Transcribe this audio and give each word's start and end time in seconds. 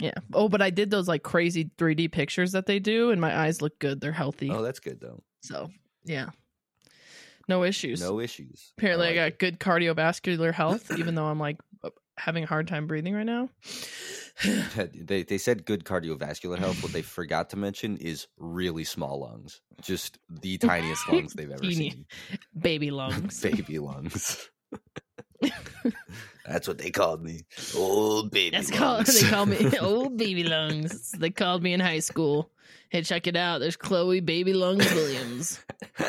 Yeah. 0.00 0.14
Oh, 0.32 0.48
but 0.48 0.62
I 0.62 0.70
did 0.70 0.90
those 0.90 1.08
like 1.08 1.22
crazy 1.22 1.70
3D 1.76 2.12
pictures 2.12 2.52
that 2.52 2.66
they 2.66 2.78
do, 2.78 3.10
and 3.10 3.20
my 3.20 3.36
eyes 3.36 3.60
look 3.60 3.78
good. 3.78 4.00
They're 4.00 4.12
healthy. 4.12 4.50
Oh, 4.50 4.62
that's 4.62 4.80
good 4.80 5.00
though. 5.00 5.22
So 5.42 5.70
yeah, 6.04 6.30
no 7.48 7.64
issues. 7.64 8.00
No 8.00 8.20
issues. 8.20 8.72
Apparently, 8.76 9.06
I, 9.06 9.10
like 9.10 9.16
got 9.16 9.26
it. 9.28 9.38
good 9.38 9.58
cardiovascular 9.58 10.52
health, 10.52 10.90
even 10.98 11.14
though 11.14 11.24
I'm 11.26 11.40
like 11.40 11.58
uh, 11.82 11.90
having 12.16 12.44
a 12.44 12.46
hard 12.46 12.68
time 12.68 12.86
breathing 12.86 13.14
right 13.14 13.26
now. 13.26 13.48
they 14.94 15.22
they 15.24 15.38
said 15.38 15.64
good 15.64 15.84
cardiovascular 15.84 16.58
health. 16.58 16.82
What 16.82 16.92
they 16.92 17.02
forgot 17.18 17.50
to 17.50 17.56
mention 17.56 17.96
is 17.96 18.28
really 18.38 18.84
small 18.84 19.20
lungs, 19.20 19.60
just 19.80 20.18
the 20.28 20.58
tiniest 20.58 21.08
lungs 21.08 21.32
they've 21.32 21.50
ever 21.50 21.62
Teeny. 21.62 21.90
seen. 21.90 22.06
Baby 22.56 22.90
lungs. 22.90 23.40
Baby 23.40 23.78
lungs. 23.78 24.48
That's 26.48 26.66
what 26.66 26.78
they 26.78 26.90
called 26.90 27.22
me. 27.22 27.42
Old 27.76 28.30
baby. 28.30 28.56
That's 28.56 28.70
called. 28.70 29.06
lungs. 29.06 29.20
They 29.20 29.28
call 29.28 29.46
me 29.46 29.78
old 29.80 30.16
baby 30.16 30.44
lungs. 30.44 31.12
They 31.12 31.30
called 31.30 31.62
me 31.62 31.74
in 31.74 31.80
high 31.80 31.98
school. 31.98 32.50
Hey, 32.90 33.02
check 33.02 33.26
it 33.26 33.36
out. 33.36 33.58
There's 33.58 33.76
Chloe 33.76 34.20
Baby 34.20 34.54
Lungs 34.54 34.90
Williams. 34.94 35.60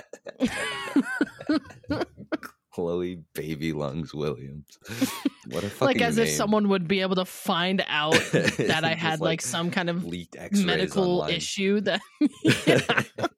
Chloe 2.79 3.21
Baby 3.33 3.73
Lungs 3.73 4.13
Williams. 4.13 4.77
What 5.49 5.63
a 5.63 5.69
fucking 5.69 5.87
like 5.87 6.07
as 6.07 6.19
if 6.19 6.29
someone 6.29 6.69
would 6.69 6.87
be 6.87 7.01
able 7.01 7.15
to 7.15 7.25
find 7.25 7.83
out 7.87 8.13
that 8.31 8.83
I 8.83 8.93
had 8.93 9.19
like, 9.19 9.41
some 9.41 9.71
kind 9.71 9.89
of 9.89 10.05
leaked 10.05 10.35
X-rays 10.37 10.63
medical 10.63 11.21
online. 11.21 11.33
issue 11.33 11.81
that 11.81 12.01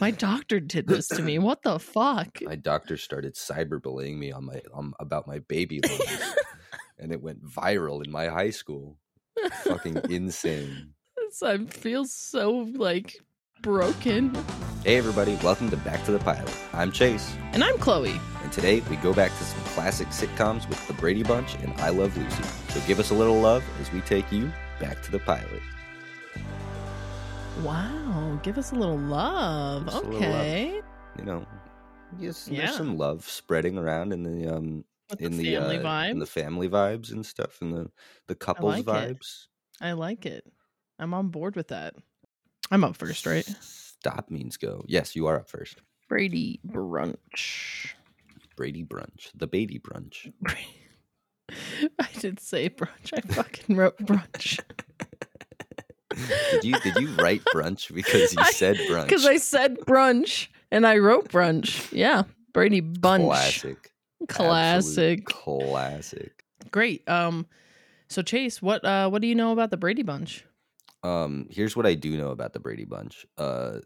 my 0.00 0.12
doctor 0.12 0.60
did 0.60 0.86
this 0.86 1.08
to 1.08 1.22
me. 1.22 1.40
What 1.40 1.62
the 1.62 1.80
fuck? 1.80 2.40
My 2.42 2.54
doctor 2.54 2.96
started 2.96 3.34
cyberbullying 3.34 4.16
me 4.16 4.30
on 4.30 4.44
my 4.44 4.62
um, 4.72 4.94
about 5.00 5.26
my 5.26 5.40
baby 5.40 5.80
lungs, 5.80 6.34
and 7.00 7.10
it 7.10 7.20
went 7.20 7.44
viral 7.44 8.04
in 8.04 8.12
my 8.12 8.28
high 8.28 8.50
school. 8.50 8.96
Fucking 9.64 10.00
insane. 10.10 10.90
I 11.42 11.58
feel 11.64 12.04
so 12.04 12.68
like 12.76 13.16
broken. 13.62 14.34
Hey 14.84 14.96
everybody, 14.96 15.36
welcome 15.42 15.68
to 15.70 15.76
Back 15.78 16.04
to 16.04 16.12
the 16.12 16.18
Pilot. 16.20 16.52
I'm 16.72 16.92
Chase, 16.92 17.34
And 17.52 17.62
I'm 17.64 17.76
Chloe. 17.78 18.18
and 18.42 18.52
today 18.52 18.80
we 18.88 18.96
go 18.96 19.12
back 19.12 19.30
to 19.36 19.44
some 19.44 19.60
classic 19.74 20.08
sitcoms 20.08 20.68
with 20.68 20.86
The 20.86 20.94
Brady 20.94 21.22
Bunch 21.22 21.54
and 21.56 21.72
I 21.80 21.90
Love 21.90 22.16
Lucy. 22.16 22.42
So 22.68 22.80
give 22.86 22.98
us 23.00 23.10
a 23.10 23.14
little 23.14 23.40
love 23.40 23.64
as 23.80 23.92
we 23.92 24.00
take 24.02 24.30
you 24.30 24.52
back 24.80 25.02
to 25.02 25.10
the 25.10 25.18
pilot. 25.18 25.62
Wow, 27.62 28.38
give 28.42 28.56
us 28.56 28.70
a 28.70 28.76
little 28.76 28.96
love. 28.98 29.86
Just 29.86 29.96
a 29.96 30.00
little 30.06 30.20
love. 30.20 30.30
okay. 30.40 30.80
You 31.18 31.24
know, 31.24 31.46
yes, 32.18 32.48
Yeah. 32.48 32.58
there's 32.66 32.76
some 32.76 32.96
love 32.96 33.28
spreading 33.28 33.76
around 33.76 34.12
in 34.12 34.22
the 34.22 34.54
um 34.54 34.84
With 35.10 35.20
in 35.20 35.32
the 35.36 35.42
the, 35.42 35.54
family 35.56 35.78
uh, 35.78 35.82
vibe. 35.82 36.10
in 36.12 36.18
the 36.20 36.26
family 36.26 36.68
vibes 36.68 37.10
and 37.10 37.26
stuff, 37.26 37.60
and 37.60 37.74
the 37.74 37.90
the 38.28 38.36
couples 38.36 38.86
like 38.86 39.10
it. 39.10 39.18
vibes. 39.18 39.46
I 39.80 39.92
like 39.92 40.24
it. 40.26 40.44
I'm 41.00 41.12
on 41.14 41.28
board 41.28 41.56
with 41.56 41.68
that. 41.68 41.94
I'm 42.70 42.84
up 42.84 42.96
first, 42.96 43.26
right? 43.26 43.44
Stop 43.60 44.30
means 44.30 44.56
go. 44.56 44.84
Yes, 44.86 45.16
you 45.16 45.26
are 45.26 45.36
up 45.36 45.48
first. 45.50 45.80
Brady 46.08 46.60
brunch. 46.66 47.92
Brady 48.56 48.84
brunch, 48.84 49.30
the 49.34 49.46
Beatty 49.46 49.78
brunch. 49.78 50.32
I 51.98 52.08
did 52.18 52.40
say 52.40 52.68
brunch. 52.68 53.12
I 53.14 53.20
fucking 53.32 53.76
wrote 53.76 53.98
brunch. 53.98 54.58
Did 56.50 56.64
you 56.64 56.80
did 56.80 56.96
you 56.96 57.14
write 57.16 57.42
brunch 57.54 57.94
because 57.94 58.32
you 58.32 58.38
I- 58.42 58.50
said 58.50 58.76
brunch? 58.76 59.04
Because 59.04 59.26
I 59.26 59.36
said 59.36 59.78
brunch 59.80 60.48
and 60.70 60.86
I 60.86 60.98
wrote 60.98 61.28
brunch. 61.28 61.88
Yeah. 61.92 62.24
Brady 62.52 62.80
bunch. 62.80 63.24
classic, 63.24 63.92
Classic. 64.28 65.20
absolute 65.20 65.24
classic. 65.26 66.44
Great. 66.72 67.08
Um 67.08 67.46
so 68.08 68.22
Chase, 68.22 68.60
what 68.60 68.84
uh 68.84 69.08
what 69.08 69.22
do 69.22 69.28
you 69.28 69.34
know 69.36 69.52
about 69.52 69.70
the 69.70 69.76
Brady 69.76 70.02
Bunch? 70.02 70.44
Um, 71.02 71.46
here's 71.50 71.76
what 71.76 71.86
I 71.86 71.94
do 71.94 72.16
know 72.16 72.30
about 72.30 72.52
the 72.52 72.60
Brady 72.60 72.84
Bunch. 72.84 73.24
Uh, 73.36 73.78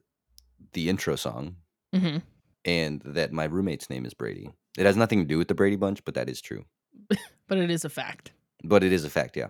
the 0.73 0.89
intro 0.89 1.17
song, 1.17 1.57
hmm 1.95 2.19
and 2.65 3.03
that 3.05 3.33
my 3.33 3.45
roommate's 3.45 3.91
name 3.91 4.07
is 4.07 4.15
Brady. 4.15 4.49
It 4.79 4.87
has 4.87 4.97
nothing 4.97 5.19
to 5.19 5.25
do 5.25 5.37
with 5.37 5.49
the 5.49 5.55
Brady 5.55 5.75
Bunch, 5.77 6.05
but 6.05 6.15
that 6.15 6.29
is 6.29 6.41
true. 6.41 6.65
But 7.49 7.59
it 7.59 7.71
is 7.71 7.85
a 7.85 7.91
fact. 7.91 8.33
But 8.65 8.83
it 8.85 8.93
is 8.93 9.05
a 9.05 9.11
fact, 9.11 9.37
yeah. 9.37 9.49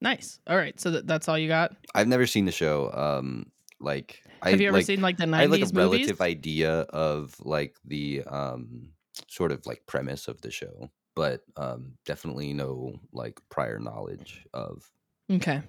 Nice. 0.00 0.40
All 0.46 0.56
right. 0.56 0.80
So 0.80 0.90
that, 0.92 1.06
that's 1.06 1.28
all 1.28 1.38
you 1.38 1.46
got? 1.48 1.76
I've 1.94 2.08
never 2.08 2.26
seen 2.26 2.46
the 2.46 2.50
show. 2.52 2.90
Um, 2.92 3.52
like, 3.78 4.22
I 4.42 4.50
Have 4.50 4.60
you 4.60 4.68
ever 4.68 4.78
like, 4.78 4.86
seen 4.86 5.00
like 5.02 5.18
the 5.18 5.26
90s 5.26 5.34
I 5.38 5.42
have 5.42 5.50
like 5.50 5.60
a 5.60 5.64
movies? 5.66 5.76
relative 5.76 6.20
idea 6.22 6.72
of 6.88 7.36
like 7.40 7.76
the 7.84 8.22
um 8.26 8.88
sort 9.28 9.52
of 9.52 9.64
like 9.66 9.84
premise 9.86 10.26
of 10.26 10.40
the 10.40 10.50
show, 10.50 10.90
but 11.14 11.42
um 11.56 11.92
definitely 12.06 12.52
no 12.54 12.94
like 13.12 13.38
prior 13.50 13.78
knowledge 13.78 14.44
of. 14.54 14.90
Okay. 15.30 15.60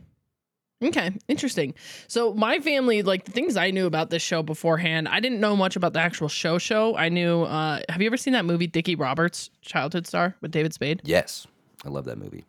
Okay, 0.83 1.11
interesting. 1.27 1.75
So 2.07 2.33
my 2.33 2.59
family, 2.59 3.03
like 3.03 3.25
the 3.25 3.31
things 3.31 3.55
I 3.55 3.69
knew 3.69 3.85
about 3.85 4.09
this 4.09 4.21
show 4.23 4.41
beforehand, 4.41 5.07
I 5.07 5.19
didn't 5.19 5.39
know 5.39 5.55
much 5.55 5.75
about 5.75 5.93
the 5.93 5.99
actual 5.99 6.27
show. 6.27 6.57
Show 6.57 6.95
I 6.97 7.09
knew. 7.09 7.43
uh 7.43 7.81
Have 7.89 8.01
you 8.01 8.07
ever 8.07 8.17
seen 8.17 8.33
that 8.33 8.45
movie 8.45 8.67
Dickie 8.67 8.95
Roberts, 8.95 9.51
childhood 9.61 10.07
star 10.07 10.35
with 10.41 10.51
David 10.51 10.73
Spade? 10.73 11.01
Yes, 11.03 11.45
I 11.85 11.89
love 11.89 12.05
that 12.05 12.17
movie. 12.17 12.45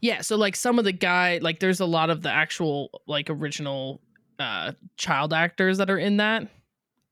Yeah. 0.00 0.22
So 0.22 0.36
like 0.36 0.56
some 0.56 0.78
of 0.78 0.84
the 0.84 0.92
guy, 0.92 1.38
like 1.42 1.60
there's 1.60 1.80
a 1.80 1.86
lot 1.86 2.10
of 2.10 2.22
the 2.22 2.30
actual 2.30 3.02
like 3.06 3.28
original 3.28 4.00
uh 4.38 4.72
child 4.96 5.32
actors 5.32 5.78
that 5.78 5.90
are 5.90 5.98
in 5.98 6.18
that 6.18 6.48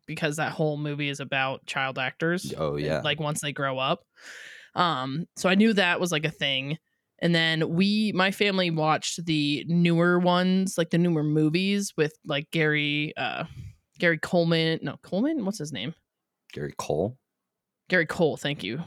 because 0.06 0.36
that 0.36 0.52
whole 0.52 0.76
movie 0.76 1.08
is 1.08 1.20
about 1.20 1.66
child 1.66 1.98
actors. 1.98 2.52
Oh 2.56 2.76
yeah, 2.76 3.00
like 3.02 3.20
once 3.20 3.40
they 3.40 3.52
grow 3.52 3.78
up. 3.78 4.04
Um, 4.74 5.26
so 5.36 5.48
I 5.48 5.54
knew 5.54 5.72
that 5.74 6.00
was 6.00 6.10
like 6.10 6.24
a 6.24 6.30
thing. 6.30 6.78
And 7.24 7.34
then 7.34 7.70
we, 7.70 8.12
my 8.14 8.30
family 8.30 8.70
watched 8.70 9.24
the 9.24 9.64
newer 9.66 10.18
ones, 10.18 10.76
like 10.76 10.90
the 10.90 10.98
newer 10.98 11.22
movies 11.22 11.94
with 11.96 12.12
like 12.26 12.50
Gary, 12.50 13.14
uh, 13.16 13.44
Gary 13.98 14.18
Coleman. 14.18 14.78
No, 14.82 14.98
Coleman. 15.02 15.46
What's 15.46 15.58
his 15.58 15.72
name? 15.72 15.94
Gary 16.52 16.74
Cole. 16.76 17.16
Gary 17.88 18.04
Cole. 18.04 18.36
Thank 18.36 18.62
you. 18.62 18.82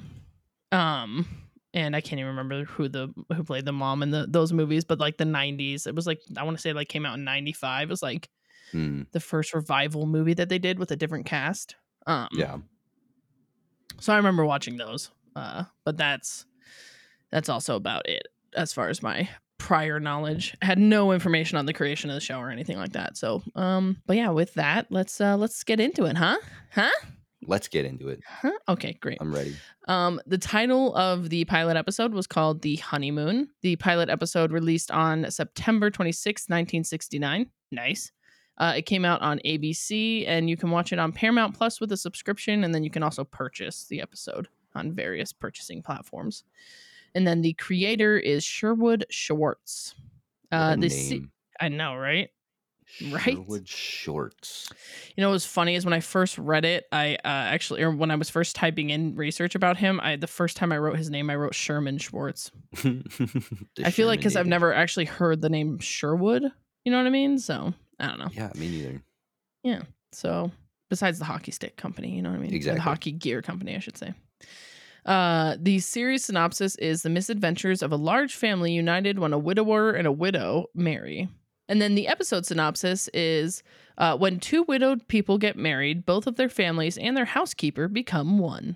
Um, 0.71 1.27
and 1.73 1.95
I 1.95 2.01
can't 2.01 2.19
even 2.19 2.29
remember 2.29 2.65
who 2.65 2.87
the 2.87 3.11
who 3.35 3.43
played 3.43 3.65
the 3.65 3.71
mom 3.71 4.03
in 4.03 4.11
the 4.11 4.27
those 4.29 4.53
movies, 4.53 4.85
but 4.85 4.99
like 4.99 5.17
the 5.17 5.23
'90s, 5.23 5.87
it 5.87 5.95
was 5.95 6.05
like 6.05 6.21
I 6.37 6.43
want 6.43 6.57
to 6.57 6.61
say 6.61 6.73
like 6.73 6.89
came 6.89 7.07
out 7.07 7.17
in 7.17 7.23
'95. 7.23 7.89
It 7.89 7.91
was 7.91 8.03
like 8.03 8.29
Hmm, 8.71 9.03
the 9.13 9.19
first 9.19 9.53
revival 9.53 10.05
movie 10.05 10.33
that 10.35 10.49
they 10.49 10.59
did 10.59 10.77
with 10.77 10.91
a 10.91 10.95
different 10.95 11.25
cast. 11.25 11.75
Um, 12.05 12.27
yeah, 12.33 12.57
so 13.99 14.13
I 14.13 14.17
remember 14.17 14.45
watching 14.45 14.77
those. 14.77 15.09
Uh, 15.35 15.63
but 15.85 15.97
that's 15.97 16.45
that's 17.31 17.49
also 17.49 17.75
about 17.75 18.07
it 18.07 18.27
as 18.55 18.73
far 18.73 18.89
as 18.89 19.01
my 19.01 19.29
prior 19.57 19.99
knowledge. 19.99 20.55
I 20.61 20.65
had 20.65 20.79
no 20.79 21.11
information 21.11 21.57
on 21.57 21.65
the 21.65 21.73
creation 21.73 22.09
of 22.09 22.15
the 22.15 22.21
show 22.21 22.39
or 22.39 22.49
anything 22.49 22.77
like 22.77 22.93
that. 22.93 23.17
So, 23.17 23.43
um, 23.55 23.97
but 24.05 24.17
yeah, 24.17 24.29
with 24.29 24.53
that, 24.55 24.87
let's 24.89 25.19
uh 25.19 25.37
let's 25.37 25.63
get 25.63 25.79
into 25.79 26.05
it, 26.05 26.17
huh? 26.17 26.37
Huh? 26.71 26.89
let's 27.47 27.67
get 27.67 27.85
into 27.85 28.09
it. 28.09 28.21
Huh? 28.25 28.51
Okay, 28.69 28.97
great. 29.01 29.17
I'm 29.21 29.33
ready. 29.33 29.55
Um, 29.87 30.19
the 30.25 30.37
title 30.37 30.93
of 30.95 31.29
the 31.29 31.45
pilot 31.45 31.77
episode 31.77 32.13
was 32.13 32.27
called 32.27 32.61
The 32.61 32.75
Honeymoon. 32.77 33.49
The 33.61 33.75
pilot 33.77 34.09
episode 34.09 34.51
released 34.51 34.91
on 34.91 35.29
September 35.31 35.89
26, 35.89 36.43
1969. 36.43 37.49
Nice. 37.71 38.11
Uh, 38.57 38.73
it 38.77 38.83
came 38.83 39.05
out 39.05 39.21
on 39.21 39.39
ABC, 39.45 40.27
and 40.27 40.49
you 40.49 40.57
can 40.57 40.71
watch 40.71 40.91
it 40.91 40.99
on 40.99 41.11
Paramount 41.11 41.55
Plus 41.55 41.79
with 41.79 41.91
a 41.91 41.97
subscription, 41.97 42.63
and 42.63 42.73
then 42.73 42.83
you 42.83 42.89
can 42.89 43.03
also 43.03 43.23
purchase 43.23 43.85
the 43.85 44.01
episode 44.01 44.47
on 44.73 44.93
various 44.93 45.31
purchasing 45.31 45.81
platforms. 45.81 46.43
And 47.15 47.27
then 47.27 47.41
the 47.41 47.53
creator 47.53 48.17
is 48.17 48.43
Sherwood 48.43 49.05
Schwartz. 49.09 49.95
Uh, 50.51 50.75
the 50.75 50.87
name. 50.87 51.31
I 51.59 51.69
know, 51.69 51.95
right? 51.95 52.29
Right? 53.11 53.35
Sherwood 53.35 53.67
Shorts. 53.67 54.69
You 55.15 55.21
know, 55.21 55.29
what 55.29 55.33
was 55.33 55.45
funny 55.45 55.75
is 55.75 55.83
when 55.83 55.93
I 55.93 55.99
first 55.99 56.37
read 56.37 56.63
it, 56.63 56.85
I 56.91 57.15
uh, 57.15 57.19
actually, 57.25 57.81
or 57.83 57.91
when 57.91 58.11
I 58.11 58.15
was 58.15 58.29
first 58.29 58.55
typing 58.55 58.89
in 58.91 59.15
research 59.15 59.55
about 59.55 59.77
him, 59.77 59.99
I 60.01 60.15
the 60.15 60.27
first 60.27 60.55
time 60.55 60.71
I 60.71 60.77
wrote 60.77 60.97
his 60.97 61.09
name, 61.09 61.29
I 61.29 61.35
wrote 61.35 61.53
Sherman 61.53 61.97
Schwartz. 61.97 62.51
I 63.83 63.91
feel 63.91 64.07
like 64.07 64.19
because 64.19 64.35
I've 64.35 64.47
never 64.47 64.73
actually 64.73 65.05
heard 65.05 65.41
the 65.41 65.49
name 65.49 65.79
Sherwood. 65.79 66.43
You 66.85 66.91
know 66.91 66.97
what 66.97 67.07
I 67.07 67.11
mean? 67.11 67.39
So 67.39 67.73
I 67.99 68.07
don't 68.07 68.19
know. 68.19 68.29
Yeah, 68.31 68.51
me 68.55 68.69
neither. 68.69 69.01
Yeah. 69.63 69.81
So 70.13 70.51
besides 70.89 71.19
the 71.19 71.25
hockey 71.25 71.51
stick 71.51 71.75
company, 71.75 72.15
you 72.15 72.21
know 72.21 72.29
what 72.29 72.37
I 72.37 72.41
mean? 72.41 72.53
Or 72.53 72.55
Exactly. 72.55 72.77
the 72.77 72.83
hockey 72.83 73.11
gear 73.11 73.41
company, 73.41 73.75
I 73.75 73.79
should 73.79 73.97
say. 73.97 74.13
Uh, 75.07 75.55
the 75.59 75.79
series 75.79 76.25
synopsis 76.25 76.75
is 76.75 77.01
the 77.01 77.09
misadventures 77.09 77.81
of 77.81 77.91
a 77.91 77.95
large 77.95 78.35
family 78.35 78.73
united 78.73 79.17
when 79.17 79.31
a 79.33 79.37
widower 79.39 79.91
and 79.91 80.05
a 80.05 80.11
widow 80.11 80.65
marry. 80.75 81.29
And 81.69 81.81
then 81.81 81.95
the 81.95 82.07
episode 82.07 82.45
synopsis 82.45 83.07
is 83.13 83.63
uh, 83.97 84.17
when 84.17 84.39
two 84.39 84.63
widowed 84.63 85.07
people 85.07 85.37
get 85.37 85.57
married, 85.57 86.05
both 86.05 86.27
of 86.27 86.35
their 86.35 86.49
families 86.49 86.97
and 86.97 87.15
their 87.15 87.25
housekeeper 87.25 87.87
become 87.87 88.37
one. 88.37 88.75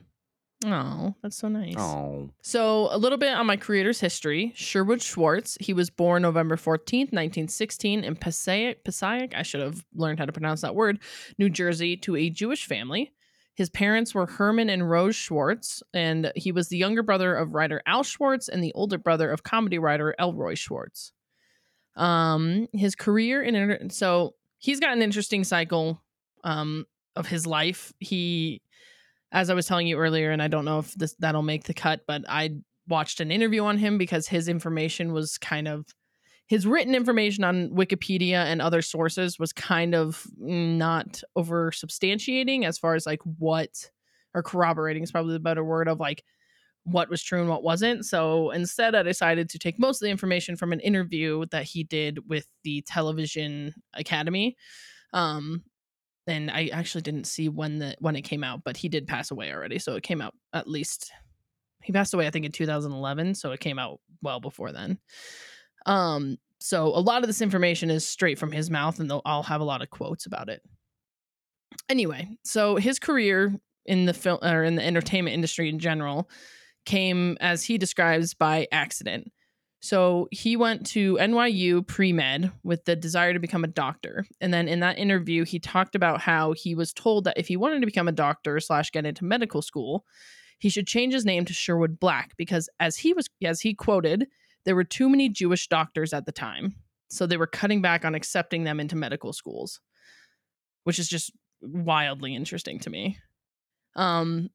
Oh, 0.65 1.15
that's 1.23 1.37
so 1.37 1.47
nice. 1.47 1.75
Oh, 1.77 2.29
So, 2.43 2.89
a 2.91 2.97
little 2.97 3.17
bit 3.17 3.33
on 3.33 3.47
my 3.47 3.57
creator's 3.57 3.99
history. 3.99 4.51
Sherwood 4.55 5.01
Schwartz, 5.01 5.57
he 5.59 5.73
was 5.73 5.89
born 5.89 6.21
November 6.21 6.55
14th, 6.55 7.11
1916, 7.11 8.03
in 8.03 8.15
Passaic, 8.15 8.83
Passaic, 8.83 9.33
I 9.35 9.41
should 9.41 9.61
have 9.61 9.83
learned 9.95 10.19
how 10.19 10.25
to 10.25 10.31
pronounce 10.31 10.61
that 10.61 10.75
word, 10.75 10.99
New 11.39 11.49
Jersey, 11.49 11.97
to 11.97 12.15
a 12.15 12.29
Jewish 12.29 12.65
family. 12.65 13.11
His 13.55 13.69
parents 13.69 14.15
were 14.15 14.25
Herman 14.25 14.69
and 14.69 14.89
Rose 14.89 15.15
Schwartz, 15.15 15.83
and 15.93 16.31
he 16.35 16.51
was 16.51 16.69
the 16.69 16.77
younger 16.77 17.03
brother 17.03 17.35
of 17.35 17.53
writer 17.53 17.81
Al 17.85 18.03
Schwartz 18.03 18.47
and 18.47 18.63
the 18.63 18.73
older 18.73 18.97
brother 18.97 19.29
of 19.29 19.43
comedy 19.43 19.77
writer 19.77 20.15
Elroy 20.17 20.55
Schwartz. 20.55 21.11
Um, 21.95 22.67
his 22.73 22.95
career 22.95 23.43
in 23.43 23.55
inter- 23.55 23.89
so 23.89 24.35
he's 24.57 24.79
got 24.79 24.93
an 24.93 25.01
interesting 25.01 25.43
cycle 25.43 26.01
um, 26.43 26.85
of 27.15 27.27
his 27.27 27.45
life. 27.45 27.91
He, 27.99 28.61
as 29.31 29.49
I 29.49 29.53
was 29.53 29.65
telling 29.65 29.87
you 29.87 29.97
earlier, 29.97 30.31
and 30.31 30.41
I 30.41 30.47
don't 30.47 30.65
know 30.65 30.79
if 30.79 30.93
this 30.93 31.15
that'll 31.19 31.41
make 31.41 31.65
the 31.65 31.73
cut, 31.73 32.01
but 32.07 32.23
I 32.29 32.51
watched 32.87 33.19
an 33.19 33.31
interview 33.31 33.63
on 33.63 33.77
him 33.77 33.97
because 33.97 34.27
his 34.27 34.47
information 34.47 35.11
was 35.11 35.37
kind 35.37 35.67
of 35.67 35.85
his 36.51 36.67
written 36.67 36.93
information 36.93 37.45
on 37.45 37.69
Wikipedia 37.69 38.43
and 38.43 38.61
other 38.61 38.81
sources 38.81 39.39
was 39.39 39.53
kind 39.53 39.95
of 39.95 40.27
not 40.37 41.23
over 41.37 41.71
substantiating 41.71 42.65
as 42.65 42.77
far 42.77 42.93
as 42.93 43.05
like 43.05 43.21
what 43.39 43.89
or 44.33 44.43
corroborating 44.43 45.01
is 45.01 45.13
probably 45.13 45.31
the 45.31 45.39
better 45.39 45.63
word 45.63 45.87
of 45.87 46.01
like 46.01 46.25
what 46.83 47.09
was 47.09 47.23
true 47.23 47.39
and 47.39 47.47
what 47.47 47.63
wasn't. 47.63 48.05
So 48.05 48.51
instead, 48.51 48.95
I 48.95 49.03
decided 49.03 49.47
to 49.51 49.59
take 49.59 49.79
most 49.79 50.01
of 50.01 50.05
the 50.05 50.11
information 50.11 50.57
from 50.57 50.73
an 50.73 50.81
interview 50.81 51.45
that 51.51 51.63
he 51.63 51.85
did 51.85 52.19
with 52.27 52.45
the 52.65 52.81
Television 52.81 53.73
Academy. 53.93 54.57
Um, 55.13 55.63
and 56.27 56.51
I 56.51 56.67
actually 56.73 57.03
didn't 57.03 57.27
see 57.27 57.47
when 57.47 57.79
the 57.79 57.95
when 57.99 58.17
it 58.17 58.23
came 58.23 58.43
out, 58.43 58.65
but 58.65 58.75
he 58.75 58.89
did 58.89 59.07
pass 59.07 59.31
away 59.31 59.53
already. 59.53 59.79
So 59.79 59.95
it 59.95 60.03
came 60.03 60.19
out 60.19 60.33
at 60.51 60.67
least 60.67 61.13
he 61.81 61.93
passed 61.93 62.13
away, 62.13 62.27
I 62.27 62.29
think, 62.29 62.45
in 62.45 62.51
2011. 62.51 63.35
So 63.35 63.53
it 63.53 63.61
came 63.61 63.79
out 63.79 64.01
well 64.21 64.41
before 64.41 64.73
then. 64.73 64.99
Um, 65.85 66.37
so 66.59 66.87
a 66.87 66.99
lot 66.99 67.23
of 67.23 67.27
this 67.27 67.41
information 67.41 67.89
is 67.89 68.07
straight 68.07 68.37
from 68.37 68.51
his 68.51 68.69
mouth, 68.69 68.99
and 68.99 69.11
I'll 69.25 69.43
have 69.43 69.61
a 69.61 69.65
lot 69.65 69.81
of 69.81 69.89
quotes 69.89 70.25
about 70.25 70.49
it. 70.49 70.61
Anyway, 71.89 72.29
so 72.43 72.75
his 72.75 72.99
career 72.99 73.53
in 73.85 74.05
the 74.05 74.13
film 74.13 74.39
or 74.43 74.63
in 74.63 74.75
the 74.75 74.85
entertainment 74.85 75.33
industry 75.33 75.69
in 75.69 75.79
general 75.79 76.29
came, 76.85 77.37
as 77.41 77.63
he 77.63 77.77
describes, 77.77 78.33
by 78.33 78.67
accident. 78.71 79.31
So 79.81 80.27
he 80.31 80.55
went 80.55 80.85
to 80.87 81.17
NYU 81.17 81.85
pre 81.85 82.13
med 82.13 82.51
with 82.63 82.85
the 82.85 82.95
desire 82.95 83.33
to 83.33 83.39
become 83.39 83.63
a 83.63 83.67
doctor. 83.67 84.25
And 84.39 84.53
then 84.53 84.67
in 84.67 84.81
that 84.81 84.99
interview, 84.99 85.43
he 85.43 85.57
talked 85.57 85.95
about 85.95 86.21
how 86.21 86.53
he 86.53 86.75
was 86.75 86.93
told 86.93 87.23
that 87.23 87.37
if 87.37 87.47
he 87.47 87.57
wanted 87.57 87.79
to 87.79 87.87
become 87.87 88.07
a 88.07 88.13
doctor 88.13 88.59
slash 88.59 88.91
get 88.91 89.07
into 89.07 89.25
medical 89.25 89.63
school, 89.63 90.05
he 90.59 90.69
should 90.69 90.85
change 90.85 91.13
his 91.13 91.25
name 91.25 91.45
to 91.45 91.53
Sherwood 91.53 91.99
Black 91.99 92.37
because 92.37 92.69
as 92.79 92.97
he 92.97 93.13
was 93.13 93.27
as 93.43 93.61
he 93.61 93.73
quoted, 93.73 94.27
there 94.65 94.75
were 94.75 94.83
too 94.83 95.09
many 95.09 95.29
Jewish 95.29 95.67
doctors 95.67 96.13
at 96.13 96.25
the 96.25 96.31
time. 96.31 96.75
So 97.09 97.25
they 97.25 97.37
were 97.37 97.47
cutting 97.47 97.81
back 97.81 98.05
on 98.05 98.15
accepting 98.15 98.63
them 98.63 98.79
into 98.79 98.95
medical 98.95 99.33
schools, 99.33 99.81
which 100.83 100.97
is 100.97 101.09
just 101.09 101.31
wildly 101.61 102.35
interesting 102.35 102.79
to 102.79 102.89
me. 102.89 103.17
Um, 103.95 104.49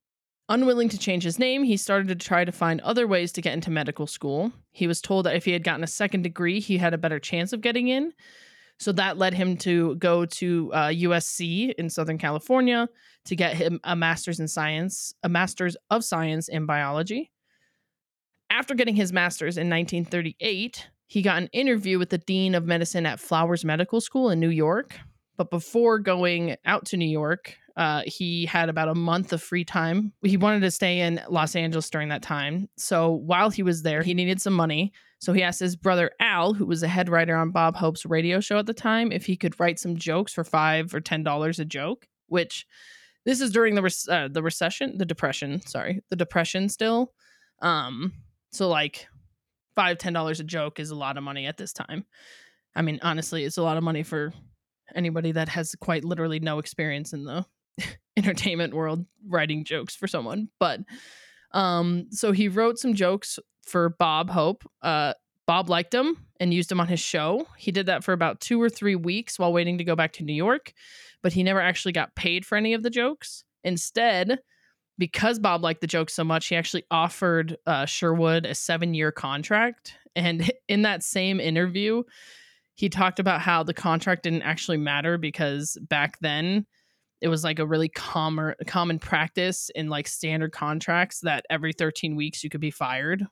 Unwilling 0.49 0.89
to 0.91 0.99
change 0.99 1.25
his 1.25 1.41
name, 1.41 1.65
he 1.65 1.77
started 1.77 2.07
to 2.07 2.15
try 2.15 2.45
to 2.45 2.53
find 2.53 2.81
other 2.83 3.09
ways 3.09 3.33
to 3.33 3.43
get 3.43 3.53
into 3.53 3.69
medical 3.69 4.07
school. 4.07 4.53
He 4.71 4.87
was 4.87 5.01
told 5.01 5.27
that 5.27 5.35
if 5.35 5.45
he 5.45 5.51
had 5.51 5.65
gotten 5.65 5.83
a 5.83 5.89
second 5.89 6.23
degree, 6.23 6.61
he 6.61 6.79
had 6.79 6.95
a 6.95 6.99
better 6.99 7.19
chance 7.19 7.53
of 7.53 7.61
getting 7.61 7.89
in. 7.89 8.13
So 8.79 8.93
that 8.93 9.19
led 9.19 9.35
him 9.35 9.57
to 9.59 9.97
go 9.97 10.25
to 10.25 10.73
uh, 10.73 10.89
USC 10.89 11.75
in 11.75 11.91
Southern 11.91 12.19
California 12.19 12.89
to 13.25 13.35
get 13.35 13.57
him 13.57 13.81
a 13.83 13.97
master's 13.97 14.39
in 14.39 14.47
science, 14.47 15.13
a 15.25 15.29
master's 15.29 15.77
of 15.91 16.05
science 16.05 16.49
in 16.49 16.65
biology. 16.65 17.33
After 18.51 18.75
getting 18.75 18.97
his 18.97 19.13
master's 19.13 19.57
in 19.57 19.69
1938, 19.69 20.89
he 21.07 21.23
got 21.23 21.39
an 21.39 21.49
interview 21.53 21.99
with 21.99 22.11
the 22.11 22.19
dean 22.19 22.55
of 22.55 22.67
medicine 22.67 23.07
at 23.07 23.21
Flowers 23.21 23.65
Medical 23.65 24.01
School 24.01 24.31
in 24.31 24.41
New 24.41 24.51
York. 24.51 24.99
But 25.37 25.51
before 25.51 25.99
going 25.99 26.57
out 26.65 26.87
to 26.87 26.97
New 26.97 27.09
York, 27.09 27.57
uh, 27.77 28.03
he 28.07 28.47
had 28.47 28.69
about 28.69 28.89
a 28.89 28.95
month 28.95 29.33
of 29.33 29.43
free 29.43 29.65
time. 29.65 30.13
He 30.23 30.37
wanted 30.37 30.61
to 30.61 30.71
stay 30.71 31.01
in 31.01 31.21
Los 31.29 31.55
Angeles 31.55 31.91
during 31.91 32.09
that 32.09 32.23
time. 32.23 32.69
So 32.79 33.11
while 33.13 33.51
he 33.51 33.63
was 33.63 33.83
there, 33.83 34.03
he 34.03 34.15
needed 34.15 34.41
some 34.41 34.55
money. 34.55 34.93
So 35.19 35.33
he 35.33 35.43
asked 35.43 35.61
his 35.61 35.77
brother 35.77 36.11
Al, 36.21 36.55
who 36.55 36.67
was 36.67 36.83
a 36.83 36.89
head 36.89 37.09
writer 37.09 37.37
on 37.37 37.51
Bob 37.51 37.77
Hope's 37.77 38.07
radio 38.07 38.41
show 38.41 38.59
at 38.59 38.67
the 38.67 38.75
time, 38.75 39.13
if 39.13 39.27
he 39.27 39.37
could 39.37 39.59
write 39.61 39.79
some 39.79 39.97
jokes 39.97 40.33
for 40.33 40.45
five 40.45 40.95
or 40.95 41.01
ten 41.01 41.23
dollars 41.23 41.59
a 41.59 41.65
joke. 41.65 42.09
Which 42.29 42.67
this 43.25 43.41
is 43.41 43.51
during 43.51 43.75
the 43.75 43.83
re- 43.83 43.91
uh, 44.11 44.29
the 44.29 44.43
recession, 44.43 44.99
the 44.99 45.05
depression. 45.05 45.61
Sorry, 45.67 46.03
the 46.11 46.17
depression 46.17 46.69
still. 46.69 47.13
Um, 47.61 48.13
so 48.53 48.69
like 48.69 49.09
five 49.75 49.99
ten 49.99 50.13
dollars 50.13 50.41
a 50.41 50.45
joke 50.45 50.81
is 50.81 50.91
a 50.91 50.97
lot 50.97 51.17
of 51.17 51.23
money 51.23 51.47
at 51.47 51.57
this 51.57 51.73
time. 51.73 52.05
I 52.75 52.83
mean, 52.83 52.99
honestly, 53.03 53.45
it's 53.45 53.57
a 53.59 53.63
lot 53.63 53.77
of 53.77 53.83
money 53.83 54.03
for 54.03 54.33
anybody 54.95 55.33
that 55.33 55.49
has 55.49 55.75
quite 55.81 56.05
literally 56.05 56.41
no 56.41 56.59
experience 56.59 57.13
in 57.13 57.25
the 57.25 57.45
entertainment 58.17 58.75
world 58.75 59.07
writing 59.27 59.65
jokes 59.65 59.97
for 59.97 60.07
someone. 60.07 60.49
But 60.61 60.81
um, 61.53 62.07
so 62.11 62.33
he 62.33 62.49
wrote 62.49 62.79
some 62.79 62.95
jokes 62.95 63.39
for 63.67 63.91
Bob 63.91 64.31
Hope. 64.31 64.65
Uh, 64.83 65.15
Bob 65.47 65.69
liked 65.69 65.93
them 65.93 66.27
and 66.41 66.53
used 66.53 66.69
them 66.69 66.81
on 66.81 66.89
his 66.89 67.01
show. 67.01 67.47
He 67.57 67.71
did 67.71 67.87
that 67.87 68.05
for 68.05 68.13
about 68.13 68.41
two 68.41 68.61
or 68.61 68.69
three 68.69 68.97
weeks 68.97 69.39
while 69.39 69.53
waiting 69.53 69.79
to 69.79 69.85
go 69.85 69.97
back 69.97 70.13
to 70.15 70.25
New 70.25 70.35
York, 70.35 70.73
but 71.23 71.33
he 71.33 71.43
never 71.43 71.61
actually 71.61 71.93
got 71.93 72.17
paid 72.17 72.45
for 72.45 72.57
any 72.57 72.75
of 72.75 72.83
the 72.83 72.91
jokes. 72.91 73.45
Instead, 73.63 74.41
because 74.99 75.39
Bob 75.39 75.63
liked 75.63 75.81
the 75.81 75.87
joke 75.87 76.11
so 76.11 76.25
much, 76.25 76.47
he 76.47 76.57
actually 76.57 76.85
offered 76.91 77.57
uh, 77.67 77.87
Sherwood 77.87 78.47
a 78.47 78.55
seven 78.55 78.95
year 78.95 79.13
contract. 79.13 79.95
And 80.15 80.51
in 80.69 80.83
that 80.83 81.03
same 81.03 81.41
interview, 81.41 82.03
he 82.75 82.89
talked 82.89 83.19
about 83.19 83.41
how 83.41 83.63
the 83.63 83.75
contract 83.75 84.23
didn't 84.23 84.43
actually 84.43 84.77
matter 84.79 85.19
because 85.19 85.79
back 85.81 86.19
then 86.21 86.67
it 87.21 87.29
was 87.29 87.43
like 87.43 87.59
a 87.59 87.67
really 87.67 87.89
common 87.89 88.55
common 88.67 88.99
practice 88.99 89.71
in 89.75 89.89
like 89.89 90.07
standard 90.07 90.53
contracts 90.53 91.21
that 91.21 91.47
every 91.49 91.73
13 91.73 92.15
weeks 92.15 92.45
you 92.45 92.51
could 92.51 92.61
be 92.61 92.71
fired. 92.71 93.27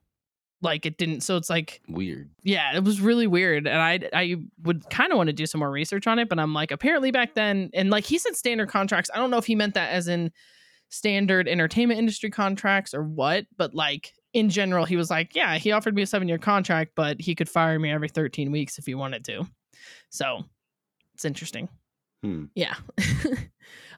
Like 0.63 0.87
it 0.87 0.97
didn't 0.97 1.21
so 1.21 1.37
it's 1.37 1.51
like 1.51 1.83
weird. 1.89 2.31
yeah 2.43 2.75
it 2.75 2.83
was 2.83 2.99
really 2.99 3.27
weird. 3.27 3.67
And 3.67 3.83
i 3.83 4.01
i 4.15 4.37
would 4.63 4.89
kind 4.89 5.13
of 5.13 5.19
want 5.19 5.27
to 5.27 5.35
do 5.35 5.45
some 5.45 5.59
more 5.59 5.71
research 5.71 6.07
on 6.07 6.19
it 6.19 6.31
but 6.31 6.39
i'm 6.39 6.55
like 6.55 6.71
apparently 6.71 7.11
back 7.11 7.35
then 7.35 7.69
and 7.75 7.91
like 7.91 8.05
he 8.05 8.17
said 8.17 8.35
standard 8.35 8.71
contracts 8.71 9.11
i 9.13 9.19
don't 9.19 9.31
know 9.31 9.37
if 9.37 9.45
he 9.45 9.55
meant 9.55 9.75
that 9.75 9.91
as 9.91 10.09
in 10.09 10.33
standard 10.94 11.49
entertainment 11.49 11.99
industry 11.99 12.31
contracts 12.31 12.94
or 12.94 13.02
what 13.02 13.46
but 13.56 13.75
like 13.75 14.12
in 14.32 14.49
general 14.49 14.85
he 14.85 14.96
was 14.96 15.11
like 15.11 15.35
yeah 15.35 15.58
he 15.58 15.73
offered 15.73 15.94
me 15.94 16.02
a 16.02 16.06
seven 16.06 16.29
year 16.29 16.38
contract 16.38 16.93
but 16.94 17.20
he 17.20 17.35
could 17.35 17.49
fire 17.49 17.79
me 17.79 17.91
every 17.91 18.08
13 18.08 18.52
weeks 18.52 18.79
if 18.79 18.87
he 18.87 18.94
wanted 18.94 19.25
to. 19.25 19.46
So 20.11 20.44
it's 21.14 21.25
interesting. 21.25 21.69
Hmm. 22.23 22.44
yeah. 22.55 22.75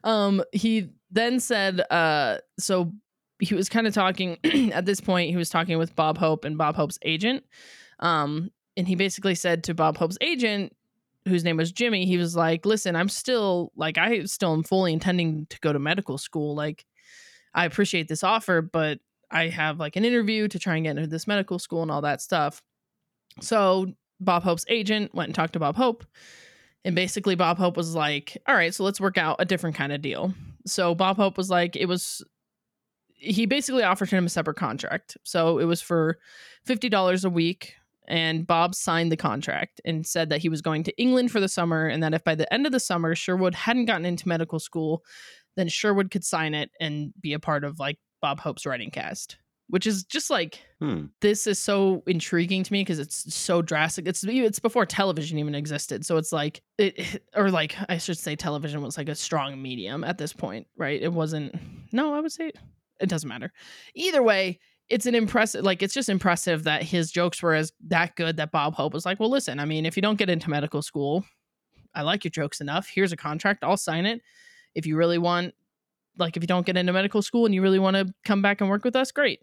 Um 0.03 0.43
he 0.53 0.89
then 1.11 1.39
said 1.39 1.81
uh 1.91 2.37
so 2.59 2.93
he 3.39 3.55
was 3.55 3.67
kind 3.67 3.87
of 3.87 3.93
talking 3.93 4.37
at 4.73 4.85
this 4.85 5.01
point 5.01 5.29
he 5.29 5.35
was 5.35 5.49
talking 5.49 5.77
with 5.77 5.95
bob 5.95 6.17
hope 6.17 6.45
and 6.45 6.57
bob 6.57 6.75
hope's 6.75 6.97
agent 7.01 7.43
um 7.99 8.49
and 8.77 8.87
he 8.87 8.95
basically 8.95 9.35
said 9.35 9.63
to 9.65 9.73
bob 9.73 9.97
hope's 9.97 10.17
agent 10.21 10.73
whose 11.27 11.43
name 11.43 11.57
was 11.57 11.71
jimmy 11.71 12.05
he 12.05 12.17
was 12.17 12.35
like 12.35 12.65
listen 12.65 12.95
i'm 12.95 13.09
still 13.09 13.71
like 13.75 13.97
i 13.97 14.23
still 14.23 14.53
am 14.53 14.63
fully 14.63 14.93
intending 14.93 15.45
to 15.49 15.59
go 15.59 15.71
to 15.73 15.79
medical 15.79 16.17
school 16.17 16.55
like 16.55 16.85
i 17.53 17.65
appreciate 17.65 18.07
this 18.07 18.23
offer 18.23 18.61
but 18.61 18.99
i 19.31 19.47
have 19.47 19.79
like 19.79 19.95
an 19.95 20.05
interview 20.05 20.47
to 20.47 20.59
try 20.59 20.75
and 20.75 20.85
get 20.85 20.97
into 20.97 21.07
this 21.07 21.27
medical 21.27 21.59
school 21.59 21.81
and 21.81 21.91
all 21.91 22.01
that 22.01 22.21
stuff 22.21 22.61
so 23.41 23.87
bob 24.19 24.43
hope's 24.43 24.65
agent 24.69 25.13
went 25.13 25.27
and 25.29 25.35
talked 25.35 25.53
to 25.53 25.59
bob 25.59 25.75
hope 25.75 26.05
and 26.87 26.95
basically, 26.95 27.35
Bob 27.35 27.57
Hope 27.57 27.75
was 27.75 27.95
like, 27.95 28.37
all 28.47 28.55
right, 28.55 28.73
so 28.73 28.85
let's 28.85 29.01
work 29.01 29.17
out 29.17 29.35
a 29.39 29.45
different 29.45 29.75
kind 29.75 29.91
of 29.91 30.01
deal. 30.01 30.33
So 30.65 30.95
Bob 30.95 31.17
Hope 31.17 31.35
was 31.35 31.49
like, 31.49 31.75
it 31.75 31.85
was, 31.85 32.23
he 33.13 33.45
basically 33.45 33.83
offered 33.83 34.09
him 34.09 34.25
a 34.25 34.29
separate 34.29 34.55
contract. 34.55 35.17
So 35.23 35.59
it 35.59 35.65
was 35.65 35.81
for 35.81 36.17
$50 36.65 37.25
a 37.25 37.29
week. 37.29 37.75
And 38.07 38.47
Bob 38.47 38.73
signed 38.73 39.11
the 39.11 39.17
contract 39.17 39.81
and 39.83 40.05
said 40.05 40.29
that 40.29 40.41
he 40.41 40.49
was 40.49 40.61
going 40.61 40.83
to 40.83 41.01
England 41.01 41.31
for 41.31 41.39
the 41.39 41.49
summer. 41.49 41.87
And 41.87 42.01
that 42.03 42.13
if 42.13 42.23
by 42.23 42.35
the 42.35 42.51
end 42.53 42.65
of 42.65 42.71
the 42.71 42.79
summer 42.79 43.15
Sherwood 43.15 43.55
hadn't 43.55 43.85
gotten 43.85 44.05
into 44.05 44.27
medical 44.27 44.59
school, 44.59 45.03
then 45.55 45.67
Sherwood 45.67 46.11
could 46.11 46.23
sign 46.23 46.53
it 46.53 46.71
and 46.79 47.13
be 47.19 47.33
a 47.33 47.39
part 47.39 47.63
of 47.63 47.79
like 47.79 47.97
Bob 48.21 48.39
Hope's 48.39 48.65
writing 48.65 48.91
cast 48.91 49.37
which 49.69 49.85
is 49.85 50.03
just 50.03 50.29
like 50.29 50.61
hmm. 50.79 51.05
this 51.21 51.45
is 51.45 51.59
so 51.59 52.03
intriguing 52.07 52.63
to 52.63 52.73
me 52.73 52.81
because 52.81 52.99
it's 52.99 53.33
so 53.33 53.61
drastic. 53.61 54.07
It's 54.07 54.23
it's 54.23 54.59
before 54.59 54.85
television 54.85 55.37
even 55.37 55.55
existed, 55.55 56.05
so 56.05 56.17
it's 56.17 56.31
like 56.31 56.61
it 56.77 57.21
or 57.35 57.51
like 57.51 57.75
I 57.89 57.97
should 57.97 58.17
say 58.17 58.35
television 58.35 58.81
was 58.81 58.97
like 58.97 59.09
a 59.09 59.15
strong 59.15 59.61
medium 59.61 60.03
at 60.03 60.17
this 60.17 60.33
point, 60.33 60.67
right? 60.77 61.01
It 61.01 61.13
wasn't. 61.13 61.55
No, 61.91 62.13
I 62.13 62.19
would 62.19 62.31
say 62.31 62.51
it 62.99 63.09
doesn't 63.09 63.29
matter. 63.29 63.51
Either 63.93 64.23
way, 64.23 64.59
it's 64.89 65.05
an 65.05 65.15
impressive. 65.15 65.63
Like 65.63 65.81
it's 65.83 65.93
just 65.93 66.09
impressive 66.09 66.63
that 66.63 66.83
his 66.83 67.11
jokes 67.11 67.41
were 67.41 67.53
as 67.53 67.71
that 67.87 68.15
good 68.15 68.37
that 68.37 68.51
Bob 68.51 68.75
Hope 68.75 68.93
was 68.93 69.05
like, 69.05 69.19
well, 69.19 69.29
listen, 69.29 69.59
I 69.59 69.65
mean, 69.65 69.85
if 69.85 69.95
you 69.95 70.01
don't 70.01 70.17
get 70.17 70.29
into 70.29 70.49
medical 70.49 70.81
school, 70.81 71.25
I 71.93 72.01
like 72.01 72.23
your 72.23 72.31
jokes 72.31 72.61
enough. 72.61 72.87
Here's 72.87 73.11
a 73.11 73.17
contract. 73.17 73.63
I'll 73.63 73.77
sign 73.77 74.05
it. 74.05 74.21
If 74.75 74.85
you 74.85 74.95
really 74.95 75.17
want 75.17 75.53
like 76.17 76.35
if 76.35 76.43
you 76.43 76.47
don't 76.47 76.65
get 76.65 76.77
into 76.77 76.93
medical 76.93 77.21
school 77.21 77.45
and 77.45 77.53
you 77.53 77.61
really 77.61 77.79
want 77.79 77.95
to 77.95 78.13
come 78.25 78.41
back 78.41 78.61
and 78.61 78.69
work 78.69 78.83
with 78.83 78.95
us, 78.95 79.11
great 79.11 79.39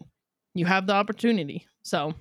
you 0.55 0.65
have 0.65 0.87
the 0.87 0.93
opportunity. 0.93 1.67
So 1.83 2.15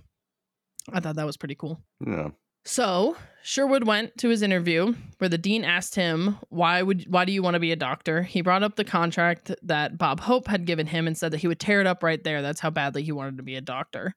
I 0.92 1.00
thought 1.00 1.16
that 1.16 1.24
was 1.24 1.38
pretty 1.38 1.54
cool. 1.54 1.80
Yeah. 2.06 2.28
So 2.66 3.16
Sherwood 3.46 3.86
went 3.86 4.16
to 4.18 4.30
his 4.30 4.40
interview 4.40 4.94
where 5.18 5.28
the 5.28 5.36
dean 5.36 5.64
asked 5.64 5.94
him, 5.94 6.38
"Why 6.48 6.80
would 6.80 7.04
why 7.12 7.26
do 7.26 7.32
you 7.32 7.42
want 7.42 7.52
to 7.54 7.60
be 7.60 7.72
a 7.72 7.76
doctor?" 7.76 8.22
He 8.22 8.40
brought 8.40 8.62
up 8.62 8.76
the 8.76 8.84
contract 8.84 9.54
that 9.62 9.98
Bob 9.98 10.20
Hope 10.20 10.48
had 10.48 10.64
given 10.64 10.86
him 10.86 11.06
and 11.06 11.16
said 11.16 11.30
that 11.30 11.40
he 11.40 11.46
would 11.46 11.60
tear 11.60 11.82
it 11.82 11.86
up 11.86 12.02
right 12.02 12.24
there. 12.24 12.40
That's 12.40 12.60
how 12.60 12.70
badly 12.70 13.02
he 13.02 13.12
wanted 13.12 13.36
to 13.36 13.42
be 13.42 13.56
a 13.56 13.60
doctor. 13.60 14.14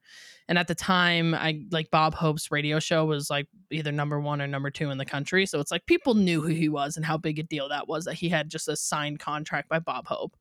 And 0.48 0.58
at 0.58 0.70
the 0.70 0.76
time, 0.76 1.36
I 1.36 1.66
like 1.72 1.92
Bob 1.92 2.16
Hope's 2.16 2.52
radio 2.52 2.80
show 2.80 3.04
was 3.04 3.30
like 3.30 3.50
either 3.70 3.92
number 3.92 4.18
1 4.18 4.42
or 4.42 4.48
number 4.48 4.72
2 4.72 4.92
in 4.92 4.98
the 4.98 5.06
country, 5.06 5.46
so 5.46 5.60
it's 5.60 5.72
like 5.72 5.86
people 5.88 6.14
knew 6.14 6.42
who 6.42 6.48
he 6.48 6.70
was 6.70 6.96
and 6.96 7.06
how 7.06 7.18
big 7.18 7.38
a 7.38 7.44
deal 7.44 7.68
that 7.68 7.90
was 7.90 8.06
that 8.06 8.14
he 8.14 8.30
had 8.30 8.48
just 8.48 8.70
a 8.70 8.78
signed 8.78 9.20
contract 9.20 9.68
by 9.68 9.80
Bob 9.80 10.08
Hope. 10.08 10.38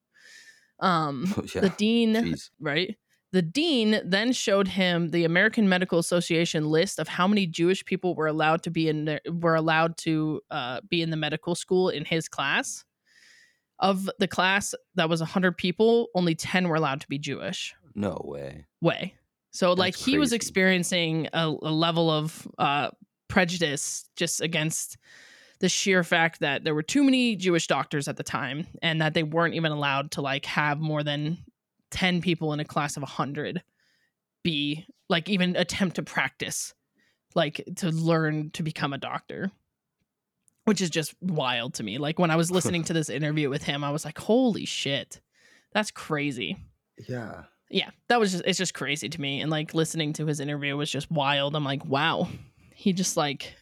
Um 0.78 1.34
yeah. 1.56 1.62
the 1.62 1.70
dean, 1.70 2.36
right? 2.60 2.96
The 3.32 3.42
dean 3.42 4.00
then 4.04 4.32
showed 4.32 4.68
him 4.68 5.10
the 5.10 5.24
American 5.24 5.68
Medical 5.68 5.98
Association 5.98 6.70
list 6.70 6.98
of 6.98 7.08
how 7.08 7.26
many 7.26 7.46
Jewish 7.46 7.84
people 7.84 8.14
were 8.14 8.28
allowed 8.28 8.62
to 8.62 8.70
be 8.70 8.88
in 8.88 9.04
there, 9.04 9.20
were 9.28 9.56
allowed 9.56 9.96
to 9.98 10.40
uh, 10.50 10.80
be 10.88 11.02
in 11.02 11.10
the 11.10 11.16
medical 11.16 11.54
school 11.54 11.88
in 11.88 12.04
his 12.04 12.28
class. 12.28 12.84
Of 13.78 14.08
the 14.18 14.28
class 14.28 14.74
that 14.94 15.10
was 15.10 15.20
100 15.20 15.58
people, 15.58 16.08
only 16.14 16.34
10 16.34 16.68
were 16.68 16.76
allowed 16.76 17.02
to 17.02 17.08
be 17.08 17.18
Jewish. 17.18 17.74
No 17.94 18.18
way. 18.24 18.64
Way. 18.80 19.14
So 19.50 19.72
like 19.72 19.94
That's 19.94 20.04
he 20.04 20.18
was 20.18 20.32
experiencing 20.32 21.28
a, 21.32 21.46
a 21.46 21.72
level 21.72 22.10
of 22.10 22.48
uh, 22.58 22.90
prejudice 23.28 24.08
just 24.16 24.40
against 24.40 24.96
the 25.60 25.68
sheer 25.68 26.04
fact 26.04 26.40
that 26.40 26.64
there 26.64 26.74
were 26.74 26.82
too 26.82 27.02
many 27.02 27.36
Jewish 27.36 27.66
doctors 27.66 28.08
at 28.08 28.16
the 28.16 28.22
time 28.22 28.66
and 28.82 29.00
that 29.00 29.14
they 29.14 29.22
weren't 29.22 29.54
even 29.54 29.72
allowed 29.72 30.10
to 30.12 30.20
like 30.20 30.44
have 30.44 30.78
more 30.78 31.02
than 31.02 31.38
10 31.90 32.20
people 32.20 32.52
in 32.52 32.60
a 32.60 32.64
class 32.64 32.96
of 32.96 33.02
100 33.02 33.62
be 34.42 34.86
like 35.08 35.28
even 35.28 35.56
attempt 35.56 35.96
to 35.96 36.02
practice 36.02 36.74
like 37.34 37.62
to 37.76 37.90
learn 37.90 38.50
to 38.50 38.62
become 38.62 38.92
a 38.92 38.98
doctor 38.98 39.50
which 40.64 40.80
is 40.80 40.90
just 40.90 41.14
wild 41.20 41.74
to 41.74 41.84
me. 41.84 41.96
Like 41.96 42.18
when 42.18 42.30
i 42.30 42.36
was 42.36 42.50
listening 42.50 42.84
to 42.84 42.92
this 42.92 43.08
interview 43.08 43.48
with 43.48 43.62
him 43.62 43.82
i 43.82 43.90
was 43.90 44.04
like 44.04 44.18
holy 44.18 44.66
shit. 44.66 45.20
That's 45.72 45.90
crazy. 45.90 46.56
Yeah. 47.08 47.44
yeah 47.70 47.90
that 48.08 48.20
was 48.20 48.32
just 48.32 48.44
it's 48.46 48.58
just 48.58 48.74
crazy 48.74 49.08
to 49.08 49.20
me. 49.20 49.40
And 49.40 49.50
like 49.50 49.74
listening 49.74 50.12
to 50.14 50.26
his 50.26 50.40
interview 50.40 50.76
was 50.76 50.90
just 50.90 51.10
wild. 51.10 51.56
I'm 51.56 51.64
like 51.64 51.84
wow. 51.84 52.28
He 52.74 52.92
just 52.92 53.16
like 53.16 53.54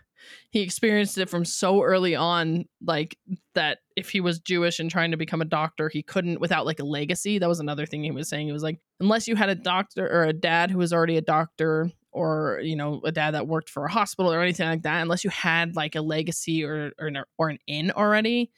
he 0.50 0.60
experienced 0.60 1.18
it 1.18 1.28
from 1.28 1.44
so 1.44 1.82
early 1.82 2.14
on 2.14 2.66
like 2.80 3.18
that 3.54 3.78
if 3.96 4.10
he 4.10 4.20
was 4.20 4.38
jewish 4.38 4.80
and 4.80 4.90
trying 4.90 5.10
to 5.10 5.16
become 5.16 5.40
a 5.40 5.46
doctor 5.46 5.88
he 5.88 6.02
couldn't 6.02 6.40
without 6.40 6.66
like 6.66 6.80
a 6.80 6.84
legacy 6.84 7.38
that 7.38 7.48
was 7.48 7.60
another 7.60 7.86
thing 7.86 8.02
he 8.02 8.10
was 8.10 8.28
saying 8.28 8.48
it 8.48 8.52
was 8.52 8.62
like 8.62 8.78
unless 9.00 9.28
you 9.28 9.36
had 9.36 9.48
a 9.48 9.54
doctor 9.54 10.06
or 10.06 10.24
a 10.24 10.32
dad 10.32 10.70
who 10.70 10.78
was 10.78 10.92
already 10.92 11.16
a 11.16 11.22
doctor 11.22 11.90
or 12.12 12.60
you 12.62 12.76
know 12.76 13.00
a 13.04 13.12
dad 13.12 13.32
that 13.32 13.46
worked 13.46 13.68
for 13.68 13.84
a 13.84 13.90
hospital 13.90 14.32
or 14.32 14.40
anything 14.40 14.68
like 14.68 14.82
that 14.82 15.02
unless 15.02 15.24
you 15.24 15.30
had 15.30 15.76
like 15.76 15.94
a 15.94 16.00
legacy 16.00 16.64
or 16.64 16.92
or 16.98 17.08
an, 17.08 17.18
or 17.38 17.48
an 17.48 17.58
in 17.66 17.90
already 17.90 18.50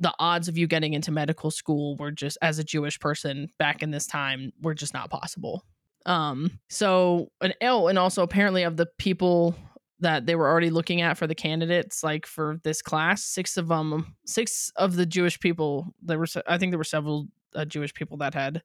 the 0.00 0.14
odds 0.18 0.48
of 0.48 0.56
you 0.56 0.66
getting 0.66 0.94
into 0.94 1.10
medical 1.10 1.50
school 1.50 1.96
were 1.96 2.10
just 2.10 2.38
as 2.40 2.58
a 2.58 2.64
Jewish 2.64 2.98
person 3.00 3.48
back 3.58 3.82
in 3.82 3.90
this 3.90 4.06
time 4.06 4.52
were 4.62 4.74
just 4.74 4.94
not 4.94 5.10
possible. 5.10 5.64
Um 6.06 6.58
so 6.68 7.30
and 7.40 7.54
oh 7.62 7.88
and 7.88 7.98
also 7.98 8.22
apparently 8.22 8.62
of 8.62 8.76
the 8.76 8.86
people 8.98 9.56
that 10.00 10.26
they 10.26 10.34
were 10.34 10.48
already 10.48 10.70
looking 10.70 11.00
at 11.00 11.18
for 11.18 11.26
the 11.26 11.34
candidates 11.34 12.02
like 12.04 12.26
for 12.26 12.60
this 12.62 12.82
class 12.82 13.24
six 13.24 13.56
of 13.56 13.68
them 13.68 14.14
six 14.26 14.70
of 14.76 14.96
the 14.96 15.06
Jewish 15.06 15.38
people 15.40 15.92
there 16.02 16.18
were 16.18 16.26
I 16.46 16.58
think 16.58 16.70
there 16.72 16.78
were 16.78 16.84
several 16.84 17.28
uh, 17.54 17.64
Jewish 17.64 17.92
people 17.94 18.16
that 18.18 18.34
had 18.34 18.62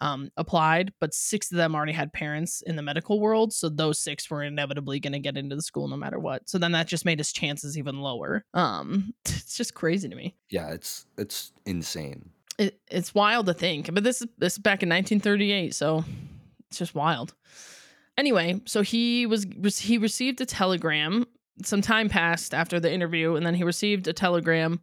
um 0.00 0.30
applied 0.36 0.92
but 1.00 1.14
six 1.14 1.52
of 1.52 1.56
them 1.56 1.74
already 1.74 1.92
had 1.92 2.12
parents 2.12 2.62
in 2.66 2.74
the 2.74 2.82
medical 2.82 3.20
world 3.20 3.52
so 3.52 3.68
those 3.68 3.98
six 3.98 4.28
were 4.28 4.42
inevitably 4.42 4.98
going 4.98 5.12
to 5.12 5.20
get 5.20 5.36
into 5.36 5.54
the 5.54 5.62
school 5.62 5.86
no 5.86 5.96
matter 5.96 6.18
what. 6.18 6.48
So 6.48 6.58
then 6.58 6.72
that 6.72 6.88
just 6.88 7.04
made 7.04 7.18
his 7.20 7.32
chances 7.32 7.78
even 7.78 8.00
lower. 8.00 8.44
Um 8.54 9.14
it's 9.24 9.56
just 9.56 9.74
crazy 9.74 10.08
to 10.08 10.16
me. 10.16 10.34
Yeah, 10.50 10.70
it's 10.70 11.06
it's 11.16 11.52
insane. 11.66 12.30
it, 12.58 12.80
it's 12.88 13.14
wild 13.14 13.46
to 13.46 13.54
think 13.54 13.92
but 13.94 14.02
this 14.04 14.22
is 14.22 14.28
this 14.38 14.54
is 14.54 14.58
back 14.58 14.82
in 14.82 14.88
1938 14.88 15.74
so 15.74 16.04
it's 16.68 16.78
just 16.78 16.94
wild 16.94 17.34
anyway 18.18 18.60
so 18.66 18.82
he 18.82 19.26
was 19.26 19.46
he 19.78 19.98
received 19.98 20.40
a 20.40 20.46
telegram. 20.46 21.26
Some 21.62 21.82
time 21.82 22.08
passed 22.08 22.52
after 22.52 22.80
the 22.80 22.92
interview 22.92 23.36
and 23.36 23.46
then 23.46 23.54
he 23.54 23.62
received 23.62 24.08
a 24.08 24.12
telegram 24.12 24.80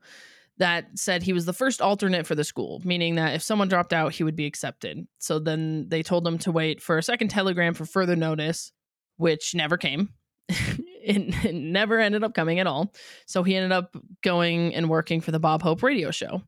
that 0.58 0.86
said 0.96 1.24
he 1.24 1.34
was 1.34 1.46
the 1.46 1.54
first 1.54 1.82
alternate 1.82 2.26
for 2.26 2.36
the 2.36 2.44
school 2.44 2.82
meaning 2.84 3.16
that 3.16 3.36
if 3.36 3.42
someone 3.42 3.68
dropped 3.68 3.94
out 3.94 4.14
he 4.14 4.24
would 4.24 4.36
be 4.36 4.46
accepted. 4.46 5.06
So 5.20 5.40
then 5.40 5.90
they 5.90 6.04
told 6.04 6.26
him 6.26 6.38
to 6.40 6.52
wait 6.52 6.82
for 6.82 6.98
a 6.98 7.04
second 7.04 7.30
telegram 7.30 7.74
for 7.74 7.86
further 7.86 8.16
notice 8.16 8.72
which 9.18 9.54
never 9.56 9.78
came. 9.78 10.10
It, 11.04 11.34
it 11.44 11.56
never 11.56 12.00
ended 12.00 12.24
up 12.24 12.36
coming 12.36 12.60
at 12.60 12.68
all. 12.68 12.94
So 13.26 13.42
he 13.42 13.56
ended 13.56 13.72
up 13.72 13.98
going 14.22 14.76
and 14.76 14.88
working 14.88 15.20
for 15.20 15.32
the 15.32 15.40
bob 15.40 15.64
hope 15.64 15.82
radio 15.82 16.12
show. 16.12 16.44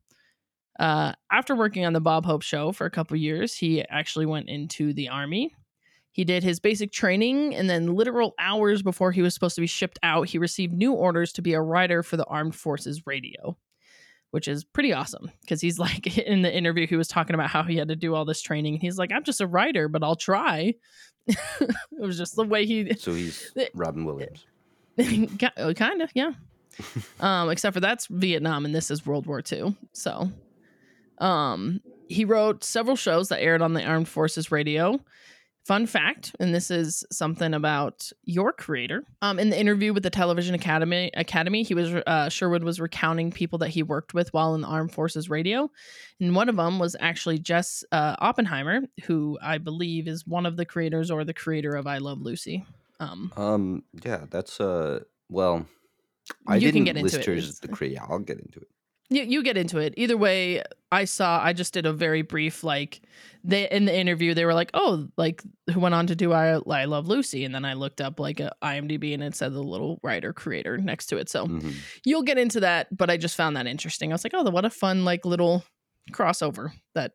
Uh, 0.78 1.12
after 1.30 1.54
working 1.54 1.84
on 1.84 1.92
the 1.92 2.00
Bob 2.00 2.24
Hope 2.24 2.42
show 2.42 2.72
for 2.72 2.84
a 2.84 2.90
couple 2.90 3.16
years, 3.16 3.54
he 3.54 3.82
actually 3.88 4.26
went 4.26 4.48
into 4.48 4.92
the 4.92 5.08
army. 5.08 5.54
He 6.14 6.24
did 6.24 6.44
his 6.44 6.60
basic 6.60 6.92
training, 6.92 7.56
and 7.56 7.68
then 7.68 7.96
literal 7.96 8.36
hours 8.38 8.82
before 8.82 9.10
he 9.10 9.20
was 9.20 9.34
supposed 9.34 9.56
to 9.56 9.60
be 9.60 9.66
shipped 9.66 9.98
out, 10.04 10.28
he 10.28 10.38
received 10.38 10.72
new 10.72 10.92
orders 10.92 11.32
to 11.32 11.42
be 11.42 11.54
a 11.54 11.60
writer 11.60 12.04
for 12.04 12.16
the 12.16 12.24
Armed 12.26 12.54
Forces 12.54 13.04
Radio, 13.04 13.56
which 14.30 14.46
is 14.46 14.62
pretty 14.62 14.92
awesome 14.92 15.28
because 15.40 15.60
he's 15.60 15.76
like 15.80 16.16
in 16.16 16.42
the 16.42 16.56
interview, 16.56 16.86
he 16.86 16.94
was 16.94 17.08
talking 17.08 17.34
about 17.34 17.50
how 17.50 17.64
he 17.64 17.76
had 17.76 17.88
to 17.88 17.96
do 17.96 18.14
all 18.14 18.24
this 18.24 18.40
training. 18.40 18.78
He's 18.78 18.96
like, 18.96 19.10
I'm 19.10 19.24
just 19.24 19.40
a 19.40 19.46
writer, 19.48 19.88
but 19.88 20.04
I'll 20.04 20.14
try. 20.14 20.74
it 21.26 21.74
was 21.98 22.16
just 22.16 22.36
the 22.36 22.44
way 22.44 22.64
he 22.64 22.94
So 22.98 23.12
he's 23.12 23.52
Robin 23.74 24.04
Williams. 24.04 24.46
kind 24.96 26.00
of, 26.00 26.12
yeah. 26.14 26.30
um, 27.18 27.50
except 27.50 27.74
for 27.74 27.80
that's 27.80 28.06
Vietnam 28.06 28.64
and 28.64 28.72
this 28.72 28.88
is 28.88 29.04
World 29.04 29.26
War 29.26 29.42
II. 29.50 29.76
So, 29.90 30.30
um, 31.18 31.80
he 32.06 32.24
wrote 32.24 32.62
several 32.62 32.94
shows 32.94 33.30
that 33.30 33.42
aired 33.42 33.62
on 33.62 33.72
the 33.72 33.82
Armed 33.84 34.06
Forces 34.06 34.52
Radio. 34.52 35.00
Fun 35.64 35.86
fact, 35.86 36.36
and 36.40 36.54
this 36.54 36.70
is 36.70 37.06
something 37.10 37.54
about 37.54 38.12
your 38.24 38.52
creator. 38.52 39.02
Um, 39.22 39.38
in 39.38 39.48
the 39.48 39.58
interview 39.58 39.94
with 39.94 40.02
the 40.02 40.10
Television 40.10 40.54
Academy, 40.54 41.10
Academy, 41.14 41.62
he 41.62 41.72
was 41.72 41.94
uh, 41.94 42.28
Sherwood 42.28 42.62
was 42.62 42.80
recounting 42.80 43.30
people 43.30 43.58
that 43.60 43.70
he 43.70 43.82
worked 43.82 44.12
with 44.12 44.30
while 44.34 44.54
in 44.54 44.60
the 44.60 44.66
Armed 44.66 44.92
Forces 44.92 45.30
Radio, 45.30 45.70
and 46.20 46.34
one 46.34 46.50
of 46.50 46.56
them 46.56 46.78
was 46.78 46.94
actually 47.00 47.38
Jess 47.38 47.82
uh, 47.92 48.14
Oppenheimer, 48.18 48.82
who 49.04 49.38
I 49.40 49.56
believe 49.56 50.06
is 50.06 50.26
one 50.26 50.44
of 50.44 50.58
the 50.58 50.66
creators 50.66 51.10
or 51.10 51.24
the 51.24 51.32
creator 51.32 51.74
of 51.76 51.86
I 51.86 51.96
Love 51.96 52.20
Lucy. 52.20 52.66
Um, 53.00 53.32
Um, 53.38 53.84
yeah, 54.04 54.26
that's 54.28 54.60
uh, 54.60 55.00
well, 55.30 55.64
I 56.46 56.58
didn't 56.58 56.84
get 56.84 56.98
into 56.98 57.04
list 57.04 57.16
it, 57.20 57.24
her 57.24 57.32
as 57.32 57.60
the 57.60 57.68
creator. 57.76 58.02
I'll 58.06 58.18
get 58.18 58.38
into 58.38 58.60
it. 58.60 58.68
You, 59.10 59.22
you 59.22 59.42
get 59.42 59.56
into 59.56 59.78
it. 59.78 59.94
Either 59.96 60.16
way 60.16 60.62
i 60.92 61.04
saw 61.04 61.40
i 61.42 61.52
just 61.52 61.74
did 61.74 61.86
a 61.86 61.92
very 61.92 62.22
brief 62.22 62.62
like 62.62 63.00
they 63.42 63.68
in 63.68 63.84
the 63.84 63.98
interview 63.98 64.32
they 64.32 64.44
were 64.44 64.54
like 64.54 64.70
oh 64.74 65.08
like 65.16 65.42
who 65.72 65.80
went 65.80 65.92
on 65.94 66.06
to 66.06 66.14
do 66.14 66.32
i, 66.32 66.50
I 66.70 66.84
love 66.84 67.08
lucy? 67.08 67.44
And 67.44 67.52
then 67.54 67.64
i 67.64 67.74
looked 67.74 68.00
up 68.00 68.20
like 68.20 68.38
a 68.38 68.52
imdb 68.62 69.12
and 69.12 69.22
it 69.22 69.34
said 69.34 69.52
the 69.52 69.60
little 69.62 69.98
writer 70.04 70.32
creator 70.32 70.78
next 70.78 71.06
to 71.06 71.16
it. 71.16 71.28
So 71.28 71.46
Mhm. 71.48 71.74
you'll 72.04 72.22
get 72.22 72.38
into 72.38 72.60
that 72.60 72.96
but 72.96 73.10
i 73.10 73.16
just 73.16 73.34
found 73.36 73.56
that 73.56 73.66
interesting. 73.66 74.12
I 74.12 74.14
was 74.14 74.24
like 74.24 74.34
oh 74.34 74.48
what 74.50 74.64
a 74.64 74.70
fun 74.70 75.04
like 75.04 75.24
little 75.26 75.64
crossover 76.12 76.70
that 76.94 77.12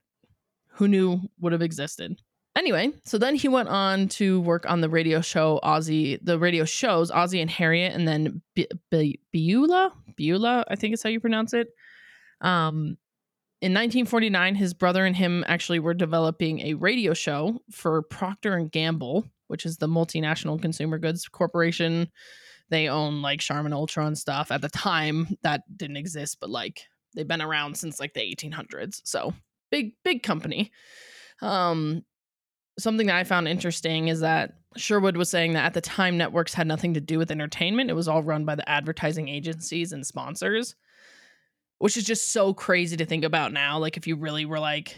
who 0.74 0.88
knew 0.88 1.22
would 1.39 1.53
have 1.53 1.62
existed. 1.62 2.19
Anyway 2.58 2.91
so 3.05 3.17
then 3.17 3.36
he 3.36 3.48
went 3.48 3.69
on 3.69 4.10
to 4.10 4.41
work 4.41 4.65
on 4.69 4.81
the 4.81 4.89
radio 4.89 5.22
show 5.22 5.60
ozzie 5.63 6.19
the 6.22 6.38
radio 6.38 6.65
shows 6.65 7.10
ozzie 7.12 7.39
and 7.39 7.50
harriet 7.50 7.93
and 7.96 8.05
then 8.08 8.41
B- 8.55 8.67
B- 8.91 9.19
beulah 9.31 9.93
beulah 10.17 10.65
i 10.67 10.75
think 10.75 10.93
is 10.93 11.01
how 11.03 11.10
you 11.10 11.22
pronounce 11.22 11.53
it 11.53 11.69
um 12.41 12.98
in 13.62 13.74
1949 13.74 14.55
his 14.55 14.74
brother 14.74 15.05
and 15.05 15.15
him 15.15 15.43
actually 15.48 15.79
were 15.79 15.93
developing 15.93 16.60
a 16.62 16.74
radio 16.75 17.13
show 17.13 17.60
for 17.72 18.01
procter 18.03 18.53
and 18.53 18.72
gamble 18.72 19.25
which 19.48 19.65
is 19.65 19.77
the 19.77 19.88
multinational 19.88 20.62
consumer 20.62 20.98
goods 20.98 21.27
corporation 21.27 22.10
they 22.69 22.88
own 22.88 23.22
like 23.22 23.39
Charmin 23.39 23.74
Ultra 23.74 24.05
and 24.05 24.17
stuff. 24.17 24.51
At 24.51 24.62
the 24.62 24.69
time, 24.69 25.27
that 25.41 25.62
didn't 25.75 25.98
exist, 25.98 26.38
but 26.39 26.50
like 26.50 26.84
they've 27.15 27.27
been 27.27 27.41
around 27.41 27.75
since 27.75 28.00
like 28.00 28.13
the 28.13 28.22
1800s. 28.22 29.01
So 29.03 29.34
big, 29.72 29.93
big 30.03 30.24
company. 30.24 30.72
Um, 31.41 32.03
something 32.77 33.08
that 33.08 33.15
I 33.15 33.24
found 33.24 33.48
interesting 33.48 34.08
is 34.08 34.22
that 34.22 34.53
Sherwood 34.77 35.17
was 35.17 35.29
saying 35.29 35.53
that 35.53 35.65
at 35.65 35.74
the 35.74 35.81
time, 35.81 36.17
networks 36.17 36.53
had 36.53 36.67
nothing 36.67 36.93
to 36.93 37.01
do 37.01 37.17
with 37.17 37.31
entertainment. 37.31 37.89
It 37.89 37.96
was 37.96 38.08
all 38.08 38.24
run 38.24 38.46
by 38.46 38.55
the 38.55 38.69
advertising 38.69 39.27
agencies 39.27 39.91
and 39.91 40.05
sponsors, 40.05 40.75
which 41.79 41.98
is 41.98 42.03
just 42.03 42.31
so 42.31 42.53
crazy 42.53 42.95
to 42.98 43.05
think 43.05 43.24
about 43.24 43.51
now. 43.51 43.79
Like, 43.79 43.98
if 43.98 44.07
you 44.07 44.15
really 44.15 44.45
were 44.45 44.59
like, 44.59 44.95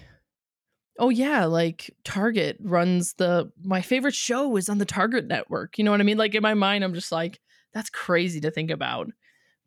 oh 0.99 1.09
yeah 1.09 1.45
like 1.45 1.89
target 2.03 2.57
runs 2.61 3.13
the 3.13 3.51
my 3.63 3.81
favorite 3.81 4.13
show 4.13 4.55
is 4.57 4.69
on 4.69 4.77
the 4.77 4.85
target 4.85 5.25
network 5.25 5.77
you 5.77 5.83
know 5.83 5.91
what 5.91 5.99
i 5.99 6.03
mean 6.03 6.17
like 6.17 6.35
in 6.35 6.43
my 6.43 6.53
mind 6.53 6.83
i'm 6.83 6.93
just 6.93 7.11
like 7.11 7.39
that's 7.73 7.89
crazy 7.89 8.39
to 8.39 8.51
think 8.51 8.69
about 8.69 9.07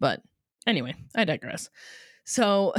but 0.00 0.20
anyway 0.66 0.94
i 1.16 1.24
digress 1.24 1.70
so 2.24 2.72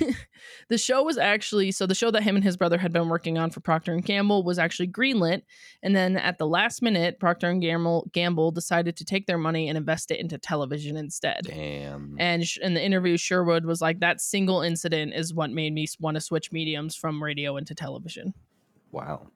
the 0.70 0.78
show 0.78 1.02
was 1.02 1.18
actually 1.18 1.72
so 1.72 1.84
the 1.84 1.96
show 1.96 2.12
that 2.12 2.22
him 2.22 2.36
and 2.36 2.44
his 2.44 2.56
brother 2.56 2.78
had 2.78 2.92
been 2.92 3.08
working 3.08 3.36
on 3.36 3.50
for 3.50 3.58
Procter 3.58 3.92
and 3.92 4.04
Gamble 4.04 4.44
was 4.44 4.56
actually 4.56 4.86
greenlit, 4.86 5.42
and 5.82 5.94
then 5.96 6.16
at 6.16 6.38
the 6.38 6.46
last 6.46 6.80
minute, 6.80 7.18
Procter 7.18 7.50
and 7.50 7.60
Gamble 7.60 8.08
Gamble 8.12 8.52
decided 8.52 8.96
to 8.96 9.04
take 9.04 9.26
their 9.26 9.36
money 9.36 9.68
and 9.68 9.76
invest 9.76 10.12
it 10.12 10.20
into 10.20 10.38
television 10.38 10.96
instead. 10.96 11.40
Damn. 11.42 12.14
And 12.20 12.46
sh- 12.46 12.58
in 12.62 12.74
the 12.74 12.82
interview, 12.82 13.16
Sherwood 13.16 13.66
was 13.66 13.80
like, 13.80 13.98
"That 13.98 14.20
single 14.20 14.62
incident 14.62 15.12
is 15.12 15.34
what 15.34 15.50
made 15.50 15.74
me 15.74 15.88
want 15.98 16.14
to 16.14 16.20
switch 16.20 16.52
mediums 16.52 16.94
from 16.94 17.22
radio 17.22 17.56
into 17.56 17.74
television." 17.74 18.32
wow. 18.92 19.26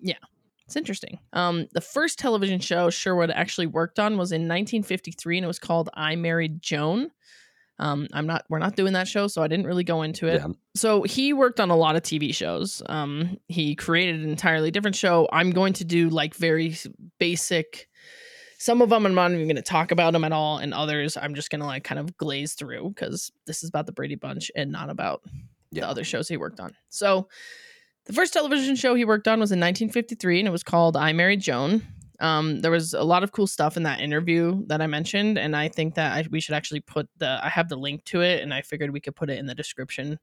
Yeah. 0.00 0.14
It's 0.66 0.76
interesting. 0.76 1.20
Um, 1.32 1.68
the 1.72 1.80
first 1.80 2.18
television 2.18 2.58
show 2.58 2.90
Sherwood 2.90 3.30
actually 3.30 3.68
worked 3.68 4.00
on 4.00 4.16
was 4.18 4.32
in 4.32 4.42
1953, 4.42 5.38
and 5.38 5.44
it 5.44 5.46
was 5.46 5.58
called 5.58 5.90
"I 5.94 6.16
Married 6.16 6.60
Joan." 6.60 7.10
Um, 7.78 8.08
I'm 8.12 8.26
not. 8.26 8.44
We're 8.48 8.58
not 8.58 8.74
doing 8.76 8.94
that 8.94 9.06
show, 9.06 9.26
so 9.26 9.42
I 9.42 9.48
didn't 9.48 9.66
really 9.66 9.84
go 9.84 10.02
into 10.02 10.26
it. 10.28 10.40
Yeah. 10.40 10.48
So 10.74 11.02
he 11.02 11.32
worked 11.32 11.60
on 11.60 11.70
a 11.70 11.76
lot 11.76 11.94
of 11.96 12.02
TV 12.02 12.34
shows. 12.34 12.82
Um, 12.86 13.36
he 13.48 13.74
created 13.74 14.22
an 14.22 14.30
entirely 14.30 14.70
different 14.70 14.96
show. 14.96 15.28
I'm 15.32 15.50
going 15.50 15.74
to 15.74 15.84
do 15.84 16.08
like 16.08 16.34
very 16.34 16.74
basic. 17.18 17.88
Some 18.58 18.80
of 18.80 18.88
them 18.88 19.04
I'm 19.04 19.14
not 19.14 19.30
even 19.32 19.46
going 19.46 19.56
to 19.56 19.62
talk 19.62 19.90
about 19.90 20.14
them 20.14 20.24
at 20.24 20.32
all, 20.32 20.56
and 20.58 20.72
others 20.72 21.16
I'm 21.16 21.34
just 21.34 21.50
going 21.50 21.60
to 21.60 21.66
like 21.66 21.84
kind 21.84 21.98
of 21.98 22.16
glaze 22.16 22.54
through 22.54 22.88
because 22.94 23.30
this 23.46 23.62
is 23.62 23.68
about 23.68 23.84
the 23.86 23.92
Brady 23.92 24.14
Bunch 24.14 24.50
and 24.56 24.72
not 24.72 24.88
about 24.88 25.20
Yeah. 25.70 25.82
the 25.82 25.88
other 25.88 26.04
shows 26.04 26.28
he 26.28 26.38
worked 26.38 26.60
on. 26.60 26.74
So, 26.88 27.28
the 28.06 28.12
first 28.14 28.32
television 28.32 28.76
show 28.76 28.94
he 28.94 29.04
worked 29.04 29.28
on 29.28 29.40
was 29.40 29.52
in 29.52 29.58
1953, 29.60 30.38
and 30.38 30.48
it 30.48 30.52
was 30.52 30.62
called 30.62 30.96
"I 30.96 31.12
Married 31.12 31.40
Joan." 31.42 31.82
Um, 32.20 32.60
there 32.60 32.70
was 32.70 32.94
a 32.94 33.02
lot 33.04 33.22
of 33.22 33.32
cool 33.32 33.46
stuff 33.46 33.76
in 33.76 33.82
that 33.84 34.00
interview 34.00 34.64
that 34.68 34.80
I 34.80 34.86
mentioned, 34.86 35.38
and 35.38 35.54
I 35.56 35.68
think 35.68 35.94
that 35.96 36.12
I, 36.12 36.24
we 36.30 36.40
should 36.40 36.54
actually 36.54 36.80
put 36.80 37.08
the. 37.18 37.38
I 37.42 37.48
have 37.48 37.68
the 37.68 37.76
link 37.76 38.04
to 38.06 38.20
it, 38.22 38.42
and 38.42 38.52
I 38.54 38.62
figured 38.62 38.90
we 38.92 39.00
could 39.00 39.16
put 39.16 39.30
it 39.30 39.38
in 39.38 39.46
the 39.46 39.54
description 39.54 40.18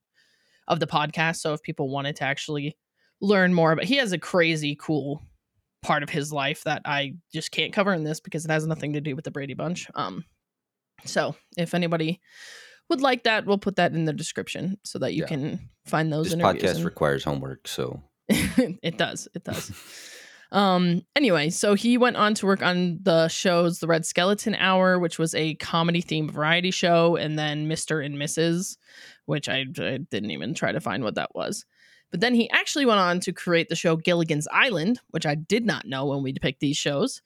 of 0.68 0.80
the 0.80 0.88
podcast. 0.88 1.38
So 1.38 1.54
if 1.54 1.62
people 1.62 1.90
wanted 1.90 2.16
to 2.18 2.24
actually 2.24 2.78
learn 3.22 3.54
more, 3.54 3.76
but 3.76 3.86
he 3.86 3.98
has 3.98 4.12
a 4.12 4.18
crazy 4.18 4.76
cool 4.80 5.22
part 5.82 6.02
of 6.04 6.10
his 6.10 6.32
life 6.32 6.64
that 6.64 6.82
I 6.86 7.16
just 7.34 7.52
can't 7.52 7.74
cover 7.74 7.94
in 7.94 8.04
this 8.04 8.20
because 8.22 8.46
it 8.46 8.52
has 8.52 8.66
nothing 8.66 8.94
to 8.94 9.02
do 9.02 9.16
with 9.16 9.26
the 9.26 9.32
Brady 9.32 9.54
Bunch. 9.54 9.88
Um, 9.96 10.24
so 11.06 11.36
if 11.58 11.74
anybody 11.74 12.22
would 12.90 13.02
like 13.02 13.24
that, 13.24 13.46
we'll 13.46 13.58
put 13.58 13.76
that 13.76 13.92
in 13.94 14.06
the 14.06 14.14
description 14.14 14.78
so 14.86 15.00
that 15.00 15.14
you 15.14 15.24
Yeah. 15.24 15.28
can 15.28 15.70
find 15.86 16.12
those 16.12 16.32
This 16.32 16.40
podcast 16.40 16.76
and- 16.76 16.86
requires 16.86 17.24
homework, 17.26 17.68
so 17.68 18.02
it 18.30 18.98
does. 18.98 19.28
It 19.36 19.44
does. 19.44 19.72
um 20.54 21.02
anyway, 21.16 21.50
so 21.50 21.74
he 21.74 21.98
went 21.98 22.16
on 22.16 22.34
to 22.36 22.46
work 22.46 22.62
on 22.62 23.00
the 23.02 23.28
shows 23.28 23.80
The 23.80 23.88
Red 23.88 24.06
Skelton 24.06 24.56
Hour, 24.56 25.00
which 25.00 25.20
was 25.20 25.36
a 25.36 25.56
comedy 25.56 26.02
themed 26.02 26.32
variety 26.32 26.72
show, 26.72 27.16
and 27.18 27.38
then 27.38 27.68
Mr. 27.68 28.06
and 28.06 28.16
Mrs., 28.16 28.78
which 29.26 29.50
I, 29.50 29.66
I 29.78 29.98
didn't 29.98 30.32
even 30.32 30.54
try 30.54 30.72
to 30.72 30.80
find 30.80 31.04
what 31.04 31.16
that 31.16 31.34
was. 31.36 31.66
But 32.12 32.20
then 32.20 32.36
he 32.36 32.50
actually 32.52 32.86
went 32.86 33.00
on 33.00 33.20
to 33.22 33.34
create 33.34 33.70
the 33.70 33.76
show 33.76 33.96
Gilligan's 33.96 34.48
Island, 34.52 35.00
which 35.10 35.26
I 35.26 35.34
did 35.36 35.66
not 35.66 35.86
know 35.88 36.06
when 36.06 36.22
we 36.22 36.34
picked 36.34 36.60
these 36.60 36.78
shows. 36.78 37.22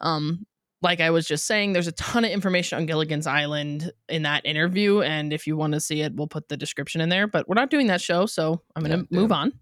Um, 0.00 0.46
like 0.80 1.00
I 1.00 1.10
was 1.10 1.26
just 1.26 1.44
saying, 1.44 1.72
there's 1.72 1.88
a 1.88 1.92
ton 1.92 2.24
of 2.24 2.30
information 2.30 2.78
on 2.78 2.86
Gilligan's 2.86 3.26
Island 3.26 3.90
in 4.08 4.22
that 4.22 4.46
interview, 4.46 5.00
and 5.02 5.32
if 5.32 5.48
you 5.48 5.56
want 5.56 5.72
to 5.72 5.80
see 5.80 6.02
it, 6.02 6.14
we'll 6.14 6.28
put 6.28 6.48
the 6.48 6.56
description 6.56 7.00
in 7.00 7.08
there. 7.08 7.26
But 7.26 7.48
we're 7.48 7.56
not 7.56 7.70
doing 7.70 7.88
that 7.88 8.00
show, 8.00 8.26
so 8.26 8.62
I'm 8.76 8.84
gonna 8.84 8.98
Yeah, 8.98 9.02
move 9.10 9.30
damn. 9.30 9.38
on. 9.38 9.52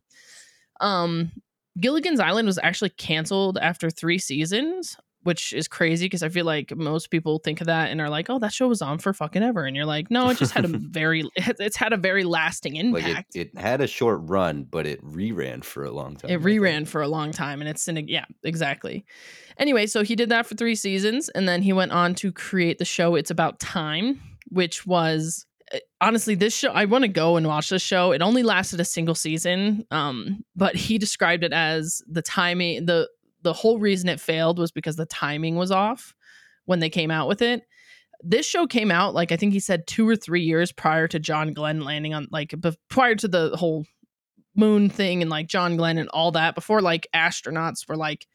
Um, 0.80 1.32
Gilligan's 1.78 2.21
Island 2.21 2.47
was 2.47 2.59
actually 2.62 2.90
canceled 2.90 3.59
after 3.59 3.90
three 3.90 4.18
seasons, 4.18 4.97
which 5.25 5.52
is 5.52 5.66
crazy 5.66 6.06
because 6.06 6.23
I 6.23 6.28
feel 6.28 6.47
like 6.47 6.75
most 6.76 7.11
people 7.11 7.40
think 7.40 7.61
of 7.61 7.66
that 7.66 7.90
and 7.90 8.00
are 8.00 8.09
like, 8.09 8.30
"Oh, 8.30 8.38
that 8.38 8.52
show 8.52 8.68
was 8.68 8.80
on 8.80 8.99
for 8.99 9.12
fucking 9.12 9.42
ever," 9.42 9.64
and 9.64 9.75
you're 9.75 9.85
like, 9.85 10.11
"No, 10.11 10.30
it 10.30 10.38
just 10.38 10.52
had 10.52 10.64
a 10.64 10.68
very, 10.73 11.25
it's 11.37 11.76
had 11.76 11.92
a 11.92 11.97
very 11.97 12.25
lasting 12.25 12.75
like 12.92 13.04
impact." 13.04 13.35
it, 13.35 13.50
it 13.52 13.59
had 13.59 13.80
a 13.80 13.87
short 13.87 14.21
run, 14.23 14.64
but 14.64 14.87
it 14.87 15.02
reran 15.04 15.64
for 15.64 15.85
a 15.85 15.90
long 15.90 16.16
time. 16.16 16.30
It 16.30 16.40
reran 16.40 16.87
for 16.87 17.02
a 17.02 17.09
long 17.09 17.33
time, 17.33 17.61
and 17.61 17.68
it's 17.68 17.88
in 17.88 17.99
a 17.99 18.02
yeah, 18.02 18.25
exactly. 18.45 19.04
Anyway, 19.59 19.87
so 19.87 20.02
he 20.02 20.14
did 20.14 20.28
that 20.28 20.47
for 20.47 20.54
three 20.54 20.76
seasons, 20.76 21.28
and 21.30 21.49
then 21.49 21.61
he 21.61 21.73
went 21.73 21.92
on 21.92 22.14
to 22.16 22.30
create 22.30 22.78
the 22.78 22.85
show 22.85 23.16
"It's 23.16 23.30
About 23.30 23.59
Time," 23.59 24.21
which 24.49 24.87
was 24.87 25.45
honestly 26.00 26.35
this 26.35 26.54
show. 26.54 26.70
I 26.70 26.85
want 26.85 27.02
to 27.02 27.08
go 27.08 27.37
and 27.37 27.46
watch 27.46 27.70
this 27.70 27.82
show. 27.82 28.12
It 28.12 28.23
only 28.23 28.42
lasted 28.42 28.80
a 28.80 28.85
single 28.85 29.14
season, 29.14 29.85
um, 29.90 30.44
but 30.54 30.75
he 30.75 30.99
described 30.99 31.44
it 31.44 31.52
as 31.52 32.02
the 32.06 32.23
timing. 32.23 32.87
the 32.87 33.08
The 33.42 33.52
whole 33.52 33.78
reason 33.78 34.08
it 34.08 34.20
failed 34.20 34.58
was 34.58 34.70
because 34.70 34.96
the 34.96 35.06
timing 35.06 35.56
was 35.56 35.70
off 35.70 36.14
when 36.64 36.80
they 36.80 36.90
came 36.90 37.11
out 37.11 37.28
with 37.28 37.42
it. 37.42 37.62
This 38.23 38.46
show 38.46 38.66
came 38.66 38.90
out 38.90 39.14
like 39.14 39.32
I 39.32 39.37
think 39.37 39.52
he 39.52 39.61
said 39.61 39.87
two 39.87 40.08
or 40.08 40.16
three 40.16 40.42
years 40.42 40.73
prior 40.73 41.06
to 41.08 41.18
John 41.18 41.52
Glenn 41.52 41.81
landing 41.81 42.14
on 42.14 42.29
like 42.31 42.55
prior 42.88 43.14
to 43.16 43.29
the 43.29 43.57
whole 43.57 43.85
moon 44.55 44.88
thing 44.88 45.20
and 45.20 45.31
like 45.31 45.48
John 45.48 45.76
Glenn 45.76 45.98
and 45.98 46.09
all 46.09 46.33
that 46.33 46.55
before 46.55 46.81
like 46.81 47.07
astronauts 47.14 47.87
were 47.88 47.96
like 47.96 48.26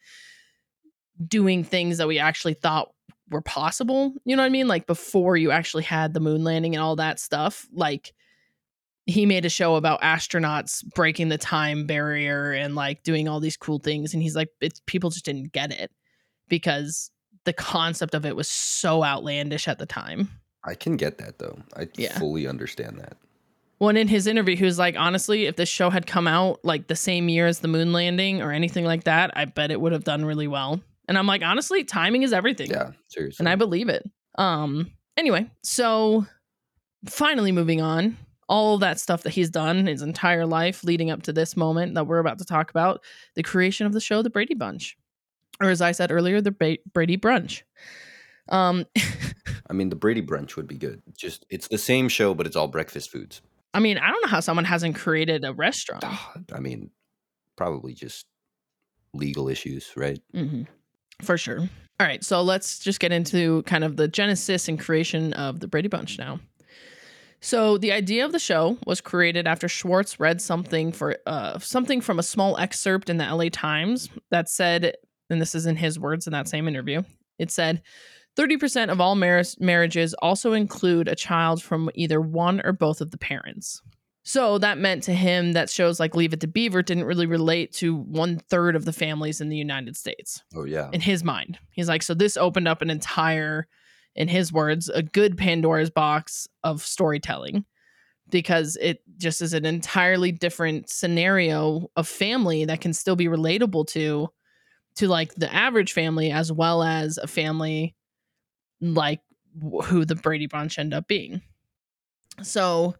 doing 1.26 1.64
things 1.64 1.98
that 1.98 2.08
we 2.08 2.18
actually 2.18 2.54
thought 2.54 2.90
were 3.32 3.40
possible. 3.42 4.12
You 4.24 4.36
know 4.36 4.42
what 4.42 4.46
I 4.46 4.50
mean? 4.50 4.68
Like 4.68 4.86
before 4.86 5.36
you 5.36 5.50
actually 5.50 5.82
had 5.84 6.14
the 6.14 6.20
moon 6.20 6.44
landing 6.44 6.74
and 6.76 6.82
all 6.82 6.96
that 6.96 7.18
stuff. 7.18 7.66
Like 7.72 8.12
he 9.06 9.26
made 9.26 9.44
a 9.44 9.48
show 9.48 9.74
about 9.74 10.00
astronauts 10.02 10.84
breaking 10.94 11.28
the 11.28 11.38
time 11.38 11.86
barrier 11.86 12.52
and 12.52 12.74
like 12.76 13.02
doing 13.02 13.26
all 13.28 13.40
these 13.40 13.56
cool 13.56 13.78
things. 13.80 14.14
And 14.14 14.22
he's 14.22 14.36
like, 14.36 14.48
it's, 14.60 14.80
people 14.86 15.10
just 15.10 15.24
didn't 15.24 15.52
get 15.52 15.72
it 15.72 15.90
because 16.48 17.10
the 17.44 17.52
concept 17.52 18.14
of 18.14 18.24
it 18.24 18.36
was 18.36 18.48
so 18.48 19.02
outlandish 19.02 19.66
at 19.66 19.78
the 19.78 19.86
time. 19.86 20.28
I 20.64 20.74
can 20.74 20.96
get 20.96 21.18
that 21.18 21.38
though. 21.40 21.58
I 21.76 21.88
Yeah. 21.96 22.16
fully 22.18 22.46
understand 22.46 23.00
that. 23.00 23.16
Well, 23.80 23.88
in 23.96 24.06
his 24.06 24.28
interview, 24.28 24.54
he 24.54 24.64
was 24.64 24.78
like, 24.78 24.94
honestly, 24.96 25.46
if 25.46 25.56
this 25.56 25.68
show 25.68 25.90
had 25.90 26.06
come 26.06 26.28
out 26.28 26.60
like 26.64 26.86
the 26.86 26.94
same 26.94 27.28
year 27.28 27.48
as 27.48 27.58
the 27.58 27.66
moon 27.66 27.92
landing 27.92 28.40
or 28.40 28.52
anything 28.52 28.84
like 28.84 29.02
that, 29.04 29.32
I 29.36 29.46
bet 29.46 29.72
it 29.72 29.80
would 29.80 29.90
have 29.90 30.04
done 30.04 30.24
really 30.24 30.46
well. 30.46 30.80
And 31.08 31.18
I'm 31.18 31.26
like, 31.26 31.42
honestly, 31.42 31.84
timing 31.84 32.22
is 32.22 32.32
everything. 32.32 32.70
Yeah, 32.70 32.92
seriously. 33.08 33.42
And 33.42 33.48
I 33.48 33.56
believe 33.56 33.88
it. 33.88 34.08
Um, 34.38 34.92
anyway, 35.16 35.50
so 35.62 36.26
finally 37.08 37.52
moving 37.52 37.80
on, 37.80 38.16
all 38.48 38.78
that 38.78 39.00
stuff 39.00 39.22
that 39.22 39.30
he's 39.30 39.50
done 39.50 39.86
his 39.86 40.02
entire 40.02 40.46
life 40.46 40.84
leading 40.84 41.10
up 41.10 41.22
to 41.22 41.32
this 41.32 41.56
moment 41.56 41.94
that 41.94 42.06
we're 42.06 42.18
about 42.18 42.38
to 42.38 42.44
talk 42.44 42.70
about, 42.70 43.02
the 43.34 43.42
creation 43.42 43.86
of 43.86 43.92
the 43.92 44.00
show, 44.00 44.22
The 44.22 44.30
Brady 44.30 44.54
Bunch. 44.54 44.96
Or 45.60 45.70
as 45.70 45.80
I 45.80 45.92
said 45.92 46.10
earlier, 46.10 46.40
the 46.40 46.50
Ba- 46.50 46.78
Brady 46.92 47.16
Brunch. 47.16 47.62
Um, 48.48 48.84
I 49.70 49.72
mean, 49.72 49.88
the 49.90 49.96
Brady 49.96 50.22
Brunch 50.22 50.56
would 50.56 50.66
be 50.66 50.76
good. 50.76 51.02
Just 51.16 51.46
it's 51.50 51.68
the 51.68 51.78
same 51.78 52.08
show, 52.08 52.34
but 52.34 52.46
it's 52.46 52.56
all 52.56 52.68
breakfast 52.68 53.10
foods. 53.10 53.40
I 53.74 53.80
mean, 53.80 53.96
I 53.96 54.10
don't 54.10 54.22
know 54.22 54.28
how 54.28 54.40
someone 54.40 54.64
hasn't 54.64 54.96
created 54.96 55.44
a 55.44 55.52
restaurant. 55.52 56.04
I 56.52 56.60
mean, 56.60 56.90
probably 57.56 57.94
just 57.94 58.26
legal 59.14 59.48
issues, 59.48 59.92
right? 59.96 60.20
hmm 60.32 60.62
For 61.22 61.38
sure. 61.38 61.60
All 62.00 62.06
right, 62.06 62.24
so 62.24 62.42
let's 62.42 62.78
just 62.78 63.00
get 63.00 63.12
into 63.12 63.62
kind 63.62 63.84
of 63.84 63.96
the 63.96 64.08
genesis 64.08 64.68
and 64.68 64.78
creation 64.78 65.32
of 65.34 65.60
the 65.60 65.68
Brady 65.68 65.88
Bunch 65.88 66.18
now. 66.18 66.40
So 67.40 67.76
the 67.76 67.92
idea 67.92 68.24
of 68.24 68.32
the 68.32 68.38
show 68.38 68.78
was 68.86 69.00
created 69.00 69.46
after 69.46 69.68
Schwartz 69.68 70.20
read 70.20 70.40
something 70.40 70.92
for 70.92 71.16
uh, 71.26 71.58
something 71.58 72.00
from 72.00 72.18
a 72.18 72.22
small 72.22 72.56
excerpt 72.56 73.10
in 73.10 73.18
the 73.18 73.24
LA 73.24 73.48
Times 73.50 74.08
that 74.30 74.48
said, 74.48 74.94
and 75.28 75.40
this 75.40 75.54
is 75.54 75.66
in 75.66 75.76
his 75.76 75.98
words 75.98 76.26
in 76.26 76.32
that 76.32 76.48
same 76.48 76.68
interview. 76.68 77.02
It 77.38 77.50
said, 77.50 77.82
30% 78.36 78.90
of 78.90 79.00
all 79.00 79.14
mar- 79.16 79.42
marriages 79.58 80.14
also 80.14 80.52
include 80.52 81.08
a 81.08 81.16
child 81.16 81.62
from 81.62 81.90
either 81.94 82.20
one 82.20 82.60
or 82.64 82.72
both 82.72 83.00
of 83.00 83.10
the 83.10 83.18
parents. 83.18 83.82
So 84.24 84.58
that 84.58 84.78
meant 84.78 85.02
to 85.04 85.12
him 85.14 85.52
that 85.54 85.68
shows 85.68 85.98
like 85.98 86.14
Leave 86.14 86.32
It 86.32 86.40
to 86.40 86.46
Beaver 86.46 86.82
didn't 86.82 87.04
really 87.04 87.26
relate 87.26 87.72
to 87.74 87.96
one 87.96 88.38
third 88.38 88.76
of 88.76 88.84
the 88.84 88.92
families 88.92 89.40
in 89.40 89.48
the 89.48 89.56
United 89.56 89.96
States 89.96 90.42
Oh 90.54 90.64
yeah. 90.64 90.90
in 90.92 91.00
his 91.00 91.24
mind. 91.24 91.58
He's 91.72 91.88
like, 91.88 92.02
so 92.04 92.14
this 92.14 92.36
opened 92.36 92.68
up 92.68 92.82
an 92.82 92.90
entire, 92.90 93.66
in 94.14 94.28
his 94.28 94.52
words, 94.52 94.88
a 94.88 95.02
good 95.02 95.36
Pandora's 95.36 95.90
box 95.90 96.46
of 96.62 96.82
storytelling 96.82 97.64
because 98.30 98.78
it 98.80 99.00
just 99.18 99.42
is 99.42 99.52
an 99.54 99.64
entirely 99.66 100.30
different 100.30 100.88
scenario 100.88 101.90
of 101.96 102.06
family 102.06 102.64
that 102.66 102.80
can 102.80 102.92
still 102.92 103.16
be 103.16 103.26
relatable 103.26 103.86
to 103.88 104.28
to 104.94 105.08
like 105.08 105.34
the 105.34 105.52
average 105.52 105.92
family 105.94 106.30
as 106.30 106.52
well 106.52 106.82
as 106.82 107.18
a 107.18 107.26
family 107.26 107.96
like 108.80 109.20
wh- 109.60 109.84
who 109.84 110.04
the 110.04 110.14
Brady 110.14 110.46
Bunch 110.46 110.78
end 110.78 110.94
up 110.94 111.08
being. 111.08 111.40
So 112.42 112.94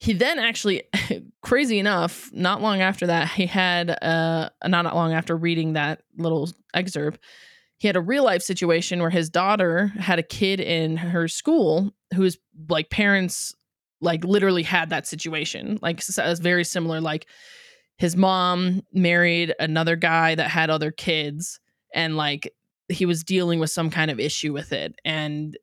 he 0.00 0.12
then 0.12 0.38
actually 0.38 0.84
crazy 1.42 1.78
enough 1.78 2.30
not 2.32 2.62
long 2.62 2.80
after 2.80 3.06
that 3.06 3.28
he 3.30 3.46
had 3.46 3.90
uh 4.02 4.48
not 4.66 4.84
long 4.94 5.12
after 5.12 5.36
reading 5.36 5.72
that 5.74 6.02
little 6.16 6.48
excerpt 6.74 7.20
he 7.78 7.86
had 7.86 7.96
a 7.96 8.00
real 8.00 8.24
life 8.24 8.42
situation 8.42 9.00
where 9.00 9.10
his 9.10 9.30
daughter 9.30 9.88
had 9.98 10.18
a 10.18 10.22
kid 10.22 10.60
in 10.60 10.96
her 10.96 11.28
school 11.28 11.92
whose 12.14 12.38
like 12.68 12.90
parents 12.90 13.54
like 14.00 14.24
literally 14.24 14.62
had 14.62 14.90
that 14.90 15.06
situation 15.06 15.78
like 15.82 15.98
s- 15.98 16.18
s- 16.18 16.38
very 16.38 16.64
similar 16.64 17.00
like 17.00 17.26
his 17.96 18.16
mom 18.16 18.82
married 18.92 19.54
another 19.58 19.96
guy 19.96 20.34
that 20.34 20.50
had 20.50 20.70
other 20.70 20.92
kids 20.92 21.58
and 21.92 22.16
like 22.16 22.52
he 22.88 23.06
was 23.06 23.24
dealing 23.24 23.58
with 23.60 23.70
some 23.70 23.90
kind 23.90 24.10
of 24.10 24.18
issue 24.20 24.52
with 24.52 24.72
it. 24.72 24.94
And 25.04 25.56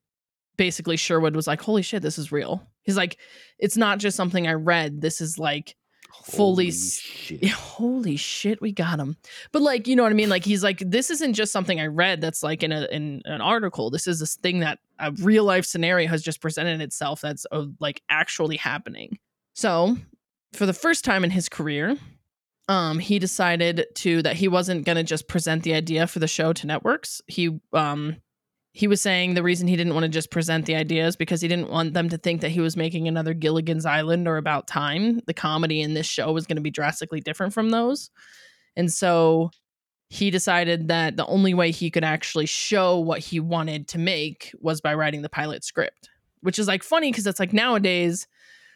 basically 0.58 0.98
Sherwood 0.98 1.36
was 1.36 1.48
like, 1.48 1.62
"Holy 1.62 1.82
shit, 1.82 2.02
this 2.02 2.18
is 2.18 2.32
real." 2.32 2.68
He's 2.84 2.98
like, 2.98 3.18
"It's 3.60 3.78
not 3.78 4.00
just 4.00 4.18
something 4.18 4.48
I 4.48 4.54
read. 4.54 5.02
This 5.02 5.22
is 5.22 5.38
like 5.40 5.76
fully 6.24 6.66
Holy 6.66 6.72
shit. 6.72 7.44
yeah, 7.44 7.50
holy 7.50 8.16
shit, 8.16 8.62
we 8.62 8.72
got 8.72 9.00
him." 9.00 9.18
But 9.52 9.62
like, 9.62 9.88
you 9.88 9.96
know 9.96 10.04
what 10.04 10.12
I 10.12 10.16
mean? 10.16 10.30
Like 10.30 10.46
he's 10.46 10.64
like, 10.64 10.80
"This 10.80 11.10
isn't 11.10 11.34
just 11.34 11.52
something 11.52 11.80
I 11.80 11.88
read 11.88 12.22
that's 12.22 12.44
like 12.44 12.64
in 12.64 12.72
a 12.72 12.86
in 12.92 13.22
an 13.26 13.42
article. 13.42 13.90
This 13.90 14.08
is 14.08 14.20
this 14.20 14.36
thing 14.36 14.60
that 14.60 14.80
a 15.00 15.12
real 15.12 15.44
life 15.44 15.66
scenario 15.66 16.08
has 16.08 16.22
just 16.22 16.42
presented 16.42 16.82
itself 16.82 17.22
that's 17.22 17.46
uh, 17.52 17.66
like 17.80 18.02
actually 18.10 18.58
happening." 18.58 19.18
So, 19.54 19.98
for 20.54 20.66
the 20.66 20.74
first 20.74 21.06
time 21.06 21.24
in 21.24 21.30
his 21.32 21.48
career, 21.48 21.98
um, 22.68 23.00
he 23.00 23.20
decided 23.20 23.86
to 23.96 24.22
that 24.24 24.36
he 24.36 24.48
wasn't 24.48 24.86
going 24.86 24.98
to 24.98 25.04
just 25.04 25.28
present 25.28 25.64
the 25.64 25.74
idea 25.74 26.08
for 26.08 26.20
the 26.20 26.28
show 26.28 26.54
to 26.54 26.68
networks. 26.68 27.22
He 27.28 27.60
um, 27.74 28.18
he 28.76 28.90
was 28.90 29.02
saying 29.02 29.36
the 29.36 29.42
reason 29.42 29.70
he 29.70 29.78
didn't 29.78 29.94
want 29.94 30.04
to 30.04 30.10
just 30.10 30.30
present 30.30 30.66
the 30.66 30.76
ideas 30.76 31.16
because 31.16 31.40
he 31.40 31.48
didn't 31.48 31.70
want 31.70 31.94
them 31.94 32.10
to 32.10 32.18
think 32.18 32.42
that 32.42 32.50
he 32.50 32.60
was 32.60 32.76
making 32.76 33.08
another 33.08 33.34
Gilligan's 33.34 33.86
Island 33.86 34.28
or 34.28 34.36
About 34.36 34.68
Time. 34.68 35.22
The 35.28 35.34
comedy 35.34 35.82
in 35.82 35.94
this 35.94 36.06
show 36.06 36.34
was 36.34 36.46
going 36.46 36.58
to 36.58 36.62
be 36.62 36.72
drastically 36.72 37.22
different 37.22 37.54
from 37.54 37.70
those, 37.70 38.10
and 38.76 38.92
so 38.92 39.52
he 40.10 40.30
decided 40.30 40.90
that 40.90 41.16
the 41.16 41.26
only 41.28 41.54
way 41.54 41.72
he 41.72 41.90
could 41.90 42.04
actually 42.04 42.48
show 42.48 43.00
what 43.00 43.20
he 43.20 43.40
wanted 43.40 43.88
to 43.88 43.98
make 43.98 44.54
was 44.60 44.82
by 44.82 44.94
writing 44.94 45.22
the 45.22 45.30
pilot 45.30 45.64
script, 45.64 46.10
which 46.42 46.60
is 46.60 46.68
like 46.68 46.84
funny 46.84 47.12
because 47.12 47.26
it's 47.26 47.40
like 47.40 47.54
nowadays 47.54 48.28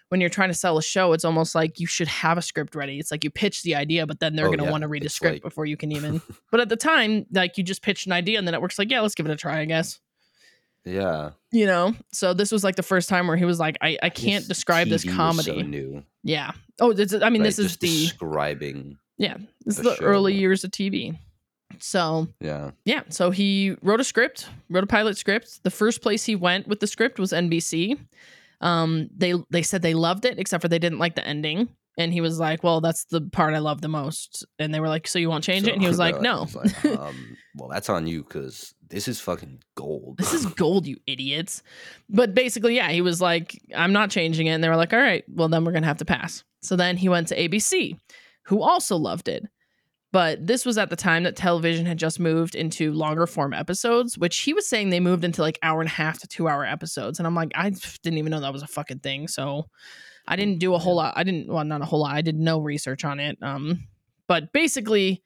when 0.10 0.20
you're 0.22 0.30
trying 0.30 0.50
to 0.50 0.54
sell 0.56 0.78
a 0.78 0.82
show, 0.84 1.14
it's 1.14 1.24
almost 1.26 1.56
like 1.56 1.80
you 1.80 1.88
should 1.88 2.08
have 2.08 2.38
a 2.38 2.42
script 2.42 2.76
ready. 2.76 3.00
It's 3.00 3.12
like 3.12 3.24
you 3.24 3.30
pitch 3.30 3.64
the 3.64 3.76
idea, 3.76 4.06
but 4.08 4.20
then 4.20 4.36
they're 4.36 4.46
Oh, 4.46 4.50
going 4.50 4.60
to 4.60 4.66
yeah. 4.66 4.72
want 4.72 4.82
to 4.82 4.88
read 4.88 5.06
a 5.06 5.10
script 5.10 5.36
like- 5.36 5.42
before 5.44 5.66
you 5.66 5.78
can 5.78 5.92
even. 5.92 6.22
but 6.52 6.60
at 6.60 6.70
the 6.70 6.76
time, 6.76 7.26
like 7.32 7.58
you 7.58 7.64
just 7.64 7.82
pitched 7.82 8.06
an 8.08 8.12
idea 8.12 8.38
and 8.38 8.48
the 8.48 8.52
network's 8.52 8.78
like, 8.80 8.90
yeah, 8.92 9.00
let's 9.02 9.16
give 9.16 9.26
it 9.26 9.32
a 9.32 9.36
try, 9.36 9.60
I 9.62 9.66
guess. 9.66 10.00
Yeah. 10.86 11.32
You 11.52 11.66
know? 11.66 11.94
So 12.12 12.34
this 12.34 12.52
was 12.52 12.64
like 12.64 12.76
the 12.76 12.84
first 12.84 13.10
time 13.10 13.28
where 13.28 13.38
he 13.38 13.46
was 13.46 13.60
like, 13.60 13.78
I, 13.82 13.98
I 14.02 14.10
can't 14.10 14.42
This 14.42 14.48
describe 14.48 14.88
this 14.90 15.04
TV 15.04 15.08
was 15.10 15.16
comedy. 15.16 15.62
So 15.62 15.68
new. 15.68 16.04
yeah. 16.24 16.52
Oh, 16.80 16.94
this 16.94 17.14
is, 17.14 17.22
I 17.22 17.30
mean, 17.30 17.42
right? 17.42 17.48
this 17.48 17.60
is 17.60 17.68
Just 17.68 17.80
the, 17.82 17.88
describing. 18.06 18.98
yeah, 19.18 19.38
this 19.66 19.78
is 19.78 19.84
the 19.84 19.90
the 19.92 19.96
show. 19.98 20.06
early 20.06 20.34
years 20.34 20.64
of 20.64 20.72
TV. 20.72 21.18
So 21.78 22.28
Yeah. 22.40 22.72
yeah, 22.86 23.02
so 23.10 23.30
he 23.30 23.76
wrote 23.84 24.00
a 24.00 24.04
script, 24.04 24.48
wrote 24.70 24.84
a 24.84 24.88
pilot 24.88 25.18
script. 25.18 25.62
The 25.64 25.70
first 25.70 26.02
place 26.02 26.26
he 26.26 26.36
went 26.36 26.68
with 26.68 26.80
the 26.80 26.88
script 26.88 27.20
was 27.20 27.32
NBC. 27.32 28.00
Um, 28.62 29.10
they 29.16 29.34
they 29.50 29.62
said 29.62 29.82
they 29.82 29.94
loved 29.94 30.26
it, 30.26 30.40
except 30.40 30.62
for 30.62 30.68
they 30.68 30.80
didn't 30.80 31.00
like 31.00 31.16
the 31.16 31.26
ending. 31.26 31.70
And 31.98 32.14
he 32.14 32.22
was 32.22 32.40
like, 32.40 32.64
"Well, 32.64 32.80
that's 32.82 33.06
the 33.06 33.22
part 33.22 33.54
I 33.54 33.60
love 33.60 33.82
the 33.82 33.90
most." 33.90 34.46
And 34.58 34.74
they 34.74 34.80
were 34.80 34.88
like, 34.88 35.08
"So 35.08 35.20
you 35.20 35.30
won't 35.30 35.44
change 35.44 35.68
it?" 35.68 35.74
And 35.74 35.82
he 35.82 35.88
was 35.88 36.00
like, 36.06 36.22
"No, 36.22 36.48
like, 36.54 36.86
um, 36.98 37.38
well, 37.56 37.70
that's 37.70 37.90
on 37.90 38.08
you 38.08 38.24
because 38.24 38.74
this 38.90 39.08
is 39.08 39.20
fucking 39.20 39.62
gold. 39.76 40.18
this 40.18 40.34
is 40.34 40.46
gold, 40.56 40.88
you 40.88 40.98
idiots." 41.08 41.62
But 42.10 42.34
basically, 42.34 42.76
yeah, 42.76 42.90
he 42.90 43.02
was 43.02 43.20
like, 43.22 43.60
"I'm 43.76 43.94
not 43.94 44.10
changing 44.10 44.48
it." 44.48 44.52
And 44.52 44.64
they 44.64 44.70
were 44.70 44.78
like, 44.78 44.94
"All 44.94 45.00
right, 45.00 45.24
well 45.28 45.50
then 45.50 45.66
we're 45.66 45.74
gonna 45.74 45.88
have 45.88 45.98
to 45.98 46.06
pass." 46.06 46.44
So 46.62 46.76
then 46.76 46.98
he 46.98 47.10
went 47.10 47.28
to 47.30 47.38
ABC, 47.38 47.98
who 48.46 48.62
also 48.62 48.96
loved 48.98 49.28
it. 49.28 49.46
But 50.12 50.46
this 50.46 50.66
was 50.66 50.78
at 50.80 50.90
the 50.90 50.96
time 50.96 51.24
that 51.24 51.36
television 51.36 51.86
had 51.86 52.00
just 52.00 52.20
moved 52.20 52.56
into 52.56 52.92
longer 52.94 53.28
form 53.28 53.54
episodes, 53.54 54.18
which 54.18 54.40
he 54.40 54.54
was 54.54 54.68
saying 54.68 54.90
they 54.90 55.00
moved 55.00 55.24
into 55.24 55.42
like 55.42 55.60
hour 55.62 55.82
and 55.82 55.88
a 55.88 55.94
half 55.94 56.20
to 56.22 56.28
two 56.28 56.48
hour 56.48 56.66
episodes. 56.66 57.20
And 57.20 57.28
I'm 57.28 57.36
like, 57.36 57.52
I 57.54 57.70
didn't 57.70 58.18
even 58.18 58.32
know 58.32 58.40
that 58.40 58.54
was 58.54 58.64
a 58.64 58.68
fucking 58.68 59.00
thing. 59.00 59.28
So 59.28 59.68
I 60.28 60.36
didn't 60.36 60.60
do 60.60 60.74
a 60.74 60.80
whole 60.80 60.96
lot. 60.96 61.14
I 61.16 61.24
didn't, 61.24 61.48
well, 61.48 61.64
not 61.64 61.82
a 61.82 61.86
whole 61.86 62.02
lot. 62.02 62.16
I 62.16 62.22
did 62.22 62.36
no 62.36 62.60
research 62.60 63.06
on 63.06 63.20
it. 63.20 63.38
Um, 63.44 63.88
but 64.28 64.52
basically, 64.52 65.22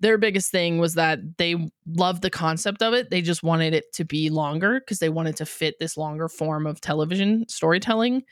their 0.00 0.18
biggest 0.18 0.50
thing 0.50 0.78
was 0.78 0.94
that 0.94 1.20
they 1.38 1.70
loved 1.86 2.22
the 2.22 2.30
concept 2.30 2.82
of 2.82 2.92
it. 2.92 3.08
They 3.10 3.22
just 3.22 3.42
wanted 3.42 3.72
it 3.72 3.92
to 3.94 4.04
be 4.04 4.30
longer 4.30 4.80
because 4.80 4.98
they 4.98 5.08
wanted 5.08 5.36
to 5.36 5.46
fit 5.46 5.78
this 5.78 5.96
longer 5.96 6.28
form 6.28 6.66
of 6.66 6.80
television 6.80 7.44
storytelling. 7.48 8.24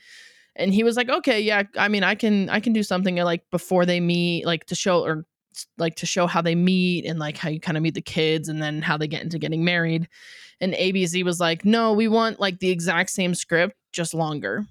And 0.55 0.73
he 0.73 0.83
was 0.83 0.97
like, 0.97 1.09
okay, 1.09 1.39
yeah, 1.39 1.63
I 1.77 1.87
mean, 1.87 2.03
I 2.03 2.15
can, 2.15 2.49
I 2.49 2.59
can 2.59 2.73
do 2.73 2.83
something 2.83 3.15
like 3.15 3.49
before 3.51 3.85
they 3.85 4.01
meet, 4.01 4.45
like 4.45 4.65
to 4.65 4.75
show 4.75 5.05
or 5.05 5.25
like 5.77 5.95
to 5.95 6.05
show 6.05 6.27
how 6.27 6.41
they 6.41 6.55
meet 6.55 7.05
and 7.05 7.19
like 7.19 7.37
how 7.37 7.49
you 7.49 7.59
kind 7.59 7.77
of 7.77 7.83
meet 7.83 7.93
the 7.95 8.01
kids 8.01 8.49
and 8.49 8.61
then 8.61 8.81
how 8.81 8.97
they 8.97 9.07
get 9.07 9.23
into 9.23 9.39
getting 9.39 9.63
married. 9.63 10.07
And 10.59 10.73
ABC 10.73 11.23
was 11.23 11.39
like, 11.39 11.65
no, 11.65 11.93
we 11.93 12.07
want 12.07 12.39
like 12.39 12.59
the 12.59 12.69
exact 12.69 13.09
same 13.09 13.33
script, 13.35 13.75
just 13.93 14.13
longer. 14.13 14.65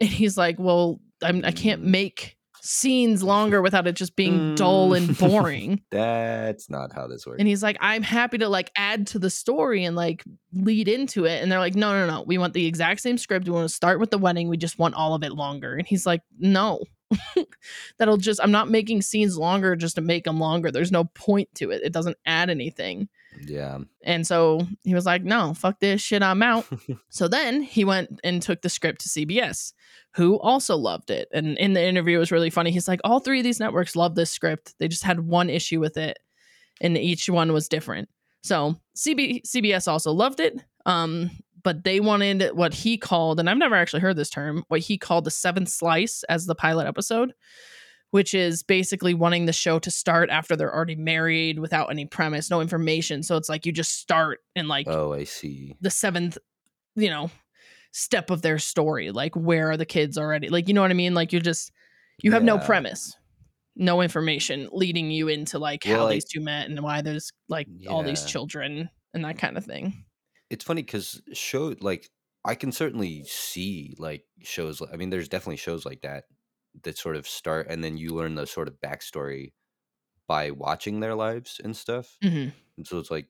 And 0.00 0.08
he's 0.10 0.36
like, 0.36 0.58
well, 0.58 1.00
I'm, 1.22 1.44
I 1.44 1.52
can't 1.52 1.82
Mm. 1.82 1.86
make 1.86 2.36
scenes 2.60 3.22
longer 3.22 3.62
without 3.62 3.86
it 3.86 3.94
just 3.94 4.16
being 4.16 4.56
dull 4.56 4.92
and 4.92 5.08
Mm. 5.08 5.18
boring. 5.20 5.80
That's 5.90 6.68
not 6.68 6.92
how 6.92 7.06
this 7.06 7.24
works. 7.26 7.38
And 7.38 7.46
he's 7.48 7.62
like, 7.62 7.76
I'm 7.80 8.02
happy 8.02 8.38
to 8.38 8.48
like 8.48 8.70
add 8.76 9.06
to 9.08 9.18
the 9.18 9.30
story 9.30 9.84
and 9.84 9.94
like 9.96 10.24
lead 10.52 10.88
into 10.88 11.24
it. 11.24 11.42
And 11.42 11.50
they're 11.50 11.60
like, 11.60 11.76
no, 11.76 11.92
no, 11.92 12.06
no. 12.12 12.22
We 12.26 12.38
want 12.38 12.54
the 12.54 12.66
exact 12.66 13.00
same 13.00 13.16
script. 13.18 13.46
We 13.46 13.52
want 13.52 13.68
to 13.68 13.74
start 13.74 14.00
with 14.00 14.10
the 14.10 14.18
wedding. 14.18 14.48
We 14.48 14.56
just 14.56 14.78
want 14.78 14.94
all 14.96 15.14
of 15.14 15.22
it 15.22 15.32
longer. 15.32 15.74
And 15.76 15.86
he's 15.86 16.04
like, 16.06 16.22
no. 16.38 16.80
That'll 17.98 18.16
just, 18.16 18.40
I'm 18.42 18.50
not 18.50 18.70
making 18.70 19.02
scenes 19.02 19.36
longer 19.38 19.76
just 19.76 19.96
to 19.96 20.00
make 20.00 20.24
them 20.24 20.40
longer. 20.40 20.70
There's 20.70 20.92
no 20.92 21.04
point 21.04 21.48
to 21.56 21.70
it. 21.70 21.82
It 21.84 21.92
doesn't 21.92 22.16
add 22.26 22.50
anything. 22.50 23.08
yeah. 23.46 23.78
And 24.02 24.26
so 24.26 24.66
he 24.84 24.94
was 24.94 25.06
like, 25.06 25.22
no, 25.22 25.54
fuck 25.54 25.80
this 25.80 26.00
shit. 26.00 26.22
I'm 26.22 26.42
out. 26.42 26.66
so 27.08 27.28
then 27.28 27.62
he 27.62 27.84
went 27.84 28.20
and 28.24 28.40
took 28.40 28.62
the 28.62 28.68
script 28.68 29.02
to 29.02 29.08
CBS, 29.08 29.72
who 30.14 30.38
also 30.38 30.76
loved 30.76 31.10
it. 31.10 31.28
And 31.32 31.58
in 31.58 31.72
the 31.72 31.84
interview, 31.84 32.16
it 32.16 32.20
was 32.20 32.32
really 32.32 32.50
funny. 32.50 32.70
He's 32.70 32.88
like, 32.88 33.00
all 33.04 33.20
three 33.20 33.38
of 33.38 33.44
these 33.44 33.60
networks 33.60 33.96
love 33.96 34.14
this 34.14 34.30
script. 34.30 34.74
They 34.78 34.88
just 34.88 35.04
had 35.04 35.20
one 35.20 35.50
issue 35.50 35.80
with 35.80 35.96
it, 35.96 36.18
and 36.80 36.96
each 36.96 37.28
one 37.28 37.52
was 37.52 37.68
different. 37.68 38.08
So 38.42 38.76
CB- 38.96 39.42
CBS 39.46 39.88
also 39.88 40.12
loved 40.12 40.40
it. 40.40 40.62
Um, 40.86 41.30
but 41.66 41.82
they 41.82 41.98
wanted 41.98 42.50
what 42.54 42.72
he 42.72 42.96
called, 42.96 43.40
and 43.40 43.50
I've 43.50 43.58
never 43.58 43.74
actually 43.74 43.98
heard 43.98 44.14
this 44.14 44.30
term, 44.30 44.62
what 44.68 44.78
he 44.78 44.96
called 44.96 45.24
the 45.24 45.32
seventh 45.32 45.68
slice 45.68 46.22
as 46.28 46.46
the 46.46 46.54
pilot 46.54 46.86
episode, 46.86 47.32
which 48.12 48.34
is 48.34 48.62
basically 48.62 49.14
wanting 49.14 49.46
the 49.46 49.52
show 49.52 49.80
to 49.80 49.90
start 49.90 50.30
after 50.30 50.54
they're 50.54 50.72
already 50.72 50.94
married 50.94 51.58
without 51.58 51.90
any 51.90 52.06
premise, 52.06 52.50
no 52.52 52.60
information. 52.60 53.24
So 53.24 53.36
it's 53.36 53.48
like 53.48 53.66
you 53.66 53.72
just 53.72 53.98
start 53.98 54.38
in 54.54 54.68
like 54.68 54.86
Oh, 54.88 55.12
I 55.12 55.24
see. 55.24 55.74
the 55.80 55.90
seventh, 55.90 56.38
you 56.94 57.10
know, 57.10 57.32
step 57.90 58.30
of 58.30 58.42
their 58.42 58.60
story. 58.60 59.10
Like 59.10 59.34
where 59.34 59.68
are 59.72 59.76
the 59.76 59.84
kids 59.84 60.16
already? 60.16 60.48
Like 60.48 60.68
you 60.68 60.74
know 60.74 60.82
what 60.82 60.92
I 60.92 60.94
mean? 60.94 61.14
Like 61.14 61.32
you're 61.32 61.42
just 61.42 61.72
you 62.22 62.30
have 62.30 62.44
no 62.44 62.58
premise, 62.60 63.12
no 63.74 64.02
information 64.02 64.68
leading 64.70 65.10
you 65.10 65.26
into 65.26 65.58
like 65.58 65.82
how 65.82 66.04
like- 66.04 66.12
these 66.14 66.26
two 66.26 66.40
met 66.40 66.68
and 66.70 66.80
why 66.80 67.02
there's 67.02 67.32
like 67.48 67.66
all 67.88 68.04
these 68.04 68.24
children 68.24 68.88
and 69.12 69.24
that 69.24 69.36
kind 69.38 69.58
of 69.58 69.64
thing. 69.64 70.04
It's 70.50 70.64
funny 70.64 70.82
because 70.82 71.22
show 71.32 71.74
like 71.80 72.10
I 72.44 72.54
can 72.54 72.72
certainly 72.72 73.24
see 73.24 73.94
like 73.98 74.26
shows. 74.42 74.80
I 74.92 74.96
mean, 74.96 75.10
there's 75.10 75.28
definitely 75.28 75.56
shows 75.56 75.84
like 75.84 76.02
that 76.02 76.24
that 76.82 76.98
sort 76.98 77.16
of 77.16 77.26
start 77.26 77.66
and 77.68 77.82
then 77.82 77.96
you 77.96 78.10
learn 78.14 78.34
the 78.34 78.46
sort 78.46 78.68
of 78.68 78.80
backstory 78.80 79.52
by 80.28 80.50
watching 80.52 81.00
their 81.00 81.14
lives 81.16 81.60
and 81.64 81.76
stuff. 81.76 82.20
hmm 82.22 82.50
And 82.78 82.86
so 82.86 82.98
it's 82.98 83.10
like 83.10 83.28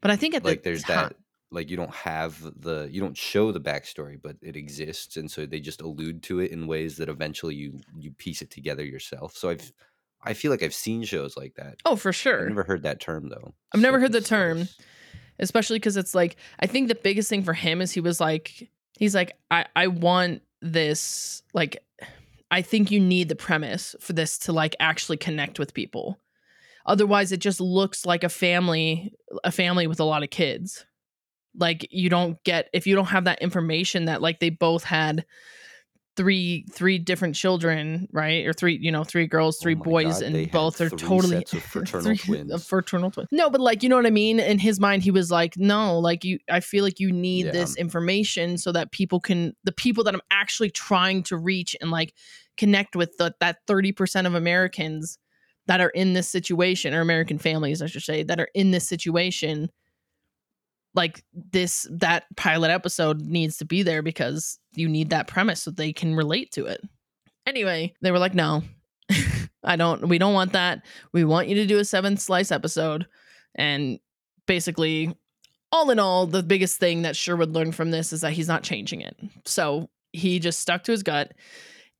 But 0.00 0.10
I 0.10 0.16
think 0.16 0.34
at 0.34 0.44
like 0.44 0.62
the 0.62 0.62
there's 0.62 0.84
time, 0.94 1.10
that 1.10 1.14
like 1.50 1.70
you 1.70 1.76
don't 1.76 1.94
have 1.94 2.40
the 2.60 2.88
you 2.90 3.00
don't 3.00 3.16
show 3.16 3.52
the 3.52 3.60
backstory 3.60 4.20
but 4.20 4.36
it 4.42 4.56
exists 4.56 5.16
and 5.16 5.30
so 5.30 5.46
they 5.46 5.60
just 5.60 5.80
allude 5.80 6.22
to 6.24 6.40
it 6.40 6.50
in 6.50 6.66
ways 6.66 6.96
that 6.96 7.08
eventually 7.08 7.54
you 7.54 7.80
you 7.96 8.10
piece 8.12 8.42
it 8.42 8.50
together 8.50 8.84
yourself 8.84 9.36
so 9.36 9.48
i've 9.50 9.72
i 10.22 10.34
feel 10.34 10.50
like 10.50 10.62
i've 10.62 10.74
seen 10.74 11.04
shows 11.04 11.36
like 11.36 11.54
that 11.54 11.78
Oh, 11.84 11.96
for 11.96 12.12
i've 12.38 12.46
sure. 12.46 12.48
never 12.48 12.64
heard 12.64 12.82
that 12.82 13.00
term 13.00 13.28
though 13.28 13.54
I've 13.72 13.80
never 13.80 14.00
heard 14.00 14.12
the 14.12 14.20
term. 14.20 14.68
Especially 15.38 15.78
because 15.78 15.96
it's 15.96 16.14
like 16.14 16.36
i 16.60 16.66
think 16.66 16.88
the 16.88 16.94
biggest 16.94 17.28
thing 17.28 17.42
for 17.42 17.52
him 17.52 17.80
is 17.80 17.92
he 17.92 18.00
was 18.00 18.20
like 18.20 18.68
he's 18.98 19.14
like 19.14 19.36
i 19.50 19.64
i 19.74 19.86
want 19.86 20.42
this 20.62 21.42
like 21.54 21.82
i 22.50 22.62
think 22.62 22.90
you 22.90 23.00
need 23.00 23.28
the 23.28 23.36
premise 23.36 23.94
for 24.00 24.12
this 24.12 24.38
to 24.38 24.52
like 24.52 24.76
actually 24.80 25.16
connect 25.16 25.58
with 25.58 25.74
people. 25.74 26.18
Otherwise 26.84 27.32
it 27.32 27.38
just 27.38 27.60
looks 27.60 28.06
like 28.06 28.24
a 28.24 28.28
family 28.28 29.12
a 29.44 29.50
family 29.50 29.86
with 29.86 30.00
a 30.00 30.04
lot 30.04 30.22
of 30.22 30.30
kids. 30.30 30.84
Like 31.58 31.88
you 31.90 32.08
don't 32.08 32.42
get 32.44 32.68
if 32.72 32.86
you 32.86 32.94
don't 32.94 33.06
have 33.06 33.24
that 33.24 33.42
information 33.42 34.04
that 34.06 34.22
like 34.22 34.40
they 34.40 34.50
both 34.50 34.84
had 34.84 35.24
three 36.16 36.64
three 36.72 36.98
different 36.98 37.34
children 37.34 38.08
right 38.10 38.46
or 38.46 38.52
three 38.52 38.78
you 38.80 38.90
know 38.90 39.04
three 39.04 39.26
girls 39.26 39.58
Oh 39.60 39.62
three 39.62 39.74
my 39.74 39.84
boys 39.84 40.20
God, 40.20 40.22
and 40.32 40.50
both 40.50 40.80
are 40.80 40.88
totally 40.88 41.44
fraternal 41.60 42.02
three- 42.04 42.16
twins. 42.16 42.66
fraternal 42.66 43.10
twins 43.10 43.28
no 43.32 43.50
but 43.50 43.60
like 43.60 43.82
you 43.82 43.88
know 43.88 43.96
what 43.96 44.06
i 44.06 44.10
mean 44.10 44.40
in 44.40 44.58
his 44.58 44.80
mind 44.80 45.02
he 45.02 45.10
was 45.10 45.30
like 45.30 45.56
no 45.58 45.98
like 45.98 46.24
you 46.24 46.38
i 46.50 46.60
feel 46.60 46.84
like 46.84 46.98
you 46.98 47.12
need 47.12 47.46
Yeah. 47.46 47.52
this 47.52 47.76
information 47.76 48.56
so 48.56 48.72
that 48.72 48.92
people 48.92 49.20
can 49.20 49.54
the 49.64 49.72
people 49.72 50.04
that 50.04 50.14
i'm 50.14 50.22
actually 50.30 50.70
trying 50.70 51.22
to 51.24 51.36
reach 51.36 51.76
and 51.80 51.90
like 51.90 52.14
connect 52.56 52.96
with 52.96 53.14
the, 53.18 53.34
that 53.40 53.58
30% 53.68 54.26
of 54.26 54.34
americans 54.34 55.18
that 55.66 55.80
are 55.80 55.90
in 55.90 56.14
this 56.14 56.28
situation 56.28 56.94
or 56.94 57.00
american 57.02 57.38
families 57.38 57.82
i 57.82 57.86
should 57.86 58.02
say 58.02 58.22
that 58.22 58.40
are 58.40 58.48
in 58.54 58.70
this 58.70 58.88
situation 58.88 59.68
like 60.96 61.22
this 61.32 61.86
that 61.90 62.24
pilot 62.36 62.70
episode 62.70 63.20
needs 63.20 63.58
to 63.58 63.64
be 63.64 63.82
there 63.82 64.02
because 64.02 64.58
you 64.72 64.88
need 64.88 65.10
that 65.10 65.28
premise 65.28 65.62
so 65.62 65.70
they 65.70 65.92
can 65.92 66.14
relate 66.14 66.50
to 66.50 66.66
it 66.66 66.82
anyway 67.46 67.92
they 68.02 68.10
were 68.10 68.18
like 68.18 68.34
no 68.34 68.62
i 69.64 69.76
don't 69.76 70.08
we 70.08 70.18
don't 70.18 70.34
want 70.34 70.52
that 70.52 70.82
we 71.12 71.24
want 71.24 71.48
you 71.48 71.54
to 71.54 71.66
do 71.66 71.78
a 71.78 71.84
seventh 71.84 72.20
slice 72.20 72.50
episode 72.50 73.06
and 73.54 74.00
basically 74.46 75.14
all 75.72 75.90
in 75.90 75.98
all, 75.98 76.26
the 76.26 76.42
biggest 76.42 76.78
thing 76.78 77.02
that 77.02 77.16
Sherwood 77.16 77.50
learned 77.50 77.74
from 77.74 77.90
this 77.90 78.12
is 78.12 78.20
that 78.20 78.32
he's 78.32 78.48
not 78.48 78.62
changing 78.62 79.00
it. 79.00 79.16
So 79.44 79.90
he 80.12 80.38
just 80.38 80.60
stuck 80.60 80.84
to 80.84 80.92
his 80.92 81.02
gut. 81.02 81.32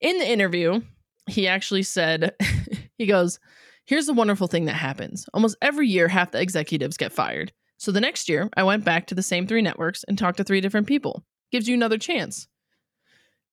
In 0.00 0.18
the 0.18 0.28
interview, 0.28 0.80
he 1.28 1.48
actually 1.48 1.82
said, 1.82 2.34
he 2.98 3.06
goes, 3.06 3.38
Here's 3.84 4.06
the 4.06 4.14
wonderful 4.14 4.48
thing 4.48 4.64
that 4.64 4.74
happens. 4.74 5.28
Almost 5.32 5.58
every 5.62 5.86
year, 5.86 6.08
half 6.08 6.32
the 6.32 6.40
executives 6.40 6.96
get 6.96 7.12
fired. 7.12 7.52
So 7.78 7.92
the 7.92 8.00
next 8.00 8.28
year, 8.28 8.48
I 8.56 8.62
went 8.64 8.84
back 8.84 9.06
to 9.08 9.14
the 9.14 9.22
same 9.22 9.46
three 9.46 9.62
networks 9.62 10.04
and 10.04 10.18
talked 10.18 10.38
to 10.38 10.44
three 10.44 10.60
different 10.60 10.86
people. 10.86 11.24
Gives 11.52 11.68
you 11.68 11.74
another 11.74 11.98
chance. 11.98 12.48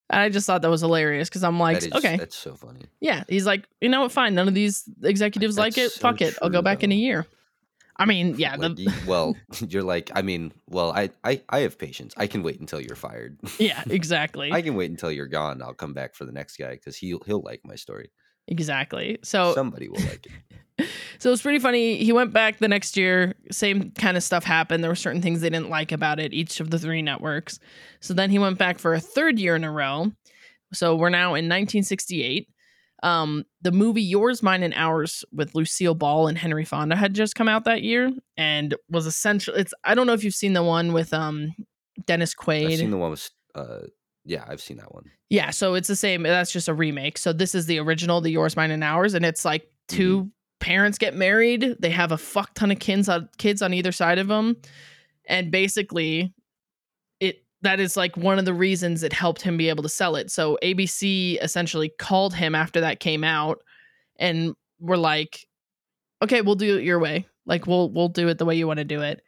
I 0.10 0.30
just 0.30 0.46
thought 0.46 0.62
that 0.62 0.70
was 0.70 0.82
hilarious 0.82 1.30
because 1.30 1.44
I'm 1.44 1.60
like, 1.60 1.80
That 1.80 1.88
is- 1.88 1.94
okay, 1.94 2.18
that's 2.18 2.36
so 2.36 2.56
funny. 2.56 2.82
yeah. 3.00 3.24
He's 3.28 3.46
like, 3.46 3.68
you 3.82 3.90
know 3.90 4.02
what? 4.02 4.12
Fine. 4.12 4.36
None 4.36 4.48
of 4.48 4.54
these 4.54 4.84
executives 5.02 5.58
like 5.58 5.78
it. 5.78 5.92
So 5.92 6.00
Fuck 6.02 6.22
it. 6.22 6.38
I'll 6.42 6.50
go 6.50 6.62
back 6.62 6.84
in 6.84 6.92
a 6.92 6.96
year. 6.96 7.26
I 7.96 8.06
mean, 8.06 8.36
yeah. 8.38 8.58
The, 8.58 8.70
you- 8.78 8.92
well, 9.08 9.36
you're 9.68 9.84
like, 9.84 10.12
I 10.16 10.22
mean, 10.22 10.52
well, 10.68 10.92
I, 10.92 11.10
I, 11.24 11.42
I 11.50 11.60
have 11.60 11.78
patience. 11.78 12.14
I 12.18 12.28
can 12.28 12.44
wait 12.44 12.60
until 12.60 12.82
you're 12.82 12.96
fired. 12.96 13.40
yeah, 13.60 13.84
exactly. 13.90 14.52
I 14.54 14.62
can 14.62 14.76
wait 14.76 14.90
until 14.92 15.12
you're 15.12 15.28
gone. 15.28 15.62
I'll 15.62 15.74
come 15.74 15.94
back 15.94 16.16
for 16.16 16.26
the 16.26 16.32
next 16.32 16.58
guy 16.58 16.72
because 16.72 16.96
he'll 16.98 17.22
he'll 17.26 17.42
like 17.42 17.62
my 17.64 17.76
story. 17.76 18.12
Exactly. 18.48 19.20
So 19.24 19.54
Somebody 19.54 19.90
will 19.90 20.00
like 20.02 20.26
it. 20.26 20.32
So 21.20 21.32
it's 21.32 21.44
pretty 21.44 21.60
funny. 21.60 22.04
He 22.04 22.12
went 22.12 22.34
back 22.34 22.58
the 22.58 22.68
next 22.68 22.98
year. 22.98 23.36
Same 23.52 23.92
kind 23.92 24.18
of 24.18 24.24
stuff 24.24 24.44
happened. 24.44 24.84
There 24.84 24.90
were 24.90 24.96
certain 24.96 25.22
things 25.22 25.40
they 25.40 25.50
didn't 25.52 25.70
like 25.70 25.92
about 25.92 26.20
it, 26.20 26.34
each 26.34 26.60
of 26.60 26.72
the 26.72 26.80
three 26.80 27.04
networks. 27.04 27.60
So 28.02 28.14
then 28.16 28.32
he 28.32 28.40
went 28.40 28.58
back 28.58 28.80
for 28.80 28.96
a 28.96 29.00
third 29.00 29.38
year 29.38 29.56
in 29.56 29.64
a 29.64 29.72
row. 29.72 30.12
So 30.74 30.96
we're 30.96 31.12
now 31.12 31.36
in 31.36 31.46
1968. 31.46 32.50
Um, 33.04 33.44
the 33.62 33.72
movie 33.72 34.02
Yours, 34.02 34.42
Mine, 34.42 34.64
and 34.64 34.74
Ours 34.74 35.24
with 35.32 35.54
Lucille 35.54 35.94
Ball 35.94 36.28
and 36.28 36.38
Henry 36.38 36.66
Fonda 36.66 36.96
had 36.96 37.14
just 37.14 37.36
come 37.36 37.48
out 37.48 37.66
that 37.66 37.84
year 37.84 38.12
and 38.36 38.74
was 38.90 39.06
essential. 39.06 39.54
It's 39.54 39.74
I 39.84 39.94
don't 39.94 40.08
know 40.08 40.14
if 40.14 40.24
you've 40.24 40.34
seen 40.34 40.54
the 40.54 40.64
one 40.64 40.92
with 40.92 41.14
um 41.14 41.54
Dennis 42.08 42.34
I've 42.38 42.46
Quaid. 42.46 42.78
seen 42.80 42.92
the 42.92 42.98
one 42.98 43.12
with. 43.12 43.30
Uh, 43.54 43.82
yeah, 44.26 44.46
I've 44.48 44.62
seen 44.62 44.78
that 44.78 44.94
one. 44.94 45.12
Yeah, 45.30 45.50
so 45.50 45.74
it's 45.74 45.88
the 45.88 45.96
same. 45.96 46.24
That's 46.24 46.52
just 46.52 46.68
a 46.68 46.74
remake. 46.74 47.18
So 47.18 47.34
this 47.34 47.56
is 47.56 47.66
the 47.66 47.80
original, 47.80 48.22
the 48.22 48.32
Yours, 48.32 48.56
Mine, 48.56 48.72
and 48.72 48.84
Ours, 48.84 49.14
and 49.14 49.26
it's 49.26 49.44
like 49.44 49.68
2 49.90 50.30
parents 50.60 50.98
get 50.98 51.16
married. 51.16 51.76
They 51.80 51.90
have 51.90 52.12
a 52.12 52.18
fuck 52.18 52.54
ton 52.54 52.72
of 52.72 52.80
kids 52.80 53.10
on 53.10 53.30
kids 53.38 53.62
on 53.62 53.74
either 53.74 53.92
side 53.92 54.20
of 54.20 54.28
them, 54.28 54.56
and 55.28 55.52
basically, 55.52 56.34
it 57.20 57.44
that 57.62 57.80
is 57.80 57.98
like 57.98 58.16
one 58.16 58.40
of 58.40 58.46
the 58.46 58.54
reasons 58.54 59.04
it 59.04 59.12
helped 59.12 59.42
him 59.42 59.58
be 59.58 59.70
able 59.70 59.84
to 59.84 59.90
sell 59.90 60.16
it. 60.16 60.32
So 60.32 60.58
ABC 60.64 61.42
essentially 61.42 61.92
called 62.00 62.34
him 62.34 62.56
after 62.56 62.80
that 62.82 63.02
came 63.02 63.24
out, 63.24 63.60
and 64.18 64.54
were 64.80 64.98
like, 64.98 65.48
"Okay, 66.22 66.42
we'll 66.42 66.56
do 66.56 66.78
it 66.78 66.84
your 66.84 67.00
way. 67.00 67.26
Like 67.46 67.68
we'll 67.68 67.90
we'll 67.92 68.10
do 68.10 68.30
it 68.30 68.38
the 68.38 68.46
way 68.46 68.56
you 68.56 68.68
want 68.68 68.80
to 68.80 68.86
do 68.86 69.02
it." 69.02 69.22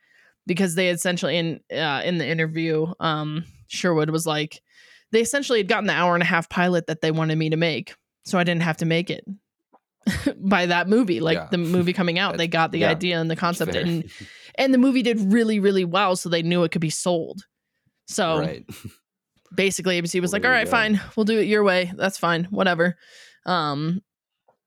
Because 0.47 0.75
they 0.75 0.89
essentially 0.89 1.37
in 1.37 1.59
uh, 1.75 2.01
in 2.05 2.17
the 2.17 2.27
interview, 2.27 2.85
um, 3.01 3.43
Sherwood 3.67 4.09
was 4.09 4.25
like, 4.25 4.61
they 5.15 5.21
essentially 5.21 5.59
had 5.59 5.67
gotten 5.67 5.87
the 5.87 5.93
hour 5.93 6.13
and 6.13 6.21
a 6.21 6.25
half 6.25 6.49
pilot 6.49 6.87
that 6.87 7.01
they 7.01 7.11
wanted 7.11 7.37
me 7.37 7.49
to 7.49 7.57
make 7.57 7.95
so 8.25 8.37
i 8.37 8.43
didn't 8.43 8.61
have 8.63 8.77
to 8.77 8.85
make 8.85 9.09
it 9.09 9.23
by 10.37 10.65
that 10.67 10.87
movie 10.87 11.19
like 11.19 11.37
Yeah. 11.37 11.47
the 11.51 11.57
movie 11.57 11.93
coming 11.93 12.19
out 12.19 12.37
they 12.37 12.47
got 12.47 12.71
the 12.71 12.79
yeah, 12.79 12.89
idea 12.91 13.19
and 13.19 13.31
the 13.31 13.35
concept 13.35 13.71
fair. 13.73 13.81
and 13.81 14.09
and 14.57 14.73
the 14.73 14.77
movie 14.77 15.01
did 15.01 15.19
really 15.33 15.59
really 15.59 15.85
well 15.85 16.15
so 16.15 16.29
they 16.29 16.43
knew 16.43 16.63
it 16.63 16.71
could 16.71 16.81
be 16.81 16.89
sold 16.89 17.45
so 18.07 18.39
right. 18.39 18.65
basically 19.55 19.99
abc 20.01 20.19
was 20.21 20.31
Well, 20.31 20.41
like 20.41 20.45
"All 20.45 20.51
right, 20.51 20.57
all 20.57 20.65
you 20.65 20.71
right 20.71 20.91
go. 20.93 20.99
fine 20.99 21.11
we'll 21.15 21.23
do 21.23 21.39
it 21.39 21.47
your 21.47 21.63
way 21.63 21.91
that's 21.95 22.17
fine 22.17 22.45
whatever 22.45 22.97
um 23.45 24.01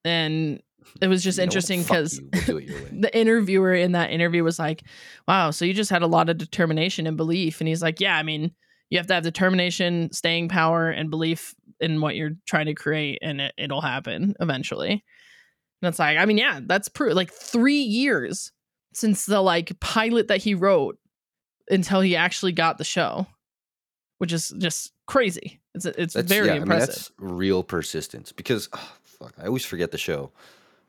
and 0.04 0.61
it 1.02 1.08
was 1.08 1.22
just 1.22 1.37
You 1.38 1.44
interesting 1.44 1.82
because 1.82 2.18
we'll 2.32 2.42
do 2.44 2.56
it 2.58 2.64
your 2.64 2.82
way. 2.82 2.88
the 3.00 3.16
interviewer 3.18 3.74
in 3.74 3.92
that 3.92 4.11
interview 4.11 4.42
was 4.42 4.58
like, 4.58 4.84
"Wow, 5.26 5.50
so 5.50 5.66
you 5.66 5.74
just 5.74 5.90
had 5.90 6.00
a 6.00 6.06
lot 6.06 6.30
of 6.30 6.38
determination 6.38 7.06
and 7.06 7.14
belief." 7.16 7.61
And 7.61 7.68
he's 7.68 7.82
like, 7.82 8.00
"Yeah, 8.00 8.16
I 8.16 8.22
mean, 8.22 8.52
you 8.90 8.98
have 8.98 9.07
to 9.09 9.14
have 9.14 9.22
determination, 9.22 10.11
staying 10.12 10.48
power, 10.48 10.90
and 10.90 11.11
belief 11.11 11.55
in 11.81 12.01
what 12.01 12.16
you're 12.16 12.37
trying 12.46 12.66
to 12.66 12.74
create, 12.74 13.18
and 13.22 13.40
it, 13.40 13.55
it'll 13.57 13.81
happen 13.81 14.35
eventually." 14.40 15.05
And 15.81 15.88
it's 15.88 15.98
like, 15.98 16.18
I 16.18 16.24
mean, 16.24 16.38
yeah, 16.38 16.61
that's 16.64 16.88
proof. 16.88 17.14
Like 17.14 17.33
three 17.33 17.81
years 17.83 18.53
since 18.92 19.27
the 19.27 19.40
like 19.40 19.79
pilot 19.81 20.29
that 20.29 20.42
he 20.42 20.55
wrote 20.55 20.98
until 21.70 22.01
he 22.01 22.16
actually 22.16 22.53
got 22.53 22.79
the 22.79 22.85
show, 22.85 23.27
which 24.18 24.33
is 24.33 24.53
just 24.59 24.92
crazy. 25.07 25.61
It's 25.74 25.87
it's 25.87 26.14
That's, 26.14 26.29
very 26.29 26.48
yeah, 26.48 26.55
impressive. 26.57 27.12
I 27.18 27.22
mean, 27.22 27.31
that's 27.31 27.38
real 27.38 27.62
persistence 27.62 28.33
because 28.33 28.68
oh, 28.72 28.92
fuck, 29.05 29.35
I 29.40 29.46
always 29.46 29.64
forget 29.64 29.92
the 29.92 29.98
show 29.98 30.33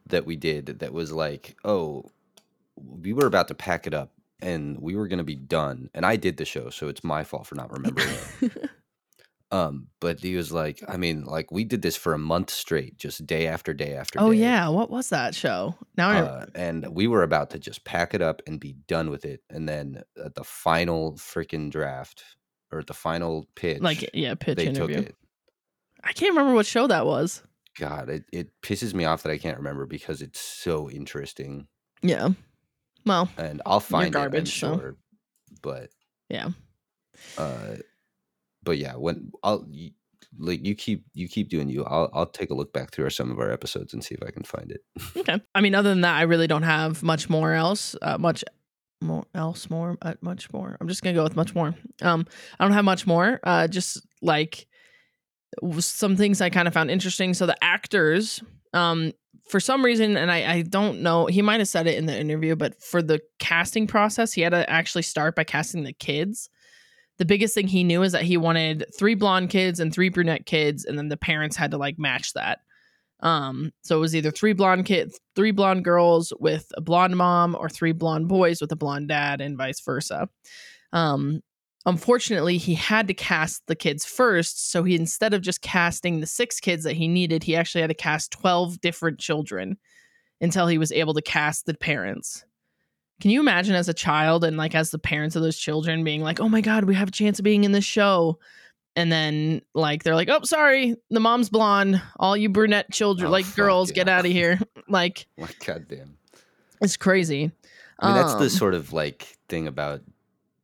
that 0.07 0.25
we 0.25 0.35
did 0.35 0.79
that 0.79 0.93
was 0.93 1.11
like, 1.11 1.55
oh, 1.63 2.05
we 2.75 3.13
were 3.13 3.27
about 3.27 3.47
to 3.49 3.55
pack 3.55 3.85
it 3.85 3.93
up 3.93 4.11
and 4.41 4.79
we 4.79 4.95
were 4.95 5.07
going 5.07 5.19
to 5.19 5.23
be 5.23 5.35
done. 5.35 5.89
And 5.93 6.05
I 6.05 6.15
did 6.15 6.37
the 6.37 6.45
show, 6.45 6.69
so 6.69 6.87
it's 6.87 7.03
my 7.03 7.23
fault 7.23 7.47
for 7.47 7.55
not 7.55 7.71
remembering 7.77 8.09
it. 8.41 8.69
Um, 9.51 9.87
but 9.99 10.19
he 10.19 10.35
was 10.35 10.51
like, 10.51 10.79
I 10.87 10.97
mean, 10.97 11.23
like 11.23 11.51
we 11.51 11.63
did 11.63 11.81
this 11.81 11.95
for 11.95 12.13
a 12.13 12.19
month 12.19 12.51
straight, 12.51 12.97
just 12.99 13.25
day 13.25 13.47
after 13.47 13.73
day 13.73 13.95
after 13.95 14.19
oh 14.21 14.31
day. 14.31 14.37
yeah, 14.37 14.67
what 14.67 14.91
was 14.91 15.09
that 15.09 15.33
show? 15.33 15.73
Now 15.97 16.09
I 16.09 16.19
Uh, 16.19 16.45
and 16.53 16.87
we 16.93 17.07
were 17.07 17.23
about 17.23 17.49
to 17.51 17.59
just 17.59 17.83
pack 17.83 18.13
it 18.13 18.21
up 18.21 18.43
and 18.45 18.59
be 18.59 18.73
done 18.87 19.09
with 19.09 19.25
it. 19.25 19.41
And 19.49 19.67
then 19.67 20.03
at 20.23 20.35
the 20.35 20.43
final 20.43 21.13
freaking 21.13 21.71
draft 21.71 22.23
or 22.71 22.79
at 22.79 22.87
the 22.87 22.93
final 22.93 23.47
pitch, 23.55 23.81
like 23.81 24.11
yeah, 24.13 24.35
pitch 24.35 24.57
they 24.57 24.67
interview. 24.67 24.97
took 24.97 25.05
it. 25.07 25.15
I 26.03 26.13
can't 26.13 26.29
remember 26.35 26.53
what 26.53 26.67
show 26.67 26.85
that 26.85 27.07
was. 27.07 27.41
God, 27.77 28.09
it, 28.09 28.25
it 28.31 28.49
pisses 28.61 28.93
me 28.93 29.05
off 29.05 29.23
that 29.23 29.31
I 29.31 29.39
can't 29.39 29.57
remember 29.57 29.87
because 29.87 30.21
it's 30.21 30.39
so 30.39 30.91
interesting. 30.91 31.67
Yeah. 32.03 32.29
Well, 33.05 33.29
And 33.37 33.61
I'll 33.65 33.79
find 33.79 34.13
garbage, 34.13 34.49
it, 34.49 34.59
so- 34.59 34.73
I'm 34.73 34.79
sure. 34.79 34.95
But 35.61 35.89
yeah. 36.29 36.49
uh 37.37 37.75
but 38.63 38.77
yeah, 38.77 38.93
when 38.95 39.31
I'll 39.43 39.65
you, 39.69 39.91
like 40.37 40.65
you 40.65 40.75
keep 40.75 41.05
you 41.13 41.27
keep 41.27 41.49
doing 41.49 41.69
you. 41.69 41.83
I'll 41.85 42.09
I'll 42.13 42.25
take 42.25 42.49
a 42.49 42.53
look 42.53 42.71
back 42.71 42.91
through 42.91 43.09
some 43.09 43.31
of 43.31 43.39
our 43.39 43.51
episodes 43.51 43.93
and 43.93 44.03
see 44.03 44.15
if 44.15 44.23
I 44.25 44.31
can 44.31 44.43
find 44.43 44.71
it. 44.71 44.81
Okay. 45.17 45.41
I 45.55 45.61
mean, 45.61 45.75
other 45.75 45.89
than 45.89 46.01
that, 46.01 46.15
I 46.17 46.21
really 46.23 46.47
don't 46.47 46.63
have 46.63 47.01
much 47.03 47.29
more 47.29 47.53
else. 47.53 47.95
Uh, 48.01 48.17
much 48.17 48.43
more 49.01 49.25
else 49.33 49.69
more 49.69 49.97
uh, 50.01 50.13
much 50.21 50.51
more. 50.53 50.77
I'm 50.79 50.87
just 50.87 51.01
gonna 51.03 51.15
go 51.15 51.23
with 51.23 51.35
much 51.35 51.55
more. 51.55 51.73
Um, 52.01 52.25
I 52.59 52.63
don't 52.65 52.73
have 52.73 52.85
much 52.85 53.07
more. 53.07 53.39
Uh, 53.43 53.67
just 53.67 54.05
like 54.21 54.67
some 55.79 56.15
things 56.15 56.41
I 56.41 56.49
kind 56.49 56.67
of 56.67 56.73
found 56.73 56.91
interesting. 56.91 57.33
So 57.33 57.45
the 57.45 57.57
actors, 57.63 58.41
um, 58.73 59.13
for 59.47 59.59
some 59.59 59.83
reason, 59.83 60.15
and 60.15 60.31
I 60.31 60.53
I 60.53 60.61
don't 60.61 61.01
know, 61.01 61.25
he 61.25 61.41
might 61.41 61.59
have 61.59 61.67
said 61.67 61.87
it 61.87 61.97
in 61.97 62.05
the 62.05 62.17
interview, 62.17 62.55
but 62.55 62.81
for 62.81 63.01
the 63.01 63.19
casting 63.39 63.87
process, 63.87 64.31
he 64.33 64.41
had 64.41 64.51
to 64.51 64.69
actually 64.69 65.01
start 65.01 65.35
by 65.35 65.43
casting 65.43 65.83
the 65.83 65.93
kids. 65.93 66.49
The 67.17 67.25
biggest 67.25 67.53
thing 67.53 67.67
he 67.67 67.83
knew 67.83 68.03
is 68.03 68.13
that 68.13 68.23
he 68.23 68.37
wanted 68.37 68.85
three 68.97 69.15
blonde 69.15 69.49
kids 69.49 69.79
and 69.79 69.93
three 69.93 70.09
brunette 70.09 70.45
kids, 70.45 70.85
and 70.85 70.97
then 70.97 71.09
the 71.09 71.17
parents 71.17 71.57
had 71.57 71.71
to 71.71 71.77
like 71.77 71.99
match 71.99 72.33
that. 72.33 72.59
Um, 73.21 73.73
so 73.81 73.97
it 73.97 73.99
was 73.99 74.15
either 74.15 74.31
three 74.31 74.53
blonde 74.53 74.85
kids, 74.85 75.19
three 75.35 75.51
blonde 75.51 75.83
girls 75.83 76.31
with 76.39 76.71
a 76.77 76.81
blonde 76.81 77.17
mom, 77.17 77.57
or 77.59 77.69
three 77.69 77.91
blonde 77.91 78.27
boys 78.27 78.61
with 78.61 78.71
a 78.71 78.77
blonde 78.77 79.09
dad, 79.09 79.41
and 79.41 79.57
vice 79.57 79.81
versa. 79.81 80.29
Um, 80.93 81.41
unfortunately, 81.85 82.57
he 82.57 82.75
had 82.75 83.07
to 83.07 83.13
cast 83.13 83.65
the 83.67 83.75
kids 83.75 84.05
first. 84.05 84.69
So 84.71 84.83
he 84.83 84.95
instead 84.95 85.33
of 85.33 85.41
just 85.41 85.61
casting 85.61 86.19
the 86.19 86.27
six 86.27 86.59
kids 86.59 86.83
that 86.83 86.95
he 86.95 87.07
needed, 87.07 87.43
he 87.43 87.55
actually 87.55 87.81
had 87.81 87.89
to 87.89 87.93
cast 87.95 88.31
12 88.31 88.81
different 88.81 89.19
children 89.19 89.77
until 90.41 90.67
he 90.67 90.77
was 90.77 90.91
able 90.91 91.13
to 91.13 91.21
cast 91.21 91.65
the 91.65 91.73
parents. 91.73 92.45
Can 93.21 93.31
you 93.31 93.41
imagine 93.41 93.75
as 93.75 93.89
a 93.89 93.93
child 93.93 94.45
and 94.45 94.55
like 94.55 94.73
as 94.75 94.91
the 94.91 94.99
parents 94.99 95.35
of 95.35 95.41
those 95.41 95.57
children 95.57 96.03
being 96.05 96.21
like, 96.21 96.39
oh 96.39 96.47
my 96.47 96.61
God, 96.61 96.85
we 96.85 96.95
have 96.95 97.09
a 97.09 97.11
chance 97.11 97.39
of 97.39 97.43
being 97.43 97.65
in 97.65 97.73
this 97.73 97.83
show? 97.83 98.39
And 98.95 99.11
then 99.11 99.61
like 99.73 100.03
they're 100.03 100.15
like, 100.15 100.29
oh, 100.29 100.43
sorry, 100.43 100.95
the 101.09 101.19
mom's 101.19 101.49
blonde. 101.49 102.01
All 102.17 102.35
you 102.37 102.47
brunette 102.49 102.91
children, 102.91 103.27
Oh, 103.27 103.31
like 103.31 103.55
girls, 103.55 103.91
get 103.91 104.07
out 104.07 104.25
of 104.25 104.31
here. 104.31 104.59
like 104.87 105.27
Like 105.37 105.59
goddamn. 105.65 106.17
it's 106.81 106.95
crazy. 106.97 107.51
I 107.99 108.07
mean, 108.07 108.15
that's 108.15 108.35
the 108.35 108.43
Um, 108.43 108.49
sort 108.49 108.73
of 108.73 108.93
like 108.93 109.37
thing 109.49 109.67
about 109.67 110.01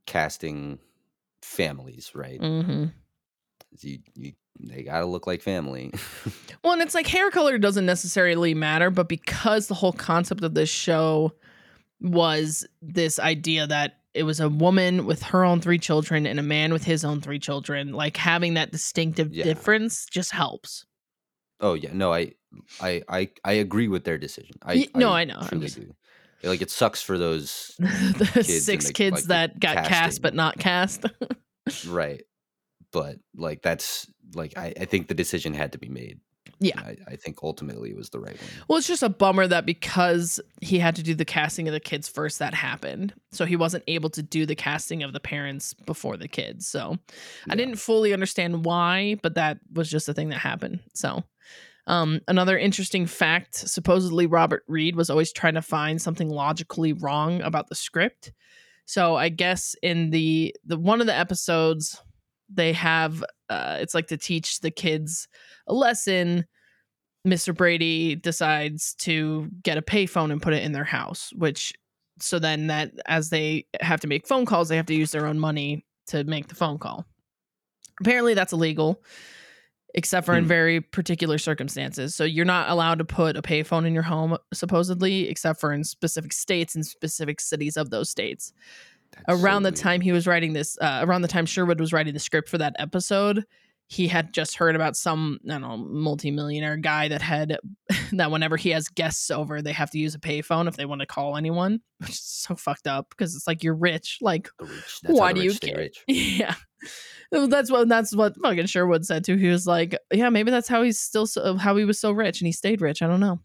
casting 0.06 0.80
families, 1.46 2.12
right? 2.16 2.40
mhm. 2.40 2.92
You 3.82 4.00
you 4.16 4.34
they 4.60 4.84
gotta 4.84 5.06
look 5.06 5.28
like 5.28 5.42
family. 5.42 5.92
Well, 6.64 6.74
and 6.74 6.82
it's 6.82 6.96
like 6.96 7.06
hair 7.08 7.30
color 7.30 7.60
doesn't 7.60 7.86
necessarily 7.86 8.56
matter, 8.56 8.90
but 8.90 9.08
because 9.08 9.68
the 9.68 9.76
whole 9.76 9.94
concept 9.94 10.44
of 10.44 10.56
this 10.56 10.70
show 10.70 11.34
was 12.02 12.66
this 12.82 13.20
idea 13.20 13.68
that 13.68 14.00
it 14.16 14.24
was 14.24 14.40
a 14.40 14.50
woman 14.50 15.06
with 15.06 15.22
her 15.24 15.44
own 15.46 15.62
three 15.62 15.78
children 15.78 16.26
and 16.26 16.40
a 16.40 16.44
man 16.44 16.74
with 16.74 16.84
his 16.84 17.06
own 17.06 17.22
three 17.22 17.38
children, 17.38 17.92
like 17.94 18.18
having 18.18 18.56
that 18.56 18.72
distinctive 18.72 19.32
Yeah. 19.34 19.44
difference 19.44 20.06
just 20.08 20.32
helps. 20.32 20.86
oh 21.60 21.74
yeah, 21.76 21.92
no, 21.94 22.12
I 22.14 22.32
I 22.82 23.02
I 23.08 23.30
I 23.44 23.54
agree 23.54 23.88
with 23.88 24.04
their 24.06 24.18
decision. 24.18 24.56
I 24.64 24.88
no, 24.96 25.12
I 25.12 25.24
know, 25.26 25.38
I'm 25.40 25.48
truly 25.48 25.68
just- 25.68 25.80
do. 25.80 25.94
Like 26.44 26.62
it 26.62 26.70
sucks 26.70 27.02
for 27.02 27.18
those 27.18 27.76
the 27.80 28.32
and 28.36 28.46
six 28.46 28.88
the- 28.88 28.94
kids 28.94 29.28
like, 29.28 29.54
that 29.54 29.60
got 29.60 29.86
cast 29.86 30.22
but 30.22 30.34
not 30.34 30.58
cast. 30.58 31.06
right, 31.88 32.24
but 32.92 33.18
like 33.36 33.62
that's 33.62 34.08
like 34.34 34.58
I 34.58 34.74
I 34.80 34.86
think 34.86 35.08
the 35.08 35.14
decision 35.14 35.54
had 35.54 35.72
to 35.74 35.78
be 35.78 35.90
made. 35.90 36.20
Yeah. 36.60 36.80
I, 36.80 36.96
I 37.08 37.16
think 37.16 37.40
ultimately 37.44 37.90
it 37.90 37.98
was 37.98 38.10
the 38.10 38.20
right 38.20 38.40
one. 38.40 38.50
Well, 38.68 38.78
it's 38.78 38.88
just 38.88 39.04
a 39.04 39.10
bummer 39.10 39.46
that 39.48 39.66
because 39.66 40.40
he 40.62 40.80
had 40.80 40.96
to 40.96 41.04
do 41.04 41.14
the 41.14 41.26
casting 41.26 41.68
of 41.68 41.74
the 41.74 41.80
kids 41.80 42.08
first, 42.08 42.40
that 42.40 42.54
happened. 42.54 43.14
So 43.32 43.46
he 43.46 43.56
wasn't 43.56 43.84
able 43.88 44.10
to 44.12 44.24
do 44.24 44.46
the 44.46 44.56
casting 44.56 45.04
of 45.04 45.12
the 45.12 45.20
parents 45.20 45.74
before 45.74 46.16
the 46.18 46.28
kids. 46.28 46.68
So 46.68 46.98
I 47.50 47.56
didn't 47.56 47.76
fully 47.76 48.14
understand 48.14 48.64
why, 48.64 49.18
but 49.22 49.36
that 49.36 49.60
was 49.74 49.90
just 49.90 50.08
a 50.08 50.14
thing 50.14 50.30
that 50.30 50.38
happened. 50.38 50.80
So 50.94 51.24
um, 51.88 52.22
another 52.28 52.58
interesting 52.58 53.06
fact 53.06 53.56
supposedly 53.56 54.26
Robert 54.26 54.64
Reed 54.68 54.96
was 54.96 55.10
always 55.10 55.32
trying 55.32 55.54
to 55.54 55.62
find 55.62 56.02
something 56.02 56.30
logically 56.30 56.94
wrong 56.94 57.42
about 57.42 57.70
the 57.70 57.76
script. 57.76 58.32
So 58.86 59.16
I 59.16 59.30
guess 59.30 59.76
in 59.82 60.10
the 60.12 60.56
the 60.66 60.78
one 60.78 61.02
of 61.02 61.08
the 61.08 61.16
episodes 61.16 62.02
they 62.50 62.74
have 62.74 63.24
uh, 63.50 63.78
it's 63.80 63.94
like 63.94 64.08
to 64.08 64.18
teach 64.18 64.60
the 64.60 64.72
kids 64.72 65.28
a 65.68 65.74
lesson 65.74 66.46
Mr. 67.26 67.56
Brady 67.56 68.16
decides 68.16 68.94
to 69.00 69.50
get 69.64 69.80
a 69.80 69.82
payphone 69.82 70.32
and 70.32 70.42
put 70.42 70.54
it 70.54 70.64
in 70.64 70.74
their 70.74 70.84
house, 70.84 71.32
which 71.34 71.74
so 72.20 72.40
then 72.40 72.68
that 72.68 72.92
as 73.08 73.30
they 73.30 73.66
have 73.82 74.00
to 74.02 74.08
make 74.08 74.28
phone 74.28 74.46
calls, 74.46 74.70
they 74.70 74.78
have 74.78 74.86
to 74.86 74.96
use 74.96 75.12
their 75.12 75.26
own 75.26 75.40
money 75.40 75.86
to 76.08 76.24
make 76.24 76.48
the 76.48 76.56
phone 76.56 76.78
call. 76.78 77.06
Apparently 78.00 78.36
that's 78.36 78.54
illegal, 78.54 79.04
except 79.98 80.26
for 80.26 80.36
in 80.36 80.44
Hmm. 80.44 80.48
very 80.50 80.82
particular 80.82 81.38
circumstances. 81.38 82.14
So 82.14 82.24
you're 82.24 82.46
not 82.46 82.70
allowed 82.70 83.00
to 83.00 83.06
put 83.06 83.36
a 83.38 83.42
payphone 83.42 83.88
in 83.88 83.94
your 83.94 84.04
home, 84.04 84.38
supposedly, 84.54 85.28
except 85.30 85.60
for 85.60 85.74
in 85.74 85.84
specific 85.84 86.34
states 86.34 86.76
and 86.76 86.86
specific 86.86 87.40
cities 87.42 87.78
of 87.78 87.90
those 87.90 88.10
states 88.10 88.54
That's 89.26 89.40
so 89.40 89.44
around 89.46 89.64
the 89.64 89.70
weird. 89.70 89.76
time 89.78 90.02
he 90.02 90.12
was 90.12 90.28
writing 90.28 90.54
this 90.54 90.78
uh, 90.80 91.00
around 91.04 91.22
the 91.24 91.28
time 91.28 91.46
sherwood 91.46 91.80
was 91.80 91.94
writing 91.94 92.14
the 92.14 92.20
script 92.20 92.50
for 92.50 92.58
that 92.60 92.76
episode 92.78 93.46
he 93.88 94.08
had 94.08 94.34
just 94.34 94.56
heard 94.56 94.76
about 94.76 94.98
some 94.98 95.40
i 95.46 95.52
don't 95.52 95.62
know 95.62 95.78
multimillionaire 95.78 96.76
guy 96.76 97.08
that 97.08 97.22
had 97.22 97.56
that 98.14 98.32
whenever 98.32 98.58
he 98.58 98.72
has 98.72 98.88
guests 98.90 99.30
over 99.30 99.62
they 99.62 99.72
have 99.72 99.92
to 99.92 100.00
use 100.00 100.16
a 100.16 100.20
payphone 100.20 100.68
if 100.68 100.76
they 100.76 100.86
want 100.86 101.02
to 101.02 101.06
call 101.06 101.38
anyone 101.38 101.80
which 102.00 102.10
is 102.10 102.20
so 102.20 102.56
fucked 102.56 102.88
up 102.88 103.10
because 103.12 103.36
it's 103.36 103.46
like 103.46 103.64
you're 103.64 103.76
rich 103.76 104.18
like 104.22 104.50
rich, 104.60 104.72
why 105.04 105.32
do 105.32 105.42
you 105.44 105.54
care 105.54 105.78
rich. 105.78 106.04
yeah 106.08 106.56
that's 107.32 107.72
what 107.72 107.88
that's 107.88 108.16
what 108.16 108.36
fucking 108.42 108.66
sherwood 108.66 109.06
said 109.06 109.24
too 109.24 109.36
he 109.36 109.48
was 109.48 109.66
like 109.68 109.98
yeah 110.12 110.30
maybe 110.30 110.52
that's 110.52 110.68
how 110.68 110.82
he's 110.82 111.00
still 111.00 111.26
so 111.26 111.56
how 111.56 111.76
he 111.76 111.86
was 111.86 112.00
so 112.00 112.12
rich 112.12 112.40
and 112.40 112.48
he 112.48 112.52
stayed 112.52 112.82
rich 112.82 113.02
i 113.02 113.08
don't 113.08 113.20
know 113.20 113.40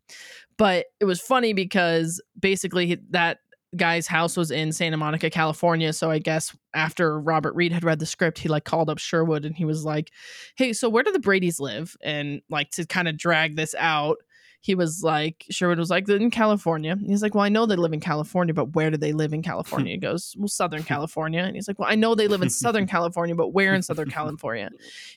but 0.58 0.86
it 1.00 1.06
was 1.06 1.20
funny 1.20 1.52
because 1.52 2.20
basically 2.38 2.98
that 3.10 3.38
guy's 3.76 4.06
house 4.06 4.36
was 4.36 4.50
in 4.50 4.72
Santa 4.72 4.96
Monica, 4.96 5.30
California. 5.30 5.92
So 5.92 6.10
I 6.10 6.18
guess 6.18 6.56
after 6.74 7.20
Robert 7.20 7.54
Reed 7.54 7.72
had 7.72 7.84
read 7.84 7.98
the 7.98 8.06
script, 8.06 8.38
he 8.38 8.48
like 8.48 8.64
called 8.64 8.90
up 8.90 8.98
Sherwood 8.98 9.44
and 9.44 9.54
he 9.54 9.64
was 9.64 9.84
like, 9.84 10.10
Hey, 10.56 10.72
so 10.72 10.88
where 10.88 11.02
do 11.02 11.12
the 11.12 11.20
Brady's 11.20 11.60
live? 11.60 11.96
And 12.02 12.42
like 12.50 12.70
to 12.72 12.86
kind 12.86 13.08
of 13.08 13.16
drag 13.16 13.56
this 13.56 13.74
out, 13.78 14.18
he 14.62 14.74
was 14.74 15.02
like, 15.02 15.46
Sherwood 15.50 15.78
was 15.78 15.88
like, 15.88 16.06
in 16.08 16.30
California. 16.30 16.92
And 16.92 17.06
he's 17.06 17.22
like, 17.22 17.34
Well, 17.34 17.44
I 17.44 17.48
know 17.48 17.64
they 17.64 17.76
live 17.76 17.94
in 17.94 18.00
California, 18.00 18.52
but 18.52 18.74
where 18.74 18.90
do 18.90 18.98
they 18.98 19.12
live 19.12 19.32
in 19.32 19.42
California? 19.42 19.92
He 19.92 19.98
goes, 19.98 20.34
Well, 20.38 20.48
Southern 20.48 20.82
California. 20.84 21.40
And 21.40 21.54
he's 21.54 21.66
like, 21.66 21.78
Well, 21.78 21.88
I 21.90 21.94
know 21.94 22.14
they 22.14 22.28
live 22.28 22.42
in 22.42 22.50
Southern 22.50 22.86
California, 22.88 23.34
but 23.34 23.48
where 23.48 23.74
in 23.74 23.82
Southern 23.82 24.10
California? 24.10 24.70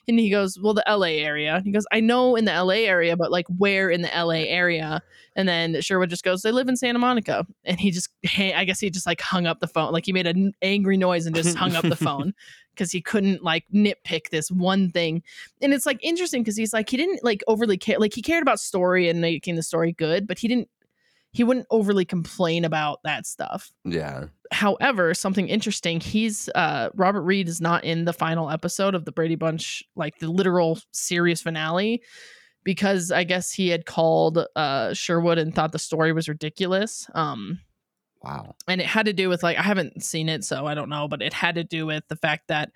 And 0.08 0.18
he 0.18 0.30
goes, 0.30 0.58
Well, 0.58 0.72
the 0.72 0.84
LA 0.88 1.22
area. 1.22 1.56
And 1.56 1.66
he 1.66 1.72
goes, 1.72 1.86
I 1.92 2.00
know 2.00 2.36
in 2.36 2.46
the 2.46 2.52
LA 2.52 2.86
area, 2.86 3.16
but 3.16 3.30
like 3.30 3.46
where 3.58 3.90
in 3.90 4.00
the 4.00 4.10
LA 4.16 4.44
area? 4.46 5.02
And 5.36 5.46
then 5.46 5.78
Sherwood 5.82 6.08
just 6.08 6.24
goes, 6.24 6.40
They 6.40 6.52
live 6.52 6.68
in 6.68 6.76
Santa 6.76 6.98
Monica. 6.98 7.46
And 7.64 7.78
he 7.78 7.90
just, 7.90 8.08
hey, 8.22 8.54
I 8.54 8.64
guess 8.64 8.80
he 8.80 8.88
just 8.88 9.06
like 9.06 9.20
hung 9.20 9.46
up 9.46 9.60
the 9.60 9.68
phone. 9.68 9.92
Like 9.92 10.06
he 10.06 10.12
made 10.14 10.26
an 10.26 10.54
angry 10.62 10.96
noise 10.96 11.26
and 11.26 11.36
just 11.36 11.54
hung 11.54 11.76
up 11.76 11.84
the 11.84 11.96
phone 11.96 12.32
because 12.74 12.90
he 12.92 13.00
couldn't 13.00 13.42
like 13.42 13.64
nitpick 13.72 14.30
this 14.30 14.50
one 14.50 14.90
thing. 14.90 15.22
And 15.62 15.72
it's 15.72 15.86
like 15.86 15.98
interesting 16.02 16.42
because 16.42 16.56
he's 16.56 16.72
like, 16.72 16.90
he 16.90 16.96
didn't 16.96 17.24
like 17.24 17.42
overly 17.46 17.76
care. 17.78 17.98
Like 17.98 18.14
he 18.14 18.22
cared 18.22 18.42
about 18.42 18.60
story 18.60 19.08
and 19.08 19.20
making 19.20 19.54
the 19.56 19.62
story 19.62 19.92
good, 19.92 20.26
but 20.26 20.38
he 20.38 20.48
didn't, 20.48 20.68
he 21.32 21.42
wouldn't 21.42 21.66
overly 21.70 22.04
complain 22.04 22.64
about 22.64 23.00
that 23.02 23.26
stuff 23.26 23.72
Yeah. 23.84 24.26
however 24.52 25.14
something 25.14 25.48
interesting 25.48 25.98
he's 25.98 26.48
uh 26.54 26.90
robert 26.94 27.22
reed 27.22 27.48
is 27.48 27.60
not 27.60 27.82
in 27.82 28.04
the 28.04 28.12
final 28.12 28.50
episode 28.50 28.94
of 28.94 29.04
the 29.04 29.10
brady 29.10 29.34
bunch 29.34 29.82
like 29.96 30.18
the 30.20 30.28
literal 30.30 30.78
series 30.92 31.42
finale 31.42 32.00
because 32.62 33.10
i 33.10 33.24
guess 33.24 33.50
he 33.50 33.68
had 33.68 33.84
called 33.84 34.46
uh 34.54 34.94
sherwood 34.94 35.38
and 35.38 35.56
thought 35.56 35.72
the 35.72 35.78
story 35.80 36.12
was 36.12 36.28
ridiculous 36.28 37.10
um 37.16 37.58
Wow. 38.24 38.54
and 38.66 38.80
it 38.80 38.86
had 38.86 39.06
to 39.06 39.12
do 39.12 39.28
with 39.28 39.42
like 39.42 39.58
i 39.58 39.62
haven't 39.62 40.02
seen 40.02 40.28
it 40.28 40.44
so 40.44 40.66
i 40.66 40.74
don't 40.74 40.88
know 40.88 41.08
but 41.08 41.22
it 41.22 41.32
had 41.32 41.56
to 41.56 41.64
do 41.64 41.86
with 41.86 42.04
the 42.08 42.16
fact 42.16 42.48
that 42.48 42.70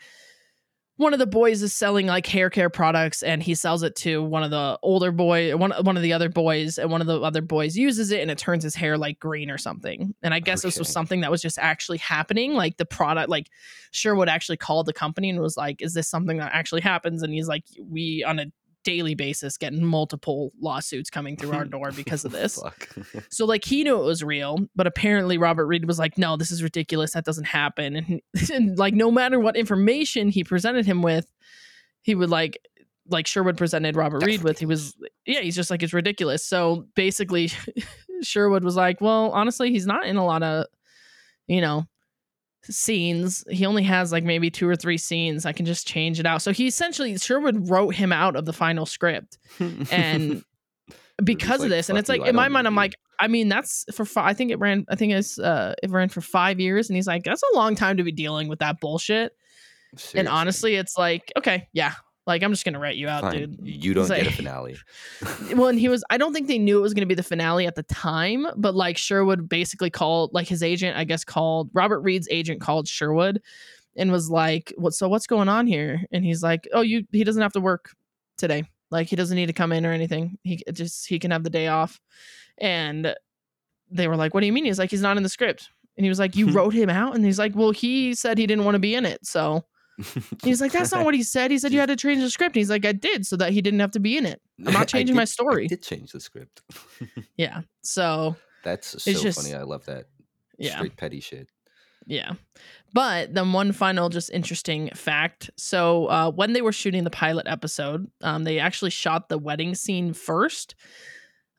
one 0.98 1.12
of 1.12 1.20
the 1.20 1.26
boys 1.26 1.62
is 1.62 1.72
selling 1.72 2.08
like 2.08 2.26
hair 2.26 2.50
care 2.50 2.68
products 2.68 3.22
and 3.22 3.40
he 3.40 3.54
sells 3.54 3.84
it 3.84 3.94
to 3.94 4.20
one 4.20 4.42
of 4.42 4.50
the 4.50 4.76
older 4.82 5.12
boy 5.12 5.56
one, 5.56 5.70
one 5.82 5.96
of 5.96 6.02
the 6.02 6.12
other 6.12 6.28
boys 6.28 6.76
and 6.76 6.90
one 6.90 7.00
of 7.00 7.06
the 7.06 7.20
other 7.20 7.40
boys 7.40 7.76
uses 7.76 8.10
it 8.10 8.20
and 8.20 8.32
it 8.32 8.36
turns 8.36 8.64
his 8.64 8.74
hair 8.74 8.98
like 8.98 9.20
green 9.20 9.48
or 9.48 9.58
something. 9.58 10.12
And 10.22 10.34
i 10.34 10.40
guess 10.40 10.62
this 10.62 10.78
was 10.78 10.88
something 10.88 11.20
that 11.20 11.30
was 11.30 11.40
just 11.40 11.56
actually 11.58 11.98
happening 11.98 12.54
like 12.54 12.76
the 12.76 12.84
product 12.84 13.30
like 13.30 13.48
sherwood 13.92 14.28
actually 14.28 14.56
called 14.56 14.86
the 14.86 14.92
company 14.92 15.30
and 15.30 15.40
was 15.40 15.56
like 15.56 15.80
is 15.80 15.94
this 15.94 16.08
something 16.08 16.38
that 16.38 16.52
actually 16.52 16.80
happens? 16.80 17.22
And 17.22 17.32
he's 17.32 17.48
like 17.48 17.64
we 17.80 18.24
on 18.24 18.40
a 18.40 18.46
daily 18.88 19.14
basis 19.14 19.58
getting 19.58 19.84
multiple 19.84 20.50
lawsuits 20.58 21.10
coming 21.10 21.36
through 21.36 21.52
our 21.52 21.66
door 21.66 21.92
because 21.92 22.24
of 22.24 22.32
this 22.38 22.58
so 23.30 23.44
like 23.44 23.64
he 23.64 23.84
knew 23.84 24.00
it 24.00 24.04
was 24.04 24.24
real, 24.24 24.58
but 24.74 24.86
apparently 24.86 25.36
Robert 25.36 25.66
Reed 25.66 25.84
was 25.84 25.98
like, 25.98 26.16
"No, 26.16 26.36
this 26.36 26.50
is 26.50 26.62
ridiculous. 26.62 27.12
That 27.12 27.24
doesn't 27.24 27.44
happen." 27.44 27.96
And, 27.96 28.22
and 28.52 28.78
like 28.78 28.94
no 28.94 29.10
matter 29.10 29.38
what 29.38 29.56
information 29.56 30.28
he 30.28 30.44
presented 30.44 30.86
him 30.86 31.02
with, 31.02 31.26
he 32.02 32.14
would 32.14 32.30
like 32.30 32.58
like 33.10 33.26
Sherwood 33.26 33.56
presented 33.56 33.96
Robert 33.96 34.20
That's 34.20 34.28
Reed 34.28 34.42
with. 34.42 34.58
He 34.58 34.66
was 34.66 34.96
yeah, 35.26 35.40
he's 35.40 35.56
just 35.56 35.70
like 35.70 35.82
it's 35.82 35.92
ridiculous. 35.92 36.44
So 36.44 36.86
basically, 36.94 37.50
Sherwood 38.22 38.64
was 38.64 38.76
like, 38.76 39.00
"Well, 39.00 39.30
honestly, 39.32 39.70
he's 39.70 39.86
not 39.86 40.06
in 40.06 40.16
a 40.16 40.24
lot 40.24 40.42
of 40.42 40.66
you 41.46 41.60
know." 41.60 41.84
Scenes. 42.62 43.44
He 43.50 43.64
only 43.66 43.82
has 43.84 44.12
like 44.12 44.24
maybe 44.24 44.50
two 44.50 44.68
or 44.68 44.76
three 44.76 44.98
scenes. 44.98 45.46
I 45.46 45.52
can 45.52 45.66
just 45.66 45.86
change 45.86 46.20
it 46.20 46.26
out. 46.26 46.42
So 46.42 46.52
he 46.52 46.66
essentially 46.66 47.16
sherwood 47.18 47.68
wrote 47.68 47.94
him 47.94 48.12
out 48.12 48.36
of 48.36 48.44
the 48.44 48.52
final 48.52 48.86
script. 48.86 49.38
And 49.90 50.44
because 51.22 51.60
like, 51.60 51.66
of 51.66 51.70
this 51.70 51.88
and 51.88 51.98
it's 51.98 52.08
like 52.08 52.20
you, 52.20 52.26
in 52.26 52.36
my 52.36 52.48
mind 52.48 52.66
i'm 52.66 52.74
you." 52.74 52.78
like 52.78 52.94
i 53.18 53.26
mean 53.26 53.48
that's 53.48 53.84
for 53.92 54.04
fi- 54.04 54.28
i 54.28 54.32
think 54.32 54.50
it 54.50 54.58
ran 54.58 54.84
i 54.88 54.94
think 54.94 55.12
it's 55.12 55.38
uh 55.38 55.74
it 55.82 55.90
ran 55.90 56.08
for 56.08 56.20
five 56.20 56.60
years 56.60 56.88
and 56.88 56.96
he's 56.96 57.06
like 57.06 57.24
that's 57.24 57.42
a 57.52 57.56
long 57.56 57.74
time 57.74 57.96
to 57.96 58.04
be 58.04 58.12
dealing 58.12 58.48
with 58.48 58.60
that 58.60 58.80
bullshit. 58.80 59.32
And 60.14 60.28
honestly 60.28 60.76
it's 60.76 60.96
like 60.96 61.32
okay 61.36 61.68
yeah 61.72 61.94
like 62.28 62.44
i'm 62.44 62.52
just 62.52 62.64
gonna 62.64 62.78
write 62.78 62.94
you 62.96 63.08
out 63.08 63.22
Fine. 63.22 63.32
dude. 63.32 63.58
You 63.62 63.94
don't 63.94 64.04
It's 64.04 64.12
get 64.12 64.26
a 64.28 64.30
finale. 64.30 64.76
well 65.56 65.66
and 65.66 65.80
he 65.80 65.88
was 65.88 66.04
i 66.10 66.16
don't 66.16 66.32
think 66.32 66.46
they 66.46 66.58
knew 66.58 66.78
it 66.78 66.82
was 66.82 66.94
to 66.94 67.06
be 67.06 67.14
the 67.14 67.22
finale 67.24 67.66
at 67.66 67.74
the 67.74 67.82
time 67.82 68.46
but 68.56 68.76
like 68.76 68.96
sherwood 68.96 69.48
basically 69.48 69.90
called 69.90 70.32
like 70.32 70.46
his 70.46 70.62
agent 70.62 70.96
i 70.96 71.02
guess 71.02 71.24
called 71.24 71.70
robert 71.72 72.00
reed's 72.00 72.28
agent 72.30 72.60
called 72.60 72.86
sherwood 72.86 73.42
and 73.98 74.12
was 74.12 74.30
like 74.30 74.72
what 74.76 74.94
so 74.94 75.08
what's 75.08 75.26
going 75.26 75.48
on 75.48 75.66
here? 75.66 76.00
And 76.12 76.24
he's 76.24 76.42
like 76.42 76.66
oh 76.72 76.80
you 76.80 77.04
he 77.12 77.24
doesn't 77.24 77.42
have 77.42 77.52
to 77.52 77.60
work 77.60 77.94
today. 78.38 78.64
Like 78.90 79.08
he 79.08 79.16
doesn't 79.16 79.36
need 79.36 79.46
to 79.46 79.52
come 79.52 79.72
in 79.72 79.84
or 79.84 79.92
anything. 79.92 80.38
He 80.44 80.62
just 80.72 81.06
he 81.06 81.18
can 81.18 81.32
have 81.32 81.44
the 81.44 81.50
day 81.50 81.66
off. 81.66 82.00
And 82.56 83.14
they 83.90 84.08
were 84.08 84.16
like 84.16 84.32
what 84.32 84.40
do 84.40 84.46
you 84.46 84.52
mean? 84.52 84.64
He's 84.64 84.78
like 84.78 84.90
he's 84.90 85.02
not 85.02 85.16
in 85.16 85.22
the 85.22 85.28
script. 85.28 85.68
And 85.96 86.04
he 86.04 86.08
was 86.08 86.18
like 86.18 86.36
you 86.36 86.50
wrote 86.52 86.72
him 86.72 86.88
out? 86.88 87.14
And 87.16 87.24
he's 87.24 87.38
like 87.38 87.54
well 87.54 87.72
he 87.72 88.14
said 88.14 88.38
he 88.38 88.46
didn't 88.46 88.64
want 88.64 88.76
to 88.76 88.80
be 88.80 88.94
in 88.94 89.04
it 89.04 89.26
so 89.26 89.64
he's 90.44 90.60
like 90.60 90.72
that's 90.72 90.92
not 90.92 91.04
what 91.04 91.14
he 91.14 91.22
said 91.22 91.50
he 91.50 91.58
said 91.58 91.72
you 91.72 91.80
had 91.80 91.88
to 91.88 91.96
change 91.96 92.20
the 92.20 92.30
script 92.30 92.54
and 92.54 92.60
he's 92.60 92.70
like 92.70 92.84
i 92.86 92.92
did 92.92 93.26
so 93.26 93.36
that 93.36 93.52
he 93.52 93.60
didn't 93.60 93.80
have 93.80 93.90
to 93.90 94.00
be 94.00 94.16
in 94.16 94.24
it 94.26 94.40
I'm 94.66 94.72
not 94.80 94.88
changing 94.88 95.14
my 95.16 95.24
story. 95.24 95.64
I 95.64 95.68
did 95.68 95.82
change 95.82 96.12
the 96.12 96.20
script. 96.20 96.62
Yeah. 97.36 97.60
So 97.82 98.34
That's 98.64 99.00
so 99.02 99.12
just- 99.12 99.40
funny. 99.40 99.54
I 99.54 99.62
love 99.62 99.84
that. 99.86 100.06
yeah, 100.58 100.76
Straight 100.76 100.96
petty 100.96 101.20
shit. 101.20 101.48
yeah. 102.06 102.32
But 102.92 103.34
then 103.34 103.52
one 103.52 103.70
final 103.72 104.08
just 104.08 104.30
interesting 104.30 104.90
fact. 104.94 105.50
So 105.56 106.06
uh, 106.06 106.30
when 106.32 106.54
they 106.54 106.62
were 106.62 106.72
shooting 106.72 107.04
the 107.04 107.10
pilot 107.10 107.46
episode, 107.46 108.10
um, 108.22 108.42
they 108.44 108.58
actually 108.58 108.90
shot 108.90 109.28
the 109.28 109.38
wedding 109.38 109.74
scene 109.76 110.12
first, 110.14 110.74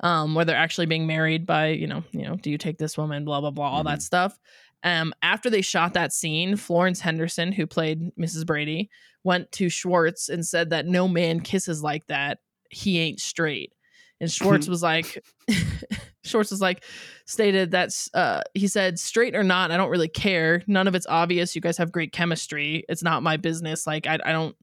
um, 0.02 0.34
where 0.36 0.43
they're 0.45 0.56
actually 0.58 0.88
being 0.88 1.08
married 1.08 1.45
by 1.45 1.67
you 1.67 1.88
know 1.88 2.04
you 2.12 2.23
know 2.23 2.36
do 2.36 2.49
you 2.49 2.58
take 2.58 2.78
this 2.80 2.97
woman 2.97 3.23
blah 3.25 3.39
blah 3.41 3.52
blah 3.52 3.69
all 3.69 3.84
that 3.86 4.02
stuff. 4.02 4.38
Um, 4.84 5.13
after 5.22 5.50
they 5.50 5.62
shot 5.62 5.94
that 5.94 6.13
scene, 6.13 6.56
Florence 6.56 7.02
Henderson, 7.02 7.52
who 7.52 7.68
played 7.68 8.15
Mrs. 8.15 8.46
Brady, 8.46 8.89
went 9.24 9.52
to 9.54 9.70
Schwartz 9.70 10.30
and 10.30 10.46
said 10.46 10.70
that 10.70 10.86
no 10.86 11.08
man 11.08 11.42
kisses 11.42 11.84
like 11.84 12.08
that. 12.08 12.39
He 12.70 13.00
ain't 13.00 13.20
straight. 13.20 13.74
And 14.22 14.32
Schwartz 14.32 14.68
was 14.70 14.82
like, 14.82 15.24
Schwartz 16.24 16.52
was 16.52 16.62
like, 16.62 16.84
stated 17.30 17.70
that's 17.70 18.10
uh 18.15 18.42
he 18.56 18.68
said 18.68 18.98
straight 18.98 19.36
or 19.36 19.44
not 19.44 19.70
i 19.70 19.78
don't 19.78 19.92
really 19.92 20.08
care 20.08 20.63
none 20.65 20.88
of 20.88 20.96
it's 20.96 21.06
obvious 21.08 21.54
you 21.54 21.62
guys 21.62 21.78
have 21.78 21.92
great 21.92 22.12
chemistry 22.12 22.84
it's 22.89 23.04
not 23.04 23.22
my 23.22 23.38
business 23.38 23.86
like 23.86 24.08
i, 24.08 24.18
I 24.26 24.32
don't 24.32 24.56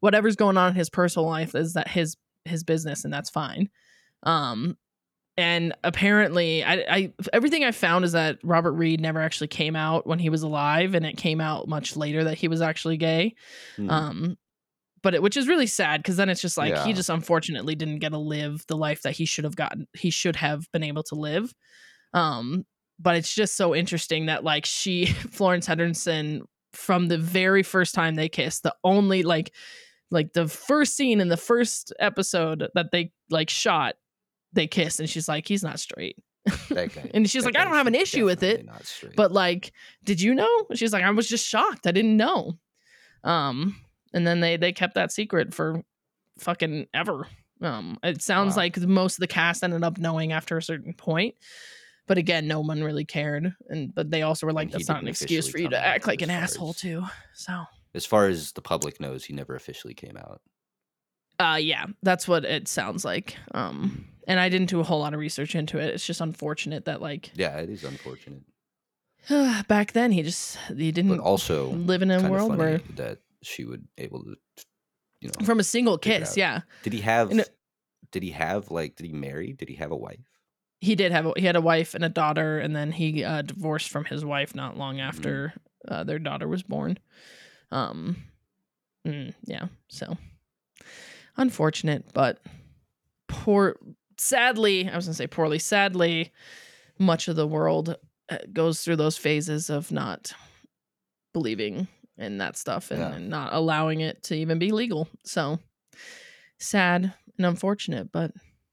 whatever's 0.00 0.36
going 0.36 0.58
on 0.58 0.68
in 0.68 0.74
his 0.74 0.90
personal 0.90 1.26
life 1.26 1.54
is 1.54 1.72
that 1.72 1.88
his 1.88 2.18
his 2.44 2.62
business 2.62 3.06
and 3.06 3.12
that's 3.12 3.30
fine 3.30 3.70
um 4.24 4.76
and 5.40 5.74
apparently 5.82 6.62
I, 6.62 6.74
I 6.74 7.12
everything 7.32 7.64
i 7.64 7.72
found 7.72 8.04
is 8.04 8.12
that 8.12 8.38
robert 8.42 8.72
reed 8.72 9.00
never 9.00 9.20
actually 9.20 9.48
came 9.48 9.74
out 9.74 10.06
when 10.06 10.18
he 10.18 10.28
was 10.28 10.42
alive 10.42 10.94
and 10.94 11.04
it 11.06 11.16
came 11.16 11.40
out 11.40 11.68
much 11.68 11.96
later 11.96 12.24
that 12.24 12.38
he 12.38 12.48
was 12.48 12.60
actually 12.60 12.96
gay. 12.96 13.34
Hmm. 13.76 13.90
um 13.90 14.38
but 15.02 15.14
it, 15.14 15.22
which 15.22 15.38
is 15.38 15.48
really 15.48 15.66
sad 15.66 16.02
because 16.02 16.16
then 16.16 16.28
it's 16.28 16.42
just 16.42 16.58
like 16.58 16.76
he 16.84 16.92
just 16.92 17.08
unfortunately 17.08 17.74
didn't 17.74 18.00
get 18.00 18.10
to 18.10 18.18
live 18.18 18.64
the 18.68 18.76
life 18.76 19.02
that 19.02 19.16
he 19.16 19.24
should 19.24 19.44
have 19.44 19.56
gotten 19.56 19.86
he 19.96 20.10
should 20.10 20.36
have 20.36 20.70
been 20.72 20.82
able 20.82 21.02
to 21.04 21.14
live. 21.14 21.54
Um 22.12 22.66
but 22.98 23.16
it's 23.16 23.34
just 23.34 23.56
so 23.56 23.74
interesting 23.74 24.26
that 24.26 24.44
like 24.44 24.66
she 24.66 25.06
florence 25.30 25.66
henderson 25.66 26.42
from 26.72 27.08
the 27.08 27.18
very 27.18 27.62
first 27.62 27.94
time 27.94 28.14
they 28.14 28.28
kissed 28.28 28.62
the 28.62 28.74
only 28.84 29.22
like 29.22 29.52
like 30.10 30.32
the 30.32 30.48
first 30.48 30.96
scene 30.96 31.20
in 31.20 31.28
the 31.28 31.36
first 31.36 31.92
episode 31.98 32.68
that 32.74 32.90
they 32.90 33.12
like 33.30 33.48
shot 33.48 33.94
they 34.52 34.66
kissed 34.66 35.00
and 35.00 35.08
she's 35.08 35.28
like 35.28 35.46
he's 35.46 35.62
not 35.62 35.78
straight. 35.80 36.16
And 37.14 37.28
she's 37.28 37.44
like, 37.44 37.56
"I 37.56 37.64
don't 37.64 37.74
have 37.74 37.86
an 37.86 37.94
issue 37.94 38.24
with 38.24 38.42
it, 38.42 38.56
definitely 38.58 38.72
not 38.72 38.86
straight. 38.86 39.16
but 39.16 39.30
like 39.32 39.72
did 40.04 40.20
you 40.20 40.34
know? 40.34 40.66
She's 40.74 40.92
like 40.92 41.04
i 41.04 41.10
was 41.10 41.28
just 41.28 41.46
shocked. 41.46 41.86
I 41.86 41.92
didn't 41.92 42.16
know. 42.16 42.58
Um 43.24 43.76
and 44.12 44.26
then 44.26 44.40
they 44.40 44.56
they 44.56 44.72
kept 44.72 44.94
that 44.94 45.12
secret 45.12 45.52
for 45.54 45.82
fucking 46.38 46.86
ever. 46.94 47.26
Um 47.60 47.98
it 48.02 48.22
sounds 48.22 48.56
Wow. 48.56 48.62
like 48.62 48.78
most 48.78 49.14
of 49.18 49.20
the 49.20 49.26
cast 49.26 49.62
ended 49.62 49.84
up 49.84 49.98
knowing 49.98 50.32
after 50.32 50.56
a 50.56 50.62
certain 50.62 50.94
point. 50.94 51.34
But 52.06 52.18
again 52.18 52.48
no 52.48 52.60
one 52.60 52.82
really 52.82 53.04
cared. 53.04 53.52
And 53.68 53.94
but 53.94 54.10
they 54.10 54.22
also 54.22 54.46
were 54.46 54.52
like 54.52 54.66
And 54.66 54.72
that's 54.74 54.88
not 54.88 55.02
an 55.02 55.08
excuse 55.08 55.48
for 55.48 55.58
you 55.58 55.68
to 55.68 55.78
act 55.78 56.06
like 56.06 56.22
an 56.22 56.30
asshole 56.30 56.70
as- 56.70 56.76
too. 56.76 57.04
So 57.34 57.64
as 57.94 58.06
far 58.06 58.28
as 58.28 58.52
the 58.52 58.62
public 58.62 59.00
knows, 59.00 59.24
he 59.24 59.32
never 59.34 59.56
officially 59.56 59.94
came 59.94 60.16
out. 60.16 60.40
Uh 61.40 61.56
yeah 61.60 61.86
that's 62.02 62.28
what 62.28 62.44
it 62.44 62.68
sounds 62.68 63.04
like 63.04 63.36
um 63.54 64.04
and 64.28 64.38
i 64.38 64.48
didn't 64.48 64.68
do 64.68 64.78
a 64.80 64.84
whole 64.84 65.00
lot 65.00 65.14
of 65.14 65.20
research 65.20 65.54
into 65.54 65.78
it 65.78 65.94
it's 65.94 66.06
just 66.06 66.20
unfortunate 66.20 66.84
that 66.84 67.00
like 67.00 67.30
Yeah, 67.34 67.56
it 67.58 67.70
is 67.70 67.82
unfortunate, 67.84 68.42
back 69.68 69.92
then 69.92 70.12
he 70.12 70.22
just 70.22 70.56
he 70.76 70.92
didn't 70.92 71.18
also 71.20 71.70
live 71.70 72.02
in 72.02 72.10
a 72.10 72.20
world 72.30 72.56
where 72.56 72.80
that 72.96 73.18
she 73.42 73.64
would 73.64 73.88
able 73.98 74.22
to, 74.24 74.36
you 75.20 75.28
know. 75.28 75.44
from 75.46 75.58
a 75.60 75.64
single 75.64 75.98
kiss 75.98 76.36
yeah 76.36 76.60
Did 76.82 76.92
he 76.92 77.00
have? 77.00 77.30
And 77.30 77.44
did 78.12 78.22
he 78.22 78.30
have 78.30 78.70
like? 78.70 78.96
Did 78.96 79.06
he 79.06 79.12
marry? 79.12 79.52
Did 79.52 79.68
he 79.68 79.76
have 79.76 79.92
a 79.92 79.96
wife? 79.96 80.26
he 80.82 80.94
did 80.96 81.12
have 81.12 81.26
a, 81.26 81.32
he 81.36 81.44
had 81.46 81.56
a 81.56 81.60
wife 81.60 81.94
and 81.94 82.02
a 82.04 82.08
daughter 82.08 82.58
and 82.58 82.74
then 82.74 82.90
he 82.92 83.22
uh, 83.22 83.42
divorced 83.42 83.88
from 83.90 84.04
his 84.06 84.24
wife 84.24 84.54
not 84.54 84.76
long 84.78 84.96
Mm-hmm. 84.96 85.08
after 85.08 85.54
uh, 85.88 86.04
their 86.04 86.18
daughter 86.18 86.48
was 86.48 86.62
born 86.62 86.98
um 87.70 88.16
mm, 89.06 89.32
yeah 89.44 89.66
so 89.88 90.16
unfortunate 91.40 92.04
but 92.14 92.38
poor 93.28 93.76
sadly 94.18 94.88
i 94.88 94.94
was 94.94 95.06
gonna 95.06 95.14
say 95.14 95.26
poorly 95.26 95.58
sadly 95.58 96.30
much 96.98 97.26
of 97.28 97.34
the 97.36 97.46
world 97.46 97.96
uh, 98.28 98.36
goes 98.52 98.82
through 98.82 98.96
those 98.96 99.16
phases 99.16 99.70
of 99.70 99.90
not 99.90 100.32
believing 101.32 101.88
in 102.18 102.38
that 102.38 102.56
stuff 102.56 102.90
and, 102.90 103.00
Yeah. 103.00 103.12
and 103.14 103.28
not 103.30 103.52
allowing 103.54 104.00
it 104.00 104.22
to 104.24 104.34
even 104.36 104.58
be 104.58 104.70
legal 104.70 105.08
so 105.24 105.58
sad 106.58 107.12
and 107.38 107.46
unfortunate 107.46 108.12
but 108.12 108.32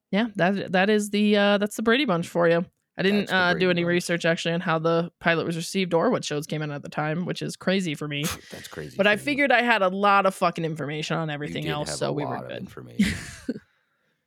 yeah, 0.09 0.27
that 0.37 0.71
that 0.71 0.89
is 0.89 1.09
the 1.09 1.35
uh 1.35 1.57
that's 1.57 1.75
the 1.75 1.81
Brady 1.83 2.05
Bunch 2.05 2.29
for 2.29 2.47
you. 2.47 2.65
I 2.97 3.03
didn't 3.03 3.31
uh, 3.31 3.53
do 3.53 3.69
any 3.69 3.83
research 3.83 4.25
actually 4.25 4.53
on 4.55 4.59
how 4.61 4.79
the 4.79 5.11
pilot 5.19 5.45
was 5.45 5.55
received 5.55 5.93
or 5.93 6.09
what 6.09 6.25
shows 6.25 6.47
came 6.47 6.63
out 6.63 6.71
at 6.71 6.81
the 6.81 6.89
time, 6.89 7.25
which 7.25 7.41
is 7.43 7.55
crazy 7.55 7.93
for 7.93 8.07
me. 8.07 8.23
That's 8.51 8.67
crazy. 8.67 8.95
But 8.97 9.05
I 9.05 9.17
figured 9.17 9.51
I 9.51 9.61
had 9.61 9.81
a 9.83 9.89
lot 9.89 10.25
of 10.25 10.33
fucking 10.33 10.65
information 10.65 11.15
on 11.17 11.29
everything 11.29 11.67
else, 11.67 11.95
so 11.97 12.11
we 12.11 12.25
were 12.25 12.39
good. 12.47 12.57
Information. 12.57 13.13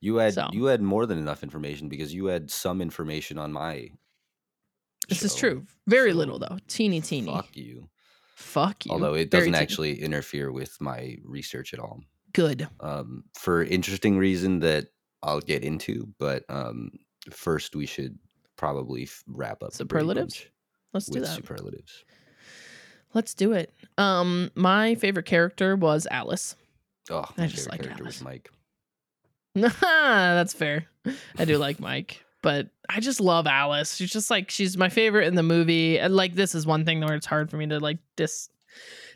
You 0.03 0.16
had 0.16 0.33
So. 0.33 0.49
you 0.53 0.64
had 0.64 0.81
more 0.81 1.05
than 1.05 1.18
enough 1.18 1.43
information 1.43 1.91
because 1.91 2.14
you 2.14 2.25
had 2.27 2.51
some 2.51 2.81
information 2.81 3.37
on 3.37 3.53
my. 3.53 3.91
This 5.11 5.23
is 5.23 5.35
true. 5.35 5.66
Very 5.87 6.12
So, 6.12 6.16
little 6.16 6.39
though. 6.39 6.57
Teeny 6.68 7.03
teeny. 7.03 7.31
Fuck 7.31 7.55
you. 7.55 7.91
Fuck 8.35 8.87
you. 8.87 8.93
Although 8.93 9.12
it 9.12 9.31
doesn't 9.31 9.55
actually 9.55 10.01
interfere 10.01 10.53
with 10.53 10.81
my 10.81 11.16
research 11.23 11.75
at 11.75 11.81
all. 11.81 12.01
good. 12.33 12.66
Um, 12.81 13.25
for 13.39 13.62
interesting 13.62 14.16
reason 14.16 14.61
that 14.61 14.87
I'll 15.23 15.41
get 15.43 15.64
into, 15.64 16.09
but 16.18 16.45
um, 16.49 16.93
first 17.31 17.77
we 17.77 17.85
should 17.85 18.18
probably 18.61 19.05
f- 19.05 19.25
wrap 19.27 19.63
up 19.63 19.73
Superlatives? 19.73 20.45
Let's 20.93 21.07
do 21.07 21.21
that. 21.21 21.29
superlatives. 21.35 22.05
Let's 23.15 23.33
do 23.35 23.53
it. 23.53 23.73
Um 23.99 24.51
my 24.55 24.95
favorite 24.97 25.27
character 25.27 25.75
was 25.77 26.07
Alice. 26.11 26.55
Oh, 27.11 27.25
I 27.39 27.47
just 27.47 27.71
like 27.71 27.81
character 27.83 28.05
Alice. 28.05 28.19
was 28.19 28.25
Mike. 28.25 28.51
That's 29.81 30.53
fair. 30.53 30.87
I 31.39 31.45
do 31.45 31.57
like 31.59 31.81
Mike, 31.81 32.23
but 32.43 32.69
I 32.89 33.01
just 33.01 33.21
love 33.21 33.47
Alice. 33.47 33.97
She's 33.97 34.11
just 34.13 34.31
like 34.31 34.51
she's 34.51 34.77
my 34.77 34.89
favorite 34.91 35.27
in 35.27 35.35
the 35.35 35.43
movie. 35.43 35.99
And 35.99 36.15
like 36.15 36.35
this 36.35 36.55
is 36.55 36.67
one 36.67 36.85
thing 36.85 37.01
where 37.01 37.15
it's 37.15 37.27
hard 37.27 37.51
for 37.51 37.57
me 37.57 37.67
to 37.69 37.81
like 37.81 37.99
dis 38.17 38.49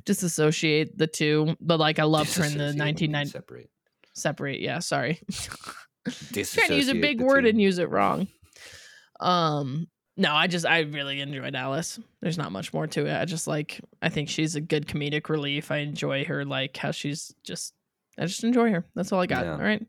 disassociate 0.06 0.96
the 0.98 1.06
two. 1.06 1.56
But 1.60 1.78
like 1.78 1.98
I 1.98 2.04
loved 2.04 2.34
her 2.36 2.44
in 2.44 2.52
the 2.58 2.72
Disassociate, 2.72 2.86
what 2.88 2.96
do 2.96 3.04
you 3.04 3.10
mean 3.10 3.12
1990 3.12 3.30
separate. 3.30 3.70
separate. 4.14 4.60
Yeah, 4.60 4.78
sorry. 4.80 5.20
trying 6.06 6.68
to 6.68 6.76
use 6.76 6.88
a 6.88 6.94
big 6.94 7.20
word 7.20 7.42
two. 7.42 7.48
and 7.50 7.60
use 7.60 7.78
it 7.78 7.90
wrong. 7.90 8.26
Um 9.24 9.88
no, 10.16 10.32
I 10.32 10.46
just 10.46 10.64
I 10.64 10.80
really 10.80 11.20
enjoyed 11.20 11.56
Alice. 11.56 11.98
There's 12.20 12.38
not 12.38 12.52
much 12.52 12.72
more 12.72 12.86
to 12.86 13.06
it. 13.06 13.20
I 13.20 13.24
just 13.24 13.48
like 13.48 13.80
I 14.00 14.08
think 14.08 14.28
she's 14.28 14.54
a 14.54 14.60
good 14.60 14.86
comedic 14.86 15.28
relief. 15.28 15.70
I 15.70 15.78
enjoy 15.78 16.24
her 16.26 16.44
like 16.44 16.76
how 16.76 16.92
she's 16.92 17.34
just 17.42 17.74
I 18.18 18.26
just 18.26 18.44
enjoy 18.44 18.70
her. 18.70 18.84
That's 18.94 19.10
all 19.12 19.20
I 19.20 19.26
got. 19.26 19.44
Yeah. 19.44 19.52
All 19.52 19.58
right. 19.58 19.84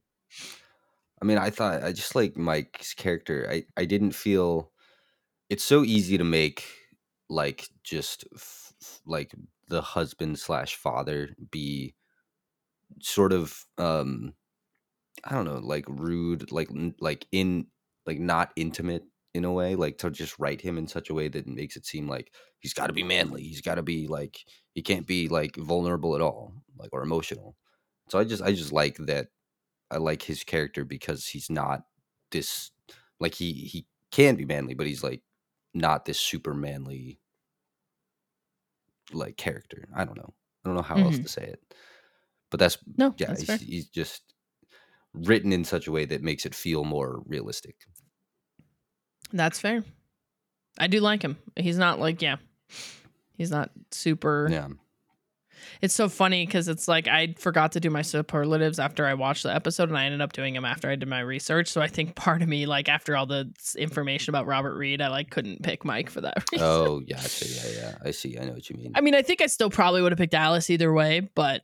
I 1.22 1.26
mean, 1.26 1.38
I 1.38 1.50
thought 1.50 1.84
I 1.84 1.92
just 1.92 2.16
like 2.16 2.38
Mike's 2.38 2.94
character. 2.94 3.48
I 3.50 3.66
I 3.78 3.86
didn't 3.86 4.12
feel 4.12 4.72
it's 5.50 5.64
so 5.64 5.84
easy 5.84 6.18
to 6.18 6.24
make 6.24 6.66
like 7.30 7.68
just 7.84 8.26
f- 8.36 8.74
like 9.06 9.34
the 9.68 9.82
husband 9.82 10.40
slash 10.40 10.76
father 10.76 11.30
be 11.52 11.94
sort 13.02 13.32
of 13.34 13.64
um 13.78 14.34
I 15.24 15.34
don't 15.34 15.46
know, 15.46 15.60
like 15.60 15.86
rude, 15.88 16.52
like 16.52 16.70
like 17.00 17.28
in 17.32 17.68
like 18.06 18.20
not 18.20 18.52
intimate 18.56 19.04
in 19.36 19.46
a 19.46 19.54
way, 19.54 19.76
like 19.76 19.98
to 20.00 20.12
just 20.12 20.40
write 20.40 20.62
him 20.62 20.78
in 20.78 20.88
such 20.88 21.10
a 21.10 21.16
way 21.16 21.28
that 21.30 21.48
makes 21.48 21.78
it 21.78 21.86
seem 21.86 22.08
like 22.10 22.34
he's 22.60 22.74
got 22.74 22.88
to 22.88 22.94
be 22.94 23.04
manly. 23.04 23.44
He's 23.44 23.62
got 23.62 23.76
to 23.76 23.84
be 23.84 24.08
like 24.08 24.46
he 24.74 24.82
can't 24.84 25.08
be 25.08 25.30
like 25.30 25.56
vulnerable 25.58 26.16
at 26.16 26.22
all, 26.22 26.54
like 26.78 26.92
or 26.94 27.04
emotional. 27.04 27.58
So 28.10 28.20
I 28.20 28.26
just 28.26 28.44
I 28.44 28.54
just 28.54 28.72
like 28.74 28.98
that 28.98 29.30
I 29.92 29.98
like 29.98 30.24
his 30.24 30.44
character 30.44 30.86
because 30.86 31.28
he's 31.28 31.50
not 31.50 31.86
this 32.32 32.72
like 33.20 33.36
he 33.36 33.54
he 33.54 33.88
can 34.12 34.36
be 34.36 34.46
manly, 34.46 34.74
but 34.76 34.88
he's 34.88 35.04
like 35.04 35.24
not 35.74 36.06
this 36.06 36.20
super 36.20 36.54
manly 36.54 37.22
like 39.14 39.38
character. 39.38 39.88
I 39.96 40.06
don't 40.06 40.18
know. 40.18 40.34
I 40.64 40.70
don't 40.70 40.76
know 40.76 40.82
how 40.82 41.04
else 41.04 41.20
Mhm. 41.20 41.26
to 41.26 41.30
say 41.30 41.44
it. 41.44 41.76
But 42.52 42.60
that's 42.60 42.78
No, 42.98 43.16
yeah, 43.18 43.36
that's 43.38 43.38
he's, 43.38 43.60
he's 43.60 43.90
just 43.90 44.36
written 45.14 45.54
in 45.54 45.66
such 45.66 45.88
a 45.88 45.94
way 45.94 46.06
that 46.06 46.24
makes 46.24 46.46
it 46.46 46.56
feel 46.56 46.86
more 46.86 47.24
realistic. 47.28 47.78
That's 49.36 49.60
fair. 49.60 49.84
I 50.78 50.88
do 50.88 51.00
like 51.02 51.22
him. 51.22 51.38
He's 51.56 51.78
not 51.78 52.00
like 52.00 52.22
yeah. 52.22 52.38
He's 53.38 53.52
not 53.52 53.70
super. 53.92 54.48
Yeah. 54.50 54.70
It's 55.82 55.94
so 55.94 56.08
funny 56.08 56.46
because 56.46 56.68
it's 56.68 56.88
like 56.88 57.08
I 57.08 57.34
forgot 57.38 57.74
to 57.74 57.80
do 57.80 57.90
my 57.90 58.02
superlatives 58.02 58.80
after 58.80 59.06
I 59.06 59.14
watched 59.16 59.44
the 59.44 59.54
episode, 59.54 59.90
and 59.90 59.98
I 59.98 60.06
ended 60.06 60.22
up 60.22 60.32
doing 60.32 60.54
them 60.54 60.64
after 60.64 60.90
I 60.90 60.96
did 60.96 61.10
my 61.10 61.20
research. 61.20 61.70
So 61.70 61.82
I 61.82 61.88
think 61.88 62.16
part 62.16 62.42
of 62.42 62.48
me, 62.48 62.66
like 62.66 62.88
after 62.88 63.18
all 63.18 63.26
the 63.26 63.52
information 63.78 64.32
about 64.32 64.46
Robert 64.48 64.76
Reed, 64.78 65.02
I 65.02 65.10
like 65.10 65.32
couldn't 65.32 65.64
pick 65.64 65.84
Mike 65.84 66.10
for 66.10 66.22
that 66.22 66.44
reason. 66.52 66.66
Oh, 66.66 67.02
yeah, 67.06 67.18
gotcha. 67.18 67.46
Yeah, 67.48 67.80
yeah. 67.82 67.96
I 68.04 68.12
see. 68.12 68.38
I 68.40 68.46
know 68.46 68.54
what 68.54 68.70
you 68.70 68.78
mean. 68.78 68.94
I 68.96 69.02
mean, 69.02 69.16
I 69.16 69.22
think 69.22 69.42
I 69.42 69.48
still 69.48 69.70
probably 69.70 70.02
would 70.02 70.12
have 70.14 70.20
picked 70.20 70.34
Alice 70.34 70.70
either 70.70 70.94
way, 70.94 71.30
but 71.36 71.62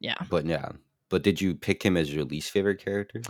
yeah, 0.00 0.16
But 0.28 0.46
yeah. 0.46 0.70
But 1.14 1.22
did 1.22 1.40
you 1.40 1.54
pick 1.54 1.80
him 1.80 1.96
as 1.96 2.12
your 2.12 2.24
least 2.24 2.50
favorite 2.50 2.84
character? 2.84 3.22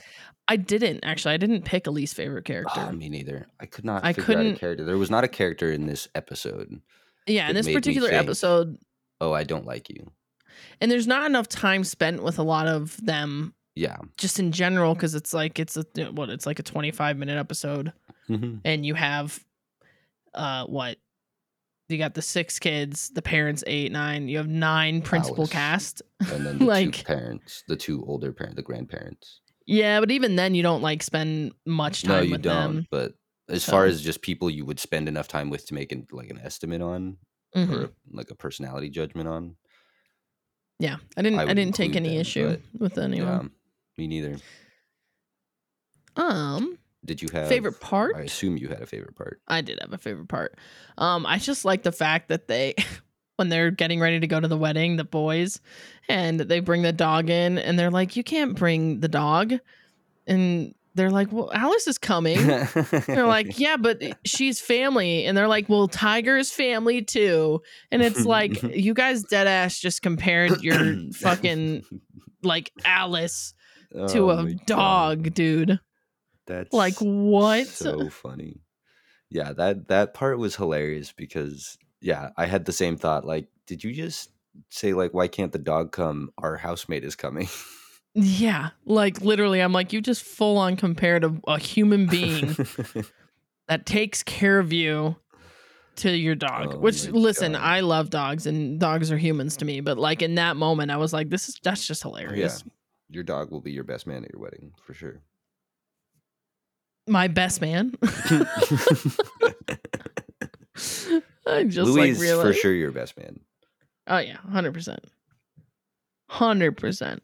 I 0.49 0.57
didn't 0.57 1.01
actually. 1.05 1.35
I 1.35 1.37
didn't 1.37 1.67
pick 1.67 1.87
a 1.87 1.91
least 1.91 2.15
favorite 2.17 2.47
character. 2.47 2.81
Oh, 2.89 2.93
me 2.93 3.11
neither. 3.11 3.47
I 3.61 3.67
could 3.67 3.85
not 3.85 4.03
I 4.03 4.15
figure 4.15 4.25
couldn't- 4.25 4.55
a 4.55 4.59
character. 4.59 4.85
There 4.87 4.97
was 4.97 5.11
not 5.11 5.23
a 5.23 5.29
character 5.29 5.71
in 5.71 5.85
this 5.87 6.09
episode. 6.15 6.81
yeah, 7.27 7.47
in 7.51 7.55
this 7.55 7.71
particular 7.71 8.09
think. 8.09 8.23
episode, 8.23 8.79
Oh, 9.21 9.35
I 9.35 9.45
don't 9.45 9.67
like 9.67 9.91
you. 9.91 10.11
and 10.81 10.91
there's 10.91 11.07
not 11.07 11.27
enough 11.27 11.47
time 11.47 11.85
spent 11.85 12.23
with 12.23 12.39
a 12.39 12.43
lot 12.43 12.67
of 12.69 12.97
them 13.05 13.55
Yeah. 13.75 13.97
just 14.17 14.39
in 14.39 14.51
general 14.51 14.95
because 14.95 15.15
it's 15.15 15.35
like 15.35 15.59
it's 15.59 15.77
a 15.77 15.85
what 16.13 16.31
it's 16.31 16.47
like 16.47 16.59
a 16.59 16.63
25 16.63 17.19
minute 17.19 17.37
episode 17.37 17.93
Mhm. 18.31 18.61
and 18.65 18.87
you 18.87 18.95
have 18.95 19.39
uh 20.33 20.65
what 20.65 20.97
you 21.89 21.99
got 21.99 22.15
the 22.15 22.23
six 22.23 22.59
kids 22.59 23.11
the 23.11 23.23
parents 23.23 23.63
eight 23.67 23.93
nine 23.93 24.27
you 24.29 24.37
have 24.39 24.49
nine 24.49 25.03
principal 25.03 25.47
cast 25.47 26.03
And 26.33 26.45
then 26.47 26.59
the 26.61 26.65
Like- 26.65 26.93
two 26.97 27.05
parents, 27.05 27.63
the 27.69 27.77
two 27.77 28.05
older 28.07 28.33
parents, 28.33 28.57
the 28.57 28.63
grandparents. 28.63 29.41
yeah 29.67 30.01
but 30.01 30.11
even 30.11 30.37
then 30.37 30.55
you 30.55 30.63
don't 30.63 30.83
like 30.83 31.03
spend 31.03 31.53
much 31.67 32.03
time 32.03 32.17
No, 32.17 32.21
you 32.23 32.39
don't. 32.39 32.77
them 32.77 32.87
But 32.91 33.13
as 33.49 33.65
far 33.65 33.85
as 33.85 34.01
just 34.03 34.23
people 34.23 34.49
you 34.49 34.65
would 34.65 34.81
spend 34.81 35.07
enough 35.09 35.29
time 35.29 35.51
with 35.51 35.67
to 35.67 35.75
make 35.75 35.93
an, 35.93 36.07
like 36.11 36.31
an 36.31 36.41
estimate 36.43 36.81
on 36.83 37.19
Mhm. 37.55 37.71
or 37.71 37.91
like 38.13 38.31
a 38.31 38.35
personality 38.35 38.89
judgment 38.91 39.29
on. 39.29 39.57
yeah 40.81 40.97
i 41.17 41.23
didn't 41.23 41.39
I 41.39 41.43
i, 41.43 41.55
didn't 41.55 41.75
take 41.75 41.95
any 41.95 42.09
them, 42.09 42.19
issue 42.21 42.57
with 42.79 42.97
Yeah. 42.97 43.05
anyone 43.05 43.51
Me 43.99 44.07
neither. 44.09 44.39
um 46.17 46.79
Did 47.05 47.21
you 47.23 47.29
have 47.33 47.49
favorite 47.49 47.81
part 47.81 48.15
I 48.17 48.23
assume 48.23 48.57
you 48.57 48.69
had 48.69 48.81
a 48.83 48.87
favorite 48.87 49.15
part. 49.17 49.41
I 49.49 49.61
did 49.61 49.79
have 49.81 49.93
a 49.93 49.99
favorite 49.99 50.29
part. 50.29 50.59
Um, 50.99 51.27
I 51.27 51.39
just 51.39 51.65
like 51.65 51.83
the 51.83 51.93
fact 51.93 52.29
that 52.29 52.49
they 52.49 52.75
when 53.37 53.49
they're 53.49 53.71
getting 53.71 54.01
ready 54.01 54.21
to 54.21 54.27
go 54.27 54.39
to 54.41 54.49
the 54.49 54.57
wedding, 54.57 54.97
the 54.97 55.05
boys, 55.05 55.61
and 56.09 56.39
they 56.41 56.61
bring 56.61 56.83
the 56.83 56.93
dog 56.93 57.29
in 57.31 57.59
and 57.59 57.79
they're 57.79 57.91
like, 57.91 58.17
You 58.17 58.25
can't 58.25 58.57
bring 58.57 59.01
the 59.01 59.09
dog. 59.09 59.55
And 60.27 60.75
they're 60.95 61.11
like, 61.11 61.33
Well, 61.33 61.51
Alice 61.53 61.87
is 61.89 61.99
coming. 61.99 62.47
They're 62.47 63.27
like, 63.27 63.59
Yeah, 63.59 63.77
but 63.77 64.01
she's 64.25 64.61
family. 64.61 65.27
And 65.27 65.37
they're 65.37 65.49
like, 65.49 65.69
Well, 65.69 65.89
Tiger's 65.89 66.51
family 66.51 67.03
too. 67.03 67.61
And 67.91 68.01
it's 68.03 68.25
like, 68.25 68.63
you 68.75 68.95
guys 68.95 69.25
dead 69.25 69.47
ass 69.47 69.79
just 69.79 70.03
compared 70.03 70.63
your 70.63 70.97
fucking 71.15 71.83
like 72.43 72.71
Alice 72.85 73.53
to 73.93 74.31
Oh 74.31 74.31
a 74.31 74.43
my 74.45 74.53
God. 74.53 74.67
dog, 74.67 75.35
dude. 75.35 75.81
That's 76.47 76.73
Like 76.73 76.97
what? 76.99 77.67
so 77.67 78.09
funny. 78.09 78.61
Yeah, 79.31 79.53
that 79.53 79.89
that 79.89 80.15
part 80.15 80.39
was 80.39 80.57
hilarious 80.57 81.13
because 81.13 81.77
yeah, 82.01 82.31
I 82.37 82.47
had 82.47 82.67
the 82.67 82.73
same 82.73 82.97
thought. 82.97 83.25
Like, 83.25 83.49
did 83.67 83.83
you 83.83 83.93
just 83.93 84.31
say 84.71 84.93
like, 84.93 85.15
why 85.15 85.29
can't 85.29 85.53
the 85.53 85.59
dog 85.59 85.93
come? 85.93 86.31
Our 86.39 86.57
housemate 86.57 87.05
is 87.05 87.17
coming. 87.17 87.49
Yeah, 88.17 88.71
like 88.85 89.23
literally, 89.23 89.59
I'm 89.59 89.73
like, 89.73 89.93
you 89.93 90.01
just 90.01 90.23
full 90.23 90.57
on 90.57 90.77
compared 90.77 91.25
a, 91.25 91.35
a 91.49 91.59
human 91.59 92.07
being 92.07 92.57
that 93.67 93.87
takes 93.87 94.23
care 94.23 94.61
of 94.61 94.73
you 94.73 95.17
to 95.97 96.17
your 96.17 96.37
dog. 96.37 96.75
Oh 96.75 96.79
Which, 96.79 97.09
listen, 97.09 97.55
God. 97.55 97.61
I 97.61 97.81
love 97.81 98.11
dogs 98.11 98.47
and 98.47 98.79
dogs 98.79 99.11
are 99.11 99.19
humans 99.19 99.57
to 99.57 99.65
me, 99.65 99.81
but 99.81 99.99
like 99.99 100.23
in 100.23 100.37
that 100.37 100.57
moment, 100.57 100.93
I 100.93 100.97
was 100.97 101.13
like, 101.13 101.29
this 101.29 101.49
is 101.49 101.59
that's 101.65 101.85
just 101.85 102.03
hilarious. 102.03 102.63
Yeah, 102.65 102.73
your 103.09 103.25
dog 103.25 103.51
will 103.51 103.61
be 103.61 103.73
your 103.73 103.83
best 103.83 104.07
man 104.07 104.25
at 104.25 104.33
your 104.33 104.41
wedding 104.41 104.75
for 104.87 104.95
sure. 104.95 105.21
My 107.07 107.29
best 107.29 107.61
man. 107.61 107.95
I 111.47 111.65
just 111.65 111.91
Louis 111.91 112.19
like 112.19 112.41
for 112.41 112.53
sure 112.53 112.73
your 112.73 112.91
best 112.91 113.17
man. 113.17 113.41
Oh 114.07 114.19
yeah, 114.19 114.39
hundred 114.39 114.73
percent, 114.75 115.05
hundred 116.29 116.77
percent. 116.77 117.23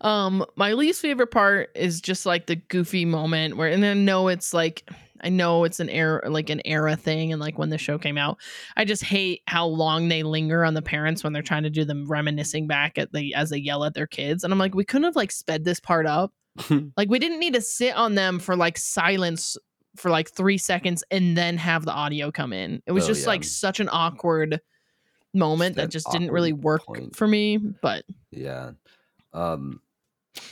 Um, 0.00 0.44
my 0.56 0.72
least 0.72 1.00
favorite 1.00 1.30
part 1.30 1.70
is 1.74 2.00
just 2.00 2.26
like 2.26 2.46
the 2.46 2.56
goofy 2.56 3.04
moment 3.04 3.56
where, 3.56 3.68
and 3.68 3.84
I 3.84 3.94
know 3.94 4.28
it's 4.28 4.52
like, 4.52 4.88
I 5.20 5.28
know 5.28 5.62
it's 5.64 5.78
an 5.78 5.88
era, 5.88 6.28
like 6.28 6.50
an 6.50 6.60
era 6.64 6.96
thing, 6.96 7.32
and 7.32 7.40
like 7.40 7.56
when 7.58 7.68
the 7.68 7.78
show 7.78 7.98
came 7.98 8.18
out, 8.18 8.38
I 8.76 8.84
just 8.84 9.04
hate 9.04 9.42
how 9.46 9.66
long 9.66 10.08
they 10.08 10.24
linger 10.24 10.64
on 10.64 10.74
the 10.74 10.82
parents 10.82 11.22
when 11.22 11.32
they're 11.32 11.42
trying 11.42 11.62
to 11.62 11.70
do 11.70 11.84
them 11.84 12.08
reminiscing 12.08 12.66
back 12.66 12.98
at 12.98 13.12
the 13.12 13.34
as 13.34 13.50
they 13.50 13.58
yell 13.58 13.84
at 13.84 13.94
their 13.94 14.08
kids, 14.08 14.42
and 14.42 14.52
I'm 14.52 14.58
like, 14.58 14.74
we 14.74 14.84
couldn't 14.84 15.04
have 15.04 15.16
like 15.16 15.30
sped 15.30 15.64
this 15.64 15.78
part 15.78 16.06
up. 16.06 16.32
Like 16.96 17.08
we 17.08 17.18
didn't 17.18 17.40
need 17.40 17.54
to 17.54 17.60
sit 17.60 17.94
on 17.94 18.14
them 18.14 18.38
for 18.38 18.56
like 18.56 18.76
silence 18.78 19.56
for 19.96 20.10
like 20.10 20.30
three 20.30 20.58
seconds 20.58 21.04
and 21.10 21.36
then 21.36 21.56
have 21.58 21.84
the 21.84 21.92
audio 21.92 22.30
come 22.30 22.52
in. 22.52 22.82
It 22.86 22.92
was 22.92 23.04
Oh, 23.04 23.08
just 23.08 23.22
yeah. 23.22 23.28
like 23.28 23.44
such 23.44 23.80
an 23.80 23.88
awkward 23.92 24.60
moment 25.34 25.76
that 25.76 25.82
That 25.82 25.90
just 25.90 26.10
didn't 26.10 26.30
really 26.30 26.52
work 26.52 26.84
point. 26.84 27.16
for 27.16 27.26
me. 27.26 27.56
But 27.58 28.04
yeah. 28.30 28.72
Um 29.32 29.80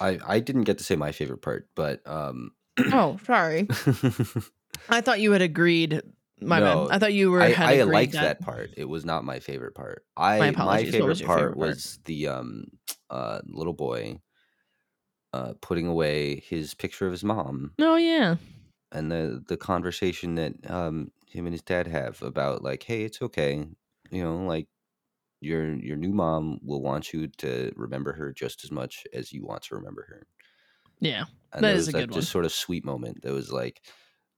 I 0.00 0.18
I 0.26 0.40
didn't 0.40 0.64
get 0.64 0.78
to 0.78 0.84
say 0.84 0.96
my 0.96 1.12
favorite 1.12 1.42
part, 1.42 1.68
but 1.74 2.00
um 2.06 2.52
oh, 2.92 3.18
sorry, 3.26 3.66
I 4.88 5.00
thought 5.00 5.20
you 5.20 5.32
had 5.32 5.42
agreed. 5.42 6.00
My 6.42 6.58
No, 6.60 6.86
bad. 6.88 6.94
I 6.94 6.98
thought 6.98 7.12
you 7.12 7.30
were. 7.30 7.42
I, 7.42 7.52
I 7.52 7.82
liked 7.82 8.12
that. 8.12 8.38
that 8.38 8.40
part. 8.40 8.70
It 8.76 8.88
was 8.88 9.04
not 9.04 9.24
my 9.24 9.40
favorite 9.40 9.74
part. 9.74 10.04
I 10.16 10.38
My 10.38 10.50
my, 10.52 10.84
favorite 10.84 11.08
was 11.08 11.20
part 11.22 11.38
favorite 11.40 11.56
part? 11.56 11.68
was 11.68 11.98
the 12.06 12.28
um 12.28 12.64
uh 13.10 13.40
little 13.46 13.74
boy 13.74 14.18
uh 15.32 15.54
putting 15.60 15.86
away 15.86 16.40
his 16.40 16.74
picture 16.74 17.06
of 17.06 17.12
his 17.12 17.24
mom 17.24 17.76
Oh 17.80 17.96
yeah, 17.96 18.36
and 18.92 19.10
the 19.10 19.42
the 19.46 19.56
conversation 19.56 20.34
that 20.34 20.52
um 20.70 21.12
him 21.26 21.46
and 21.46 21.54
his 21.54 21.62
dad 21.62 21.86
have 21.86 22.22
about 22.22 22.62
like 22.62 22.82
hey 22.82 23.02
it's 23.04 23.22
okay 23.22 23.64
you 24.10 24.22
know 24.22 24.44
like 24.44 24.68
your 25.40 25.74
your 25.76 25.96
new 25.96 26.12
mom 26.12 26.60
will 26.64 26.82
want 26.82 27.12
you 27.12 27.28
to 27.28 27.72
remember 27.76 28.12
her 28.14 28.32
just 28.32 28.64
as 28.64 28.72
much 28.72 29.06
as 29.14 29.32
you 29.32 29.44
want 29.44 29.62
to 29.64 29.74
remember 29.76 30.04
her 30.08 30.26
yeah. 31.00 31.24
and 31.52 31.66
That 31.66 31.68
there 31.68 31.76
is 31.76 31.78
was 31.78 31.88
a 31.88 31.92
that 31.92 32.08
good 32.08 32.10
just 32.10 32.28
one. 32.28 32.30
sort 32.30 32.44
of 32.44 32.52
sweet 32.52 32.84
moment 32.84 33.22
that 33.22 33.32
was 33.32 33.52
like 33.52 33.82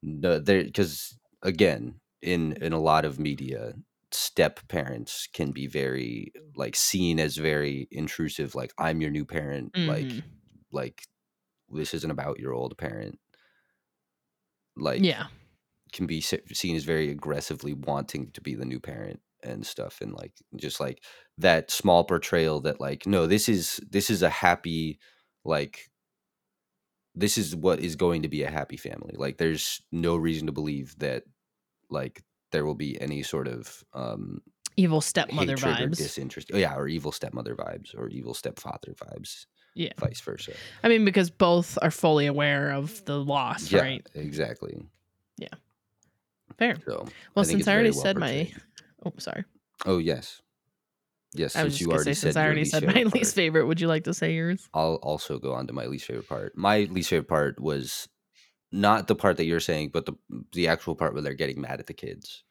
no 0.02 0.38
there 0.38 0.64
because 0.64 1.18
again 1.42 2.00
in 2.20 2.52
in 2.62 2.72
a 2.72 2.80
lot 2.80 3.04
of 3.04 3.18
media 3.18 3.74
step 4.10 4.60
parents 4.68 5.26
can 5.32 5.52
be 5.52 5.66
very 5.66 6.32
like 6.56 6.76
seen 6.76 7.18
as 7.18 7.36
very 7.36 7.88
intrusive 7.90 8.54
like 8.54 8.72
i'm 8.78 9.00
your 9.00 9.10
new 9.10 9.24
parent 9.24 9.72
like 9.86 10.14
Mhm. 10.14 10.41
Like 10.72 11.02
this 11.70 11.94
isn't 11.94 12.10
about 12.10 12.38
your 12.38 12.52
old 12.52 12.76
parent 12.76 13.18
like 14.76 15.02
yeah, 15.02 15.26
can 15.92 16.06
be 16.06 16.20
seen 16.20 16.76
as 16.76 16.84
very 16.84 17.10
aggressively 17.10 17.74
wanting 17.74 18.30
to 18.32 18.40
be 18.40 18.54
the 18.54 18.64
new 18.64 18.80
parent 18.80 19.20
and 19.42 19.66
stuff 19.66 20.00
and 20.00 20.12
like 20.14 20.32
just 20.56 20.80
like 20.80 21.02
that 21.36 21.70
small 21.70 22.04
portrayal 22.04 22.60
that 22.60 22.80
like 22.80 23.06
no 23.06 23.26
this 23.26 23.48
is 23.48 23.80
this 23.90 24.08
is 24.08 24.22
a 24.22 24.30
happy 24.30 24.98
like 25.44 25.90
this 27.14 27.36
is 27.36 27.54
what 27.54 27.80
is 27.80 27.96
going 27.96 28.22
to 28.22 28.28
be 28.28 28.42
a 28.42 28.50
happy 28.50 28.76
family. 28.76 29.14
Like 29.16 29.36
there's 29.36 29.82
no 29.90 30.16
reason 30.16 30.46
to 30.46 30.52
believe 30.52 30.98
that 30.98 31.24
like 31.90 32.22
there 32.52 32.64
will 32.64 32.74
be 32.74 33.00
any 33.00 33.22
sort 33.22 33.48
of 33.48 33.84
um 33.92 34.40
evil 34.76 35.02
stepmother 35.02 35.56
vibes. 35.56 35.98
disinterest 35.98 36.50
oh 36.54 36.56
yeah 36.56 36.74
or 36.74 36.88
evil 36.88 37.12
stepmother 37.12 37.54
vibes 37.54 37.94
or 37.94 38.08
evil 38.08 38.32
stepfather 38.32 38.94
vibes 38.94 39.44
Yeah. 39.74 39.92
vice 39.98 40.20
versa 40.20 40.52
I 40.84 40.88
mean, 40.88 41.04
because 41.04 41.30
both 41.30 41.78
are 41.80 41.90
fully 41.90 42.26
aware 42.26 42.72
of 42.72 43.04
the 43.06 43.18
loss, 43.18 43.72
yeah 43.72 43.80
right? 43.80 44.06
exactly 44.14 44.84
yeah 45.38 45.48
Fair. 46.58 46.76
so 46.86 47.06
Well, 47.34 47.44
since 47.44 47.66
I 47.66 47.74
already 47.74 47.90
well 47.90 48.02
said 48.02 48.18
my, 48.18 48.52
oh, 49.06 49.12
sorry. 49.18 49.44
oh 49.86 49.98
yes 49.98 50.42
yes 51.34 51.56
I 51.56 51.64
was 51.64 51.80
you 51.80 51.90
already 51.90 52.12
say 52.12 52.20
since 52.20 52.36
I 52.36 52.44
already 52.44 52.60
least 52.60 52.72
said 52.72 52.82
my 52.86 52.92
favorite 52.92 53.14
least 53.14 53.34
favorite. 53.34 53.66
Would 53.66 53.80
you 53.80 53.88
like 53.88 54.04
to 54.04 54.14
say 54.14 54.34
yours? 54.34 54.68
I'll 54.74 54.96
also 54.96 55.38
go 55.38 55.54
on 55.54 55.66
to 55.68 55.72
my 55.72 55.86
least 55.86 56.04
favorite 56.06 56.28
part. 56.28 56.56
My 56.56 56.80
least 56.90 57.08
favorite 57.10 57.28
part 57.28 57.60
was 57.60 58.08
not 58.70 59.08
the 59.08 59.14
part 59.14 59.38
that 59.38 59.46
you're 59.46 59.60
saying, 59.60 59.90
but 59.92 60.04
the 60.06 60.12
the 60.52 60.68
actual 60.68 60.94
part 60.94 61.14
where 61.14 61.22
they're 61.22 61.34
getting 61.34 61.60
mad 61.60 61.80
at 61.80 61.86
the 61.86 61.94
kids. 61.94 62.44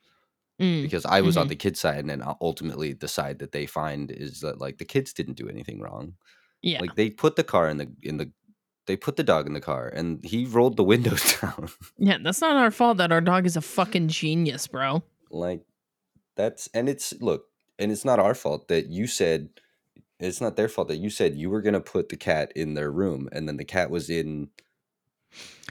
Mm, 0.59 0.81
Because 0.81 1.05
I 1.05 1.21
was 1.21 1.37
on 1.37 1.45
mhm. 1.45 1.49
the 1.49 1.55
kids 1.55 1.79
side, 1.79 1.99
and 1.99 2.09
then 2.09 2.21
uh, 2.21 2.33
ultimately 2.41 2.93
the 2.93 3.07
side 3.07 3.39
that 3.39 3.51
they 3.51 3.65
find 3.65 4.11
is 4.11 4.41
that 4.41 4.59
like 4.59 4.77
the 4.79 4.85
kids 4.85 5.13
didn't 5.13 5.37
do 5.37 5.47
anything 5.49 5.79
wrong. 5.79 6.15
Yeah. 6.61 6.79
Like 6.81 6.95
they 6.95 7.09
put 7.09 7.35
the 7.35 7.43
car 7.43 7.67
in 7.69 7.77
the 7.77 7.91
in 8.01 8.17
the 8.17 8.31
they 8.87 8.97
put 8.97 9.15
the 9.15 9.23
dog 9.23 9.47
in 9.47 9.53
the 9.53 9.61
car, 9.61 9.87
and 9.87 10.23
he 10.25 10.45
rolled 10.45 10.75
the 10.77 10.83
windows 10.83 11.37
down. 11.41 11.69
yeah. 11.97 12.17
That's 12.21 12.41
not 12.41 12.55
our 12.55 12.71
fault 12.71 12.97
that 12.97 13.11
our 13.11 13.21
dog 13.21 13.45
is 13.45 13.55
a 13.55 13.61
fucking 13.61 14.07
genius, 14.09 14.67
bro. 14.67 15.03
like 15.29 15.61
that's 16.35 16.67
and 16.73 16.89
it's 16.89 17.13
look, 17.21 17.45
and 17.79 17.91
it's 17.91 18.05
not 18.05 18.19
our 18.19 18.35
fault 18.35 18.67
that 18.67 18.87
you 18.87 19.07
said. 19.07 19.49
It's 20.19 20.39
not 20.39 20.55
their 20.55 20.69
fault 20.69 20.87
that 20.89 20.97
you 20.97 21.09
said 21.09 21.35
you 21.35 21.49
were 21.49 21.61
gonna 21.63 21.81
put 21.81 22.09
the 22.09 22.17
cat 22.17 22.51
in 22.55 22.75
their 22.75 22.91
room, 22.91 23.27
and 23.31 23.47
then 23.47 23.57
the 23.57 23.65
cat 23.65 23.89
was 23.89 24.09
in. 24.09 24.49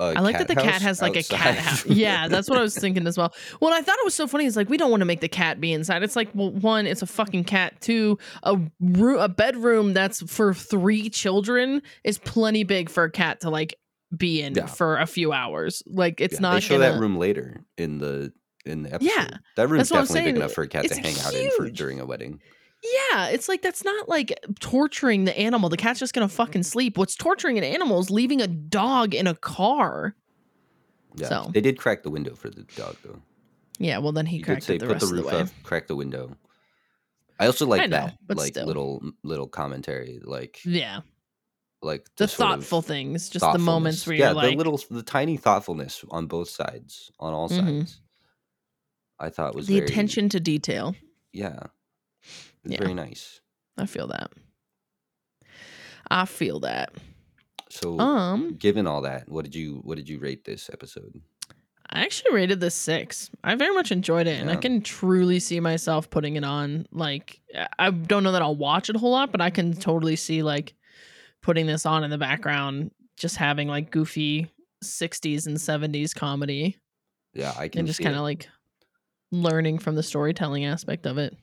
I 0.01 0.21
like 0.21 0.39
that 0.39 0.49
the 0.49 0.55
cat 0.55 0.81
has 0.83 1.03
like 1.03 1.17
a 1.17 1.23
cat 1.23 1.59
house. 1.59 1.85
Yeah, 1.87 2.29
that's 2.29 2.49
what 2.49 2.59
I 2.59 2.63
was 2.63 2.75
thinking 2.77 3.07
as 3.07 3.19
well. 3.19 3.35
Well, 3.61 3.73
I 3.75 3.83
thought 3.83 3.99
it 3.99 4.05
was 4.05 4.15
so 4.15 4.27
funny. 4.27 4.47
It's 4.47 4.57
like 4.57 4.71
we 4.71 4.77
don't 4.79 4.91
want 4.91 5.03
to 5.03 5.05
make 5.05 5.21
the 5.21 5.29
cat 5.29 5.61
be 5.61 5.73
inside. 5.73 6.03
It's 6.03 6.17
like, 6.17 6.31
well, 6.35 6.51
one, 6.53 6.87
it's 6.87 7.03
a 7.03 7.07
fucking 7.07 7.45
cat. 7.45 7.81
Two, 7.81 8.19
a 8.43 8.59
room, 8.81 9.21
a 9.21 9.29
bedroom 9.29 9.93
that's 9.93 10.23
for 10.31 10.55
three 10.55 11.11
children 11.11 11.83
is 12.05 12.19
plenty 12.19 12.65
big 12.65 12.89
for 12.89 13.05
a 13.05 13.11
cat 13.11 13.41
to 13.43 13.51
like 13.51 13.75
be 14.17 14.41
in 14.43 14.55
Yeah. 14.55 14.67
for 14.67 14.97
a 14.99 15.07
few 15.07 15.33
hours. 15.33 15.83
Like 15.87 16.21
it's 16.21 16.35
Yeah, 16.35 16.41
not 16.41 16.55
They 16.55 16.61
show 16.61 16.79
gonna. 16.79 16.93
that 16.95 17.01
room 17.01 17.17
later 17.19 17.61
in 17.77 17.99
the 17.99 18.33
in 18.65 18.83
the 18.85 18.95
episode. 18.95 19.11
Yeah, 19.15 19.29
that 19.57 19.69
room's 19.69 19.89
definitely 19.91 20.23
big 20.23 20.37
enough 20.37 20.53
for 20.53 20.63
a 20.63 20.69
cat 20.69 20.87
to 20.89 20.95
hang 21.01 21.19
out 21.21 21.35
in 21.35 21.51
for 21.57 21.69
during 21.71 22.01
a 22.01 22.07
wedding. 22.07 22.41
Yeah, 22.83 23.28
it's 23.28 23.49
like 23.49 23.61
that's 23.62 23.85
not 23.85 24.09
like 24.09 24.33
torturing 24.59 25.24
the 25.24 25.39
animal. 25.39 25.68
The 25.68 25.76
cat's 25.76 26.01
just 26.01 26.14
gonna 26.14 26.28
fucking 26.28 26.62
sleep. 26.62 26.97
What's 26.97 27.14
torturing 27.14 27.59
an 27.59 27.64
animal 27.64 28.01
is 28.01 28.11
leaving 28.11 28.41
a 28.41 28.47
dog 28.47 29.14
in 29.14 29.26
a 29.26 29.35
car. 29.35 30.14
Yeah, 31.16 31.28
So. 31.28 31.51
they 31.53 31.61
did 31.61 31.76
crack 31.78 32.03
the 32.05 32.11
window 32.11 32.35
for 32.35 32.49
the 32.49 32.62
dog 32.76 32.97
though. 33.05 33.20
Yeah, 33.78 33.99
well 33.99 34.12
then 34.12 34.26
he 34.26 34.37
You 34.39 34.43
did 34.45 34.47
cracked 34.47 34.64
say 34.64 34.76
it 34.76 34.78
the 34.81 34.87
put 34.87 35.01
the 35.01 35.07
of 35.07 35.11
the 35.11 35.16
roof 35.22 35.26
way. 35.33 35.41
up, 35.41 35.49
crack 35.62 35.87
the 35.89 35.97
window. 35.97 36.37
I 37.39 37.47
also 37.47 37.66
like 37.66 37.83
I 37.83 37.87
know, 37.87 38.11
that, 38.28 38.37
like 38.37 38.49
still. 38.53 38.66
little 38.66 39.03
little 39.24 39.49
commentary, 39.49 40.20
like 40.22 40.61
Yeah, 40.64 41.01
like 41.83 42.07
the 42.16 42.24
of 42.24 42.31
thoughtful 42.33 42.81
things, 42.83 43.28
just 43.31 43.51
the 43.53 43.59
moments 43.59 44.07
where 44.07 44.14
yeah, 44.16 44.26
you're 44.26 44.35
like, 44.35 44.51
the 44.53 44.57
little 44.57 44.81
the 44.91 45.03
tiny 45.03 45.37
thoughtfulness 45.37 46.05
on 46.11 46.26
both 46.26 46.49
sides, 46.51 47.11
on 47.18 47.33
all 47.35 47.49
Mhm. 47.49 47.59
sides. 47.83 48.01
I 49.18 49.28
thought 49.31 49.55
was 49.55 49.66
the 49.66 49.74
very, 49.81 49.87
attention 49.87 50.28
to 50.31 50.41
detail. 50.41 50.95
Yeah, 51.33 51.64
it's 52.65 52.73
Yeah. 52.75 52.79
very 52.79 52.95
nice. 52.95 53.41
I 53.77 53.87
feel 53.87 54.07
that. 54.09 54.31
I 56.11 56.25
feel 56.25 56.61
that. 56.61 56.93
So, 57.71 57.99
Um, 58.01 58.55
given 58.57 58.87
all 58.87 59.03
that, 59.03 59.29
what 59.29 59.45
did 59.45 59.55
you 59.55 59.77
what 59.85 59.97
did 59.97 60.09
you 60.09 60.19
rate 60.19 60.45
this 60.45 60.69
episode? 60.73 61.21
I 61.93 62.03
actually 62.03 62.35
rated 62.35 62.61
this 62.61 62.75
six. 62.75 63.31
I 63.43 63.55
very 63.57 63.75
much 63.75 63.91
enjoyed 63.93 64.27
it, 64.27 64.41
and 64.41 64.51
I 64.51 64.57
can 64.57 64.81
truly 64.81 65.41
see 65.41 65.59
myself 65.61 66.09
putting 66.11 66.37
it 66.37 66.45
on. 66.45 66.87
Like, 66.93 67.41
I- 67.55 67.69
I 67.79 67.91
don't 67.91 68.23
know 68.23 68.33
that 68.33 68.43
I'll 68.43 68.55
watch 68.57 68.89
it 68.91 68.97
a 68.97 68.99
whole 68.99 69.11
lot, 69.11 69.33
but 69.33 69.41
I 69.41 69.51
can 69.51 69.73
totally 69.75 70.15
see 70.17 70.43
like 70.43 70.75
putting 71.43 71.67
this 71.67 71.87
on 71.87 72.05
in 72.05 72.11
the 72.11 72.19
background, 72.19 72.93
just 73.17 73.37
having 73.37 73.67
like 73.69 73.91
goofy 73.91 74.51
'60s 74.85 75.47
and 75.47 75.57
'70s 75.61 76.15
comedy, 76.15 76.77
Yeah, 77.35 77.55
I 77.57 77.69
can 77.69 77.81
and 77.81 77.89
just 77.89 78.01
kind 78.01 78.15
of 78.17 78.23
like 78.23 78.49
learning 79.33 79.79
from 79.79 79.95
the 79.95 80.03
storytelling 80.03 80.65
aspect 80.65 81.07
of 81.07 81.19
it. 81.19 81.37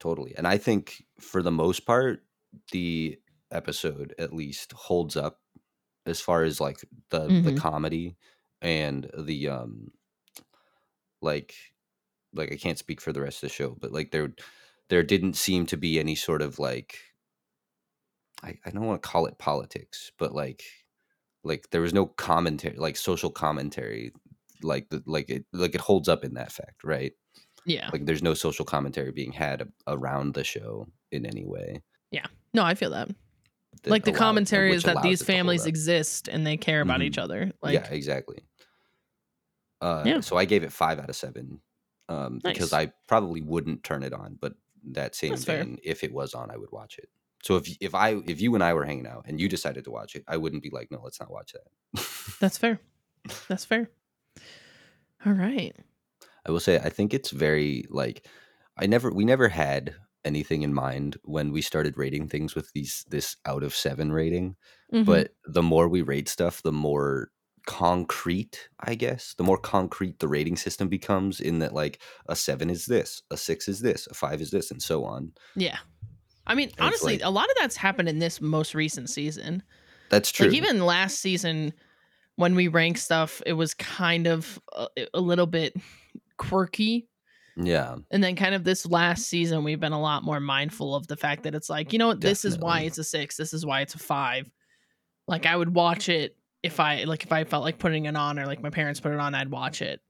Totally. 0.00 0.34
And 0.36 0.46
I 0.46 0.58
think 0.58 1.04
for 1.20 1.42
the 1.42 1.50
most 1.50 1.86
part, 1.86 2.24
the 2.72 3.20
episode 3.50 4.14
at 4.18 4.32
least 4.32 4.72
holds 4.72 5.16
up 5.16 5.40
as 6.06 6.20
far 6.20 6.44
as 6.44 6.60
like 6.60 6.80
the 7.10 7.36
the 7.42 7.52
hmm 7.52 7.54
comedy 7.54 8.16
and 8.62 9.10
the 9.18 9.48
um 9.48 9.92
like 11.20 11.54
like 12.34 12.52
I 12.52 12.56
can't 12.56 12.78
speak 12.78 13.00
for 13.00 13.12
the 13.12 13.22
rest 13.22 13.38
of 13.38 13.48
the 13.50 13.54
show, 13.54 13.76
but 13.80 13.92
like 13.92 14.10
there 14.10 14.34
there 14.90 15.02
didn't 15.02 15.34
seem 15.34 15.66
to 15.68 15.76
be 15.76 15.98
any 15.98 16.14
sort 16.14 16.42
of 16.42 16.58
like 16.58 16.98
I, 18.42 18.58
I 18.64 18.70
don't 18.70 18.84
want 18.86 19.02
to 19.02 19.08
call 19.08 19.26
it 19.26 19.38
politics, 19.38 20.12
but 20.18 20.34
like 20.34 20.64
like 21.44 21.70
there 21.70 21.82
was 21.82 21.94
no 21.94 22.06
commentary 22.06 22.76
like 22.78 22.96
social 22.96 23.30
commentary 23.30 24.12
like 24.62 24.90
the 24.90 25.02
like 25.06 25.30
it 25.30 25.46
like 25.52 25.74
it 25.74 25.80
holds 25.82 26.08
up 26.08 26.24
in 26.24 26.34
that 26.34 26.52
fact, 26.52 26.84
right? 26.84 27.14
Yeah. 27.66 27.88
Like 27.92 28.04
there's 28.06 28.22
no 28.22 28.34
social 28.34 28.64
commentary 28.64 29.10
being 29.12 29.32
had 29.32 29.68
around 29.86 30.34
the 30.34 30.44
show 30.44 30.86
in 31.12 31.24
any 31.26 31.44
way 31.44 31.82
Yeah. 32.10 32.26
No, 32.52 32.62
I 32.62 32.74
feel 32.74 32.90
that. 32.90 33.08
that 33.82 33.90
Like 33.90 34.04
the 34.04 34.10
allow- 34.12 34.18
commentary 34.18 34.72
is 34.74 34.82
that 34.84 35.02
these 35.02 35.20
it 35.22 35.24
to 35.26 35.32
hold 35.32 35.36
families 35.38 35.66
exist 35.66 36.28
and 36.28 36.46
they 36.46 36.56
care 36.56 36.80
about 36.82 37.02
each 37.02 37.16
Mhm. 37.16 37.22
other. 37.22 37.52
Like 37.62 37.74
yeah, 37.74 37.88
exactly. 37.90 38.44
Uh, 39.80 40.02
Yeah. 40.06 40.20
So 40.20 40.36
I 40.36 40.44
gave 40.44 40.62
it 40.62 40.72
five 40.72 40.98
out 40.98 41.08
of 41.10 41.16
seven 41.16 41.60
um, 42.08 42.40
because 42.44 42.72
I 42.72 42.92
probably 43.08 43.40
wouldn't 43.42 43.82
turn 43.82 44.02
it 44.02 44.12
on, 44.12 44.36
but 44.40 44.54
that 44.92 45.14
same 45.14 45.30
That's 45.30 45.44
fair. 45.44 45.66
if 45.82 46.04
it 46.04 46.12
was 46.12 46.34
on, 46.34 46.50
I 46.50 46.56
would 46.56 46.70
watch 46.70 46.98
it. 46.98 47.08
So 47.42 47.56
if 47.56 47.68
if 47.80 47.94
I 47.94 48.10
if 48.26 48.40
you 48.40 48.54
and 48.54 48.62
I 48.64 48.72
were 48.74 48.84
hanging 48.84 49.06
out 49.06 49.24
and 49.26 49.40
you 49.40 49.48
decided 49.48 49.84
to 49.84 49.90
watch 49.90 50.14
it, 50.14 50.24
I 50.28 50.36
wouldn't 50.36 50.62
be 50.62 50.70
like, 50.70 50.90
no, 50.90 51.00
let's 51.02 51.18
not 51.20 51.30
watch 51.30 51.52
that. 51.54 52.06
That's 52.40 52.56
fair. 52.58 52.78
That's 53.48 53.64
fair. 53.64 53.90
All 55.26 55.32
right. 55.32 55.74
I 56.46 56.50
will 56.50 56.60
say 56.60 56.78
I 56.78 56.88
think 56.90 57.14
it's 57.14 57.30
very 57.30 57.84
like 57.90 58.26
I 58.76 58.86
never 58.86 59.10
we 59.12 59.24
never 59.24 59.48
had 59.48 59.94
anything 60.24 60.62
in 60.62 60.72
mind 60.72 61.16
when 61.24 61.52
we 61.52 61.60
started 61.62 61.98
rating 61.98 62.28
things 62.28 62.54
with 62.54 62.72
these 62.72 63.04
this 63.08 63.36
out 63.46 63.62
of 63.62 63.74
seven 63.74 64.12
rating. 64.12 64.56
Mhm. 64.92 65.04
But 65.04 65.32
the 65.46 65.62
more 65.62 65.88
we 65.88 66.02
rate 66.02 66.28
stuff, 66.28 66.62
the 66.62 66.72
more 66.72 67.30
concrete, 67.66 68.68
I 68.80 68.94
guess, 68.94 69.34
the 69.36 69.42
more 69.44 69.58
concrete 69.58 70.18
the 70.18 70.28
rating 70.28 70.56
system 70.56 70.88
becomes 70.88 71.40
in 71.40 71.58
that 71.60 71.72
like 71.74 72.00
a 72.28 72.36
seven 72.36 72.68
is 72.70 72.86
this, 72.86 73.22
a 73.30 73.36
six 73.36 73.68
is 73.68 73.80
this, 73.80 74.06
a 74.06 74.14
five 74.14 74.40
is 74.40 74.50
this, 74.50 74.70
and 74.70 74.82
so 74.82 75.04
on. 75.04 75.32
yeah. 75.56 75.78
I 76.46 76.54
mean, 76.54 76.68
It's 76.68 76.76
honestly, 76.78 77.14
like- 77.14 77.24
a 77.24 77.30
lot 77.30 77.48
of 77.48 77.56
that's 77.58 77.76
happened 77.76 78.06
in 78.08 78.18
this 78.18 78.38
most 78.38 78.74
recent 78.74 79.08
season. 79.08 79.62
That's 80.10 80.30
true. 80.30 80.48
Like 80.48 80.56
even 80.56 80.84
last 80.84 81.18
season, 81.20 81.72
when 82.36 82.54
we 82.54 82.68
rank 82.68 82.98
stuff, 82.98 83.40
it 83.46 83.54
was 83.54 83.72
kind 83.72 84.26
of 84.26 84.60
a, 84.74 84.86
a 85.14 85.20
little 85.22 85.46
bit 85.46 85.74
quirky. 86.36 87.08
yeah. 87.56 87.96
And 88.10 88.22
then 88.22 88.36
kind 88.36 88.54
of 88.54 88.64
this 88.64 88.86
last 88.86 89.26
season, 89.26 89.64
we've 89.64 89.80
been 89.80 89.92
a 89.92 90.00
lot 90.00 90.24
more 90.24 90.40
mindful 90.40 90.94
of 90.94 91.06
the 91.06 91.16
fact 91.16 91.44
that 91.44 91.54
it's 91.54 91.70
like, 91.70 91.92
you 91.92 91.98
know 91.98 92.08
what, 92.08 92.20
this 92.20 92.44
is 92.44 92.58
why 92.58 92.80
it's 92.80 92.98
a 92.98 93.04
six. 93.04 93.36
This 93.36 93.52
is 93.52 93.64
why 93.64 93.80
it's 93.80 93.94
a 93.94 93.98
five. 93.98 94.50
Like 95.26 95.46
I 95.46 95.56
would 95.56 95.74
watch 95.74 96.08
it 96.08 96.36
if 96.62 96.80
I 96.80 97.04
like 97.04 97.24
if 97.24 97.32
I 97.32 97.44
felt 97.44 97.64
like 97.64 97.78
putting 97.78 98.06
it 98.06 98.16
on 98.16 98.38
or 98.38 98.46
like 98.46 98.62
my 98.62 98.70
parents 98.70 99.00
put 99.00 99.12
it 99.12 99.20
on, 99.20 99.34
I'd 99.34 99.50
watch 99.50 99.82
it. 99.82 100.00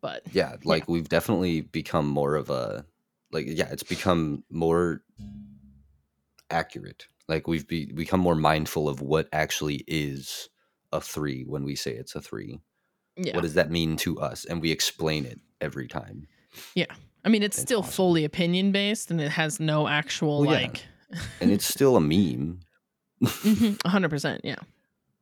But 0.00 0.22
Yeah. 0.32 0.56
Like 0.64 0.88
we've 0.88 1.08
definitely 1.08 1.62
become 1.62 2.06
more 2.06 2.34
of 2.34 2.50
a 2.50 2.84
like 3.32 3.46
yeah, 3.48 3.68
it's 3.70 3.82
become 3.82 4.44
more 4.50 5.02
accurate. 6.50 7.06
Like 7.28 7.46
we've 7.46 7.66
be, 7.66 7.86
become 7.86 8.20
more 8.20 8.34
mindful 8.34 8.88
of 8.88 9.00
what 9.00 9.28
actually 9.32 9.84
is 9.86 10.48
a 10.92 11.00
three 11.00 11.44
when 11.44 11.64
we 11.64 11.76
say 11.76 11.92
it's 11.92 12.14
a 12.14 12.20
three. 12.20 12.60
Yeah. 13.16 13.34
What 13.34 13.42
does 13.42 13.54
that 13.54 13.70
mean 13.70 13.96
to 13.98 14.18
us? 14.20 14.44
And 14.44 14.60
we 14.62 14.70
explain 14.70 15.24
it 15.24 15.40
every 15.60 15.88
time. 15.88 16.26
Yeah. 16.74 16.86
I 17.24 17.28
mean, 17.28 17.42
it's 17.42 17.56
It's 17.58 17.62
still 17.62 17.80
awesome. 17.80 17.92
fully 17.92 18.24
opinion 18.24 18.72
based 18.72 19.10
and 19.10 19.20
it 19.20 19.30
has 19.32 19.60
no 19.60 19.86
actual 19.88 20.40
Well, 20.42 20.52
yeah. 20.54 20.66
like 20.68 20.84
And 21.40 21.50
it's 21.50 21.66
still 21.66 21.96
a 21.96 22.00
meme. 22.00 22.60
Mhm, 23.22 23.76
100%. 23.78 24.40
Yeah. 24.44 24.56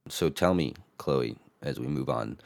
So 0.08 0.30
tell 0.30 0.54
me, 0.54 0.74
Chloe, 0.98 1.36
as 1.62 1.80
we 1.80 1.86
move 1.88 2.08
on, 2.08 2.38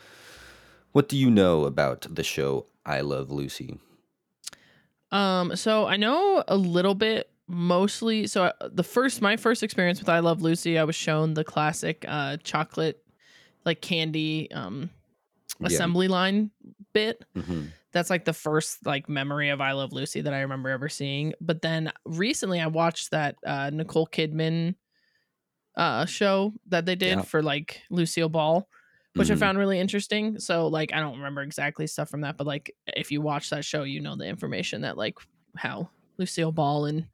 what 0.92 1.08
do 1.08 1.16
you 1.16 1.30
know 1.30 1.64
about 1.64 2.06
the 2.10 2.22
show 2.22 2.66
I 2.86 3.00
Love 3.02 3.30
Lucy? 3.30 3.78
Um, 5.10 5.54
so 5.56 5.86
I 5.86 5.96
know 5.96 6.42
a 6.48 6.56
little 6.56 6.94
bit, 6.94 7.28
mostly. 7.46 8.26
So 8.26 8.44
uh, 8.44 8.52
the 8.72 8.82
first, 8.82 9.20
my 9.20 9.36
first 9.36 9.62
experience 9.62 10.00
with 10.00 10.08
I 10.08 10.20
Love 10.20 10.40
Lucy, 10.42 10.78
I 10.78 10.84
was 10.84 10.96
shown 10.96 11.34
the 11.34 11.44
classic 11.44 12.04
uh, 12.08 12.38
chocolate, 12.42 13.04
like 13.64 13.80
candy, 13.82 14.50
um, 14.52 14.90
Yeah. 15.62 15.74
assembly 15.76 16.08
line 16.08 16.50
bit. 16.92 17.24
Mhm. 17.36 17.70
That's 17.92 18.08
like 18.10 18.24
the 18.24 18.32
first 18.32 18.86
like 18.86 19.08
memory 19.08 19.50
of 19.50 19.60
I 19.60 19.72
Love 19.72 19.92
Lucy 19.92 20.20
that 20.22 20.32
I 20.32 20.40
remember 20.40 20.70
ever 20.70 20.88
seeing. 20.88 21.34
But 21.40 21.60
then 21.62 21.92
recently, 22.04 22.60
I 22.60 22.66
watched 22.68 23.10
that 23.10 23.36
uh, 23.46 23.70
Nicole 23.70 24.06
Kidman 24.06 24.74
uh 25.74 26.04
show 26.04 26.52
that 26.66 26.84
they 26.84 26.94
did 26.96 27.16
Yeah. 27.18 27.22
for 27.22 27.42
like 27.42 27.82
Lucille 27.90 28.28
Ball 28.28 28.68
which 29.14 29.30
I 29.30 29.34
Mhm. 29.34 29.38
found 29.40 29.58
really 29.58 29.78
interesting. 29.78 30.38
So 30.38 30.68
like 30.68 30.94
I 30.94 31.00
don't 31.00 31.16
remember 31.18 31.42
exactly 31.42 31.86
stuff 31.86 32.08
from 32.08 32.22
that, 32.22 32.38
but 32.38 32.46
like 32.46 32.74
if 32.96 33.10
you 33.12 33.20
watch 33.20 33.50
that 33.50 33.62
show, 33.62 33.82
you 33.82 34.00
know 34.00 34.16
the 34.16 34.24
information 34.26 34.80
that 34.82 34.96
like 34.96 35.18
how 35.54 35.90
Lucille 36.16 36.50
Ball 36.50 36.86
and 36.86 37.06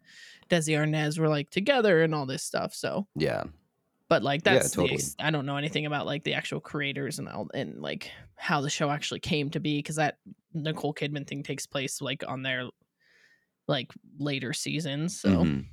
Desi 0.49 0.79
Arnaz 0.79 1.19
were 1.19 1.29
like 1.29 1.51
together 1.51 2.03
and 2.05 2.15
all 2.15 2.25
this 2.25 2.45
stuff. 2.45 2.73
So 2.73 3.09
Yeah. 3.17 3.43
But 4.09 4.23
like 4.23 4.43
Yeah, 4.45 4.55
that's 4.55 4.71
the 4.71 4.77
totally. 4.83 4.95
ex- 4.95 5.17
I 5.19 5.31
don't 5.31 5.47
know 5.47 5.57
anything 5.57 5.87
about 5.87 6.07
like 6.07 6.25
the 6.25 6.35
actual 6.35 6.61
creators 6.61 7.19
and 7.19 7.29
all 7.29 7.51
and 7.55 7.81
like 7.81 8.11
how 8.37 8.61
the 8.61 8.71
show 8.71 8.91
actually 8.91 9.21
came 9.21 9.51
to 9.51 9.61
be 9.61 9.79
because 9.79 9.97
that 9.97 10.19
Nicole 10.55 10.95
Kidman 10.95 11.27
thing 11.27 11.43
takes 11.43 11.67
place 11.67 12.01
like 12.01 12.25
on 12.27 12.43
their 12.43 12.69
like 13.67 13.93
later 14.19 14.53
seasons. 14.53 15.21
So 15.21 15.29
Mhm. 15.45 15.67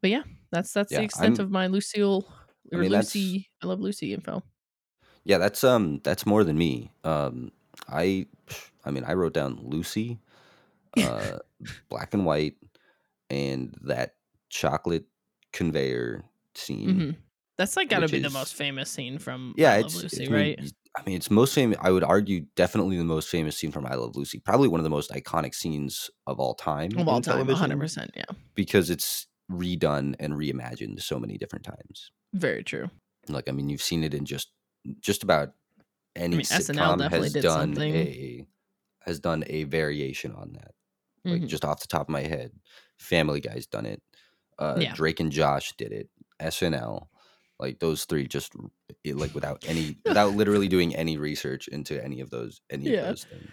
but 0.00 0.10
yeah, 0.10 0.22
that's 0.50 0.72
that's 0.72 0.92
Yeah, 0.92 0.98
the 0.98 1.04
extent 1.04 1.38
I'm- 1.38 1.46
of 1.46 1.50
my 1.50 1.66
Lucille 1.66 2.26
I 2.72 2.76
or 2.76 2.80
mean, 2.82 2.92
Lucy. 2.92 3.48
I 3.62 3.66
love 3.66 3.80
Lucy 3.80 4.12
info. 4.14 4.42
Yeah, 5.24 5.38
that's 5.38 5.64
um 5.64 6.00
that's 6.04 6.24
more 6.26 6.44
than 6.44 6.56
me. 6.56 6.90
Um 7.04 7.50
I 7.88 8.26
I 8.84 8.90
mean, 8.90 9.04
I 9.04 9.14
wrote 9.14 9.34
down 9.34 9.58
Lucy, 9.62 10.18
uh 10.96 11.38
black 11.88 12.14
and 12.14 12.24
white 12.24 12.56
and 13.30 13.76
that 13.82 14.14
chocolate 14.48 15.06
conveyor 15.52 16.24
scene. 16.54 17.00
hmm 17.00 17.10
That's 17.58 17.76
like 17.76 17.88
got 17.88 18.00
to 18.00 18.08
be 18.08 18.20
the 18.20 18.30
most 18.30 18.54
famous 18.54 18.88
scene 18.88 19.18
from 19.18 19.52
Yeah, 19.56 19.72
I 19.72 19.76
Love 19.78 19.86
it's, 19.86 20.02
Lucy, 20.02 20.06
it's- 20.22 20.28
I 20.28 20.32
mean, 20.32 20.40
right? 20.40 20.72
I 20.96 21.02
mean, 21.04 21.16
it's 21.16 21.30
most 21.30 21.54
famous. 21.54 21.76
I 21.80 21.90
would 21.90 22.02
argue, 22.02 22.46
definitely 22.56 22.96
the 22.96 23.04
most 23.04 23.28
famous 23.28 23.56
scene 23.56 23.70
from 23.72 23.84
I 23.86 23.94
Love 23.94 24.16
Lucy. 24.16 24.40
Probably 24.40 24.68
one 24.68 24.80
of 24.80 24.84
the 24.84 24.90
most 24.90 25.10
iconic 25.10 25.54
scenes 25.54 26.10
of 26.26 26.40
all 26.40 26.54
time. 26.54 26.90
Of 26.98 27.06
all 27.08 27.20
time, 27.20 27.46
hundred 27.48 27.78
percent. 27.78 28.10
Yeah, 28.16 28.24
because 28.54 28.90
it's 28.90 29.26
redone 29.50 30.14
and 30.18 30.34
reimagined 30.34 31.00
so 31.02 31.18
many 31.18 31.36
different 31.38 31.64
times. 31.64 32.10
very 32.34 32.62
true. 32.64 32.90
Like, 33.28 33.48
I 33.48 33.52
mean, 33.52 33.68
you've 33.68 33.82
seen 33.82 34.02
it 34.04 34.14
in 34.14 34.24
just 34.24 34.50
just 35.00 35.22
about 35.22 35.50
any 36.16 36.36
mean, 36.36 36.44
sitcom 36.46 36.98
definitely 36.98 37.26
has 37.26 37.32
did 37.32 37.42
done 37.42 37.74
something. 37.74 37.94
a 37.94 38.46
has 39.02 39.20
done 39.20 39.44
a 39.46 39.64
variation 39.64 40.32
on 40.32 40.52
that. 40.54 40.72
Like 41.24 41.42
Mhm. 41.42 41.48
just 41.48 41.64
off 41.64 41.80
the 41.80 41.86
top 41.88 42.02
of 42.02 42.08
my 42.08 42.22
head, 42.22 42.52
Family 42.98 43.40
Guy's 43.40 43.66
done 43.66 43.86
it. 43.86 44.02
Uh, 44.58 44.78
Yeah. 44.80 44.94
Drake 44.94 45.20
and 45.20 45.30
Josh 45.32 45.72
did 45.76 45.92
it. 45.92 46.08
SNL, 46.40 47.08
like 47.60 47.78
those 47.80 48.04
three, 48.04 48.26
just 48.26 48.52
like 49.04 49.34
without 49.34 49.64
any, 49.66 49.96
without 50.04 50.34
literally 50.34 50.68
doing 50.68 50.94
any 50.94 51.16
research 51.16 51.68
into 51.68 52.02
any 52.02 52.20
of 52.20 52.30
those, 52.30 52.60
any 52.70 52.90
Yeah. 52.90 53.00
of 53.00 53.06
those 53.08 53.24
things. 53.24 53.50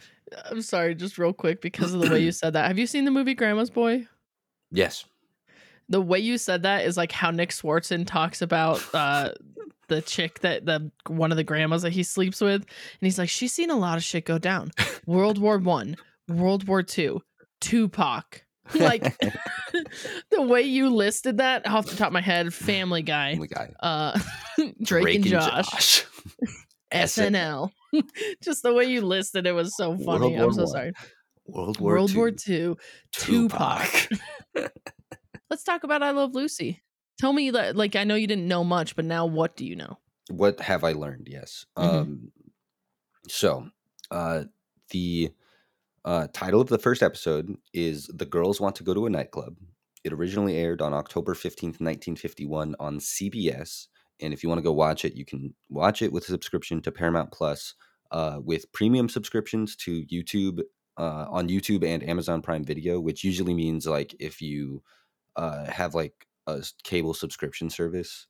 I'm 0.50 0.62
sorry, 0.62 0.96
just 0.96 1.18
real 1.18 1.34
quick 1.34 1.62
because 1.62 1.94
of 1.94 2.02
the 2.02 2.10
way 2.10 2.20
you 2.20 2.32
said 2.32 2.54
that. 2.54 2.68
Have 2.68 2.78
you 2.80 2.88
seen 2.88 3.06
the 3.06 3.12
movie 3.12 3.34
Grandma's 3.36 3.70
Boy? 3.70 4.08
Yes, 4.72 5.06
The 5.90 6.02
way 6.02 6.20
you 6.20 6.38
said 6.38 6.64
that 6.64 6.86
is 6.86 6.98
like 6.98 7.12
how 7.12 7.32
Nick 7.32 7.50
Swardson 7.52 8.06
talks 8.08 8.42
about 8.42 8.84
uh, 8.94 9.32
the 9.88 10.02
chick 10.02 10.40
that 10.40 10.66
the 10.66 10.92
one 11.08 11.32
of 11.32 11.38
the 11.38 11.44
grandmas 11.44 11.84
that 11.84 11.94
he 11.94 12.02
sleeps 12.04 12.42
with, 12.42 12.62
and 12.64 12.68
he's 13.02 13.20
like, 13.20 13.30
she's 13.30 13.54
seen 13.54 13.70
a 13.70 13.78
lot 13.78 13.98
of 13.98 14.04
shit 14.04 14.26
go 14.26 14.38
down. 14.40 14.72
World 15.06 15.38
War 15.38 15.60
One, 15.60 15.96
World 16.28 16.68
War 16.68 16.82
Two, 16.82 17.22
Tupac. 17.62 18.44
Like 18.76 19.18
the 20.32 20.42
way 20.42 20.64
you 20.64 20.90
listed 20.90 21.38
that 21.38 21.68
off 21.68 21.86
the 21.86 21.96
top 21.96 22.08
of 22.08 22.14
my 22.14 22.22
head, 22.22 22.54
Family 22.54 23.04
Guy, 23.04 23.34
Family 23.34 23.48
Guy, 23.48 23.74
uh, 23.80 24.20
Drake, 24.82 25.16
and 25.16 25.26
Josh. 25.26 26.06
SNL. 26.92 27.72
Just 28.42 28.64
the 28.64 28.74
way 28.74 28.86
you 28.86 29.02
listed 29.02 29.46
it 29.46 29.52
was 29.52 29.76
so 29.76 29.98
funny. 29.98 30.36
I'm 30.36 30.52
so 30.54 30.64
One, 30.64 30.68
sorry. 30.68 30.92
World 31.46 31.80
War 31.80 31.94
World 31.94 32.12
II, 32.12 32.18
War 32.18 32.32
Two, 32.32 32.78
Tupac. 33.12 34.10
Let's 35.50 35.64
talk 35.64 35.84
about 35.84 36.02
I 36.02 36.12
Love 36.12 36.34
Lucy. 36.34 36.82
Tell 37.20 37.34
me 37.34 37.52
that, 37.52 37.76
like, 37.76 37.96
I 37.96 38.04
know 38.04 38.16
you 38.16 38.28
didn't 38.28 38.48
know 38.48 38.64
much, 38.64 38.96
but 38.96 39.06
now 39.06 39.26
what 39.26 39.56
do 39.56 39.66
you 39.66 39.76
know? 39.76 40.00
what 40.30 40.60
have 40.60 40.84
I 40.84 40.94
learned? 40.94 41.28
Yes. 41.30 41.66
Mhm. 41.78 41.84
Um, 41.84 42.32
so, 43.28 43.70
uh, 44.10 44.46
the 44.90 45.32
uh, 46.06 46.28
title 46.34 46.62
of 46.62 46.70
the 46.70 46.78
first 46.78 47.04
episode 47.04 47.54
is 47.74 48.10
"The 48.14 48.26
Girls 48.26 48.62
Want 48.62 48.76
to 48.78 48.84
Go 48.84 48.94
to 48.94 49.08
a 49.08 49.10
Nightclub." 49.10 49.58
It 50.04 50.14
originally 50.14 50.56
aired 50.56 50.82
on 50.82 50.94
October 50.94 51.34
fifteenth, 51.34 51.82
nineteen 51.82 52.16
fifty-one, 52.16 52.76
on 52.80 53.00
CBS. 53.00 53.88
And 54.22 54.34
if 54.34 54.44
you 54.44 54.50
want 54.50 54.60
to 54.60 54.64
go 54.64 54.72
watch 54.72 55.04
it, 55.04 55.16
you 55.16 55.26
can 55.26 55.56
watch 55.70 56.02
it 56.02 56.14
with 56.14 56.24
a 56.24 56.32
subscription 56.32 56.82
to 56.84 56.92
Paramount 56.92 57.32
Plus, 57.34 57.74
uh, 58.12 58.40
with 58.42 58.72
premium 58.72 59.10
subscriptions 59.10 59.76
to 59.78 60.06
YouTube 60.06 60.62
uh, 60.98 61.26
on 61.30 61.50
YouTube 61.50 61.84
and 61.86 62.08
Amazon 62.08 62.42
Prime 62.42 62.64
Video, 62.64 63.00
which 63.02 63.24
usually 63.24 63.54
means 63.54 63.86
like 63.86 64.16
if 64.20 64.42
you 64.42 64.84
uh, 65.36 65.66
have 65.66 65.96
like 65.96 66.28
a 66.48 66.64
cable 66.84 67.14
subscription 67.14 67.70
service. 67.70 68.28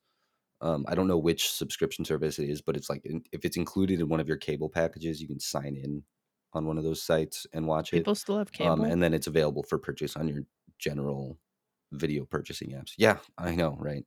Um, 0.62 0.86
I 0.88 0.96
don't 0.96 1.08
know 1.08 1.18
which 1.18 1.52
subscription 1.52 2.06
service 2.06 2.40
it 2.40 2.50
is, 2.50 2.62
but 2.62 2.78
it's 2.78 2.90
like 2.90 3.04
if 3.32 3.44
it's 3.44 3.58
included 3.58 4.00
in 4.00 4.08
one 4.08 4.22
of 4.22 4.28
your 4.28 4.38
cable 4.38 4.70
packages, 4.70 5.22
you 5.22 5.28
can 5.28 5.40
sign 5.40 5.76
in 5.76 6.04
on 6.56 6.66
one 6.66 6.78
of 6.78 6.84
those 6.84 7.02
sites 7.02 7.46
and 7.54 7.68
watch 7.68 7.94
it. 7.94 7.98
People 7.98 8.16
still 8.16 8.38
have 8.38 8.48
Um, 8.60 8.80
cable. 8.80 8.84
and 8.86 9.02
then 9.04 9.14
it's 9.14 9.28
available 9.28 9.64
for 9.64 9.78
purchase 9.78 10.16
on 10.16 10.28
your 10.28 10.44
general 10.80 11.38
video 11.92 12.26
purchasing 12.26 12.72
apps. 12.72 12.94
Yeah, 12.98 13.18
I 13.38 13.56
know, 13.56 13.78
right? 13.80 14.06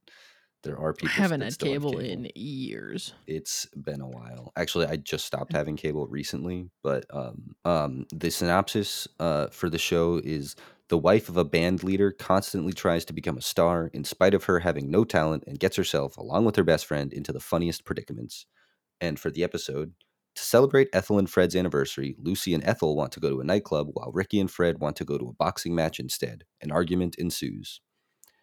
There 0.64 0.76
are 0.78 0.92
people. 0.92 1.09
I 1.09 1.12
people 1.12 1.22
haven't 1.22 1.40
had 1.42 1.53
still 1.53 1.72
have 1.72 1.82
cable 1.82 1.99
in 2.01 2.28
years. 2.34 3.14
it's 3.28 3.66
been 3.66 4.01
a 4.01 4.09
while. 4.09 4.53
Actually, 4.57 4.86
I 4.86 4.96
just 4.96 5.24
stopped 5.24 5.53
having 5.53 5.76
cable 5.76 6.07
recently, 6.09 6.68
but 6.82 7.07
um, 7.11 7.55
um, 7.64 8.07
the 8.12 8.30
synopsis 8.30 9.07
uh, 9.20 9.46
for 9.49 9.70
the 9.70 9.78
show 9.78 10.20
is 10.22 10.57
the 10.88 10.99
wife 10.99 11.28
of 11.28 11.36
a 11.36 11.44
band 11.44 11.84
leader 11.84 12.11
constantly 12.11 12.72
tries 12.72 13.05
to 13.05 13.12
become 13.12 13.36
a 13.38 13.42
star 13.42 13.88
in 13.94 14.03
spite 14.05 14.34
of 14.34 14.44
her 14.44 14.59
having 14.61 14.90
no 14.90 15.05
talent 15.05 15.44
and 15.46 15.61
gets 15.61 15.76
herself, 15.76 16.16
along 16.16 16.44
with 16.44 16.57
her 16.57 16.64
best 16.64 16.86
friend, 16.86 17.12
into 17.12 17.32
the 17.32 17.40
funniest 17.40 17.84
predicaments. 17.84 18.46
And 19.01 19.20
for 19.20 19.30
the 19.30 19.44
episode, 19.44 19.92
to 20.39 20.45
celebrate 20.45 20.89
Ethel 20.93 21.18
and 21.18 21.28
Fred's 21.28 21.57
anniversary, 21.57 22.16
Lucy 22.18 22.55
and 22.55 22.64
Ethel 22.64 22.97
want 22.97 23.12
to 23.12 23.20
go 23.20 23.30
to 23.30 23.41
a 23.41 23.45
nightclub 23.45 23.89
while 23.93 24.11
Ricky 24.12 24.41
and 24.41 24.51
Fred 24.51 24.78
want 24.78 24.97
to 24.97 25.05
go 25.05 25.18
to 25.18 25.28
a 25.28 25.32
boxing 25.32 25.74
match 25.74 26.01
instead. 26.01 26.45
An 26.61 26.70
argument 26.70 27.16
ensues. 27.16 27.80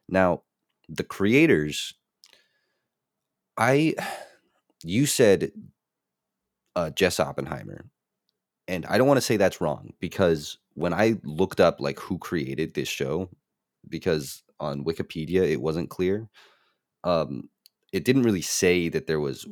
Now, 0.08 0.44
the 0.88 1.04
creators, 1.04 1.94
I 3.58 3.96
you 4.84 5.06
said 5.06 5.52
uh, 6.76 6.92
Jess 6.92 7.20
Oppenheimer, 7.20 7.86
and 8.68 8.86
I 8.86 8.98
don't 8.98 9.08
want 9.08 9.18
to 9.18 9.26
say 9.26 9.38
that's 9.38 9.62
wrong 9.62 9.94
because 10.00 10.58
when 10.74 10.94
I 10.94 11.16
looked 11.24 11.60
up 11.60 11.80
like 11.80 12.00
who 12.00 12.18
created 12.18 12.74
this 12.74 12.90
show, 12.90 13.30
because 13.88 14.44
on 14.60 14.84
Wikipedia 14.84 15.50
it 15.50 15.62
wasn't 15.62 15.90
clear, 15.90 16.30
um, 17.04 17.50
it 17.94 18.04
didn't 18.04 18.24
really 18.24 18.42
say 18.42 18.90
that 18.90 19.08
there 19.08 19.20
was 19.20 19.48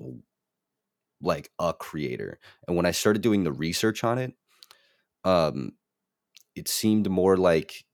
like 1.24 1.52
a 1.60 1.74
creator, 1.74 2.40
and 2.68 2.78
when 2.78 2.86
I 2.88 2.92
started 2.92 3.22
doing 3.24 3.44
the 3.46 3.54
research 3.54 4.04
on 4.04 4.18
it, 4.20 4.36
um, 5.24 5.74
it 6.56 6.68
seemed 6.68 7.10
more 7.10 7.38
like 7.38 7.86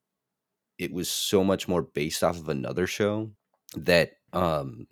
it 0.77 0.93
was 0.93 1.09
so 1.09 1.43
much 1.43 1.67
more 1.67 1.84
based 1.84 2.23
off 2.23 2.38
of 2.38 2.49
another 2.49 2.88
show 2.88 3.32
that 3.75 4.13
um, 4.34 4.88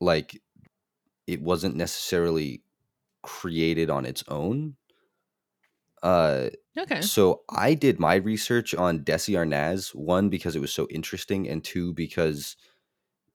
like 0.00 0.40
it 1.26 1.42
wasn't 1.42 1.76
necessarily 1.76 2.64
created 3.22 3.90
on 3.90 4.06
its 4.06 4.24
own. 4.28 4.76
Uh, 6.02 6.50
Okay. 6.78 7.02
so 7.02 7.42
I 7.50 7.74
did 7.74 7.98
my 7.98 8.16
research 8.16 8.74
on 8.74 9.04
Desi 9.04 9.34
Arnaz, 9.34 9.94
one 9.94 10.28
because 10.28 10.56
it 10.56 10.60
was 10.60 10.72
so 10.72 10.86
interesting, 10.90 11.48
and 11.48 11.64
two 11.64 11.94
because 11.94 12.56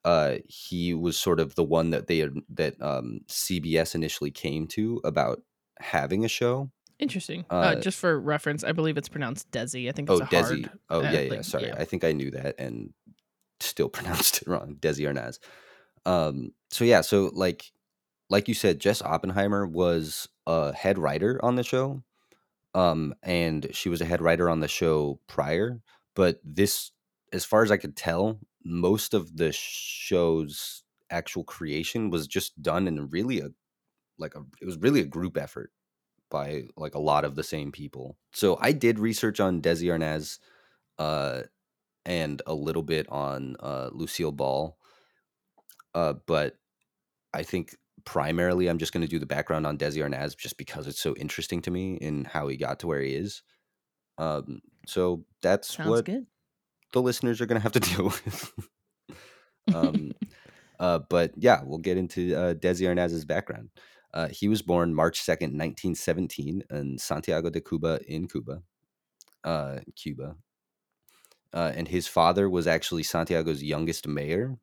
uh, 0.06 0.36
he 0.48 0.94
was 0.94 1.18
sort 1.18 1.40
of 1.42 1.56
the 1.56 1.64
one 1.64 1.90
that 1.90 2.08
they 2.08 2.26
that 2.50 2.82
um, 2.82 3.20
CBS 3.28 3.94
initially 3.96 4.32
came 4.32 4.68
to 4.68 5.02
about 5.04 5.42
having 5.80 6.24
a 6.24 6.30
show. 6.30 6.72
Interesting. 7.00 7.44
Uh, 7.50 7.56
Uh, 7.56 7.76
just 7.82 7.98
for 8.00 8.18
reference, 8.18 8.64
I 8.64 8.72
believe 8.72 8.98
it's 8.98 9.10
pronounced 9.10 9.52
Desi. 9.52 9.90
I 9.90 9.92
think 9.92 10.10
Oh, 10.10 10.20
a 10.20 10.26
Desi. 10.28 10.64
hard. 10.66 10.80
Oh, 10.90 11.00
uh, 11.00 11.02
yeah, 11.12 11.20
yeah. 11.22 11.30
like, 11.32 11.44
Sorry, 11.44 11.68
yeah. 11.68 11.76
I 11.78 11.84
think 11.84 12.06
I 12.06 12.14
knew 12.14 12.32
that 12.32 12.56
and 12.58 12.94
still 13.60 13.90
pronounced 13.98 14.42
it 14.42 14.48
wrong. 14.48 14.78
Desi 14.80 15.02
Arnaz. 15.12 15.40
Um, 16.06 16.52
so 16.70 16.86
yeah, 16.86 17.02
so 17.02 17.32
like 17.34 17.72
like 18.30 18.48
you 18.48 18.54
said, 18.54 18.80
Jess 18.80 19.02
Oppenheimer 19.02 19.66
was 19.68 20.30
a 20.48 20.72
head 20.74 20.98
writer 20.98 21.40
on 21.44 21.56
the 21.56 21.64
show. 21.64 22.04
Um, 22.74 23.14
and 23.24 23.68
she 23.72 23.90
was 23.90 24.02
a 24.02 24.06
head 24.06 24.22
writer 24.22 24.50
on 24.50 24.60
the 24.60 24.68
show 24.68 25.20
prior, 25.28 25.80
but 26.14 26.42
this, 26.44 26.92
as 27.32 27.46
far 27.46 27.64
as 27.64 27.72
I 27.72 27.78
could 27.78 27.96
tell, 27.96 28.38
most 28.66 29.14
of 29.14 29.38
the 29.38 29.52
show's 29.54 30.84
actual 31.12 31.44
creation 31.44 32.10
was 32.10 32.28
just 32.28 32.62
done 32.62 32.88
in 32.88 33.10
really 33.10 33.40
a 33.40 33.50
like 34.18 34.36
a 34.36 34.44
it 34.62 34.66
was 34.66 34.78
really 34.78 35.02
a 35.02 35.06
group 35.06 35.38
effort 35.38 35.72
by 36.32 36.64
like 36.76 36.96
a 36.96 37.00
lot 37.00 37.24
of 37.24 37.36
the 37.36 37.44
same 37.44 37.72
people. 37.72 38.18
So 38.34 38.58
I 38.60 38.72
did 38.72 39.00
research 39.00 39.40
on 39.40 39.62
Desi 39.62 39.88
Arnaz, 39.88 40.40
uh, 40.98 41.44
and 42.06 42.42
a 42.46 42.54
little 42.54 42.84
bit 42.84 43.08
on 43.10 43.56
uh, 43.60 43.90
Lucille 43.92 44.32
Ball, 44.32 44.78
uh, 45.94 46.14
but 46.26 46.56
I 47.34 47.44
think 47.44 47.76
primarily 48.06 48.68
I'm 48.68 48.78
just 48.78 48.94
going 48.94 49.02
to 49.02 49.10
do 49.10 49.20
the 49.20 49.26
background 49.26 49.66
on 49.66 49.78
Desi 49.78 49.98
Arnaz 49.98 50.38
just 50.38 50.58
because 50.58 50.88
it's 50.88 51.02
so 51.02 51.16
interesting 51.16 51.62
to 51.64 51.72
me 51.72 51.96
in 51.96 52.26
how 52.26 52.48
he 52.48 52.58
got 52.58 52.80
to 52.80 52.88
where 52.88 53.02
he 53.02 53.14
is. 53.14 53.42
Um, 54.18 54.62
so 54.88 55.26
that's 55.42 55.76
Sounds 55.76 55.90
what 55.90 56.06
good. 56.06 56.28
The 56.94 57.02
listeners 57.02 57.42
are 57.42 57.46
going 57.46 57.60
to 57.60 57.64
have 57.64 57.72
to 57.74 57.80
deal 57.96 58.06
with. 58.06 58.54
um, 59.74 60.12
uh, 60.80 61.00
but 61.10 61.32
yeah, 61.38 61.62
we'll 61.64 61.80
get 61.80 61.98
into 61.98 62.36
uh, 62.36 62.54
Desi 62.54 62.88
Arnaz's 62.88 63.26
background. 63.26 63.70
Uh, 64.14 64.30
he 64.30 64.48
was 64.48 64.62
born 64.62 64.94
March 64.94 65.22
2nd, 65.22 65.52
1917, 65.58 66.64
in 66.70 66.98
Santiago 66.98 67.50
de 67.50 67.60
Cuba, 67.60 68.00
in 68.08 68.28
Cuba, 68.28 68.62
uh, 69.44 69.80
Cuba. 69.96 70.38
Uh, 71.54 71.72
and 71.76 71.88
his 71.88 72.08
father 72.08 72.50
was 72.50 72.66
actually 72.66 73.04
Santiago's 73.04 73.62
youngest 73.62 74.08
mayor. 74.08 74.58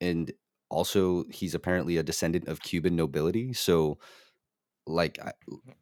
And 0.00 0.32
also, 0.70 1.24
he's 1.30 1.54
apparently 1.54 1.96
a 1.98 2.02
descendant 2.02 2.48
of 2.48 2.62
Cuban 2.62 2.96
nobility. 2.96 3.52
So, 3.52 3.98
like, 4.86 5.20
I- 5.24 5.32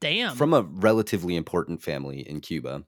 Damn. 0.01 0.37
from 0.37 0.53
a 0.53 0.63
relatively 0.63 1.35
important 1.35 1.83
family 1.83 2.21
in 2.21 2.41
Cuba. 2.41 2.85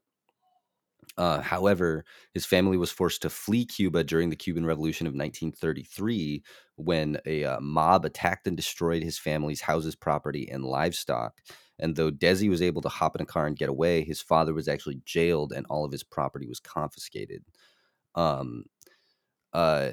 Uh, 1.17 1.41
however, 1.41 2.05
his 2.33 2.45
family 2.45 2.77
was 2.77 2.91
forced 2.91 3.23
to 3.23 3.31
flee 3.31 3.65
Cuba 3.65 4.03
during 4.03 4.31
the 4.31 4.37
Cuban 4.37 4.67
Revolution 4.67 5.07
of 5.07 5.13
1933 5.13 6.43
when 6.77 7.19
a 7.25 7.45
uh, 7.45 7.61
mob 7.61 8.05
attacked 8.05 8.47
and 8.47 8.57
destroyed 8.57 9.03
his 9.03 9.19
family's 9.19 9.61
houses, 9.61 9.95
property, 9.95 10.49
and 10.51 10.65
livestock. 10.65 11.41
And 11.79 11.97
though 11.97 12.11
Desi 12.11 12.49
was 12.49 12.63
able 12.63 12.83
to 12.83 12.89
hop 12.89 13.17
in 13.17 13.23
a 13.23 13.27
car 13.27 13.47
and 13.47 13.57
get 13.57 13.69
away, 13.69 14.03
his 14.03 14.21
father 14.21 14.55
was 14.55 14.69
actually 14.69 15.01
jailed 15.05 15.53
and 15.53 15.67
all 15.69 15.85
of 15.85 15.93
his 15.93 16.05
property 16.05 16.47
was 16.47 16.61
confiscated. 16.61 17.45
Um, 18.15 18.65
uh, 19.53 19.93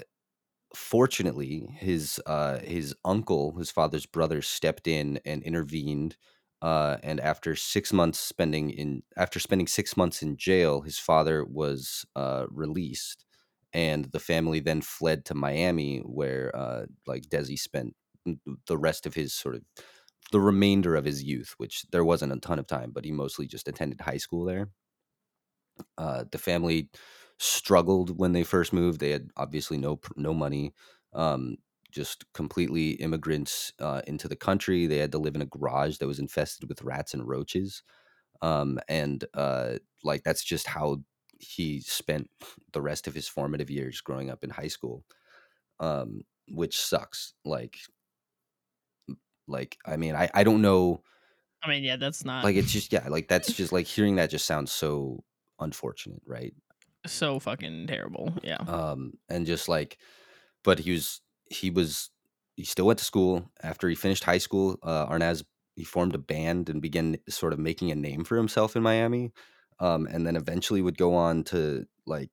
fortunately, 0.75 1.67
his 1.77 2.19
uh, 2.25 2.59
his 2.59 2.95
uncle, 3.05 3.55
his 3.57 3.71
father's 3.71 4.05
brother, 4.05 4.41
stepped 4.41 4.87
in 4.87 5.19
and 5.25 5.43
intervened. 5.43 6.17
Uh, 6.61 6.97
and 7.01 7.19
after 7.19 7.55
six 7.55 7.91
months 7.91 8.19
spending 8.19 8.69
in 8.69 9.01
after 9.17 9.39
spending 9.39 9.67
six 9.67 9.97
months 9.97 10.21
in 10.21 10.37
jail, 10.37 10.81
his 10.81 10.99
father 10.99 11.43
was 11.45 12.05
uh, 12.15 12.45
released, 12.51 13.25
and 13.73 14.05
the 14.11 14.19
family 14.19 14.59
then 14.59 14.81
fled 14.81 15.25
to 15.25 15.33
Miami, 15.33 15.99
where 15.99 16.55
uh, 16.55 16.85
like 17.07 17.23
Desi 17.29 17.57
spent 17.57 17.95
the 18.67 18.77
rest 18.77 19.05
of 19.07 19.15
his 19.15 19.33
sort 19.33 19.55
of 19.55 19.63
the 20.31 20.39
remainder 20.39 20.95
of 20.95 21.05
his 21.05 21.23
youth, 21.23 21.53
which 21.57 21.83
there 21.91 22.05
wasn't 22.05 22.33
a 22.33 22.39
ton 22.39 22.59
of 22.59 22.67
time, 22.67 22.91
but 22.91 23.05
he 23.05 23.11
mostly 23.11 23.47
just 23.47 23.67
attended 23.67 24.01
high 24.01 24.17
school 24.17 24.45
there. 24.45 24.69
Uh, 25.97 26.25
the 26.31 26.37
family 26.37 26.89
struggled 27.39 28.17
when 28.17 28.33
they 28.33 28.43
first 28.43 28.73
moved. 28.73 28.99
They 28.99 29.11
had 29.11 29.29
obviously 29.37 29.77
no 29.77 29.99
no 30.15 30.33
money, 30.33 30.73
um, 31.13 31.57
just 31.91 32.25
completely 32.33 32.91
immigrants 32.91 33.73
uh, 33.79 34.01
into 34.07 34.27
the 34.27 34.35
country. 34.35 34.87
They 34.87 34.97
had 34.97 35.11
to 35.13 35.17
live 35.19 35.35
in 35.35 35.41
a 35.41 35.45
garage 35.45 35.97
that 35.97 36.07
was 36.07 36.19
infested 36.19 36.69
with 36.69 36.81
rats 36.83 37.13
and 37.13 37.27
roaches, 37.27 37.83
um, 38.41 38.79
and 38.89 39.25
uh, 39.35 39.79
like 40.03 40.23
that's 40.23 40.43
just 40.43 40.67
how 40.67 41.03
he 41.39 41.81
spent 41.81 42.29
the 42.73 42.81
rest 42.81 43.07
of 43.07 43.15
his 43.15 43.27
formative 43.27 43.69
years 43.71 44.01
growing 44.01 44.29
up 44.29 44.43
in 44.43 44.51
high 44.51 44.67
school, 44.69 45.05
um, 45.79 46.21
which 46.49 46.79
sucks. 46.79 47.33
Like, 47.45 47.77
like 49.47 49.77
I 49.85 49.97
mean, 49.97 50.15
I 50.15 50.29
I 50.33 50.43
don't 50.43 50.61
know. 50.61 51.03
I 51.63 51.69
mean, 51.69 51.83
yeah, 51.83 51.95
that's 51.95 52.25
not 52.25 52.43
Like 52.43 52.55
it's 52.55 52.71
just 52.71 52.91
yeah, 52.91 53.07
like 53.07 53.27
that's 53.27 53.53
just 53.53 53.71
like 53.71 53.85
hearing 53.87 54.15
that 54.15 54.29
just 54.29 54.45
sounds 54.45 54.71
so 54.71 55.23
unfortunate, 55.59 56.21
right? 56.25 56.53
so 57.05 57.39
fucking 57.39 57.87
terrible. 57.87 58.33
Yeah. 58.43 58.65
um 58.67 59.13
and 59.29 59.45
just 59.45 59.67
like 59.67 59.97
but 60.63 60.79
he 60.79 60.91
was 60.91 61.21
he 61.51 61.69
was 61.69 62.09
he 62.57 62.63
still 62.65 62.87
went 62.87 62.99
to 62.99 63.05
school. 63.05 63.51
After 63.63 63.89
he 63.89 63.95
finished 63.95 64.23
high 64.23 64.37
school 64.39 64.77
uh 64.83 65.07
arnaz 65.07 65.43
he 65.75 65.83
formed 65.83 66.15
a 66.15 66.19
band 66.19 66.69
and 66.69 66.81
began 66.81 67.17
sort 67.29 67.53
of 67.53 67.59
making 67.59 67.91
a 67.91 67.95
name 67.95 68.23
for 68.25 68.37
himself 68.37 68.75
in 68.75 68.83
miami 68.83 69.31
um 69.79 70.05
and 70.07 70.27
then 70.27 70.35
eventually 70.35 70.81
would 70.81 70.97
go 70.97 71.15
on 71.15 71.43
to 71.45 71.85
like 72.05 72.29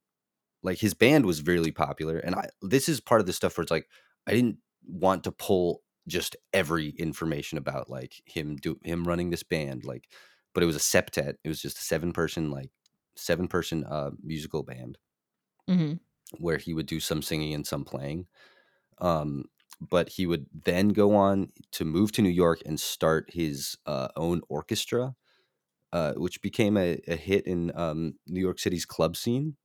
like 0.62 0.78
his 0.78 0.94
band 0.94 1.26
was 1.26 1.46
really 1.46 1.72
popular 1.72 2.18
and 2.18 2.34
i 2.34 2.48
this 2.62 2.88
is 2.88 3.00
part 3.00 3.20
of 3.20 3.26
the 3.26 3.32
stuff 3.32 3.56
where 3.56 3.62
it's 3.62 3.70
like 3.70 3.88
i 4.26 4.32
didn't 4.32 4.58
want 4.86 5.24
to 5.24 5.32
pull 5.32 5.82
just 6.08 6.36
every 6.52 6.90
information 6.90 7.58
about 7.58 7.90
like 7.90 8.22
him 8.26 8.56
do 8.56 8.78
him 8.82 9.06
running 9.06 9.30
this 9.30 9.42
band 9.42 9.84
like 9.84 10.08
but 10.54 10.62
it 10.62 10.66
was 10.66 10.76
a 10.76 10.80
septet. 10.80 11.34
It 11.44 11.48
was 11.48 11.62
just 11.62 11.78
a 11.78 11.82
seven 11.82 12.12
person 12.12 12.50
like 12.50 12.70
seven 13.16 13.48
person 13.48 13.84
uh 13.84 14.10
musical 14.22 14.62
band 14.62 14.98
hmm 15.68 16.00
where 16.38 16.58
he 16.58 16.74
would 16.74 16.86
do 16.86 17.00
some 17.00 17.22
singing 17.22 17.54
and 17.54 17.66
some 17.66 17.84
playing. 17.84 18.26
Um, 19.00 19.46
but 19.80 20.10
he 20.10 20.26
would 20.26 20.46
then 20.64 20.90
go 20.90 21.14
on 21.14 21.52
to 21.72 21.84
move 21.84 22.12
to 22.12 22.22
New 22.22 22.30
York 22.30 22.60
and 22.66 22.80
start 22.80 23.30
his 23.32 23.76
uh, 23.86 24.08
own 24.16 24.42
orchestra. 24.48 25.14
uh, 25.92 26.14
which 26.14 26.42
became 26.42 26.76
a, 26.76 27.00
a 27.08 27.16
hit 27.16 27.46
in 27.46 27.72
um, 27.76 28.14
New 28.26 28.40
York 28.40 28.58
City's 28.58 28.86
club 28.86 29.16
scene. 29.16 29.56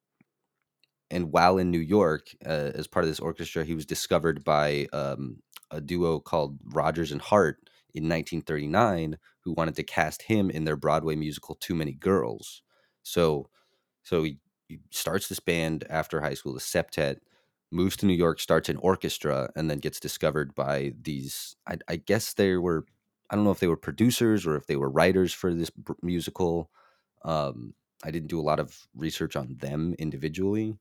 And 1.11 1.31
while 1.31 1.57
in 1.57 1.69
New 1.71 1.79
York, 1.79 2.29
uh, 2.45 2.71
as 2.75 2.87
part 2.87 3.05
of 3.05 3.09
this 3.09 3.19
orchestra, 3.19 3.63
he 3.63 3.75
was 3.75 3.85
discovered 3.85 4.43
by 4.43 4.87
um, 4.93 5.37
a 5.71 5.81
duo 5.81 6.19
called 6.19 6.57
Rodgers 6.65 7.11
and 7.11 7.21
Hart 7.21 7.57
in 7.93 8.03
1939, 8.05 9.17
who 9.41 9.53
wanted 9.53 9.75
to 9.75 9.83
cast 9.83 10.23
him 10.23 10.49
in 10.49 10.65
their 10.65 10.77
Broadway 10.77 11.15
musical 11.15 11.55
Too 11.55 11.75
Many 11.75 11.93
Girls. 11.93 12.63
So, 13.03 13.49
so 14.03 14.23
he, 14.23 14.39
he 14.67 14.79
starts 14.91 15.27
this 15.27 15.39
band 15.39 15.85
after 15.89 16.21
high 16.21 16.33
school, 16.33 16.53
the 16.53 16.59
Septet, 16.59 17.17
moves 17.73 17.97
to 17.97 18.05
New 18.05 18.13
York, 18.13 18.39
starts 18.39 18.69
an 18.69 18.77
orchestra, 18.77 19.51
and 19.55 19.69
then 19.69 19.79
gets 19.79 19.99
discovered 19.99 20.55
by 20.55 20.93
these. 21.01 21.55
I, 21.67 21.77
I 21.87 21.95
guess 21.97 22.33
they 22.33 22.57
were, 22.57 22.85
I 23.29 23.35
don't 23.35 23.45
know 23.45 23.51
if 23.51 23.59
they 23.59 23.67
were 23.67 23.77
producers 23.77 24.45
or 24.45 24.55
if 24.55 24.67
they 24.67 24.75
were 24.77 24.89
writers 24.89 25.33
for 25.33 25.53
this 25.53 25.69
br- 25.69 25.93
musical. 26.01 26.71
Um, 27.23 27.75
I 28.03 28.11
didn't 28.11 28.29
do 28.29 28.39
a 28.39 28.43
lot 28.43 28.59
of 28.59 28.87
research 28.95 29.35
on 29.35 29.57
them 29.57 29.95
individually, 29.99 30.77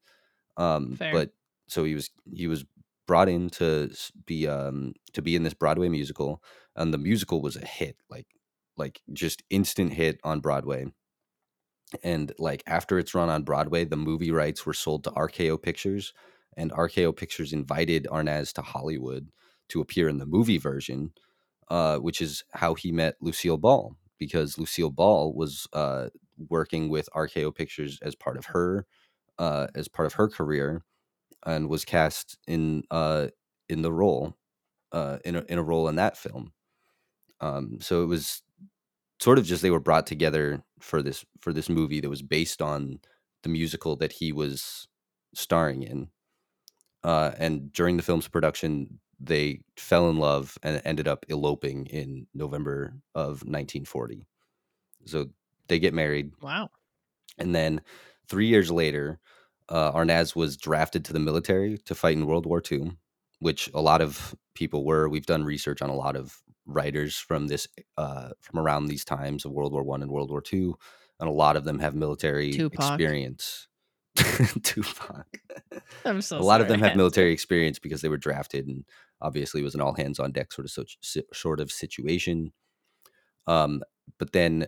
um, 0.56 1.00
but 1.10 1.30
so 1.68 1.84
he 1.84 1.94
was 1.94 2.10
he 2.32 2.46
was 2.46 2.64
brought 3.06 3.28
in 3.28 3.50
to 3.50 3.94
be 4.26 4.46
um 4.48 4.94
to 5.12 5.22
be 5.22 5.36
in 5.36 5.42
this 5.44 5.54
Broadway 5.54 5.88
musical, 5.88 6.42
and 6.76 6.92
the 6.94 6.98
musical 6.98 7.42
was 7.42 7.56
a 7.56 7.66
hit, 7.66 7.96
like 8.10 8.28
like 8.76 9.02
just 9.12 9.42
instant 9.50 9.92
hit 9.94 10.20
on 10.24 10.40
Broadway. 10.40 10.86
And 12.02 12.32
like 12.38 12.62
after 12.66 12.98
it's 12.98 13.14
run 13.14 13.28
on 13.28 13.42
Broadway, 13.44 13.84
the 13.84 13.96
movie 13.96 14.30
rights 14.30 14.64
were 14.64 14.72
sold 14.74 15.04
to 15.04 15.10
RKO 15.10 15.58
Pictures, 15.58 16.14
and 16.56 16.70
RKO 16.72 17.16
Pictures 17.16 17.52
invited 17.52 18.06
Arnaz 18.10 18.52
to 18.54 18.62
Hollywood 18.62 19.28
to 19.68 19.80
appear 19.80 20.08
in 20.08 20.18
the 20.18 20.26
movie 20.26 20.58
version, 20.58 21.12
uh, 21.68 21.98
which 21.98 22.20
is 22.20 22.44
how 22.52 22.74
he 22.74 22.92
met 22.92 23.16
Lucille 23.20 23.58
Ball 23.58 23.96
because 24.18 24.58
Lucille 24.58 24.90
Ball 24.90 25.32
was 25.32 25.66
uh, 25.72 26.08
working 26.48 26.88
with 26.88 27.08
RKO 27.14 27.54
Pictures 27.54 27.98
as 28.02 28.14
part 28.14 28.36
of 28.36 28.46
her 28.46 28.86
uh, 29.38 29.66
as 29.74 29.88
part 29.88 30.06
of 30.06 30.12
her 30.14 30.28
career 30.28 30.82
and 31.44 31.68
was 31.68 31.84
cast 31.84 32.38
in 32.46 32.84
uh, 32.90 33.28
in 33.68 33.82
the 33.82 33.92
role 33.92 34.36
uh, 34.92 35.18
in 35.24 35.36
a, 35.36 35.44
in 35.48 35.58
a 35.58 35.62
role 35.62 35.88
in 35.88 35.96
that 35.96 36.16
film. 36.16 36.52
Um, 37.40 37.78
so 37.80 38.02
it 38.02 38.06
was 38.06 38.42
sort 39.18 39.38
of 39.38 39.44
just 39.44 39.62
they 39.62 39.70
were 39.70 39.80
brought 39.80 40.06
together 40.06 40.62
for 40.80 41.02
this 41.02 41.24
for 41.40 41.52
this 41.52 41.68
movie 41.68 42.00
that 42.00 42.10
was 42.10 42.22
based 42.22 42.62
on 42.62 43.00
the 43.42 43.48
musical 43.48 43.96
that 43.96 44.12
he 44.12 44.32
was 44.32 44.86
starring 45.34 45.82
in. 45.82 46.08
Uh, 47.04 47.32
and 47.38 47.72
during 47.72 47.96
the 47.96 48.02
film's 48.02 48.28
production, 48.28 48.98
they 49.18 49.60
fell 49.76 50.08
in 50.10 50.18
love 50.18 50.58
and 50.62 50.80
ended 50.84 51.08
up 51.08 51.24
eloping 51.28 51.86
in 51.86 52.26
November 52.34 52.94
of 53.14 53.42
1940. 53.42 54.26
So 55.06 55.28
they 55.68 55.78
get 55.78 55.94
married, 55.94 56.32
Wow. 56.40 56.70
and 57.38 57.54
then 57.54 57.80
three 58.28 58.46
years 58.46 58.70
later, 58.70 59.18
uh, 59.68 59.92
Arnaz 59.92 60.36
was 60.36 60.56
drafted 60.56 61.04
to 61.06 61.12
the 61.12 61.18
military 61.20 61.78
to 61.78 61.94
fight 61.94 62.16
in 62.16 62.26
World 62.26 62.46
War 62.46 62.62
II, 62.70 62.92
which 63.40 63.70
a 63.74 63.80
lot 63.80 64.00
of 64.00 64.34
people 64.54 64.84
were. 64.84 65.08
We've 65.08 65.26
done 65.26 65.44
research 65.44 65.82
on 65.82 65.90
a 65.90 65.94
lot 65.94 66.14
of 66.16 66.40
writers 66.66 67.16
from 67.16 67.48
this 67.48 67.66
uh, 67.96 68.30
from 68.40 68.58
around 68.60 68.86
these 68.86 69.04
times 69.04 69.44
of 69.44 69.52
World 69.52 69.72
War 69.72 69.82
One 69.82 70.02
and 70.02 70.10
World 70.10 70.30
War 70.30 70.40
Two, 70.40 70.76
and 71.18 71.28
a 71.28 71.32
lot 71.32 71.56
of 71.56 71.64
them 71.64 71.78
have 71.78 71.94
military 71.94 72.52
Tupac. 72.52 72.78
experience. 72.78 73.66
Tupac. 74.62 75.26
I'm 76.04 76.20
so 76.20 76.38
a 76.38 76.40
lot 76.40 76.60
of 76.60 76.68
them 76.68 76.80
have 76.80 76.96
military 76.96 77.32
experience 77.32 77.78
because 77.78 78.02
they 78.02 78.08
were 78.08 78.18
drafted, 78.18 78.66
and 78.66 78.84
obviously 79.20 79.60
it 79.60 79.64
was 79.64 79.74
an 79.74 79.80
all 79.80 79.94
hands 79.94 80.18
on 80.18 80.32
deck 80.32 80.52
sort 80.52 80.66
of 80.66 80.86
so, 81.00 81.20
sort 81.32 81.60
of 81.60 81.72
situation. 81.72 82.52
Um, 83.46 83.82
but 84.18 84.32
then 84.32 84.66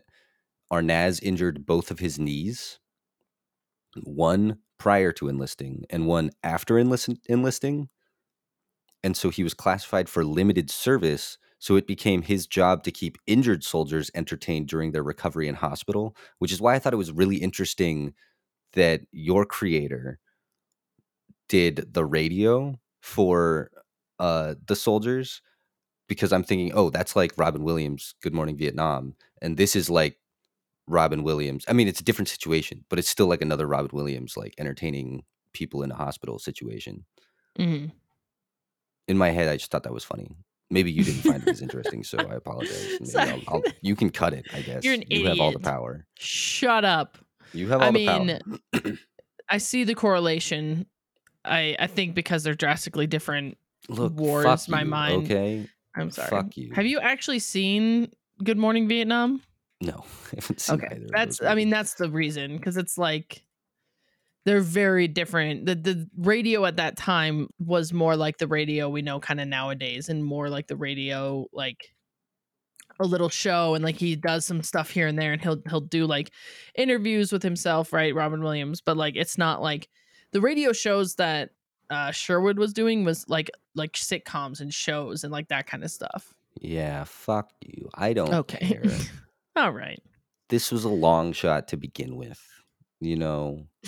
Arnaz 0.73 1.23
injured 1.23 1.67
both 1.67 1.91
of 1.91 1.99
his 1.99 2.19
knees, 2.19 2.79
one 4.03 4.59
prior 4.79 5.13
to 5.13 5.29
enlisting 5.29 5.85
and 5.91 6.07
one 6.07 6.31
after 6.43 6.79
enlist- 6.79 7.29
enlisting. 7.29 7.89
And 9.03 9.17
so 9.17 9.31
he 9.31 9.43
was 9.43 9.55
classified 9.55 10.09
for 10.09 10.25
limited 10.25 10.71
service. 10.71 11.39
So 11.59 11.77
it 11.77 11.87
became 11.87 12.23
his 12.23 12.47
job 12.47 12.83
to 12.85 12.91
keep 12.91 13.19
injured 13.27 13.65
soldiers 13.65 14.11
entertained 14.15 14.67
during 14.67 14.93
their 14.93 15.03
recovery 15.03 15.49
in 15.49 15.55
hospital, 15.55 16.17
which 16.39 16.53
is 16.53 16.61
why 16.61 16.75
I 16.75 16.79
thought 16.79 16.93
it 16.93 16.97
was 16.97 17.13
really 17.13 17.37
interesting 17.37 18.15
that 18.75 19.03
your 19.13 19.45
creator 19.45 20.19
did 21.49 21.93
the 21.93 22.05
radio 22.05 22.79
for 23.01 23.71
uh, 24.19 24.55
the 24.67 24.77
soldiers 24.77 25.43
because 26.09 26.33
I'm 26.33 26.45
thinking, 26.45 26.73
oh, 26.75 26.91
that's 26.91 27.17
like 27.17 27.33
Robin 27.37 27.65
Williams' 27.65 28.15
Good 28.23 28.35
Morning 28.35 28.57
Vietnam. 28.57 29.15
And 29.43 29.57
this 29.57 29.75
is 29.75 29.89
like 29.91 30.19
Robin 30.87 31.23
Williams. 31.23 31.65
I 31.69 31.73
mean, 31.73 31.89
it's 31.89 32.01
a 32.01 32.05
different 32.05 32.29
situation, 32.29 32.85
but 32.89 32.99
it's 32.99 33.09
still 33.09 33.27
like 33.27 33.43
another 33.43 33.67
Robin 33.67 33.91
Williams, 33.93 34.37
like 34.37 34.55
entertaining 34.59 35.25
people 35.53 35.83
in 35.83 35.91
a 35.91 35.95
hospital 35.97 36.39
situation. 36.39 37.05
Mhm. 37.59 37.93
In 39.09 39.19
my 39.19 39.31
head, 39.31 39.49
I 39.49 39.57
just 39.57 39.71
thought 39.71 39.83
that 39.85 39.93
was 39.93 40.05
funny. 40.05 40.29
Maybe 40.71 40.91
you 40.91 41.05
didn't 41.05 41.21
find 41.23 41.43
it 41.43 41.49
as 41.49 41.63
interesting, 41.63 42.03
so 42.05 42.19
I 42.19 42.35
apologize. 42.37 43.15
I'll, 43.15 43.41
I'll, 43.49 43.63
you 43.83 43.95
can 43.95 44.11
cut 44.11 44.33
it, 44.33 44.47
I 44.53 44.63
guess. 44.63 44.83
You're 44.83 44.95
an 44.95 45.05
you 45.09 45.27
have 45.27 45.41
all 45.41 45.53
the 45.53 45.59
power. 45.59 46.07
Shut 46.19 46.85
up. 46.85 47.19
You 47.55 47.69
have 47.69 47.81
all 47.81 47.89
I 47.89 47.91
the 47.93 48.07
mean, 48.07 48.41
power. 48.73 48.93
I 49.49 49.59
see 49.59 49.85
the 49.85 49.95
correlation. 49.95 50.87
I 51.45 51.77
I 51.79 51.87
think 51.87 52.15
because 52.15 52.43
they're 52.43 52.55
drastically 52.55 53.07
different. 53.07 53.57
Look, 53.89 54.15
wars 54.15 54.45
fuck 54.45 54.69
my 54.69 54.83
you, 54.83 54.87
mind. 54.87 55.25
Okay, 55.25 55.69
I'm 55.97 56.11
sorry. 56.11 56.31
Fuck 56.31 56.57
you. 56.57 56.73
Have 56.75 56.87
you 56.87 57.01
actually 57.01 57.39
seen 57.39 58.11
Good 58.43 58.59
Morning 58.59 58.89
Vietnam? 58.89 59.43
no, 59.81 60.05
I 60.33 60.37
haven't 60.37 60.61
seen 60.61 60.77
Okay, 60.77 61.01
that's. 61.09 61.43
I 61.43 61.55
mean, 61.55 61.71
that's 61.71 61.95
the 61.95 62.11
reason 62.11 62.57
because 62.57 62.77
it's 62.77 62.99
like 62.99 63.45
they're 64.45 64.61
very 64.61 65.09
different. 65.09 65.67
The 65.67 65.75
the 65.75 66.09
radio 66.17 66.65
at 66.65 66.77
that 66.77 66.97
time 66.97 67.49
was 67.59 67.93
more 67.93 68.17
like 68.17 68.39
the 68.39 68.49
radio 68.49 68.89
we 68.89 69.03
know 69.03 69.21
kind 69.21 69.41
of 69.41 69.49
nowadays, 69.49 70.09
and 70.09 70.25
more 70.25 70.49
like 70.49 70.67
the 70.67 70.77
radio 70.77 71.47
like 71.53 71.95
a 73.01 73.05
little 73.07 73.29
show 73.29 73.75
and 73.75 73.85
like 73.85 73.97
he 73.97 74.17
does 74.17 74.47
some 74.47 74.63
stuff 74.63 74.91
here 74.91 75.07
and 75.07 75.19
there 75.19 75.33
and 75.33 75.43
he'll 75.43 75.61
he'll 75.69 75.81
do 75.81 76.07
like 76.07 76.31
interviews 76.75 77.33
with 77.33 77.43
himself 77.43 77.93
right 77.93 78.15
robin 78.15 78.43
williams 78.43 78.81
but 78.81 78.97
like 78.97 79.17
it's 79.17 79.37
not 79.37 79.61
like 79.63 79.89
the 80.33 80.41
radio 80.41 80.73
shows 80.73 81.17
that 81.17 81.51
uh 81.91 82.11
sherwood 82.11 82.59
was 82.59 82.73
doing 82.73 83.05
was 83.05 83.29
like 83.29 83.51
like 83.75 83.93
sitcoms 83.93 84.61
and 84.61 84.73
shows 84.73 85.25
and 85.25 85.33
like 85.33 85.49
that 85.49 85.67
kind 85.67 85.85
of 85.85 85.91
stuff 85.91 86.33
yeah, 86.61 87.03
fuck 87.03 87.51
you. 87.63 87.91
I 87.95 88.13
don't 88.13 88.33
okay 88.33 88.81
care. 88.81 88.99
all 89.57 89.73
right 89.73 90.01
this 90.49 90.71
was 90.71 90.85
a 90.85 90.89
long 90.89 91.33
shot 91.33 91.69
to 91.69 91.77
begin 91.77 92.17
with, 92.17 92.41
you 93.01 93.17
know. 93.17 93.67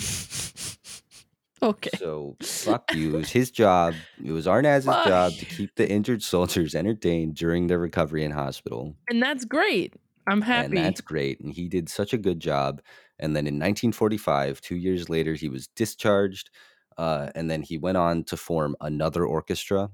okay 1.61 1.89
So 1.97 2.35
fuck 2.41 2.93
you. 2.93 3.15
It 3.15 3.17
was 3.17 3.31
his 3.31 3.51
job. 3.51 3.93
It 4.23 4.31
was 4.31 4.47
Arnaz's 4.47 4.85
job 4.85 5.33
to 5.33 5.45
keep 5.45 5.75
the 5.75 5.89
injured 5.89 6.21
soldiers 6.23 6.75
entertained 6.75 7.35
during 7.35 7.67
their 7.67 7.79
recovery 7.79 8.23
in 8.23 8.31
hospital. 8.31 8.95
and 9.09 9.21
that's 9.21 9.45
great 9.45 9.93
i'm 10.27 10.41
happy 10.41 10.77
And 10.77 10.77
that's 10.85 11.01
great. 11.01 11.39
And 11.39 11.53
he 11.53 11.67
did 11.69 11.87
such 11.89 12.13
a 12.13 12.17
good 12.17 12.39
job. 12.39 12.81
And 13.19 13.35
then 13.35 13.47
in 13.47 13.55
1945, 13.55 14.59
two 14.61 14.75
years 14.75 15.09
later, 15.09 15.33
he 15.33 15.49
was 15.49 15.67
discharged. 15.69 16.49
Uh, 16.97 17.29
and 17.33 17.49
then 17.49 17.61
he 17.61 17.77
went 17.77 17.97
on 17.97 18.23
to 18.25 18.35
form 18.37 18.75
another 18.81 19.25
orchestra 19.25 19.89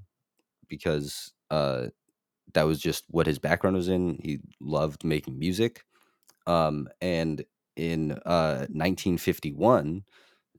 because 0.67 1.31
uh, 1.51 1.87
that 2.53 2.63
was 2.63 2.79
just 2.79 3.05
what 3.09 3.27
his 3.27 3.37
background 3.39 3.75
was 3.75 3.87
in. 3.89 4.19
He 4.23 4.39
loved 4.59 5.03
making 5.03 5.37
music. 5.37 5.83
Um, 6.47 6.87
and 6.99 7.45
in 7.75 8.11
uh, 8.25 8.65
1951, 8.69 10.03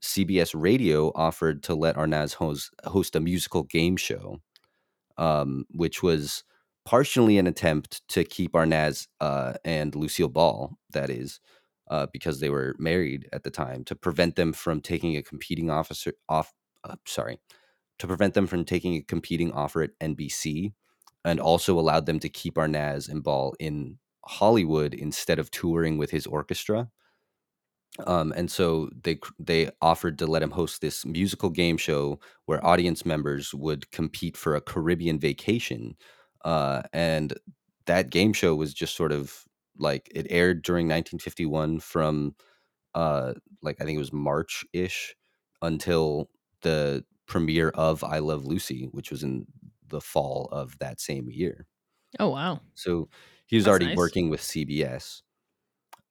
CBS 0.01 0.53
Radio 0.55 1.11
offered 1.15 1.63
to 1.63 1.75
let 1.75 1.95
Arnaz 1.95 2.33
host, 2.35 2.71
host 2.83 3.15
a 3.15 3.19
musical 3.19 3.63
game 3.63 3.97
show, 3.97 4.39
um, 5.17 5.65
which 5.71 6.03
was 6.03 6.43
partially 6.85 7.37
an 7.37 7.47
attempt 7.47 8.07
to 8.09 8.23
keep 8.23 8.53
Arnaz 8.53 9.07
uh, 9.19 9.53
and 9.65 9.95
Lucille 9.95 10.29
Ball, 10.29 10.77
that 10.91 11.09
is, 11.09 11.39
uh, 11.89 12.07
because 12.13 12.39
they 12.39 12.49
were 12.49 12.75
married 12.77 13.27
at 13.33 13.43
the 13.43 13.51
time, 13.51 13.83
to 13.85 13.95
prevent 13.95 14.35
them 14.35 14.53
from 14.53 14.81
taking 14.81 15.17
a 15.17 15.23
competing 15.23 15.69
officer 15.69 16.13
off. 16.29 16.53
Uh, 16.83 16.95
sorry, 17.05 17.39
to 17.97 18.07
prevent 18.07 18.35
them 18.35 18.45
from 18.45 18.63
taking 18.63 18.93
a 18.95 19.01
competing 19.01 19.51
offer 19.51 19.81
at 19.81 19.99
NBC, 19.99 20.73
and 21.23 21.39
also 21.39 21.79
allowed 21.79 22.05
them 22.05 22.19
to 22.19 22.29
keep 22.29 22.55
Arnaz 22.55 23.09
and 23.09 23.23
Ball 23.23 23.55
in 23.59 23.97
Hollywood 24.25 24.93
instead 24.93 25.39
of 25.39 25.51
touring 25.51 25.97
with 25.97 26.11
his 26.11 26.27
orchestra. 26.27 26.89
Um, 28.05 28.33
and 28.35 28.51
so 28.51 28.89
they 29.03 29.19
they 29.39 29.69
offered 29.81 30.19
to 30.19 30.27
let 30.27 30.43
him 30.43 30.51
host 30.51 30.81
this 30.81 31.05
musical 31.05 31.49
game 31.49 31.77
show 31.77 32.19
where 32.45 32.65
audience 32.65 33.05
members 33.05 33.53
would 33.53 33.89
compete 33.91 34.35
for 34.35 34.55
a 34.55 34.61
Caribbean 34.61 35.19
vacation, 35.19 35.95
uh, 36.43 36.83
and 36.91 37.33
that 37.85 38.09
game 38.09 38.33
show 38.33 38.53
was 38.55 38.73
just 38.73 38.95
sort 38.95 39.11
of 39.13 39.45
like 39.77 40.09
it 40.13 40.27
aired 40.29 40.61
during 40.63 40.87
1951 40.87 41.79
from 41.79 42.35
uh, 42.95 43.33
like 43.61 43.81
I 43.81 43.85
think 43.85 43.95
it 43.97 43.99
was 43.99 44.13
March 44.13 44.65
ish 44.73 45.15
until 45.61 46.29
the 46.61 47.05
premiere 47.27 47.69
of 47.71 48.03
I 48.03 48.19
Love 48.19 48.45
Lucy, 48.45 48.85
which 48.91 49.11
was 49.11 49.23
in 49.23 49.47
the 49.87 50.01
fall 50.01 50.47
of 50.51 50.77
that 50.79 50.99
same 51.01 51.29
year. 51.29 51.67
oh 52.19 52.29
wow 52.29 52.61
So 52.75 53.09
he 53.45 53.55
was 53.55 53.67
That's 53.67 53.67
already 53.67 53.87
nice. 53.87 53.87
working 53.87 54.29
with 54.29 54.41
CBS. 54.41 55.23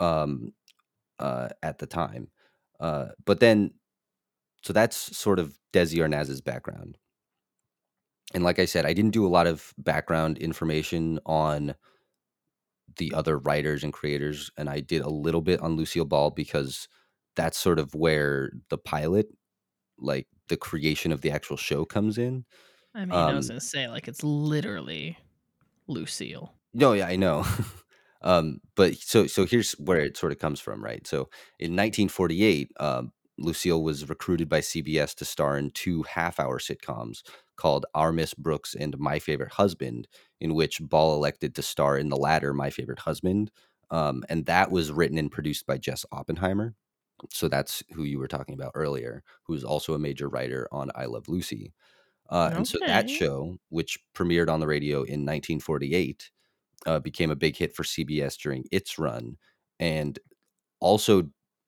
um, 0.00 0.54
uh, 1.18 1.48
at 1.62 1.78
the 1.78 1.86
time. 1.86 2.30
Uh, 2.80 3.08
but 3.24 3.40
then, 3.40 3.72
so 4.64 4.72
that's 4.72 4.96
sort 5.16 5.38
of 5.38 5.58
Desi 5.72 6.00
Arnaz's 6.02 6.40
background. 6.40 6.98
And 8.34 8.42
like 8.42 8.58
I 8.58 8.64
said, 8.64 8.86
I 8.86 8.92
didn't 8.92 9.12
do 9.12 9.26
a 9.26 9.28
lot 9.28 9.46
of 9.46 9.74
background 9.78 10.38
information 10.38 11.20
on 11.26 11.74
the 12.96 13.12
other 13.14 13.38
writers 13.38 13.82
and 13.82 13.92
creators, 13.92 14.50
and 14.56 14.68
I 14.68 14.80
did 14.80 15.02
a 15.02 15.08
little 15.10 15.40
bit 15.40 15.60
on 15.60 15.76
Lucille 15.76 16.04
Ball 16.04 16.30
because 16.30 16.86
that's 17.34 17.58
sort 17.58 17.78
of 17.78 17.94
where 17.94 18.52
the 18.68 18.78
pilot, 18.78 19.28
like 19.98 20.28
the 20.48 20.56
creation 20.56 21.12
of 21.12 21.22
the 21.22 21.30
actual 21.30 21.56
show, 21.58 21.84
comes 21.86 22.18
in. 22.18 22.46
I 22.94 23.04
mean, 23.04 23.28
I 23.28 23.34
was 23.34 23.48
Um, 23.48 23.48
gonna 23.48 23.60
say 23.60 23.88
like 23.88 24.08
it's 24.08 24.22
literally 24.22 25.18
Lucille. 25.88 26.54
no, 26.72 26.92
yeah, 26.92 27.06
I 27.06 27.16
know. 27.16 27.44
um, 28.24 28.60
but 28.74 28.96
so 28.96 29.26
so 29.26 29.46
here's 29.46 29.72
where 29.72 30.00
it 30.00 30.16
sort 30.16 30.32
of 30.32 30.38
comes 30.38 30.58
from, 30.58 30.82
right? 30.82 31.06
So 31.06 31.28
in 31.60 31.72
1948, 31.72 32.72
um, 32.80 33.12
Lucille 33.38 33.82
was 33.82 34.08
recruited 34.08 34.48
by 34.48 34.60
CBS 34.60 35.14
to 35.16 35.24
star 35.24 35.58
in 35.58 35.70
two 35.70 36.02
half-hour 36.04 36.58
sitcoms 36.58 37.22
called 37.56 37.84
Our 37.94 38.12
Miss 38.12 38.32
Brooks 38.32 38.74
and 38.74 38.98
My 38.98 39.18
Favorite 39.18 39.52
Husband, 39.52 40.08
in 40.40 40.54
which 40.54 40.80
Ball 40.80 41.14
elected 41.14 41.54
to 41.54 41.62
star 41.62 41.98
in 41.98 42.08
the 42.08 42.16
latter, 42.16 42.54
My 42.54 42.70
Favorite 42.70 43.00
Husband. 43.00 43.50
Um, 43.90 44.24
and 44.28 44.46
that 44.46 44.70
was 44.70 44.90
written 44.90 45.18
and 45.18 45.30
produced 45.30 45.66
by 45.66 45.78
Jess 45.78 46.06
Oppenheimer. 46.10 46.74
So 47.30 47.48
that's 47.48 47.82
who 47.92 48.04
you 48.04 48.18
were 48.18 48.28
talking 48.28 48.54
about 48.54 48.72
earlier, 48.74 49.22
who's 49.44 49.64
also 49.64 49.94
a 49.94 49.98
major 49.98 50.28
writer 50.28 50.66
on 50.72 50.90
I 50.94 51.04
Love 51.04 51.28
Lucy. 51.28 51.74
Uh, 52.30 52.50
and 52.54 52.66
so 52.66 52.78
that 52.86 53.08
show, 53.10 53.58
which 53.68 53.98
premiered 54.14 54.48
on 54.48 54.60
the 54.60 54.66
radio 54.66 54.98
in 54.98 55.26
1948, 55.26 56.30
uh, 56.86 57.00
became 57.00 57.30
a 57.30 57.36
big 57.36 57.56
hit 57.56 57.74
for 57.74 57.82
CBS 57.82 58.36
during 58.38 58.64
its 58.70 58.98
run, 58.98 59.36
and 59.78 60.18
also, 60.80 61.24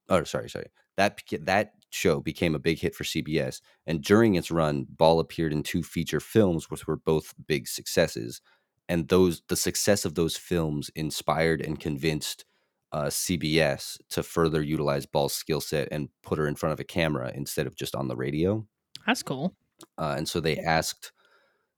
oh, 0.09 0.25
sorry, 0.25 0.49
sorry, 0.49 0.67
that 0.97 1.21
that 1.43 1.73
show 1.91 2.21
became 2.21 2.55
a 2.55 2.61
big 2.61 2.79
hit 2.79 2.95
for 2.95 3.05
CBS, 3.05 3.61
and 3.87 4.03
during 4.03 4.35
its 4.35 4.51
run, 4.51 4.87
Ball 4.89 5.21
appeared 5.21 5.53
in 5.53 5.63
two 5.63 5.83
feature 5.83 6.21
films, 6.21 6.71
which 6.71 6.87
were 6.87 6.97
both 6.97 7.35
big 7.47 7.69
successes, 7.69 8.41
and 8.89 9.09
those 9.09 9.43
the 9.49 9.57
success 9.57 10.05
of 10.05 10.15
those 10.15 10.37
films 10.37 10.91
inspired 10.95 11.61
and 11.61 11.81
convinced 11.81 12.45
uh, 12.93 13.07
CBS 13.07 13.99
to 14.11 14.23
further 14.23 14.63
utilize 14.63 15.07
Ball's 15.07 15.35
skill 15.35 15.61
set 15.61 15.89
and 15.91 16.09
put 16.23 16.39
her 16.39 16.47
in 16.47 16.55
front 16.55 16.73
of 16.73 16.81
a 16.81 16.85
camera 16.85 17.33
instead 17.35 17.67
of 17.67 17.77
just 17.77 17.95
on 17.95 18.09
the 18.09 18.17
radio. 18.17 18.67
That's 19.07 19.23
cool. 19.23 19.55
Uh, 19.99 20.15
and 20.17 20.29
so 20.29 20.41
they 20.41 20.57
asked 20.59 21.13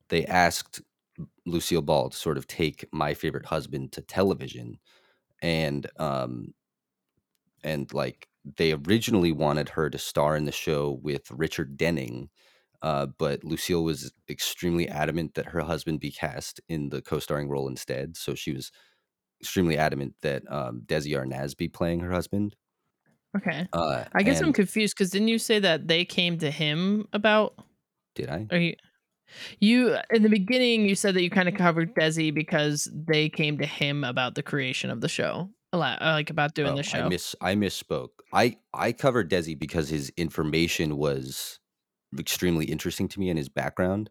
they 0.08 0.24
asked 0.26 0.80
Lucille 1.46 1.82
Ball 1.82 2.10
to 2.10 2.16
sort 2.16 2.38
of 2.38 2.46
take 2.46 2.86
my 2.92 3.14
favorite 3.14 3.46
husband 3.46 3.92
to 3.92 4.02
television 4.02 4.78
and 5.42 5.86
um 5.98 6.54
and 7.64 7.92
like 7.92 8.28
they 8.56 8.72
originally 8.72 9.32
wanted 9.32 9.70
her 9.70 9.90
to 9.90 9.98
star 9.98 10.36
in 10.36 10.44
the 10.44 10.52
show 10.52 10.98
with 11.02 11.30
Richard 11.30 11.76
Denning 11.76 12.30
uh, 12.82 13.06
but 13.06 13.42
Lucille 13.42 13.82
was 13.82 14.12
extremely 14.28 14.88
adamant 14.88 15.34
that 15.34 15.46
her 15.46 15.60
husband 15.60 16.00
be 16.00 16.12
cast 16.12 16.60
in 16.68 16.90
the 16.90 17.02
co-starring 17.02 17.48
role 17.48 17.68
instead. 17.68 18.16
So 18.16 18.34
she 18.34 18.52
was 18.52 18.70
extremely 19.40 19.76
adamant 19.76 20.14
that 20.22 20.42
um, 20.50 20.82
Desi 20.86 21.16
Arnaz 21.16 21.56
be 21.56 21.68
playing 21.68 22.00
her 22.00 22.12
husband. 22.12 22.54
Okay. 23.36 23.68
Uh, 23.72 24.04
I 24.14 24.22
guess 24.22 24.40
I'm 24.40 24.52
confused 24.52 24.94
because 24.96 25.10
didn't 25.10 25.28
you 25.28 25.38
say 25.38 25.58
that 25.58 25.88
they 25.88 26.04
came 26.04 26.38
to 26.38 26.50
him 26.50 27.06
about? 27.12 27.54
did 28.14 28.30
I? 28.30 28.46
Are 28.50 28.58
you? 28.58 28.74
You 29.60 29.96
in 30.12 30.22
the 30.22 30.28
beginning 30.28 30.88
you 30.88 30.94
said 30.94 31.14
that 31.14 31.22
you 31.22 31.30
kind 31.30 31.48
of 31.48 31.54
covered 31.54 31.94
Desi 31.94 32.32
because 32.32 32.88
they 32.92 33.28
came 33.28 33.58
to 33.58 33.66
him 33.66 34.04
about 34.04 34.34
the 34.34 34.42
creation 34.42 34.90
of 34.90 35.00
the 35.00 35.08
show, 35.08 35.50
a 35.72 35.78
lot, 35.78 36.00
uh, 36.02 36.12
like 36.12 36.30
about 36.30 36.54
doing 36.54 36.72
Oh, 36.72 36.76
the 36.76 36.80
I 36.80 36.82
show. 36.82 37.08
miss 37.08 37.34
I 37.40 37.54
misspoke. 37.54 38.10
I 38.32 38.56
I 38.72 38.92
covered 38.92 39.30
Desi 39.30 39.58
because 39.58 39.88
his 39.88 40.10
information 40.16 40.96
was 40.96 41.60
extremely 42.18 42.66
interesting 42.66 43.08
to 43.08 43.20
me 43.20 43.28
and 43.28 43.38
his 43.38 43.48
background. 43.48 44.10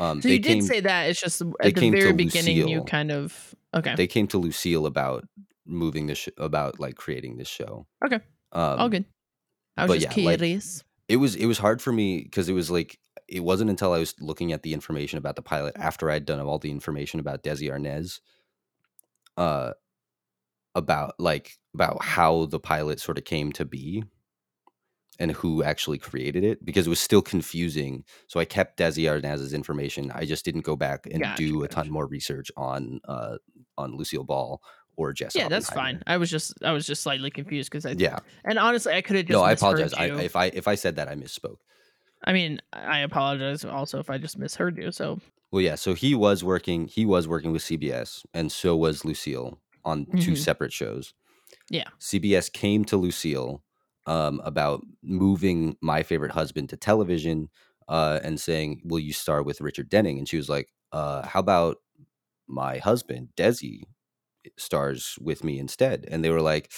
Um, 0.00 0.20
So 0.20 0.28
you 0.28 0.38
did 0.38 0.52
came 0.54 0.62
say 0.62 0.80
that. 0.80 1.08
It's 1.10 1.20
just 1.20 1.40
at 1.62 1.74
the 1.74 1.90
very 1.90 2.12
beginning 2.12 2.56
you 2.68 2.82
kind 2.84 3.10
of 3.12 3.54
okay, 3.74 3.94
They 3.96 4.06
came 4.06 4.26
to 4.28 4.38
Lucille 4.38 4.86
about 4.86 5.24
moving 5.66 6.06
this 6.06 6.18
sh- 6.18 6.28
about 6.36 6.78
like 6.80 6.96
creating 6.96 7.36
this 7.38 7.48
show. 7.48 7.86
okay, 8.04 8.20
all 8.52 8.78
Um, 8.78 8.90
good. 8.90 9.04
I 9.76 9.86
was 9.86 10.02
just 10.02 10.16
yeah, 10.16 10.24
like 10.24 10.38
curious. 10.38 10.84
it 11.08 11.16
was 11.16 11.34
it 11.36 11.46
was 11.46 11.58
hard 11.58 11.80
for 11.82 11.92
me 11.92 12.22
because 12.22 12.48
it 12.48 12.52
was 12.52 12.70
like 12.70 12.98
it 13.28 13.40
wasn't 13.40 13.70
until 13.70 13.92
I 13.92 13.98
was 13.98 14.14
looking 14.20 14.52
at 14.52 14.62
the 14.62 14.74
information 14.74 15.18
about 15.18 15.36
the 15.36 15.42
pilot 15.42 15.74
after 15.78 16.10
I'd 16.10 16.26
done 16.26 16.40
all 16.40 16.58
the 16.58 16.70
information 16.70 17.20
about 17.20 17.42
Desi 17.42 17.70
Arnaz, 17.70 18.20
uh, 19.36 19.72
about 20.74 21.14
like 21.18 21.52
about 21.74 22.02
how 22.04 22.46
the 22.46 22.60
pilot 22.60 23.00
sort 23.00 23.18
of 23.18 23.24
came 23.24 23.52
to 23.52 23.64
be 23.64 24.04
and 25.20 25.30
who 25.30 25.62
actually 25.62 25.98
created 25.98 26.42
it 26.42 26.64
because 26.64 26.86
it 26.86 26.90
was 26.90 26.98
still 26.98 27.22
confusing. 27.22 28.04
So 28.26 28.40
I 28.40 28.44
kept 28.44 28.78
Desi 28.78 29.04
Arnaz's 29.04 29.54
information. 29.54 30.10
I 30.12 30.24
just 30.24 30.44
didn't 30.44 30.62
go 30.62 30.74
back 30.74 31.06
and 31.06 31.22
Gotcha, 31.22 31.36
do 31.36 31.58
a 31.62 31.68
gotcha. 31.68 31.74
ton 31.74 31.90
more 31.90 32.06
research 32.06 32.50
on 32.56 33.00
uh 33.06 33.36
on 33.78 33.96
Lucille 33.96 34.24
Ball 34.24 34.60
or 34.96 35.12
Jess 35.12 35.34
Yeah, 35.34 35.48
that's 35.48 35.70
fine. 35.70 36.02
I 36.06 36.16
was 36.16 36.30
just 36.30 36.54
I 36.64 36.72
was 36.72 36.86
just 36.86 37.02
slightly 37.02 37.30
confused 37.30 37.70
because 37.70 37.86
I 37.86 37.90
Yeah. 37.96 38.18
and 38.44 38.58
honestly 38.58 38.92
I 38.92 39.02
could 39.02 39.16
have 39.16 39.26
just 39.26 39.32
No, 39.38 39.42
I 39.42 39.52
apologize. 39.52 39.94
I, 39.94 40.06
if 40.20 40.34
I 40.34 40.46
if 40.46 40.66
I 40.66 40.74
said 40.74 40.96
that 40.96 41.08
I 41.08 41.14
misspoke. 41.14 41.58
I 42.24 42.32
mean, 42.32 42.60
I 42.72 43.00
apologize 43.00 43.64
also 43.64 43.98
if 43.98 44.10
I 44.10 44.18
just 44.18 44.38
misheard 44.38 44.78
you. 44.78 44.90
So 44.92 45.20
Well, 45.52 45.62
yeah. 45.62 45.74
So 45.76 45.94
he 45.94 46.14
was 46.14 46.42
working. 46.42 46.88
He 46.88 47.04
was 47.06 47.28
working 47.28 47.52
with 47.52 47.62
CBS, 47.62 48.24
and 48.34 48.50
so 48.50 48.76
was 48.76 49.04
Lucille 49.04 49.60
on 49.84 50.06
two 50.20 50.32
Mhm. 50.32 50.38
separate 50.38 50.72
shows. 50.72 51.14
yeah, 51.70 51.88
CBS 51.98 52.48
came 52.52 52.84
to 52.86 52.96
Lucille 52.96 53.62
um, 54.06 54.40
about 54.44 54.84
moving 55.02 55.76
My 55.80 56.02
Favorite 56.02 56.32
Husband 56.32 56.68
to 56.70 56.76
television 56.76 57.48
uh, 57.88 58.20
and 58.22 58.40
saying, 58.40 58.80
"Will 58.84 58.98
you 58.98 59.12
star 59.12 59.42
with 59.42 59.60
Richard 59.60 59.88
Denning?" 59.88 60.18
And 60.18 60.28
she 60.28 60.36
was 60.36 60.48
like, 60.48 60.68
uh, 60.92 61.26
"How 61.26 61.40
about 61.40 61.78
my 62.46 62.78
husband 62.78 63.28
Desi 63.36 63.82
stars 64.58 65.18
with 65.20 65.44
me 65.44 65.58
instead?" 65.58 66.04
And 66.08 66.24
they 66.24 66.30
were 66.30 66.40
like, 66.42 66.70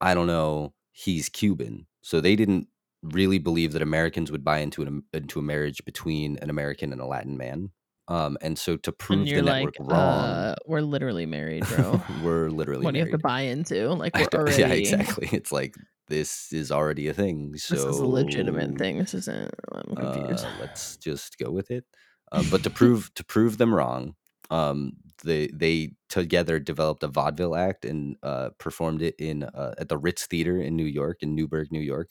"I 0.00 0.14
don't 0.14 0.26
know. 0.26 0.74
He's 0.92 1.28
Cuban, 1.28 1.86
so 2.02 2.20
they 2.20 2.36
didn't." 2.36 2.68
Really 3.02 3.38
believe 3.38 3.72
that 3.72 3.82
Americans 3.82 4.30
would 4.30 4.44
buy 4.44 4.58
into 4.58 4.82
an 4.82 5.02
into 5.12 5.38
a 5.38 5.42
marriage 5.42 5.84
between 5.84 6.38
an 6.42 6.50
American 6.50 6.92
and 6.92 7.00
a 7.00 7.06
Latin 7.06 7.36
man. 7.36 7.70
Um, 8.08 8.38
and 8.40 8.56
so 8.56 8.76
to 8.76 8.92
prove 8.92 9.24
the 9.24 9.32
you're 9.32 9.42
network 9.42 9.78
like, 9.80 9.90
wrong, 9.90 10.24
uh, 10.24 10.54
we're 10.64 10.80
literally 10.80 11.26
married, 11.26 11.66
bro. 11.66 12.00
we're 12.22 12.50
literally 12.50 12.84
what 12.84 12.94
do 12.94 12.98
you 12.98 13.04
have 13.04 13.12
to 13.12 13.18
buy 13.18 13.42
into? 13.42 13.88
Like 13.90 14.16
we're 14.16 14.28
already. 14.34 14.62
yeah, 14.62 14.68
exactly. 14.68 15.28
It's 15.32 15.50
like 15.50 15.74
this 16.08 16.52
is 16.52 16.70
already 16.70 17.08
a 17.08 17.14
thing. 17.14 17.56
So 17.56 17.74
This 17.74 17.84
is 17.84 17.98
a 17.98 18.06
legitimate 18.06 18.78
thing. 18.78 18.98
This 18.98 19.14
isn't. 19.14 19.52
I'm 19.72 19.96
confused. 19.96 20.44
Uh, 20.44 20.50
let's 20.60 20.96
just 20.98 21.36
go 21.38 21.50
with 21.50 21.70
it. 21.70 21.84
Um, 22.30 22.46
but 22.50 22.62
to 22.62 22.70
prove 22.70 23.12
to 23.14 23.24
prove 23.24 23.58
them 23.58 23.74
wrong, 23.74 24.14
um, 24.50 24.92
they 25.24 25.48
they 25.48 25.94
together 26.08 26.60
developed 26.60 27.02
a 27.02 27.08
vaudeville 27.08 27.56
act 27.56 27.84
and 27.84 28.16
uh, 28.22 28.50
performed 28.58 29.02
it 29.02 29.16
in 29.18 29.42
uh, 29.42 29.74
at 29.78 29.88
the 29.88 29.98
Ritz 29.98 30.26
Theater 30.26 30.60
in 30.60 30.76
New 30.76 30.84
York, 30.86 31.18
in 31.22 31.34
Newburgh, 31.34 31.72
New 31.72 31.80
York, 31.80 32.10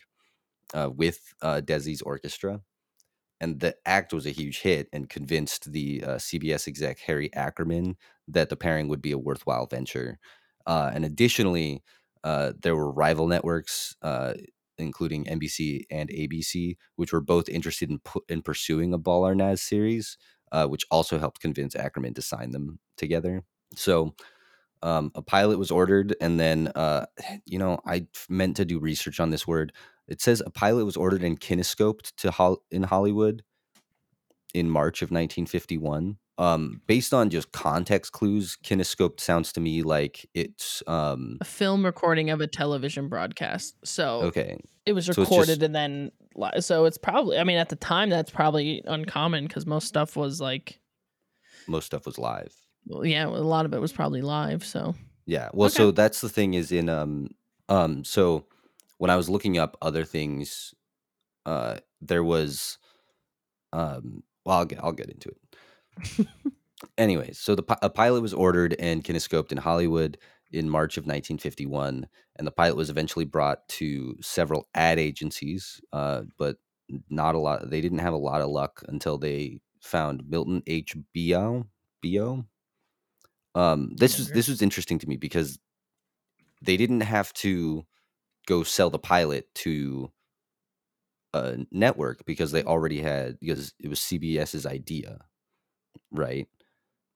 uh, 0.73 0.89
with 0.93 1.33
uh, 1.41 1.61
Desi's 1.63 2.01
orchestra. 2.01 2.61
And 3.41 3.59
the 3.59 3.75
act 3.85 4.13
was 4.13 4.25
a 4.25 4.31
huge 4.31 4.61
hit 4.61 4.87
and 4.93 5.09
convinced 5.09 5.71
the 5.71 6.03
uh, 6.03 6.09
CBS 6.15 6.67
exec 6.67 6.99
Harry 6.99 7.33
Ackerman 7.33 7.97
that 8.27 8.49
the 8.49 8.55
pairing 8.55 8.87
would 8.87 9.01
be 9.01 9.11
a 9.11 9.17
worthwhile 9.17 9.67
venture. 9.67 10.19
Uh, 10.65 10.91
and 10.93 11.03
additionally, 11.05 11.83
uh, 12.23 12.53
there 12.61 12.75
were 12.75 12.91
rival 12.91 13.27
networks, 13.27 13.95
uh, 14.01 14.33
including 14.77 15.25
NBC 15.25 15.83
and 15.91 16.09
ABC, 16.09 16.77
which 16.95 17.11
were 17.11 17.21
both 17.21 17.49
interested 17.49 17.89
in 17.89 17.99
pu- 17.99 18.23
in 18.29 18.41
pursuing 18.41 18.93
a 18.93 18.97
Ball 18.97 19.23
Arnaz 19.23 19.59
series, 19.59 20.17
which 20.67 20.85
also 20.89 21.19
helped 21.19 21.41
convince 21.41 21.75
Ackerman 21.75 22.13
to 22.15 22.21
sign 22.21 22.51
them 22.51 22.79
together. 22.97 23.43
So 23.75 24.15
um, 24.81 25.11
a 25.15 25.21
pilot 25.21 25.57
was 25.57 25.71
ordered, 25.71 26.15
and 26.21 26.39
then 26.39 26.67
uh, 26.75 27.05
you 27.45 27.59
know 27.59 27.79
I 27.85 28.07
meant 28.29 28.57
to 28.57 28.65
do 28.65 28.79
research 28.79 29.19
on 29.19 29.29
this 29.29 29.47
word. 29.47 29.73
It 30.07 30.21
says 30.21 30.41
a 30.45 30.49
pilot 30.49 30.85
was 30.85 30.97
ordered 30.97 31.23
and 31.23 31.39
kinescoped 31.39 32.13
to 32.17 32.31
Hol- 32.31 32.63
in 32.71 32.83
Hollywood 32.83 33.43
in 34.53 34.69
March 34.69 35.01
of 35.01 35.07
1951. 35.11 36.17
Um, 36.37 36.81
based 36.85 37.13
on 37.13 37.29
just 37.29 37.51
context 37.53 38.11
clues, 38.11 38.57
kinescoped 38.63 39.21
sounds 39.21 39.53
to 39.53 39.61
me 39.61 39.83
like 39.83 40.27
it's 40.33 40.83
um, 40.85 41.37
A 41.39 41.45
film 41.45 41.85
recording 41.85 42.29
of 42.29 42.41
a 42.41 42.47
television 42.47 43.07
broadcast. 43.07 43.75
So 43.85 44.21
okay. 44.23 44.59
it 44.85 44.91
was 44.93 45.05
So 45.05 45.13
recorded 45.17 45.47
just- 45.47 45.61
and 45.63 45.73
then. 45.75 46.11
So 46.59 46.83
it's 46.83 46.97
probably. 46.97 47.37
I 47.39 47.45
mean, 47.45 47.57
at 47.57 47.69
the 47.69 47.77
time, 47.77 48.09
that's 48.09 48.29
probably 48.29 48.81
uncommon 48.85 49.47
because 49.47 49.65
most 49.65 49.87
stuff 49.87 50.17
was 50.17 50.41
like. 50.41 50.79
Most 51.67 51.85
stuff 51.85 52.05
was 52.05 52.17
live. 52.17 52.53
Well, 52.85 53.05
yeah, 53.05 53.25
a 53.25 53.29
lot 53.29 53.65
of 53.65 53.73
it 53.73 53.79
was 53.79 53.93
probably 53.93 54.21
live. 54.21 54.63
So 54.65 54.93
Yeah. 55.25 55.47
Well, 55.53 55.67
Okay. 55.67 55.75
so 55.77 55.91
that's 55.91 56.19
the 56.21 56.27
thing 56.29 56.53
is 56.53 56.71
in 56.73 56.89
um 56.89 57.29
um 57.69 58.03
so 58.03 58.45
when 58.97 59.09
I 59.09 59.15
was 59.15 59.29
looking 59.29 59.57
up 59.57 59.77
other 59.81 60.05
things, 60.05 60.73
uh 61.45 61.77
there 62.01 62.23
was 62.23 62.77
um 63.73 64.23
well 64.45 64.59
I'll 64.59 64.65
get 64.65 64.79
I'll 64.83 64.91
get 64.91 65.09
into 65.09 65.29
it. 65.29 66.27
Anyways, 66.97 67.39
so 67.39 67.55
the 67.55 67.63
a 67.81 67.89
pilot 67.89 68.21
was 68.21 68.33
ordered 68.33 68.75
and 68.79 69.03
kinescoped 69.03 69.51
in 69.51 69.57
Hollywood 69.57 70.17
in 70.51 70.69
March 70.69 70.97
of 70.97 71.03
1951, 71.03 72.07
and 72.37 72.47
the 72.47 72.51
pilot 72.51 72.75
was 72.75 72.89
eventually 72.89 73.25
brought 73.25 73.67
to 73.67 74.15
several 74.21 74.67
ad 74.75 74.99
agencies, 74.99 75.81
uh, 75.93 76.23
but 76.37 76.57
not 77.09 77.35
a 77.35 77.39
lot. 77.39 77.69
They 77.69 77.81
didn't 77.81 77.99
have 77.99 78.13
a 78.13 78.17
lot 78.17 78.41
of 78.41 78.49
luck 78.49 78.83
until 78.87 79.17
they 79.17 79.61
found 79.81 80.23
Milton 80.27 80.63
H. 80.67 80.95
Biow. 81.15 81.65
Biow. 82.03 82.45
Um, 83.55 83.95
this 83.95 84.17
was 84.17 84.29
this 84.31 84.47
was 84.47 84.61
interesting 84.61 84.99
to 84.99 85.07
me 85.07 85.15
because 85.15 85.59
they 86.61 86.77
didn't 86.77 87.01
have 87.01 87.33
to 87.33 87.85
go 88.45 88.63
sell 88.63 88.89
the 88.89 88.99
pilot 88.99 89.53
to 89.55 90.11
a 91.33 91.57
network 91.71 92.25
because 92.25 92.51
they 92.51 92.63
already 92.63 93.01
had 93.01 93.39
because 93.39 93.73
it 93.79 93.89
was 93.89 93.99
CBS's 93.99 94.65
idea, 94.65 95.19
right? 96.11 96.47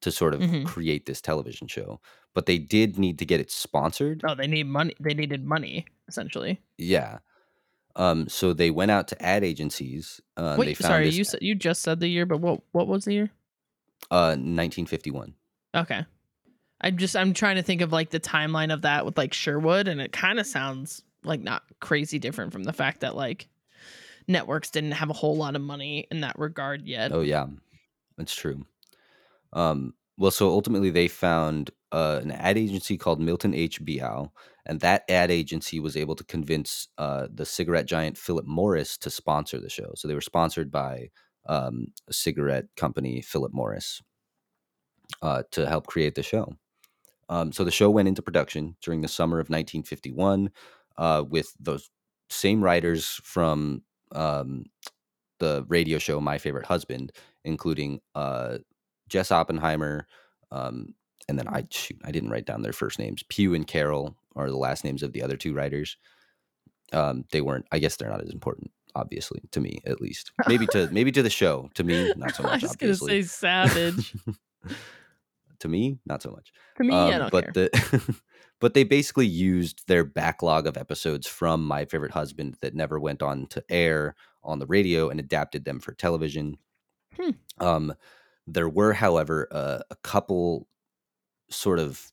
To 0.01 0.11
sort 0.11 0.34
of 0.34 0.41
Mhm. 0.41 0.65
create 0.65 1.05
this 1.05 1.21
television 1.21 1.67
show. 1.67 2.01
But 2.34 2.45
they 2.45 2.57
did 2.57 2.97
need 2.97 3.19
to 3.19 3.25
get 3.25 3.39
it 3.39 3.51
sponsored. 3.51 4.21
Oh, 4.27 4.36
they 4.36 4.47
need 4.47 4.67
money. 4.67 4.93
They 4.99 5.13
needed 5.13 5.45
money 5.45 5.86
essentially. 6.07 6.61
Yeah. 6.77 7.19
Um, 7.95 8.30
so 8.30 8.53
they 8.53 8.71
went 8.71 8.91
out 8.91 9.07
to 9.09 9.21
ad 9.21 9.43
agencies. 9.43 10.21
Uh, 10.38 10.55
Wait, 10.57 10.77
found 10.77 10.91
sorry, 10.91 11.05
this 11.05 11.15
you 11.15 11.23
said 11.23 11.41
you 11.41 11.55
just 11.55 11.82
said 11.82 11.99
the 11.99 12.07
year, 12.07 12.25
but 12.25 12.39
what 12.39 12.61
what 12.71 12.88
was 12.88 13.05
the 13.05 13.13
year? 13.13 13.32
uh 14.11 14.36
1951. 14.38 15.34
Okay. 15.75 16.05
I'm 16.82 16.97
just 16.97 17.15
I'm 17.17 17.34
trying 17.34 17.57
to 17.57 17.63
think 17.63 17.82
of 17.82 17.91
like 17.91 18.09
the 18.11 18.19
timeline 18.19 18.73
of 18.73 18.84
that 18.84 19.05
with 19.05 19.17
like 19.17 19.34
Sherwood, 19.34 19.88
and 19.89 19.99
it 19.99 20.11
kind 20.13 20.39
of 20.39 20.47
sounds 20.47 21.03
like 21.24 21.41
not 21.41 21.63
crazy 21.80 22.20
different 22.20 22.51
from 22.51 22.63
the 22.63 22.74
fact 22.74 23.01
that 23.01 23.15
like 23.15 23.47
networks 24.28 24.70
didn't 24.70 24.91
have 24.91 25.09
a 25.09 25.13
whole 25.13 25.36
lot 25.36 25.55
of 25.55 25.61
money 25.61 26.07
in 26.11 26.22
that 26.22 26.38
regard 26.38 26.88
yet. 26.88 27.11
Oh 27.11 27.22
yeah, 27.22 27.47
that's 28.17 28.36
true. 28.36 28.65
Um, 29.53 29.93
well, 30.17 30.32
so 30.32 30.49
ultimately 30.49 30.89
they 30.89 31.07
found 31.07 31.72
uh, 31.91 32.20
an 32.22 32.32
ad 32.32 32.57
agency 32.57 32.97
called 32.97 33.22
Milton 33.22 33.53
H. 33.53 33.84
Biow, 33.84 34.32
and 34.65 34.80
that 34.82 35.03
ad 35.09 35.32
agency 35.32 35.80
was 35.80 35.97
able 35.97 36.15
to 36.15 36.24
convince 36.24 36.89
uh, 36.97 37.28
the 37.34 37.45
cigarette 37.45 37.86
giant 37.86 38.17
Philip 38.17 38.45
Morris 38.45 38.97
to 38.99 39.09
sponsor 39.09 39.59
the 39.59 39.70
show. 39.70 39.91
So 39.95 40.07
they 40.07 40.13
were 40.13 40.22
sponsored 40.22 40.72
by 40.72 41.09
um, 41.47 41.88
a 42.07 42.13
cigarette 42.13 42.65
company, 42.76 43.22
Philip 43.22 43.53
Morris, 43.53 44.01
uh, 45.22 45.43
to 45.51 45.67
help 45.67 45.88
create 45.88 46.15
the 46.15 46.24
show. 46.24 46.53
Um, 47.30 47.51
so 47.51 47.63
the 47.63 47.72
show 47.72 47.89
went 47.89 48.07
into 48.07 48.22
production 48.22 48.76
during 48.82 49.01
the 49.01 49.07
summer 49.07 49.38
of 49.38 49.49
1951 49.49 50.49
uh, 50.99 51.23
with 51.27 51.51
those 51.59 51.89
same 52.29 52.63
writers 52.63 53.19
from 53.23 53.81
um, 54.11 54.65
the 55.39 55.65
radio 55.67 55.97
show 55.97 56.21
My 56.21 56.37
Favorite 56.37 56.65
Husband, 56.65 57.11
including 57.43 58.01
uh, 58.13 58.59
Jess 59.07 59.31
Oppenheimer, 59.31 60.05
um, 60.51 60.93
and 61.27 61.39
then 61.39 61.47
I 61.47 61.65
shoot, 61.71 61.99
I 62.03 62.11
didn't 62.11 62.29
write 62.29 62.45
down 62.45 62.61
their 62.61 62.73
first 62.73 62.99
names. 62.99 63.23
Pugh 63.29 63.53
and 63.53 63.65
Carroll 63.65 64.15
are 64.35 64.49
the 64.49 64.57
last 64.57 64.83
names 64.83 65.01
of 65.01 65.13
the 65.13 65.23
other 65.23 65.37
two 65.37 65.53
writers. 65.53 65.97
Um, 66.91 67.23
they 67.31 67.41
weren't. 67.41 67.65
I 67.71 67.79
guess 67.79 67.95
they're 67.95 68.09
not 68.09 68.21
as 68.21 68.31
important, 68.31 68.71
obviously, 68.95 69.41
to 69.51 69.61
me 69.61 69.81
at 69.85 70.01
least. 70.01 70.31
Maybe 70.47 70.67
to 70.67 70.89
maybe 70.91 71.11
to 71.11 71.23
the 71.23 71.29
show. 71.29 71.69
To 71.75 71.83
me, 71.83 72.11
not 72.17 72.35
so 72.35 72.43
much. 72.43 72.63
I 72.63 72.67
was 72.67 72.75
gonna 72.75 72.95
say 72.95 73.21
savage. 73.21 74.15
to 75.60 75.68
me, 75.68 75.99
not 76.05 76.22
so 76.22 76.32
much. 76.32 76.51
to 76.78 76.84
me, 76.84 77.12
I 77.12 77.16
Um, 77.16 77.20
don't 77.20 77.32
but 77.32 77.43
care. 77.45 77.53
the 77.53 78.22
but 78.60 78.74
they 78.74 78.84
basically 78.84 79.28
used 79.28 79.88
their 79.88 80.03
backlog 80.03 80.68
of 80.68 80.78
episodes 80.78 81.28
from 81.28 81.66
My 81.66 81.86
Favorite 81.86 82.12
Husband 82.12 82.57
that 82.62 82.76
never 82.76 82.99
went 82.99 83.22
on 83.22 83.47
to 83.47 83.64
air 83.70 84.16
on 84.43 84.60
the 84.60 84.68
radio 84.68 85.10
and 85.10 85.20
adapted 85.20 85.66
them 85.66 85.80
for 85.80 85.93
television. 85.93 86.57
Hmm. 87.16 87.32
Um, 87.60 87.93
there 88.47 88.70
were, 88.70 88.93
however, 88.93 89.47
uh, 89.51 89.80
a 89.91 89.95
couple 89.97 90.68
sort 91.49 91.80
of 91.80 92.12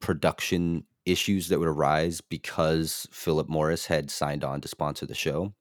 production 0.00 0.84
issues 1.04 1.48
that 1.48 1.58
would 1.58 1.68
arise 1.68 2.20
because 2.20 3.06
Philip 3.12 3.48
Morris 3.48 3.86
had 3.86 4.10
signed 4.10 4.44
on 4.44 4.60
to 4.60 4.68
sponsor 4.68 5.06
the 5.06 5.14
show. 5.14 5.54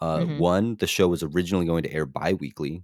Uh, 0.00 0.20
Mhm. 0.20 0.38
One, 0.38 0.76
the 0.76 0.86
show 0.86 1.08
was 1.08 1.22
originally 1.22 1.66
going 1.66 1.82
to 1.82 1.92
air 1.92 2.06
bi-weekly, 2.06 2.82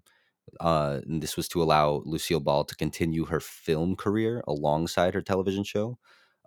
uh, 0.60 1.00
and 1.06 1.22
this 1.22 1.36
was 1.36 1.48
to 1.48 1.62
allow 1.62 2.02
Lucille 2.04 2.40
Ball 2.40 2.64
to 2.64 2.74
continue 2.76 3.26
her 3.26 3.40
film 3.40 3.96
career 3.96 4.42
alongside 4.46 5.14
her 5.14 5.22
television 5.22 5.64
show. 5.64 5.98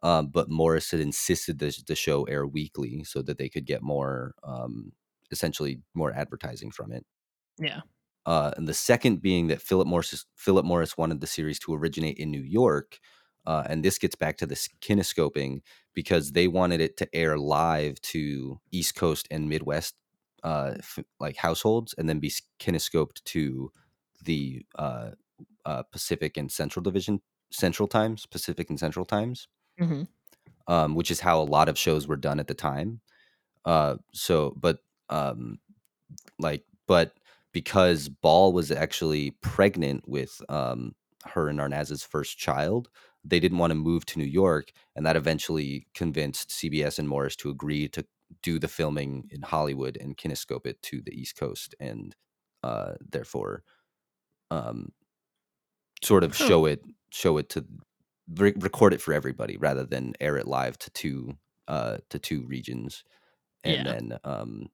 Um, 0.01 0.27
but 0.27 0.49
Morris 0.49 0.91
had 0.91 1.01
insisted 1.01 1.59
that 1.59 1.77
the 1.87 1.95
show 1.95 2.23
air 2.23 2.47
weekly 2.47 3.03
so 3.03 3.21
that 3.21 3.37
they 3.37 3.49
could 3.49 3.65
get 3.65 3.81
more, 3.81 4.33
um, 4.43 4.93
essentially, 5.31 5.81
more 5.93 6.13
advertising 6.13 6.71
from 6.71 6.91
it. 6.93 7.05
Yeah. 7.59 7.81
Uh, 8.25 8.51
and 8.57 8.67
the 8.67 8.73
second 8.73 9.21
being 9.21 9.47
that 9.47 9.61
Philip 9.61 9.87
Morris 9.87 10.25
Philip 10.35 10.65
Morris 10.65 10.97
wanted 10.97 11.19
the 11.19 11.27
series 11.27 11.59
to 11.59 11.73
originate 11.73 12.17
in 12.17 12.31
New 12.31 12.41
York, 12.43 12.99
uh, 13.45 13.63
and 13.65 13.83
this 13.83 13.97
gets 13.97 14.15
back 14.15 14.37
to 14.37 14.45
the 14.45 14.55
kinescoping 14.55 15.61
because 15.93 16.31
they 16.31 16.47
wanted 16.47 16.79
it 16.79 16.95
to 16.97 17.15
air 17.15 17.37
live 17.37 17.99
to 18.01 18.59
East 18.71 18.95
Coast 18.95 19.27
and 19.31 19.49
Midwest 19.49 19.95
uh, 20.43 20.75
f- 20.77 21.03
like 21.19 21.37
households, 21.37 21.95
and 21.97 22.07
then 22.07 22.19
be 22.19 22.31
kinescoped 22.59 23.23
to 23.25 23.71
the 24.23 24.65
uh, 24.77 25.11
uh, 25.65 25.83
Pacific 25.83 26.37
and 26.37 26.51
Central 26.51 26.83
Division 26.83 27.21
Central 27.51 27.87
Times, 27.87 28.25
Pacific 28.25 28.69
and 28.69 28.79
Central 28.79 29.05
Times, 29.05 29.47
hmm 29.79 30.03
um, 30.67 30.95
which 30.95 31.11
is 31.11 31.19
how 31.19 31.41
a 31.41 31.43
lot 31.43 31.69
of 31.69 31.77
shows 31.77 32.07
were 32.07 32.15
done 32.15 32.39
at 32.39 32.47
the 32.47 32.53
time. 32.53 33.01
Uh, 33.65 33.97
so, 34.13 34.53
but 34.57 34.79
um, 35.09 35.59
like, 36.39 36.65
but 36.87 37.13
because 37.53 38.09
Ball 38.09 38.53
was 38.53 38.71
actually 38.71 39.31
pregnant 39.41 40.07
with 40.07 40.41
um, 40.49 40.95
her 41.25 41.49
and 41.49 41.59
Arnaz's 41.59 42.03
first 42.03 42.37
child, 42.37 42.89
they 43.23 43.39
didn't 43.39 43.57
want 43.57 43.71
to 43.71 43.75
move 43.75 44.05
to 44.07 44.19
New 44.19 44.25
York, 44.25 44.71
and 44.95 45.05
that 45.05 45.15
eventually 45.17 45.87
convinced 45.93 46.49
CBS 46.49 46.99
and 46.99 47.09
Morris 47.09 47.35
to 47.37 47.49
agree 47.49 47.87
to 47.89 48.05
do 48.43 48.59
the 48.59 48.67
filming 48.67 49.27
in 49.31 49.41
Hollywood 49.41 49.97
and 49.99 50.17
kinescope 50.17 50.65
it 50.67 50.81
to 50.83 51.01
the 51.01 51.13
East 51.13 51.37
Coast, 51.37 51.75
and 51.79 52.15
uh, 52.63 52.93
therefore, 53.01 53.63
um, 54.51 54.89
sort 56.03 56.23
of 56.23 56.35
Huh. 56.37 56.51
show 56.51 56.65
it 56.65 56.83
show 57.11 57.37
it 57.37 57.49
to 57.49 57.65
re- 58.35 58.53
record 58.57 58.93
it 58.93 59.01
for 59.01 59.13
everybody 59.13 59.57
rather 59.57 59.85
than 59.85 60.13
air 60.19 60.37
it 60.37 60.47
live 60.47 60.77
to 60.79 60.89
two 60.91 61.37
uh, 61.67 61.97
to 62.09 62.19
two 62.19 62.45
regions, 62.47 63.03
and 63.63 63.85
Yeah. 63.85 63.87
then 63.87 64.19
um, 64.25 64.67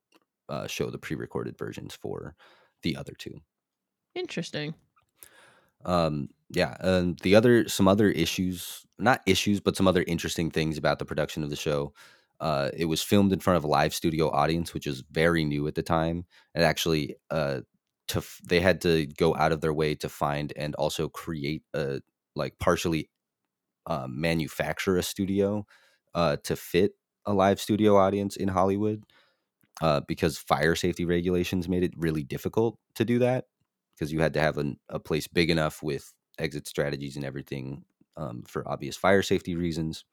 uh, 0.50 0.68
show 0.68 0.90
the 0.90 1.00
pre-recorded 1.00 1.58
versions 1.58 1.96
for 1.96 2.36
the 2.84 2.96
other 2.98 3.14
two. 3.18 3.42
Interesting. 4.16 4.74
Um, 5.84 6.30
yeah, 6.50 6.76
and 6.80 7.20
the 7.20 7.36
other 7.36 7.68
some 7.68 7.88
other 7.88 8.10
issues, 8.10 8.86
not 8.98 9.22
issues, 9.26 9.60
but 9.60 9.76
some 9.76 9.88
other 9.88 10.04
interesting 10.08 10.50
things 10.50 10.78
about 10.78 11.00
the 11.00 11.06
production 11.06 11.44
of 11.44 11.50
the 11.50 11.56
show. 11.56 11.94
Uh, 12.40 12.70
it 12.76 12.86
was 12.86 13.02
filmed 13.02 13.32
in 13.32 13.40
front 13.40 13.58
of 13.58 13.64
a 13.64 13.68
live 13.68 13.94
studio 13.94 14.30
audience, 14.32 14.74
which 14.74 14.88
was 14.88 15.02
very 15.12 15.46
new 15.46 15.68
at 15.68 15.76
the 15.76 15.84
time. 15.84 16.26
And 16.54 16.64
actually, 16.64 17.16
uh, 17.30 17.62
to 18.08 18.24
they 18.48 18.60
had 18.60 18.82
to 18.82 19.06
go 19.06 19.36
out 19.36 19.52
of 19.52 19.62
their 19.62 19.74
way 19.74 19.96
to 19.96 20.10
find 20.10 20.54
and 20.56 20.76
also 20.76 21.10
create 21.10 21.64
a 21.74 22.02
like 22.36 22.58
partially 22.60 23.10
uh, 23.88 24.08
manufacture 24.10 24.98
a 24.98 25.04
studio 25.04 25.66
uh, 26.14 26.38
to 26.44 26.56
fit 26.56 26.94
a 27.26 27.34
live 27.34 27.60
studio 27.60 27.98
audience 27.98 28.36
in 28.36 28.50
Hollywood 28.50 29.04
uh, 29.82 30.02
because 30.08 30.38
fire 30.38 30.76
safety 30.76 31.06
regulations 31.06 31.68
made 31.68 31.84
it 31.84 31.94
really 31.98 32.24
difficult 32.24 32.78
to 32.96 33.06
do 33.06 33.20
that 33.20 33.46
because 33.96 34.12
you 34.12 34.20
had 34.22 34.34
to 34.34 34.40
have 34.40 34.58
an, 34.58 34.78
a 34.90 35.00
place 35.00 35.28
big 35.28 35.50
enough 35.50 35.82
with 35.84 36.14
exit 36.40 36.68
strategies 36.68 37.16
and 37.16 37.26
everything 37.26 37.84
um, 38.18 38.44
for 38.48 38.68
obvious 38.68 38.96
fire 38.96 39.22
safety 39.22 39.56
reasons. 39.56 40.06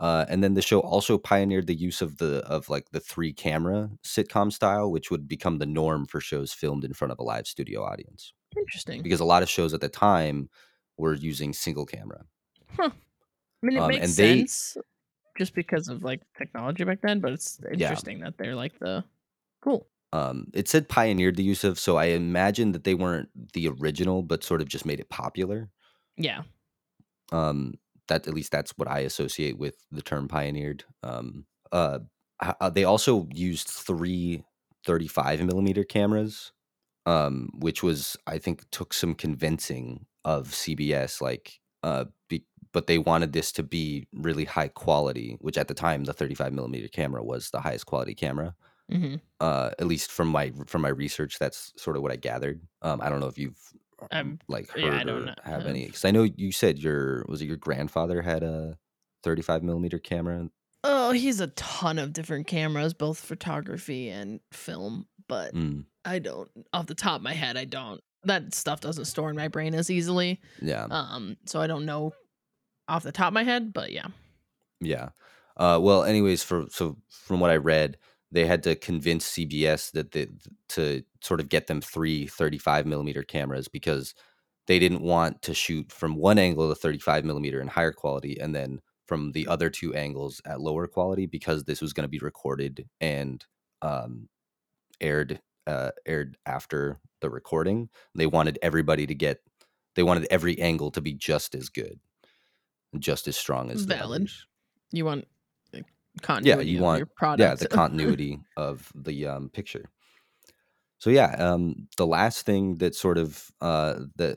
Uh, 0.00 0.24
and 0.30 0.42
then 0.42 0.54
the 0.54 0.62
show 0.62 0.80
also 0.80 1.18
pioneered 1.18 1.66
the 1.66 1.74
use 1.74 2.00
of 2.00 2.16
the 2.16 2.38
of 2.46 2.68
like 2.70 2.90
the 2.90 3.00
three 3.00 3.32
camera 3.34 3.90
sitcom 4.02 4.50
style, 4.50 4.90
which 4.90 5.10
would 5.10 5.28
become 5.28 5.58
the 5.58 5.66
norm 5.66 6.06
for 6.06 6.20
shows 6.20 6.52
filmed 6.54 6.84
in 6.84 6.94
front 6.94 7.12
of 7.12 7.18
a 7.18 7.22
live 7.22 7.46
studio 7.46 7.84
audience. 7.84 8.32
Interesting. 8.56 9.02
Because 9.02 9.20
a 9.20 9.26
lot 9.26 9.42
of 9.42 9.50
shows 9.50 9.74
at 9.74 9.82
the 9.82 9.90
time 9.90 10.48
were 10.96 11.12
using 11.14 11.52
single 11.52 11.84
camera. 11.84 12.24
Huh. 12.76 12.90
I 13.62 13.66
mean, 13.66 13.76
it 13.76 13.80
Um, 13.80 13.88
makes 13.88 14.06
and 14.06 14.12
they- 14.16 14.38
sense 14.38 14.76
just 15.38 15.54
because 15.54 15.88
of 15.88 16.02
like 16.02 16.22
technology 16.36 16.82
back 16.84 17.02
then, 17.02 17.20
but 17.20 17.32
it's 17.32 17.60
interesting 17.70 18.20
that 18.20 18.38
they're 18.38 18.54
like 18.56 18.78
the 18.78 19.04
cool. 19.62 19.86
um, 20.14 20.46
it 20.54 20.66
said 20.68 20.88
pioneered 20.88 21.36
the 21.36 21.42
use 21.42 21.62
of, 21.62 21.78
so 21.78 21.96
I 21.98 22.06
imagine 22.06 22.72
that 22.72 22.84
they 22.84 22.94
weren't 22.94 23.28
the 23.52 23.68
original, 23.68 24.22
but 24.22 24.42
sort 24.44 24.60
of 24.62 24.68
just 24.68 24.86
made 24.86 24.98
it 24.98 25.08
popular. 25.10 25.68
Yeah. 26.16 26.42
Um, 27.32 27.74
that 28.10 28.28
at 28.28 28.34
least 28.34 28.52
that's 28.52 28.72
what 28.78 28.88
I 28.88 29.00
associate 29.00 29.58
with 29.58 29.76
the 29.92 30.02
term 30.02 30.28
pioneered. 30.28 30.84
Um, 31.02 31.46
uh, 31.72 32.00
uh, 32.40 32.70
they 32.70 32.84
also 32.84 33.28
used 33.32 33.68
three 33.68 34.44
35 34.86 35.42
millimeter 35.44 35.84
cameras, 35.84 36.52
um, 37.06 37.50
which 37.58 37.82
was 37.82 38.16
I 38.26 38.38
think 38.38 38.68
took 38.70 38.94
some 38.94 39.14
convincing 39.14 40.06
of 40.24 40.48
CBS, 40.54 41.20
like, 41.20 41.60
uh, 41.82 42.06
be, 42.28 42.46
but 42.72 42.86
they 42.86 42.98
wanted 42.98 43.32
this 43.32 43.52
to 43.52 43.62
be 43.62 44.08
really 44.14 44.44
high 44.44 44.68
quality, 44.68 45.36
which 45.40 45.58
at 45.58 45.68
the 45.68 45.74
time 45.74 46.04
the 46.04 46.12
35 46.14 46.52
millimeter 46.52 46.88
camera 46.88 47.24
was 47.24 47.50
the 47.50 47.60
highest 47.60 47.86
quality 47.86 48.14
camera 48.14 48.54
hmm 48.90 49.20
uh 49.40 49.70
at 49.78 49.86
least 49.86 50.10
from 50.10 50.28
my 50.28 50.52
from 50.66 50.82
my 50.82 50.88
research 50.88 51.38
that's 51.38 51.72
sort 51.76 51.96
of 51.96 52.02
what 52.02 52.12
i 52.12 52.16
gathered 52.16 52.60
um 52.82 53.00
i 53.00 53.08
don't 53.08 53.20
know 53.20 53.26
if 53.28 53.38
you've 53.38 53.72
um, 54.10 54.38
like 54.48 54.68
heard 54.70 54.82
yeah, 54.82 54.96
I 54.98 55.00
or 55.02 55.04
don't 55.04 55.26
have 55.26 55.36
have. 55.44 55.66
any 55.66 55.86
because 55.86 56.04
i 56.04 56.10
know 56.10 56.22
you 56.22 56.52
said 56.52 56.78
your 56.78 57.24
was 57.28 57.42
it 57.42 57.46
your 57.46 57.56
grandfather 57.56 58.22
had 58.22 58.42
a 58.42 58.78
35 59.22 59.62
millimeter 59.62 59.98
camera? 59.98 60.48
Oh, 60.82 61.10
he's 61.12 61.40
a 61.40 61.48
ton 61.48 61.98
of 61.98 62.14
different 62.14 62.46
cameras, 62.46 62.94
both 62.94 63.18
photography 63.20 64.08
and 64.08 64.40
film, 64.50 65.06
but 65.28 65.54
Mm, 65.54 65.84
I 66.06 66.18
don't 66.20 66.48
off 66.72 66.86
the 66.86 66.94
top 66.94 67.16
of 67.16 67.22
my 67.22 67.34
head, 67.34 67.56
I 67.58 67.66
don't. 67.66 68.00
That 68.24 68.54
stuff 68.54 68.80
doesn't 68.80 69.04
store 69.06 69.28
in 69.30 69.36
my 69.36 69.48
brain 69.48 69.74
as 69.74 69.90
easily. 69.90 70.40
yeah, 70.62 70.84
Um, 70.90 71.36
so 71.46 71.60
I 71.60 71.66
don't 71.66 71.84
know 71.86 72.12
off 72.88 73.02
the 73.02 73.12
top 73.12 73.28
of 73.28 73.34
my 73.34 73.44
head, 73.44 73.72
but 73.72 73.92
yeah. 73.92 74.06
yeah. 74.80 75.10
Uh, 75.56 75.78
well, 75.82 76.04
anyways, 76.04 76.42
for 76.42 76.64
so 76.70 76.96
from 77.08 77.40
what 77.40 77.50
I 77.50 77.56
read, 77.56 77.98
they 78.32 78.46
had 78.46 78.62
to 78.62 78.76
convince 78.76 79.32
CBS 79.32 79.90
that 79.92 80.12
they, 80.12 80.28
to 80.70 81.02
sort 81.20 81.40
of 81.40 81.48
get 81.48 81.66
them 81.66 81.80
three 81.80 82.26
35 82.26 82.86
millimeter 82.86 83.22
cameras 83.22 83.68
because 83.68 84.14
they 84.66 84.78
didn't 84.78 85.02
want 85.02 85.42
to 85.42 85.54
shoot 85.54 85.90
from 85.90 86.16
one 86.16 86.38
angle 86.38 86.68
the 86.68 86.74
35 86.74 87.24
millimeter 87.24 87.60
in 87.60 87.68
higher 87.68 87.92
quality 87.92 88.38
and 88.40 88.54
then 88.54 88.80
from 89.06 89.32
the 89.32 89.48
other 89.48 89.68
two 89.68 89.92
angles 89.94 90.40
at 90.44 90.60
lower 90.60 90.86
quality 90.86 91.26
because 91.26 91.64
this 91.64 91.80
was 91.80 91.92
going 91.92 92.04
to 92.04 92.08
be 92.08 92.20
recorded 92.20 92.86
and 93.00 93.44
um, 93.82 94.28
aired 95.00 95.40
uh, 95.66 95.90
aired 96.06 96.36
after 96.46 97.00
the 97.20 97.30
recording. 97.30 97.88
They 98.14 98.26
wanted 98.26 98.58
everybody 98.62 99.06
to 99.06 99.14
get 99.14 99.40
they 99.96 100.02
wanted 100.02 100.28
every 100.30 100.58
angle 100.60 100.90
to 100.92 101.00
be 101.00 101.12
just 101.12 101.54
as 101.54 101.68
good, 101.68 101.98
and 102.92 103.02
just 103.02 103.26
as 103.26 103.36
strong 103.36 103.70
as 103.70 103.86
the 103.86 103.96
Valid. 103.96 104.30
You 104.92 105.04
want 105.04 105.26
continuity 106.22 106.76
of 106.76 106.82
want- 106.82 106.98
your 106.98 107.38
Yeah, 107.38 107.54
the 107.54 107.68
continuity 107.76 108.40
of 108.56 108.90
the 108.94 109.26
um, 109.26 109.48
picture. 109.48 109.90
So 110.98 111.08
yeah, 111.08 111.34
um, 111.38 111.88
the 111.96 112.06
last 112.06 112.44
thing 112.44 112.76
that 112.76 112.94
sort 112.94 113.16
of 113.16 113.50
uh, 113.60 114.00
that 114.16 114.36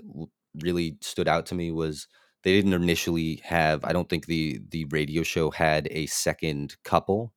really 0.62 0.98
stood 1.02 1.28
out 1.28 1.46
to 1.48 1.56
me 1.56 1.72
was 1.72 2.08
they 2.44 2.54
didn't 2.54 2.74
initially 2.74 3.42
have. 3.44 3.84
I 3.84 3.92
don't 3.92 4.10
think 4.10 4.28
the 4.28 4.62
the 4.70 4.86
radio 4.86 5.24
show 5.24 5.52
had 5.52 5.88
a 5.92 6.06
second 6.06 6.78
couple, 6.86 7.34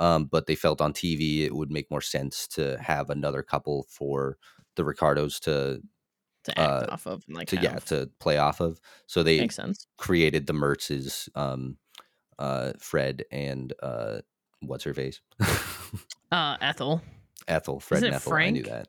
um, 0.00 0.24
but 0.24 0.46
they 0.46 0.56
felt 0.56 0.80
on 0.80 0.92
TV 0.92 1.44
it 1.44 1.54
would 1.54 1.70
make 1.70 1.90
more 1.90 2.00
sense 2.00 2.48
to 2.48 2.76
have 2.80 3.10
another 3.10 3.42
couple 3.42 3.86
for 3.88 4.38
the 4.74 4.84
Ricardos 4.84 5.38
to 5.40 5.80
to 6.44 6.58
act 6.58 6.90
uh, 6.90 6.92
off 6.92 7.06
of 7.06 7.24
like 7.28 7.48
to 7.48 7.56
yeah 7.60 7.76
to 7.86 8.10
play 8.20 8.38
off 8.38 8.60
of. 8.60 8.80
So 9.06 9.22
they 9.22 9.48
created 9.98 10.46
the 10.46 10.52
Mertzes, 10.52 11.28
um, 11.36 11.76
uh, 12.38 12.72
Fred 12.78 13.24
and 13.30 13.72
uh, 13.82 14.18
what's 14.60 14.84
her 14.84 14.94
face, 14.94 15.20
Uh 16.32 16.56
Ethel. 16.60 17.02
Ethel, 17.48 17.80
Fred 17.80 17.98
Is 17.98 18.02
it 18.04 18.06
and 18.06 18.14
Ethel. 18.16 18.32
I 18.34 18.50
knew 18.50 18.62
that. 18.64 18.88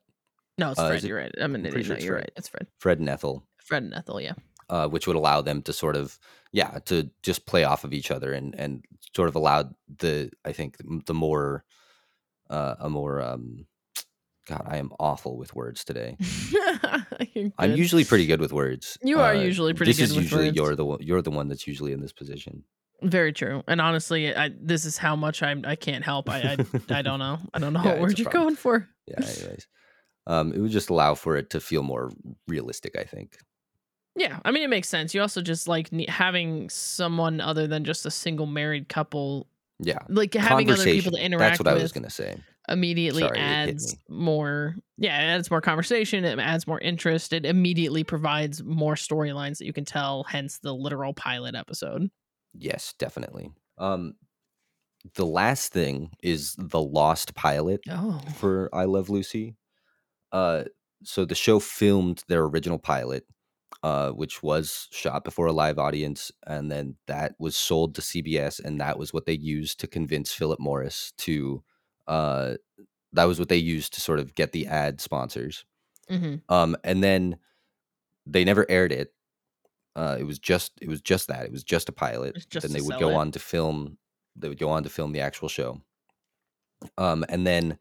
No, 0.57 0.71
it's 0.71 0.79
Uh, 0.79 0.87
Fred. 0.87 1.03
it- 1.03 1.07
You're 1.07 1.17
right. 1.17 1.35
I'm 1.39 1.55
an 1.55 1.65
idiot. 1.65 1.85
sure 1.85 1.95
No, 1.95 2.01
you're 2.01 2.13
Fred. 2.13 2.21
right. 2.21 2.31
It's 2.37 2.47
Fred. 2.47 2.67
Fred 2.79 2.99
and 2.99 3.09
Ethel, 3.09 3.45
Fred 3.57 3.83
and 3.83 3.93
Ethel, 3.93 4.21
yeah. 4.21 4.33
uh, 4.69 4.87
which 4.87 5.05
would 5.07 5.15
allow 5.17 5.41
them 5.41 5.61
to 5.63 5.73
sort 5.73 5.95
of 5.95 6.17
yeah 6.51 6.79
to 6.85 7.09
just 7.23 7.45
play 7.45 7.63
off 7.65 7.83
of 7.83 7.93
each 7.93 8.09
other 8.11 8.31
and 8.33 8.55
and 8.57 8.85
sort 9.15 9.27
of 9.29 9.35
allowed 9.35 9.73
the 9.99 10.31
I 10.45 10.53
think 10.53 10.77
the 11.05 11.13
more 11.13 11.65
uh, 12.49 12.75
a 12.79 12.89
more 12.89 13.21
um, 13.21 13.65
God 14.47 14.63
I 14.65 14.77
am 14.77 14.91
awful 14.99 15.37
with 15.37 15.53
words 15.55 15.83
today. 15.83 16.15
I'm 17.57 17.75
usually 17.75 18.05
pretty 18.05 18.25
good 18.27 18.39
with 18.39 18.53
words. 18.53 18.97
You 19.03 19.19
are 19.19 19.33
Uh, 19.33 19.41
usually 19.41 19.73
pretty 19.73 19.91
This 19.91 19.97
good 19.97 20.03
is 20.11 20.15
with 20.15 20.23
usually 20.25 20.45
words. 20.45 20.55
you're 20.57 20.75
the 20.75 20.97
you're 21.01 21.21
the 21.21 21.31
one 21.31 21.47
that's 21.49 21.67
usually 21.67 21.91
in 21.91 21.99
this 22.01 22.13
position. 22.13 22.63
Very 23.01 23.33
true. 23.33 23.63
And 23.67 23.81
honestly, 23.81 24.35
I 24.35 24.51
this 24.59 24.85
is 24.85 24.97
how 24.97 25.15
much 25.15 25.43
I'm 25.43 25.63
I 25.65 25.75
can't 25.75 26.03
help. 26.03 26.29
I 26.29 26.41
I, 26.41 26.57
I 26.99 27.01
don't 27.01 27.19
know. 27.19 27.39
I 27.53 27.59
don't 27.59 27.73
know 27.73 27.81
Yeah, 27.83 27.91
what 27.93 27.99
word 28.01 28.19
you're 28.19 28.29
problem. 28.29 28.43
going 28.45 28.55
for. 28.55 28.87
Yeah. 29.07 29.17
Anyways, 29.25 29.67
um, 30.27 30.53
it 30.53 30.59
would 30.59 30.71
just 30.71 30.89
allow 30.89 31.13
for 31.15 31.35
it 31.37 31.49
to 31.51 31.59
feel 31.59 31.83
more 31.83 32.11
realistic. 32.47 32.97
I 32.97 33.03
think. 33.03 33.37
Yeah, 34.15 34.39
I 34.45 34.51
mean 34.51 34.63
it 34.63 34.69
makes 34.69 34.87
sense. 34.87 35.13
You 35.13 35.21
also 35.21 35.41
just 35.41 35.67
like 35.67 35.91
ne- 35.91 36.07
having 36.09 36.69
someone 36.69 37.41
other 37.41 37.67
than 37.67 37.83
just 37.83 38.05
a 38.05 38.11
single 38.11 38.45
married 38.45 38.87
couple, 38.87 39.47
Yeah. 39.79 39.99
like 40.07 40.33
having 40.33 40.71
other 40.71 40.83
people 40.85 41.11
to 41.11 41.21
interact 41.23 41.57
That's 41.57 41.59
what 41.59 41.67
I 41.67 41.81
was 41.81 41.91
gonna 41.91 42.09
say. 42.09 42.37
immediately 42.69 43.23
Sorry, 43.23 43.37
adds 43.37 43.95
more 44.09 44.75
yeah 44.97 45.19
it 45.21 45.25
adds 45.35 45.51
more 45.51 45.59
conversation 45.61 46.23
it 46.25 46.39
adds 46.39 46.65
more 46.65 46.79
interest 46.79 47.31
it 47.33 47.45
immediately 47.45 48.03
provides 48.03 48.63
more 48.63 48.95
storylines 48.95 49.57
that 49.59 49.65
you 49.65 49.73
can 49.73 49.85
tell 49.85 50.23
hence 50.23 50.57
the 50.59 50.73
literal 50.73 51.13
pilot 51.13 51.53
episode 51.53 52.09
Yes, 52.57 52.93
definitely. 52.97 53.51
Um, 53.77 54.15
the 55.15 55.25
last 55.25 55.71
thing 55.71 56.11
is 56.23 56.55
the 56.57 56.81
lost 56.81 57.35
pilot 57.35 57.81
oh 57.89 58.21
for 58.33 58.69
I 58.73 58.85
Love 58.85 59.09
Lucy. 59.09 59.55
Uh, 60.31 60.65
so 61.03 61.25
the 61.25 61.35
show 61.35 61.59
filmed 61.59 62.23
their 62.27 62.43
original 62.45 62.79
pilot, 62.79 63.25
uh, 63.83 64.11
which 64.11 64.43
was 64.43 64.87
shot 64.91 65.23
before 65.23 65.47
a 65.47 65.53
live 65.53 65.79
audience, 65.79 66.31
and 66.47 66.71
then 66.71 66.97
that 67.07 67.35
was 67.39 67.57
sold 67.57 67.95
to 67.95 68.01
CBS, 68.01 68.59
and 68.59 68.81
that 68.81 68.99
was 68.99 69.13
what 69.13 69.25
they 69.25 69.33
used 69.33 69.79
to 69.81 69.87
convince 69.87 70.33
Philip 70.33 70.59
Morris 70.59 71.13
to. 71.19 71.63
Uh, 72.07 72.55
that 73.13 73.25
was 73.25 73.39
what 73.39 73.49
they 73.49 73.57
used 73.57 73.93
to 73.95 74.01
sort 74.01 74.19
of 74.19 74.35
get 74.35 74.53
the 74.53 74.67
ad 74.67 75.01
sponsors. 75.01 75.65
hmm 76.09 76.35
Um, 76.49 76.77
and 76.83 77.03
then 77.03 77.37
they 78.25 78.43
never 78.43 78.65
aired 78.69 78.91
it. 78.91 79.14
Uh, 79.95 80.17
it 80.19 80.23
was 80.23 80.39
just 80.39 80.73
it 80.81 80.87
was 80.89 81.01
just 81.01 81.27
that 81.27 81.45
it 81.45 81.51
was 81.51 81.63
just 81.63 81.89
a 81.89 81.93
pilot. 81.93 82.37
Just 82.49 82.63
then 82.63 82.73
they 82.73 82.81
would 82.81 82.97
go 82.97 83.09
it. 83.11 83.15
on 83.15 83.31
to 83.31 83.39
film. 83.39 83.97
They 84.35 84.49
would 84.49 84.59
go 84.59 84.69
on 84.69 84.83
to 84.83 84.89
film 84.89 85.13
the 85.13 85.21
actual 85.21 85.47
show. 85.49 85.81
Um, 86.97 87.25
and 87.29 87.45
then 87.45 87.77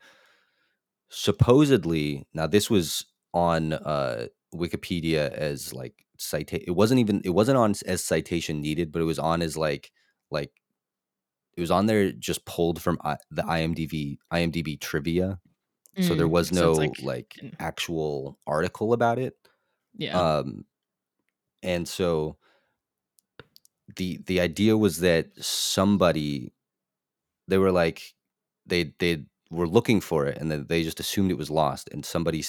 supposedly 1.10 2.26
now 2.34 2.46
this 2.46 2.70
was 2.70 3.04
on 3.32 3.72
uh 3.72 4.26
Wikipedia 4.54 5.30
as 5.32 5.72
like 5.72 6.06
citation. 6.18 6.64
It 6.66 6.72
wasn't 6.72 7.00
even 7.00 7.20
it 7.24 7.30
wasn't 7.30 7.58
on 7.58 7.74
as 7.86 8.04
citation 8.04 8.60
needed, 8.60 8.92
but 8.92 9.02
it 9.02 9.06
was 9.06 9.18
on 9.18 9.42
as 9.42 9.56
like 9.56 9.90
like 10.30 10.52
it 11.56 11.60
was 11.60 11.70
on 11.70 11.86
there 11.86 12.12
just 12.12 12.44
pulled 12.46 12.80
from 12.82 12.98
I, 13.04 13.16
the 13.30 13.42
IMDb 13.42 14.18
IMDb 14.32 14.80
trivia. 14.80 15.40
So 16.00 16.14
there 16.14 16.28
Mm, 16.28 16.28
was 16.28 16.52
no 16.52 16.96
it's 16.96 17.02
like, 17.02 17.38
an- 17.42 17.58
actual 17.60 18.38
article 18.46 18.92
about 18.92 19.18
it. 19.18 19.36
yeah 19.96 20.26
Um, 20.28 20.66
and 21.64 21.88
so 21.88 22.36
the 23.96 24.20
the 24.26 24.40
idea 24.40 24.76
was 24.76 25.00
that 25.00 25.30
somebody 25.42 26.52
they 27.48 27.58
were 27.58 27.72
like 27.72 28.14
they 28.66 28.94
they 28.98 29.24
were 29.50 29.66
looking 29.66 30.00
for 30.00 30.26
it 30.26 30.38
and 30.38 30.50
then 30.50 30.66
they 30.68 30.82
just 30.82 31.00
assumed 31.00 31.30
it 31.30 31.38
was 31.38 31.50
lost 31.50 31.88
and 31.92 32.04
somebody 32.04 32.44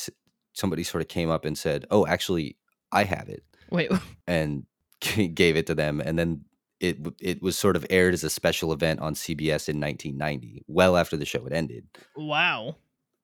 somebody 0.53 0.83
sort 0.83 1.01
of 1.01 1.07
came 1.07 1.29
up 1.29 1.45
and 1.45 1.57
said 1.57 1.85
oh 1.91 2.05
actually 2.05 2.57
i 2.91 3.03
have 3.03 3.29
it. 3.29 3.43
Wait 3.71 3.91
and 4.27 4.65
gave 5.33 5.55
it 5.55 5.67
to 5.67 5.75
them 5.75 6.01
and 6.01 6.19
then 6.19 6.45
it 6.79 6.97
it 7.19 7.41
was 7.41 7.57
sort 7.57 7.75
of 7.75 7.85
aired 7.89 8.13
as 8.13 8.23
a 8.23 8.29
special 8.29 8.73
event 8.73 8.99
on 8.99 9.13
cbs 9.13 9.69
in 9.69 9.79
1990 9.79 10.63
well 10.67 10.97
after 10.97 11.17
the 11.17 11.25
show 11.25 11.43
had 11.43 11.53
ended. 11.53 11.85
Wow 12.15 12.75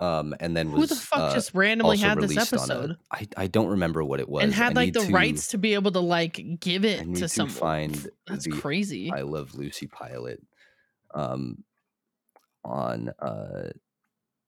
um 0.01 0.33
and 0.39 0.57
then 0.57 0.69
who 0.69 0.79
was 0.81 0.89
the 0.89 0.95
fuck 0.95 1.19
uh, 1.19 1.33
just 1.33 1.53
randomly 1.53 1.97
had 1.97 2.17
this 2.19 2.31
released 2.31 2.53
on 2.53 2.59
a- 2.59 2.63
episode? 2.63 2.97
I, 3.11 3.27
I 3.37 3.47
don't 3.47 3.67
remember 3.67 4.03
what 4.03 4.19
it 4.19 4.27
was. 4.27 4.43
and 4.43 4.53
had 4.53 4.71
I 4.71 4.81
like 4.81 4.93
the 4.93 5.05
to- 5.05 5.11
rights 5.13 5.47
to 5.49 5.57
be 5.57 5.73
able 5.75 5.91
to 5.91 5.99
like 5.99 6.59
give 6.59 6.83
it 6.85 7.05
need 7.07 7.15
to 7.15 7.21
to 7.21 7.29
someone. 7.29 7.53
find 7.55 8.09
that's 8.27 8.47
crazy. 8.47 9.11
I 9.13 9.21
Love 9.21 9.53
Lucy 9.55 9.87
pilot 9.87 10.41
um, 11.13 11.63
on 12.65 13.09
uh, 13.19 13.69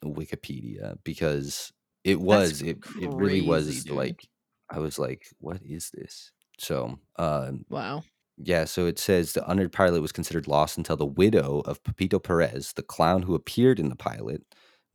Wikipedia 0.04 0.98
because 1.04 1.72
it 2.04 2.20
was 2.20 2.62
it 2.62 2.80
it 3.00 3.14
really 3.14 3.42
was 3.42 3.84
dude. 3.84 3.96
like 3.96 4.28
I 4.70 4.80
was 4.80 4.98
like, 5.00 5.28
what 5.40 5.62
is 5.64 5.92
this? 5.94 6.32
So 6.60 7.00
um, 7.18 7.66
wow. 7.70 8.04
yeah, 8.38 8.66
so 8.66 8.86
it 8.86 8.98
says 9.00 9.34
the 9.34 9.50
unaired 9.50 9.72
pilot 9.72 10.02
was 10.02 10.12
considered 10.12 10.48
lost 10.48 10.78
until 10.78 10.98
the 10.98 11.06
widow 11.06 11.62
of 11.66 11.84
Pepito 11.84 12.20
Perez, 12.20 12.74
the 12.74 12.82
clown 12.84 13.22
who 13.24 13.36
appeared 13.36 13.80
in 13.80 13.90
the 13.90 13.96
pilot, 13.96 14.44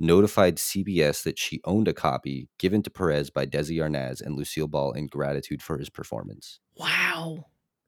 notified 0.01 0.57
CBS 0.57 1.23
that 1.25 1.39
she 1.39 1.61
owned 1.65 1.89
a 1.89 1.93
copy 1.95 2.49
given 2.59 2.83
to 2.83 2.91
Perez 2.91 3.31
by 3.31 3.47
Desi 3.47 3.77
Arnaz 3.79 4.21
and 4.21 4.37
Lucille 4.37 4.69
Ball 4.69 4.93
in 4.93 5.07
gratitude 5.07 5.63
for 5.63 5.79
his 5.79 5.91
performance. 5.91 6.61
wow 6.77 7.45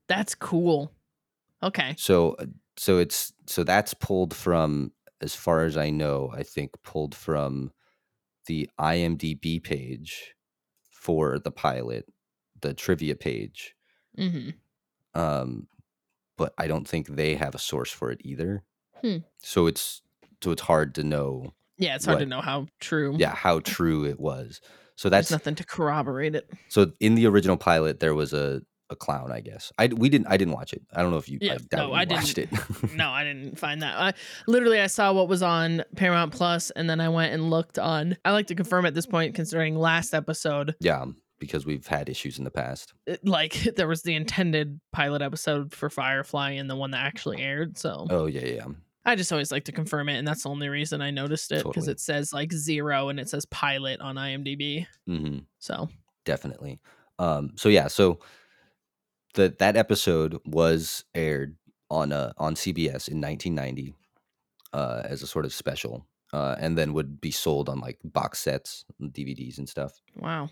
that's 0.09 0.35
cool 0.35 0.93
okay 1.63 1.95
So 1.99 2.33
uh, 2.35 2.47
so 2.77 2.99
it's 2.99 3.33
so 3.47 3.63
that's 3.65 3.95
pulled 3.95 4.35
from 4.35 4.93
as 5.21 5.35
far 5.37 5.65
as 5.65 5.77
I 5.77 5.91
know, 5.91 6.33
I 6.35 6.43
think 6.43 6.71
pulled 6.83 7.15
from 7.15 7.73
the 8.47 8.69
IMDb 8.81 9.63
page 9.63 10.35
for 10.91 11.39
the 11.39 11.51
pilot, 11.51 12.07
the 12.61 12.73
trivia 12.75 13.15
page. 13.15 13.75
hmm 14.17 14.51
Um 15.15 15.69
but 16.37 16.55
I 16.57 16.67
don't 16.67 16.89
think 16.89 17.07
they 17.09 17.35
have 17.35 17.55
a 17.55 17.59
source 17.59 17.91
for 17.93 18.11
it 18.11 18.21
either. 18.25 18.65
Hmm. 19.03 19.19
So 19.43 19.67
it's 19.67 20.03
so 20.43 20.51
it's 20.53 20.63
hard 20.63 20.95
to 20.97 21.05
know 21.05 21.53
yeah 21.81 21.97
it's 21.97 22.05
hard 22.05 22.21
to 22.21 22.27
know 22.27 22.41
how 22.41 22.67
true 22.79 23.17
yeah 23.19 23.35
how 23.35 23.61
true 23.61 24.05
it 24.05 24.21
was. 24.21 24.61
So 24.97 25.09
there's 25.09 25.29
that's 25.29 25.31
nothing 25.31 25.55
to 25.55 25.65
corroborate 25.65 26.35
it 26.35 26.51
so 26.69 26.93
in 27.01 27.15
the 27.15 27.27
original 27.27 27.57
pilot 27.57 28.01
there 28.01 28.15
was 28.15 28.35
a 28.35 28.61
a 28.91 28.97
clown, 28.97 29.33
I 29.33 29.41
guess. 29.41 29.73
I 29.79 29.87
we 29.87 30.09
didn't 30.09 30.27
I 30.27 30.37
didn't 30.37 30.53
watch 30.53 30.73
it. 30.73 30.83
I 30.93 31.03
don't 31.03 31.11
know 31.11 31.19
if 31.19 31.29
you 31.29 31.39
Yeah, 31.41 31.55
I 31.73 31.77
no, 31.77 31.89
you 31.89 31.95
I 31.95 32.05
watched 32.05 32.39
it. 32.39 32.51
no, 32.95 33.11
I 33.11 33.25
didn't 33.25 33.59
find 33.59 33.83
that. 33.83 33.97
I 33.97 34.13
literally 34.47 34.81
I 34.81 34.89
saw 34.89 35.13
what 35.13 35.29
was 35.29 35.43
on 35.43 35.85
Paramount 35.97 36.33
Plus, 36.33 36.71
and 36.73 36.91
then 36.91 37.01
I 37.01 37.09
went 37.09 37.33
and 37.33 37.51
looked 37.51 37.79
on. 37.79 38.17
I 38.25 38.33
like 38.33 38.49
to 38.49 38.55
confirm 38.55 38.85
at 38.85 38.95
this 38.95 39.07
point, 39.07 39.35
considering 39.35 39.77
last 39.77 40.13
episode 40.13 40.75
yeah. 40.81 41.05
because 41.39 41.65
we've 41.65 41.87
had 41.87 42.09
issues 42.09 42.39
in 42.39 42.45
the 42.45 42.51
past. 42.51 42.93
It- 43.07 43.27
like 43.27 43.55
there 43.77 43.89
was 43.89 44.03
the 44.03 44.15
intended 44.15 44.81
pilot 44.93 45.23
episode 45.23 45.73
for 45.73 45.89
Firefly 45.89 46.53
and 46.53 46.69
the 46.69 46.77
one 46.77 46.91
that 46.91 47.05
actually 47.05 47.41
aired. 47.41 47.79
So 47.79 48.07
Oh 48.11 48.27
yeah, 48.27 48.45
yeah. 48.45 48.67
I 49.05 49.17
just 49.17 49.33
always 49.33 49.51
like 49.51 49.65
to 49.65 49.73
confirm 49.73 50.09
it, 50.11 50.19
and 50.19 50.29
that's 50.29 50.43
the 50.43 50.51
only 50.51 50.69
reason 50.69 51.01
I 51.01 51.11
noticed 51.11 51.53
it 51.53 51.59
because 51.65 51.85
Totally. 51.85 51.93
it 51.93 52.01
says 52.01 52.33
like 52.33 52.53
zero 52.53 53.09
and 53.09 53.19
it 53.19 53.29
says 53.31 53.47
pilot 53.47 54.01
on 54.01 54.17
IMDb. 54.17 54.87
hmm 55.07 55.39
So 55.59 55.89
definitely. 56.25 56.81
Um, 57.19 57.53
so 57.57 57.69
yeah, 57.69 57.89
so 57.89 58.21
the 59.35 59.55
that 59.59 59.77
episode 59.77 60.39
was 60.45 61.05
aired 61.15 61.57
on 61.91 62.13
uh, 62.13 62.33
on 62.39 62.55
CBS 62.55 63.09
in 63.09 63.21
1990 63.21 63.95
uh, 64.73 65.03
as 65.05 65.23
a 65.23 65.27
sort 65.27 65.45
of 65.45 65.53
special, 65.55 66.07
uh, 66.33 66.57
and 66.59 66.77
then 66.77 66.93
would 66.93 67.21
be 67.21 67.31
sold 67.31 67.69
on 67.69 67.81
like 67.81 67.99
box 68.05 68.39
sets, 68.41 68.85
DVDs, 69.01 69.59
and 69.59 69.69
stuff. 69.69 70.01
wow, 70.17 70.49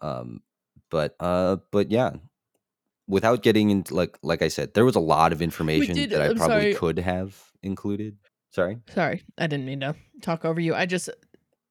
Um, 0.00 0.42
but 0.90 1.16
uh, 1.20 1.56
but 1.70 1.90
yeah, 1.90 2.12
without 3.06 3.42
getting 3.42 3.70
into 3.70 3.94
like 3.94 4.18
like 4.22 4.42
I 4.42 4.48
said, 4.48 4.74
there 4.74 4.84
was 4.84 4.96
a 4.96 5.00
lot 5.00 5.32
of 5.32 5.42
information 5.42 5.94
did- 5.94 6.10
that 6.10 6.22
I 6.22 6.26
I'm 6.28 6.36
probably 6.36 6.72
sorry. 6.72 6.74
could 6.74 6.98
have 6.98 7.49
included. 7.62 8.16
Sorry. 8.52 8.78
sorry, 8.92 9.22
I 9.38 9.46
didn't 9.46 9.66
mean 9.66 9.80
to 9.80 9.94
talk 10.22 10.44
over 10.44 10.60
you. 10.60 10.74
I 10.74 10.84
just 10.86 11.08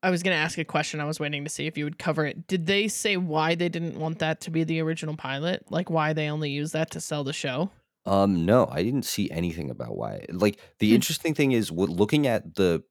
I 0.01 0.09
was 0.09 0.23
gonna 0.23 0.37
ask 0.37 0.57
a 0.57 0.63
question. 0.63 1.01
I 1.01 1.05
was 1.05 1.19
waiting 1.19 1.43
to 1.43 1.49
see 1.49 1.67
if 1.67 1.77
you 1.77 1.83
would 1.83 1.99
cover 1.99 2.25
it. 2.25 2.47
Did 2.47 2.67
they 2.67 2.87
say 2.87 3.17
why 3.17 3.55
they 3.55 3.67
didn't 3.67 3.99
want 3.99 4.19
that 4.19 4.39
to 4.41 4.51
be 4.51 4.63
the 4.63 4.79
original 4.79 5.17
pilot? 5.17 5.65
Like 5.69 5.89
why 5.89 6.13
they 6.13 6.29
only 6.29 6.51
use 6.51 6.71
that 6.71 6.89
to 6.91 7.01
sell 7.01 7.23
the 7.25 7.33
show? 7.33 7.69
Um, 8.05 8.45
no, 8.45 8.67
I 8.71 8.81
didn't 8.81 9.03
see 9.03 9.29
anything 9.29 9.69
about 9.69 9.97
why. 9.97 10.25
Like 10.31 10.57
the 10.79 10.89
Hmm. 10.89 10.95
interesting 10.95 11.33
thing 11.35 11.51
is, 11.51 11.69
what 11.69 11.89
looking 11.89 12.27
at 12.27 12.55
the 12.55 12.81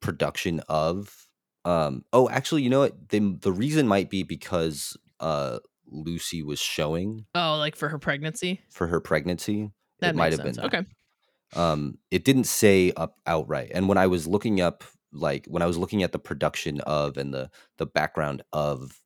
production 0.00 0.60
of, 0.68 1.28
um, 1.66 2.04
oh, 2.14 2.28
actually, 2.30 2.62
you 2.62 2.70
know 2.70 2.80
what? 2.80 3.10
The 3.10 3.36
the 3.40 3.52
reason 3.52 3.86
might 3.86 4.08
be 4.08 4.22
because 4.22 4.96
uh 5.20 5.58
Lucy 5.86 6.42
was 6.42 6.60
showing 6.60 7.26
Oh, 7.34 7.56
like 7.58 7.76
for 7.76 7.90
her 7.90 7.98
pregnancy. 7.98 8.62
for 8.70 8.86
her 8.86 9.00
pregnancy. 9.00 9.70
That 10.00 10.16
might 10.16 10.32
have 10.32 10.42
been. 10.42 10.58
Okay. 10.58 10.82
Um, 11.56 11.98
it 12.10 12.24
didn't 12.24 12.44
say 12.44 12.92
up 12.96 13.16
outright. 13.26 13.70
And 13.74 13.88
when 13.88 13.98
I 13.98 14.06
was 14.06 14.26
looking 14.26 14.60
up, 14.60 14.84
like 15.12 15.46
when 15.46 15.62
I 15.62 15.66
was 15.66 15.78
looking 15.78 16.02
at 16.02 16.12
the 16.12 16.18
production 16.18 16.80
of 16.82 17.16
and 17.16 17.32
the 17.32 17.50
the 17.78 17.86
background 17.86 18.42
of, 18.52 19.00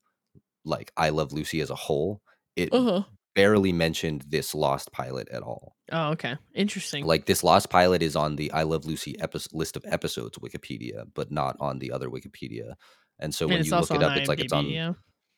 like 0.64 0.92
I 0.96 1.10
Love 1.10 1.32
Lucy 1.32 1.60
as 1.60 1.70
a 1.70 1.74
whole, 1.74 2.22
it 2.56 2.72
Uh-huh. 2.72 3.04
barely 3.34 3.72
mentioned 3.72 4.24
this 4.28 4.54
lost 4.54 4.90
pilot 4.92 5.28
at 5.30 5.42
all. 5.42 5.76
Oh, 5.92 6.10
okay. 6.12 6.36
Interesting. 6.54 7.04
Like 7.06 7.26
this 7.26 7.44
lost 7.44 7.70
pilot 7.70 8.02
is 8.02 8.16
on 8.16 8.36
the 8.36 8.50
I 8.52 8.62
Love 8.64 8.84
Lucy 8.86 9.18
epi- 9.20 9.38
list 9.52 9.76
of 9.76 9.84
episodes 9.86 10.38
Wikipedia, 10.38 11.04
but 11.14 11.30
not 11.30 11.56
on 11.60 11.78
the 11.78 11.92
other 11.92 12.08
Wikipedia. 12.08 12.74
And 13.18 13.34
so 13.34 13.44
and 13.46 13.54
when 13.54 13.64
you 13.64 13.70
look 13.70 13.90
it 13.90 14.02
up, 14.02 14.16
it's 14.16 14.28
like 14.28 14.40
it's 14.40 14.52
on 14.52 14.66
yeah. 14.66 14.92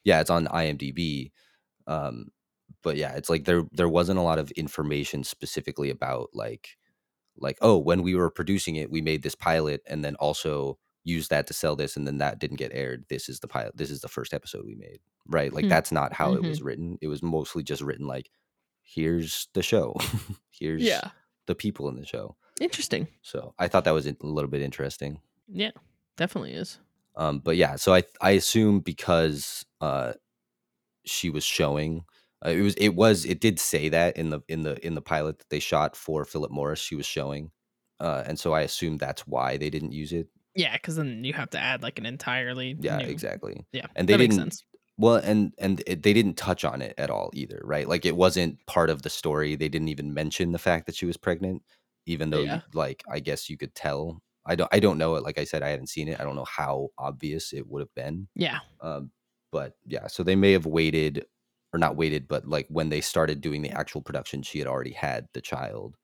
yeah, 0.05 0.21
it's 0.21 0.31
on 0.31 0.47
IMDb. 0.47 1.31
Um, 1.87 2.29
but 2.83 2.97
yeah, 2.97 3.13
it's 3.15 3.29
like 3.31 3.45
there 3.45 3.65
there 3.73 3.89
wasn't 3.89 4.19
a 4.19 4.23
lot 4.23 4.39
of 4.39 4.51
information 4.53 5.25
specifically 5.25 5.91
about 5.91 6.29
like 6.35 6.77
like 7.37 7.59
oh 7.61 7.79
when 7.79 8.03
we 8.03 8.15
were 8.15 8.31
producing 8.31 8.77
it, 8.77 8.91
we 8.91 9.01
made 9.01 9.23
this 9.23 9.35
pilot 9.35 9.83
and 9.87 10.05
then 10.05 10.15
also 10.17 10.79
used 11.05 11.31
that 11.31 11.47
to 11.47 11.55
sell 11.55 11.77
this, 11.77 11.97
and 11.97 12.07
then 12.07 12.19
that 12.19 12.39
didn't 12.39 12.59
get 12.59 12.73
aired. 12.75 13.05
This 13.09 13.29
is 13.29 13.41
the 13.41 13.49
pilot. 13.49 13.77
This 13.77 13.91
is 13.91 14.01
the 14.03 14.09
first 14.09 14.35
episode 14.35 14.65
we 14.67 14.75
made. 14.75 15.01
Right? 15.27 15.53
Like 15.53 15.65
Hmm. 15.65 15.71
that's 15.71 15.91
not 15.93 16.13
how 16.13 16.35
it 16.35 16.43
Mhm. 16.43 16.49
was 16.49 16.61
written. 16.63 16.99
It 17.01 17.09
was 17.09 17.23
mostly 17.23 17.63
just 17.63 17.81
written 17.83 18.07
like 18.07 18.31
here's 18.83 19.49
the 19.55 19.63
show. 19.63 19.95
here's 20.51 20.83
Yeah. 20.83 21.11
the 21.47 21.55
people 21.55 21.89
in 21.89 21.97
the 21.97 22.05
show. 22.07 22.37
Interesting. 22.61 23.09
So 23.23 23.55
I 23.59 23.69
thought 23.69 23.85
that 23.85 23.93
was 23.95 24.07
a 24.07 24.15
little 24.21 24.51
bit 24.51 24.61
interesting. 24.63 25.21
Yeah. 25.49 25.71
Definitely 26.17 26.53
is. 26.53 26.79
Um, 27.17 27.39
but 27.41 27.57
yeah, 27.57 27.77
so 27.77 27.95
I 27.95 28.03
I 28.21 28.33
assume 28.33 28.81
because 28.81 29.65
uh, 29.81 30.13
she 31.07 31.31
was 31.31 31.45
showing, 31.45 32.05
uh, 32.45 32.51
it 32.51 32.61
was 32.63 32.75
it 32.75 32.91
was 32.95 33.25
it 33.25 33.41
did 33.41 33.59
say 33.61 33.89
that 33.91 34.17
in 34.17 34.31
the 34.31 34.41
in 34.49 34.63
the 34.63 34.85
in 34.87 34.95
the 34.95 35.03
pilot 35.03 35.39
that 35.39 35.49
they 35.51 35.61
shot 35.61 35.97
for 35.97 36.25
Philip 36.25 36.51
Morris, 36.51 36.79
she 36.81 36.95
was 36.95 37.07
showing, 37.07 37.51
uh, 38.01 38.23
and 38.27 38.39
so 38.39 38.53
I 38.53 38.63
assume 38.63 38.99
that's 38.99 39.27
why 39.27 39.57
they 39.57 39.71
didn't 39.71 39.93
use 39.93 40.13
it. 40.13 40.29
Yeah, 40.57 40.73
because 40.75 40.97
then 40.97 41.23
you 41.25 41.33
have 41.35 41.51
to 41.51 41.59
add 41.59 41.83
like 41.83 41.99
an 41.99 42.07
entirely 42.07 42.77
Yeah, 42.81 42.99
new- 42.99 43.07
exactly. 43.09 43.65
Yeah, 43.73 43.87
And 43.95 44.09
they 44.09 44.17
didn't- 44.17 44.37
sense. 44.37 44.65
Well, 44.99 45.17
and 45.17 45.55
and 45.59 45.83
it, 45.87 46.03
they 46.03 46.13
didn't 46.13 46.35
touch 46.37 46.63
on 46.65 46.83
it 46.83 46.95
at 46.99 47.09
all 47.09 47.31
either, 47.33 47.61
right? 47.65 47.89
Like 47.89 48.05
it 48.05 48.17
wasn't 48.17 48.59
part 48.67 48.91
of 48.91 49.01
the 49.03 49.09
story. 49.09 49.57
They 49.57 49.69
didn't 49.71 49.89
even 49.89 50.13
mention 50.13 50.53
the 50.53 50.59
fact 50.59 50.85
that 50.87 50.95
she 50.95 51.07
was 51.07 51.17
pregnant, 51.17 51.63
even 52.05 52.29
though, 52.31 52.41
Yeah. 52.43 52.61
like, 52.75 53.03
I 53.11 53.21
guess 53.21 53.49
you 53.49 53.57
could 53.57 53.75
tell. 53.75 54.21
I 54.45 54.57
don't. 54.57 54.69
I 54.73 54.79
don't 54.81 54.99
know 54.99 55.15
it. 55.17 55.23
Like 55.23 55.39
I 55.39 55.45
said, 55.45 55.63
I 55.63 55.69
haven't 55.71 55.89
seen 55.89 56.09
it. 56.09 56.21
I 56.21 56.25
don't 56.25 56.37
know 56.37 56.45
how 56.45 56.89
obvious 56.99 57.53
it 57.55 57.67
would 57.67 57.81
have 57.81 57.95
been. 57.95 58.29
Yeah. 58.35 58.59
Um, 58.83 59.11
but 59.53 59.75
yeah, 59.87 60.07
so 60.07 60.23
they 60.23 60.37
may 60.37 60.53
have 60.53 60.67
waited, 60.67 61.25
or 61.73 61.79
not 61.79 61.97
waited, 61.97 62.29
but 62.29 62.47
like 62.47 62.67
when 62.69 62.89
they 62.89 63.01
started 63.01 63.41
doing 63.41 63.63
the 63.63 63.71
actual 63.71 64.03
production, 64.03 64.43
she 64.43 64.59
had 64.59 64.69
already 64.69 64.93
had 64.93 65.29
the 65.35 65.41
child, 65.41 65.97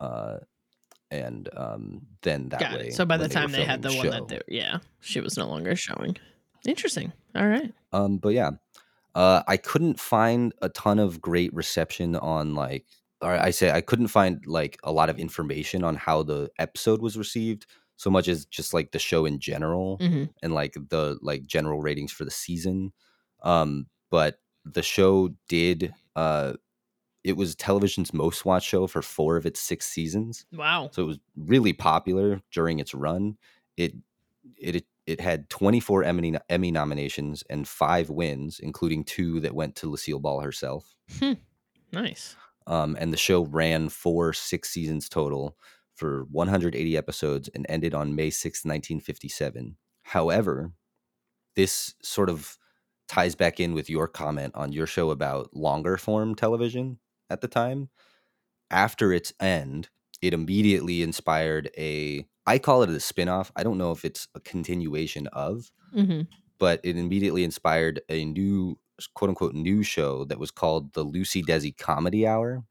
uh, 0.00 0.38
and 1.10 1.48
um, 1.56 2.02
then 2.22 2.48
that 2.50 2.60
Got 2.60 2.74
way. 2.74 2.88
it. 2.88 2.94
So 2.94 3.04
by 3.06 3.16
the 3.16 3.28
time 3.28 3.52
they 3.52 3.64
had 3.64 3.82
the 3.82 3.88
filming 3.90 4.10
one 4.10 4.26
that 4.28 4.44
they 4.46 4.56
yeah, 4.56 4.78
she 5.00 5.20
was 5.20 5.36
no 5.36 5.48
longer 5.48 5.74
showing. 5.76 6.16
Interesting. 6.66 7.12
All 7.34 7.46
right. 7.48 7.72
Um, 7.92 8.18
but 8.18 8.30
yeah, 8.30 8.50
uh, 9.14 9.42
I 9.48 9.56
couldn't 9.56 9.98
find 9.98 10.52
a 10.62 10.68
ton 10.68 10.98
of 10.98 11.20
great 11.20 11.52
reception 11.54 12.16
on 12.16 12.54
like, 12.54 12.86
or 13.20 13.32
I 13.32 13.50
say 13.50 13.70
I 13.70 13.80
couldn't 13.80 14.08
find 14.08 14.44
like 14.46 14.78
a 14.84 14.92
lot 14.92 15.08
of 15.08 15.18
information 15.18 15.82
on 15.84 15.96
how 15.96 16.22
the 16.22 16.50
episode 16.58 17.00
was 17.00 17.16
received, 17.16 17.66
so 17.96 18.10
much 18.10 18.28
as 18.28 18.44
just 18.44 18.74
like 18.74 18.92
the 18.92 18.98
show 18.98 19.24
in 19.24 19.40
general 19.40 19.96
hmm 19.98 20.24
and 20.42 20.54
like 20.54 20.74
the 20.74 21.18
like 21.22 21.46
general 21.46 21.80
ratings 21.80 22.12
for 22.12 22.24
the 22.24 22.30
season. 22.30 22.92
Um, 23.42 23.86
but 24.10 24.38
the 24.64 24.82
show 24.82 25.30
did. 25.48 25.92
Uh, 26.16 26.54
it 27.24 27.36
was 27.36 27.54
television's 27.54 28.14
most 28.14 28.44
watched 28.44 28.68
show 28.68 28.86
for 28.86 29.02
four 29.02 29.36
of 29.36 29.46
its 29.46 29.60
six 29.60 29.86
seasons. 29.86 30.46
Wow. 30.52 30.90
So 30.92 31.02
it 31.02 31.06
was 31.06 31.18
really 31.36 31.72
popular 31.72 32.40
during 32.52 32.78
its 32.78 32.94
run. 32.94 33.36
It 33.76 33.94
it 34.56 34.84
it 35.06 35.20
had 35.20 35.48
24 35.48 36.04
Emmy 36.04 36.38
Emmy 36.48 36.70
nominations 36.70 37.42
and 37.48 37.66
five 37.66 38.10
wins, 38.10 38.60
including 38.60 39.04
two 39.04 39.40
that 39.40 39.54
went 39.54 39.76
to 39.76 39.90
Lucille 39.90 40.20
Ball 40.20 40.40
herself. 40.40 40.94
Hmm. 41.18 41.34
Nice. 41.92 42.36
Um, 42.66 42.96
and 43.00 43.12
the 43.12 43.16
show 43.16 43.44
ran 43.46 43.88
for 43.88 44.32
six 44.34 44.68
seasons 44.68 45.08
total 45.08 45.56
for 45.94 46.26
180 46.30 46.96
episodes 46.96 47.48
and 47.54 47.64
ended 47.68 47.94
on 47.94 48.14
May 48.14 48.30
6, 48.30 48.64
1957. 48.64 49.76
However, 50.02 50.72
this 51.56 51.94
sort 52.02 52.28
of 52.28 52.58
ties 53.08 53.34
back 53.34 53.60
in 53.60 53.74
with 53.74 53.90
your 53.90 54.08
comment 54.08 54.54
on 54.54 54.72
your 54.72 54.86
show 54.86 55.10
about 55.10 55.54
longer 55.54 55.96
form 55.96 56.34
television 56.34 56.98
at 57.30 57.40
the 57.40 57.48
time. 57.48 57.90
After 58.70 59.12
its 59.12 59.32
end, 59.40 59.88
it 60.22 60.34
immediately 60.34 61.02
inspired 61.02 61.70
a 61.78 62.26
I 62.46 62.58
call 62.58 62.82
it 62.82 62.90
a 62.90 63.00
spin-off. 63.00 63.52
I 63.56 63.62
don't 63.62 63.78
know 63.78 63.92
if 63.92 64.04
it's 64.04 64.28
a 64.34 64.40
continuation 64.40 65.26
of, 65.28 65.70
hmm 65.92 66.28
but 66.58 66.80
it 66.84 66.96
immediately 66.96 67.44
inspired 67.44 68.00
a 68.08 68.24
new 68.24 68.78
quote 69.14 69.30
unquote 69.30 69.54
new 69.54 69.82
show 69.82 70.24
that 70.24 70.38
was 70.38 70.50
called 70.50 70.92
the 70.94 71.04
Lucy 71.04 71.42
Desi 71.42 71.76
Comedy 71.76 72.26
Hour. 72.26 72.64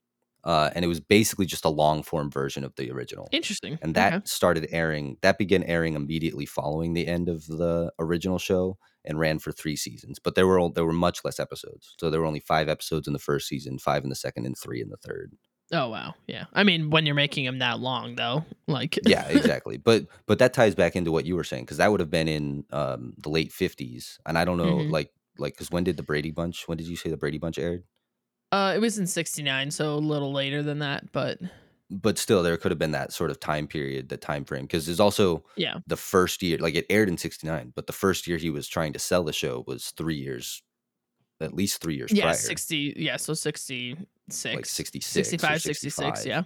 Uh, 0.43 0.69
and 0.76 0.84
it 0.85 0.88
was 0.88 0.99
basically 0.99 1.45
just 1.45 1.65
a 1.65 1.69
long 1.69 2.03
form 2.03 2.30
version 2.31 2.64
of 2.64 2.76
the 2.76 2.91
original. 2.91 3.31
Interesting. 3.31 3.80
And 3.81 3.95
that 3.95 4.15
Okay. 4.15 4.22
started 4.27 4.68
airing, 4.72 5.18
that 5.22 5.38
began 5.38 5.64
airing 5.64 5.93
immediately 5.95 6.45
following 6.45 6.93
the 6.93 7.07
end 7.07 7.30
of 7.30 7.45
the 7.47 7.91
original 7.99 8.39
show 8.39 8.77
and 9.07 9.17
ran 9.19 9.39
for 9.39 9.51
three 9.51 9.75
seasons. 9.75 10.19
But 10.19 10.35
there 10.35 10.45
were 10.45 10.69
there 10.69 10.85
were 10.85 10.93
much 10.93 11.25
less 11.25 11.39
episodes. 11.39 11.95
So 11.99 12.09
there 12.11 12.19
were 12.19 12.27
only 12.27 12.39
five 12.41 12.69
episodes 12.69 13.07
in 13.07 13.13
the 13.13 13.19
first 13.19 13.47
season, 13.47 13.79
five 13.79 14.03
in 14.03 14.09
the 14.09 14.15
second, 14.15 14.45
and 14.45 14.55
three 14.57 14.81
in 14.81 14.89
the 14.89 14.97
third. 14.97 15.34
Oh 15.73 15.89
wow. 15.89 16.13
Yeah. 16.27 16.45
I 16.53 16.63
mean, 16.63 16.91
when 16.91 17.05
you're 17.05 17.15
making 17.15 17.45
them 17.45 17.59
that 17.59 17.79
long, 17.79 18.15
though, 18.15 18.45
like 18.67 18.97
yeah 19.05 19.27
exactly 19.29 19.77
but 19.77 20.05
but 20.25 20.39
that 20.39 20.53
ties 20.53 20.75
back 20.75 20.95
into 20.95 21.11
what 21.11 21.25
you 21.25 21.35
were 21.35 21.43
saying 21.43 21.63
because 21.63 21.77
that 21.77 21.89
would 21.91 21.99
have 21.99 22.09
been 22.11 22.27
in 22.27 22.63
um 22.71 23.13
the 23.17 23.29
late 23.29 23.51
50s 23.51 24.17
and 24.25 24.38
i 24.38 24.43
don't 24.43 24.57
know 24.57 24.79
Mhm. 24.79 24.91
like 24.91 25.11
like 25.38 25.53
because 25.53 25.71
when 25.71 25.84
did 25.84 25.95
the 25.97 26.03
brady 26.03 26.31
bunch 26.31 26.67
when 26.67 26.77
did 26.77 26.88
you 26.88 26.95
say 26.97 27.09
the 27.09 27.17
brady 27.17 27.38
bunch 27.38 27.57
aired 27.57 27.84
uh, 28.51 28.71
it 28.75 28.79
was 28.79 28.97
in 28.97 29.07
'69, 29.07 29.71
so 29.71 29.95
a 29.95 29.99
little 29.99 30.31
later 30.31 30.63
than 30.63 30.79
that, 30.79 31.11
but 31.11 31.38
but 31.89 32.18
still 32.18 32.43
there 32.43 32.57
could 32.57 32.72
have 32.72 32.80
been 32.80 32.91
that 32.91 33.14
sort 33.14 33.31
of 33.31 33.39
time 33.39 33.68
period 33.68 34.09
the 34.09 34.18
time 34.18 34.43
frame 34.43 34.64
because 34.64 34.85
there's 34.85 34.99
also 34.99 35.43
yeah. 35.55 35.76
the 35.88 35.95
first 35.97 36.41
year 36.41 36.57
like 36.57 36.76
it 36.76 36.85
aired 36.89 37.07
in 37.07 37.18
69 37.18 37.72
but 37.76 37.88
the 37.88 37.93
first 37.93 38.27
year 38.27 38.38
he 38.38 38.49
was 38.49 38.68
trying 38.68 38.91
to 38.93 38.99
sell 38.99 39.23
the 39.23 39.34
show 39.34 39.64
was 39.68 39.91
three 39.97 40.18
years 40.18 40.61
at 41.39 41.53
least 41.53 41.81
three 41.81 41.95
years 41.95 42.11
prior. 42.11 42.18
Yeah, 42.18 42.23
prior 42.23 42.35
60. 42.35 42.93
Yeah, 42.97 43.15
so 43.15 43.34
66. 43.34 44.55
like 44.55 44.65
66 44.65 45.05
65, 45.05 45.61
66. 45.61 45.95
65. 45.95 46.26
Yeah. 46.26 46.43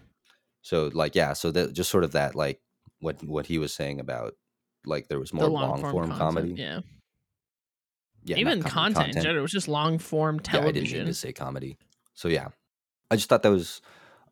so 0.61 0.91
like 0.93 1.15
yeah 1.15 1.33
so 1.33 1.49
that 1.51 1.73
just 1.73 1.89
sort 1.89 2.03
of 2.03 2.11
that 2.11 2.35
like 2.35 2.59
what 2.99 3.23
what 3.23 3.47
he 3.47 3.57
was 3.57 3.73
saying 3.73 3.99
about 3.99 4.35
like 4.85 5.07
there 5.07 5.19
was 5.19 5.33
more 5.33 5.45
the 5.45 5.49
long 5.49 5.81
form 5.81 6.09
content, 6.09 6.19
comedy 6.19 6.53
Yeah. 6.57 6.79
yeah 8.23 8.37
Even 8.37 8.61
comedy, 8.61 8.93
content, 8.95 9.15
in 9.15 9.23
general, 9.23 9.39
it 9.39 9.41
was 9.41 9.51
just 9.51 9.67
long 9.67 9.97
form 9.97 10.35
Yeah, 10.35 10.39
I 10.39 10.71
didn't 10.71 10.73
television. 10.73 10.97
mean 10.99 11.07
to 11.07 11.13
say 11.13 11.33
comedy. 11.33 11.77
So 12.13 12.27
yeah, 12.27 12.49
I 13.09 13.15
just 13.15 13.29
thought 13.29 13.43
that 13.43 13.51
was, 13.51 13.81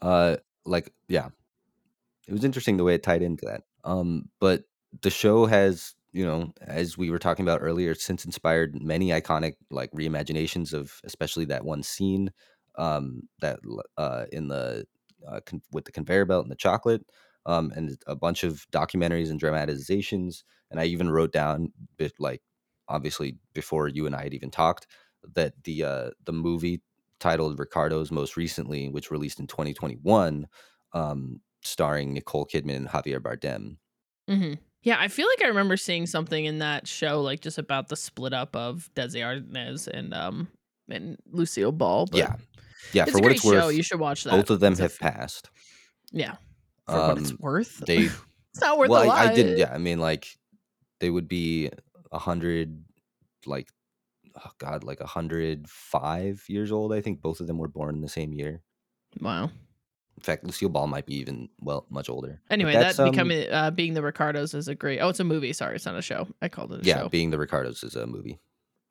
uh, 0.01 0.37
like 0.69 0.93
yeah, 1.07 1.29
it 2.27 2.33
was 2.33 2.43
interesting 2.43 2.77
the 2.77 2.83
way 2.83 2.95
it 2.95 3.03
tied 3.03 3.21
into 3.21 3.45
that. 3.45 3.63
Um, 3.83 4.29
but 4.39 4.63
the 5.01 5.09
show 5.09 5.45
has 5.45 5.95
you 6.11 6.25
know, 6.25 6.51
as 6.61 6.97
we 6.97 7.11
were 7.11 7.19
talking 7.19 7.45
about 7.45 7.61
earlier, 7.61 7.93
since 7.93 8.25
inspired 8.25 8.81
many 8.81 9.09
iconic 9.09 9.55
like 9.69 9.91
reimaginations 9.91 10.73
of 10.73 10.99
especially 11.03 11.45
that 11.45 11.65
one 11.65 11.83
scene 11.83 12.31
um, 12.77 13.23
that 13.41 13.59
uh, 13.97 14.25
in 14.31 14.47
the 14.47 14.85
uh, 15.27 15.39
con- 15.45 15.61
with 15.71 15.85
the 15.85 15.91
conveyor 15.91 16.25
belt 16.25 16.43
and 16.43 16.51
the 16.51 16.55
chocolate, 16.55 17.05
um, 17.45 17.71
and 17.75 17.97
a 18.07 18.15
bunch 18.15 18.43
of 18.43 18.65
documentaries 18.71 19.29
and 19.29 19.39
dramatizations. 19.39 20.43
And 20.71 20.79
I 20.79 20.85
even 20.85 21.11
wrote 21.11 21.31
down, 21.31 21.73
like 22.19 22.41
obviously 22.87 23.37
before 23.53 23.87
you 23.87 24.05
and 24.05 24.15
I 24.15 24.23
had 24.23 24.33
even 24.33 24.49
talked, 24.51 24.87
that 25.35 25.53
the 25.63 25.83
uh, 25.83 26.09
the 26.25 26.33
movie 26.33 26.81
titled 27.19 27.59
Ricardo's 27.59 28.11
most 28.11 28.37
recently, 28.37 28.89
which 28.89 29.11
released 29.11 29.39
in 29.39 29.47
2021, 29.47 30.47
um, 30.93 31.41
starring 31.63 32.13
Nicole 32.13 32.45
Kidman 32.45 32.75
and 32.77 32.87
Javier 32.89 33.19
Bardem. 33.19 33.77
hmm 34.27 34.53
Yeah, 34.83 34.97
I 34.99 35.07
feel 35.09 35.27
like 35.27 35.43
I 35.43 35.47
remember 35.49 35.75
seeing 35.77 36.05
something 36.05 36.45
in 36.45 36.59
that 36.59 36.87
show, 36.87 37.21
like 37.21 37.41
just 37.41 37.57
about 37.57 37.89
the 37.89 37.95
split 37.97 38.33
up 38.33 38.55
of 38.55 38.89
Desi 38.95 39.21
Arnaz 39.21 39.87
and 39.87 40.13
um 40.13 40.47
and 40.89 41.17
Lucille 41.29 41.71
Ball. 41.71 42.05
But 42.07 42.17
yeah, 42.17 42.35
yeah. 42.93 43.05
for 43.05 43.19
what 43.19 43.31
it's 43.31 43.41
show. 43.43 43.67
worth, 43.67 43.75
You 43.75 43.83
should 43.83 43.99
watch 43.99 44.23
that. 44.23 44.31
both 44.31 44.49
of 44.49 44.59
them 44.59 44.73
It's 44.73 44.81
have 44.81 44.93
f- 44.93 44.99
passed. 44.99 45.49
Yeah, 46.11 46.35
for 46.87 46.97
what 47.09 47.17
it's 47.19 47.31
Um, 47.31 47.37
worth. 47.39 47.77
they 47.85 47.97
it's 48.53 48.61
not 48.61 48.77
worth 48.77 48.89
well, 48.89 49.01
a 49.03 49.05
I, 49.05 49.07
lot. 49.07 49.17
I 49.27 49.33
didn't. 49.35 49.57
Yeah, 49.57 49.71
I 49.73 49.77
mean, 49.77 49.99
like 49.99 50.27
they 50.99 51.09
would 51.09 51.27
be 51.27 51.69
a 52.11 52.17
hundred, 52.17 52.83
like 53.45 53.67
oh 54.35 54.51
god, 54.57 54.83
like 54.83 54.99
a 55.01 55.07
hundred 55.07 55.69
five 55.69 56.43
years 56.47 56.71
old. 56.71 56.93
I 56.93 57.01
think 57.01 57.21
both 57.21 57.39
of 57.39 57.47
them 57.47 57.57
were 57.57 57.67
born 57.67 57.95
in 57.95 58.01
the 58.01 58.09
same 58.09 58.33
year. 58.33 58.61
Wow. 59.19 59.45
In 59.45 60.23
fact, 60.23 60.43
Lucille 60.43 60.67
Ball 60.69 60.87
might 60.87 61.05
be 61.05 61.15
even 61.15 61.47
well 61.61 61.85
much 61.89 62.09
older. 62.09 62.41
Anyway, 62.49 62.73
that's, 62.73 62.97
that 62.97 63.03
um, 63.05 63.11
becoming 63.11 63.49
uh, 63.49 63.71
being 63.71 63.93
the 63.93 64.01
Ricardos 64.01 64.53
is 64.53 64.67
a 64.67 64.75
great. 64.75 64.99
Oh, 64.99 65.09
it's 65.09 65.19
a 65.21 65.23
movie. 65.23 65.53
Sorry, 65.53 65.75
it's 65.75 65.85
not 65.85 65.97
a 65.97 66.01
show. 66.01 66.27
I 66.41 66.49
called 66.49 66.73
it 66.73 66.81
a 66.81 66.85
yeah, 66.85 67.03
show. 67.03 67.09
being 67.09 67.29
the 67.29 67.37
Ricardos 67.37 67.83
is 67.83 67.95
a 67.95 68.05
movie. 68.05 68.39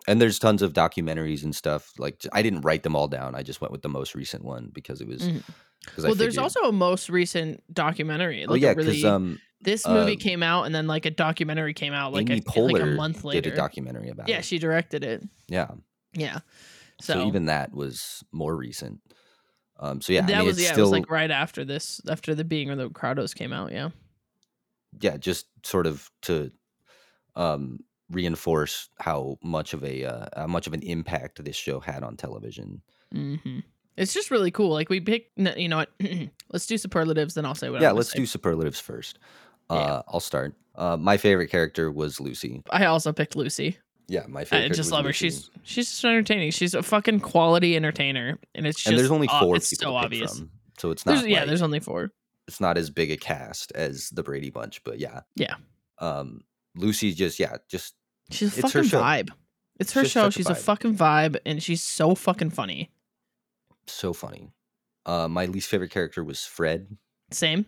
And 0.07 0.23
there's 0.23 0.39
tons 0.39 0.63
of 0.63 0.73
documentaries 0.73 1.45
and 1.45 1.55
stuff. 1.55 1.93
Like 1.99 2.25
i 2.33 2.41
didn't 2.41 2.63
write 2.63 2.83
them 2.83 2.97
all 2.97 3.09
down. 3.09 3.35
I 3.35 3.43
just 3.43 3.61
went 3.61 3.73
with 3.73 3.83
the 3.83 3.91
most 3.91 4.15
recent 4.15 4.43
one 4.43 4.71
because 4.73 5.03
it 5.03 5.07
was 5.07 5.21
Mhm. 5.23 5.43
Well, 5.97 6.13
I 6.13 6.15
there's 6.15 6.39
also 6.39 6.61
a 6.63 6.73
most 6.73 7.09
recent 7.09 7.63
documentary. 7.73 8.45
oh 8.47 8.53
Like 8.53 8.63
yeah 8.63 8.71
a 8.71 8.75
because 8.75 8.95
really, 9.03 9.05
um 9.05 9.39
this 9.61 9.87
movie 9.87 10.15
uh, 10.15 10.21
came 10.21 10.43
out 10.43 10.65
and 10.65 10.75
then 10.75 10.87
like 10.87 11.05
a 11.07 11.11
documentary 11.11 11.75
came 11.75 11.93
out 11.93 12.13
like, 12.13 12.31
Amy 12.31 12.43
a, 12.57 12.61
like 12.61 12.83
a 12.83 12.87
month 12.87 13.25
later. 13.25 13.43
did 13.43 13.53
a 13.55 13.57
documentary 13.57 14.09
about 14.09 14.29
yeah, 14.29 14.39
it. 14.39 14.45
she 14.45 14.59
directed 14.59 15.03
it. 15.03 15.23
Yeah. 15.49 15.69
Yeah. 16.15 16.41
So, 17.01 17.15
So, 17.15 17.27
even 17.27 17.47
that 17.47 17.73
was 17.73 18.23
more 18.33 18.57
recent. 18.57 19.01
Um 19.81 20.01
so 20.01 20.13
yeah, 20.13 20.23
that 20.23 20.35
I 20.35 20.39
mean 20.39 20.47
was 20.47 20.59
it's 20.59 20.67
yeah, 20.67 20.73
still 20.73 20.87
it 20.87 20.91
was 20.91 21.01
like 21.01 21.11
right 21.11 21.31
after 21.31 21.65
this, 21.65 22.01
after 22.09 22.35
the 22.35 22.45
being 22.45 22.71
or 22.71 22.77
the 22.77 22.89
Ricardos 22.89 23.35
came 23.35 23.53
out. 23.53 23.73
Yeah. 23.73 23.91
yeah, 25.01 25.17
just 25.17 25.47
sort 25.65 25.87
of 25.87 26.11
to 26.23 26.51
um 27.35 27.79
reinforce 28.11 28.89
how 28.99 29.39
much 29.43 29.75
of 29.75 29.85
a 29.85 30.05
uh, 30.05 30.27
how 30.35 30.47
much 30.47 30.67
of 30.67 30.73
an 30.73 30.83
impact 30.83 31.45
this 31.45 31.57
show 31.57 31.79
had 31.81 32.03
on 32.03 32.17
television. 32.17 32.83
hmm 33.13 33.35
It's 33.99 34.15
just 34.15 34.31
really 34.31 34.51
cool. 34.51 34.71
Like 34.71 34.89
we 34.89 35.01
pick, 35.01 35.31
you 35.37 35.69
know 35.69 35.77
what? 35.79 35.91
let's 36.53 36.67
do 36.67 36.79
superlatives, 36.79 37.35
then 37.35 37.45
I'll 37.45 37.55
say 37.55 37.69
what. 37.71 37.81
yeah, 37.83 37.91
let's 37.91 38.13
say. 38.13 38.19
do 38.21 38.27
superlatives 38.27 38.81
first. 38.81 39.19
Yeah. 39.71 39.77
Uh 39.77 40.03
I'll 40.09 40.21
start. 40.21 40.55
Uh 40.75 40.97
my 40.97 41.17
favorite 41.17 41.49
character 41.49 41.91
was 41.91 42.21
Lucy. 42.21 42.63
I 42.71 42.87
also 42.87 43.13
picked 43.13 43.37
Lucy. 43.37 43.79
Yeah, 44.11 44.25
my 44.29 44.45
favorite. 44.45 44.73
I 44.73 44.75
just 44.75 44.91
love 44.91 45.03
her. 45.05 45.09
Lucy. 45.11 45.27
She's 45.31 45.51
she's 45.65 45.91
just 45.91 46.05
entertaining. 46.05 46.51
She's 46.53 46.73
a 46.75 46.83
fucking 46.83 47.21
quality 47.21 47.77
entertainer, 47.77 48.39
and 48.55 48.67
it's 48.67 48.79
just 48.79 48.87
and 48.89 48.99
there's 48.99 49.11
only 49.11 49.29
uh, 49.29 49.41
four 49.41 49.57
it's 49.57 49.69
people 49.69 49.93
so 49.93 49.97
obvious. 49.97 50.39
from, 50.39 50.51
so 50.79 50.91
it's 50.91 51.03
There's, 51.03 51.21
not. 51.21 51.29
yeah, 51.29 51.45
there's 51.45 51.61
only 51.61 51.81
four. 51.81 52.11
it's 52.47 52.61
not 52.61 52.79
as 52.79 52.89
big 52.89 53.11
a 53.11 53.17
cast 53.19 53.71
as 53.73 54.09
the 54.11 54.23
Brady 54.23 54.49
Bunch, 54.49 54.83
but 54.85 54.99
yeah, 54.99 55.21
Yeah. 55.37 55.57
Um, 55.99 56.43
Lucy's 56.77 57.17
just 57.17 57.39
yeah, 57.39 57.57
just 57.69 57.95
She's 58.31 58.57
a 58.57 58.61
It's 58.61 58.73
fucking 58.73 58.89
vibe. 58.91 59.29
It's 59.81 59.91
It's 59.91 59.93
her 59.93 60.03
just 60.03 60.15
show. 60.15 60.23
such 60.25 60.37
a 60.37 60.39
She's 60.39 60.47
a 60.49 60.55
fucking 60.55 60.97
vibe, 60.97 61.37
and 61.45 61.63
she's 61.63 61.83
so 61.83 62.15
fucking 62.15 62.51
funny. 62.51 62.91
So 63.93 64.13
funny. 64.13 64.53
Uh, 65.07 65.29
my 65.29 65.47
least 65.47 65.69
favorite 65.69 65.91
character 65.91 66.23
was 66.23 66.45
Fred. 66.45 66.97
Same 67.31 67.67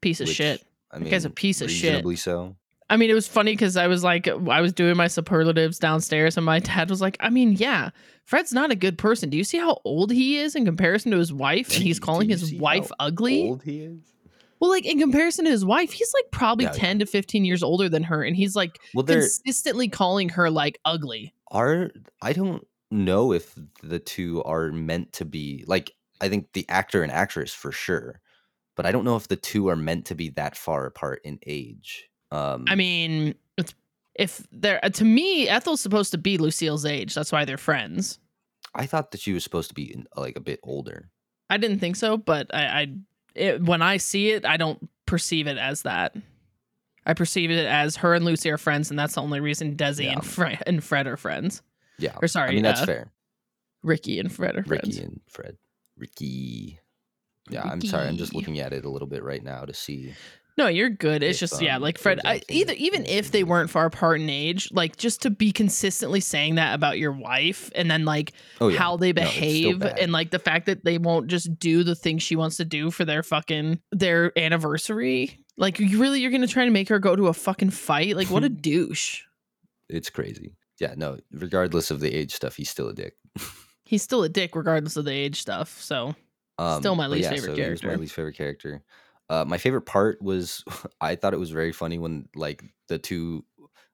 piece 0.00 0.20
of 0.20 0.26
which, 0.28 0.36
shit. 0.36 0.64
I 0.90 0.98
mean, 0.98 1.10
guy's 1.10 1.24
a 1.24 1.30
piece 1.30 1.60
of 1.60 1.70
shit. 1.70 1.90
reasonably 1.90 2.16
so. 2.16 2.56
I 2.90 2.96
mean, 2.96 3.10
it 3.10 3.14
was 3.14 3.28
funny 3.28 3.52
because 3.52 3.76
I 3.76 3.86
was 3.86 4.02
like, 4.02 4.26
I 4.26 4.60
was 4.62 4.72
doing 4.72 4.96
my 4.96 5.08
superlatives 5.08 5.78
downstairs, 5.78 6.36
and 6.38 6.46
my 6.46 6.58
dad 6.60 6.88
was 6.88 7.02
like, 7.02 7.18
I 7.20 7.28
mean, 7.28 7.52
yeah, 7.52 7.90
Fred's 8.24 8.52
not 8.52 8.70
a 8.70 8.76
good 8.76 8.96
person. 8.96 9.28
Do 9.28 9.36
you 9.36 9.44
see 9.44 9.58
how 9.58 9.80
old 9.84 10.10
he 10.10 10.38
is 10.38 10.54
in 10.54 10.64
comparison 10.64 11.10
to 11.12 11.18
his 11.18 11.32
wife? 11.32 11.74
And 11.74 11.82
he's 11.82 12.00
calling 12.00 12.28
his 12.30 12.54
wife 12.54 12.90
ugly. 12.98 13.42
Old 13.48 13.62
he 13.62 13.80
is. 13.82 13.98
Well, 14.60 14.70
like 14.70 14.86
in 14.86 14.98
comparison 14.98 15.44
to 15.44 15.50
his 15.50 15.64
wife, 15.64 15.92
he's 15.92 16.12
like 16.14 16.30
probably 16.32 16.64
Yeah, 16.64 16.72
yeah. 16.74 16.80
10 16.80 16.98
to 17.00 17.06
15 17.06 17.44
years 17.44 17.62
older 17.62 17.88
than 17.88 18.02
her. 18.04 18.24
And 18.24 18.34
he's 18.34 18.56
like 18.56 18.76
Well, 18.92 19.04
consistently 19.06 19.88
calling 19.88 20.30
her 20.30 20.50
like 20.50 20.80
ugly. 20.84 21.32
are. 21.50 21.90
I 22.20 22.32
don't 22.32 22.66
know 22.90 23.32
if 23.32 23.54
the 23.82 23.98
two 23.98 24.42
are 24.44 24.70
meant 24.72 25.12
to 25.14 25.24
be 25.24 25.64
like. 25.66 25.92
I 26.20 26.28
think 26.28 26.52
the 26.52 26.68
actor 26.68 27.04
and 27.04 27.12
actress 27.12 27.54
for 27.54 27.70
sure, 27.70 28.20
but 28.76 28.86
I 28.86 28.90
don't 28.90 29.04
know 29.04 29.14
if 29.14 29.28
the 29.28 29.36
two 29.36 29.68
are 29.68 29.76
meant 29.76 30.06
to 30.06 30.16
be 30.16 30.30
that 30.30 30.56
far 30.56 30.84
apart 30.84 31.20
in 31.22 31.38
age. 31.46 32.08
Um, 32.32 32.64
I 32.66 32.74
mean, 32.74 33.36
if 34.16 34.44
they're 34.50 34.84
uh, 34.84 34.88
to 34.90 35.04
me, 35.04 35.48
Ethel's 35.48 35.80
supposed 35.80 36.10
to 36.10 36.18
be 36.18 36.36
Lucille's 36.36 36.84
age. 36.84 37.14
That's 37.14 37.30
why 37.30 37.44
they're 37.44 37.56
friends. 37.56 38.18
I 38.74 38.86
thought 38.86 39.12
that 39.12 39.20
she 39.20 39.32
was 39.32 39.44
supposed 39.44 39.68
to 39.68 39.74
be 39.74 39.92
in, 39.94 40.06
like 40.16 40.36
a 40.36 40.40
bit 40.40 40.58
older. 40.64 41.08
I 41.48 41.56
didn't 41.56 41.78
think 41.78 41.94
so, 41.96 42.16
but 42.16 42.52
I, 42.52 42.64
I 42.66 42.86
it, 43.36 43.62
when 43.62 43.80
I 43.80 43.96
see 43.98 44.30
it, 44.30 44.44
I 44.44 44.56
don't 44.56 44.88
perceive 45.06 45.46
it 45.46 45.56
as 45.56 45.82
that. 45.82 46.16
I 47.06 47.14
perceive 47.14 47.50
it 47.52 47.64
as 47.64 47.96
her 47.96 48.12
and 48.14 48.24
Lucy 48.24 48.50
are 48.50 48.58
friends, 48.58 48.90
and 48.90 48.98
that's 48.98 49.14
the 49.14 49.22
only 49.22 49.38
reason 49.40 49.76
Desi 49.76 50.04
Yeah. 50.06 50.14
and, 50.14 50.26
Fred, 50.26 50.62
and 50.66 50.82
Fred 50.84 51.06
are 51.06 51.16
friends. 51.16 51.62
Yeah, 51.98 52.16
Or 52.20 52.28
sorry, 52.28 52.50
I 52.50 52.54
mean 52.54 52.62
that's 52.62 52.82
uh, 52.82 52.86
fair. 52.86 53.12
Ricky 53.82 54.18
and 54.18 54.32
Fred 54.32 54.56
are 54.56 54.64
Ricky 54.66 55.00
and 55.00 55.20
Fred. 55.28 55.56
Ricky. 55.96 56.78
Yeah, 57.50 57.62
I'm 57.62 57.80
sorry. 57.80 58.08
I'm 58.08 58.16
just 58.16 58.34
looking 58.34 58.58
at 58.58 58.72
it 58.72 58.84
a 58.84 58.90
little 58.90 59.08
bit 59.08 59.22
right 59.22 59.42
now 59.42 59.64
to 59.64 59.72
see. 59.72 60.14
No, 60.58 60.66
you're 60.66 60.90
good. 60.90 61.22
It's 61.22 61.40
if, 61.40 61.50
just 61.50 61.62
yeah, 61.62 61.76
um, 61.76 61.82
like 61.82 61.98
Fred. 61.98 62.20
I, 62.24 62.42
either 62.48 62.72
even 62.74 63.06
if 63.06 63.30
they 63.30 63.44
weren't 63.44 63.70
far 63.70 63.86
apart 63.86 64.20
in 64.20 64.28
age, 64.28 64.70
like 64.72 64.96
just 64.96 65.22
to 65.22 65.30
be 65.30 65.52
consistently 65.52 66.18
saying 66.20 66.56
that 66.56 66.74
about 66.74 66.98
your 66.98 67.12
wife, 67.12 67.70
and 67.76 67.88
then 67.88 68.04
like 68.04 68.32
Oh 68.60 68.66
yeah, 68.68 68.78
how 68.78 68.96
they 68.96 69.12
No, 69.12 69.22
behave, 69.22 69.78
bad. 69.78 69.98
and 70.00 70.10
like 70.12 70.30
the 70.32 70.40
fact 70.40 70.66
that 70.66 70.84
they 70.84 70.98
won't 70.98 71.28
just 71.28 71.58
do 71.60 71.84
the 71.84 71.94
thing 71.94 72.18
she 72.18 72.34
wants 72.34 72.56
to 72.56 72.64
do 72.64 72.90
for 72.90 73.04
their 73.04 73.22
fucking 73.22 73.78
their 73.92 74.36
anniversary. 74.36 75.38
Like 75.56 75.78
you 75.78 76.00
really, 76.00 76.20
you're 76.20 76.32
gonna 76.32 76.48
try 76.48 76.64
to 76.64 76.70
make 76.72 76.88
her 76.88 76.98
go 76.98 77.14
to 77.14 77.28
a 77.28 77.32
fucking 77.32 77.70
fight? 77.70 78.16
Like 78.16 78.28
what 78.28 78.42
a 78.42 78.48
douche. 78.48 79.22
it's 79.88 80.10
crazy. 80.10 80.56
Yeah, 80.78 80.94
no. 80.96 81.18
Regardless 81.32 81.90
of 81.90 82.00
the 82.00 82.14
age 82.14 82.34
stuff, 82.34 82.56
he's 82.56 82.70
still 82.70 82.88
a 82.88 82.94
dick. 82.94 83.14
He's 83.84 84.02
still 84.02 84.22
a 84.22 84.28
dick 84.28 84.54
regardless 84.54 84.96
of 84.96 85.04
the 85.04 85.12
age 85.12 85.40
stuff. 85.40 85.80
So 85.80 86.14
Um, 86.58 86.80
Still 86.80 86.94
my 86.94 87.06
least 87.06 87.30
yeah, 87.30 87.34
favorite 87.34 87.48
so 87.48 87.56
character. 87.56 87.88
my 87.88 87.96
least 87.96 88.14
favorite 88.14 88.36
character. 88.36 88.82
Uh, 89.30 89.44
my 89.46 89.58
favorite 89.58 89.82
part 89.82 90.20
was 90.22 90.64
I 91.00 91.14
thought 91.16 91.34
it 91.34 91.38
was 91.38 91.50
very 91.50 91.72
funny 91.72 91.98
when 91.98 92.28
like 92.34 92.62
the 92.88 92.98
two 92.98 93.44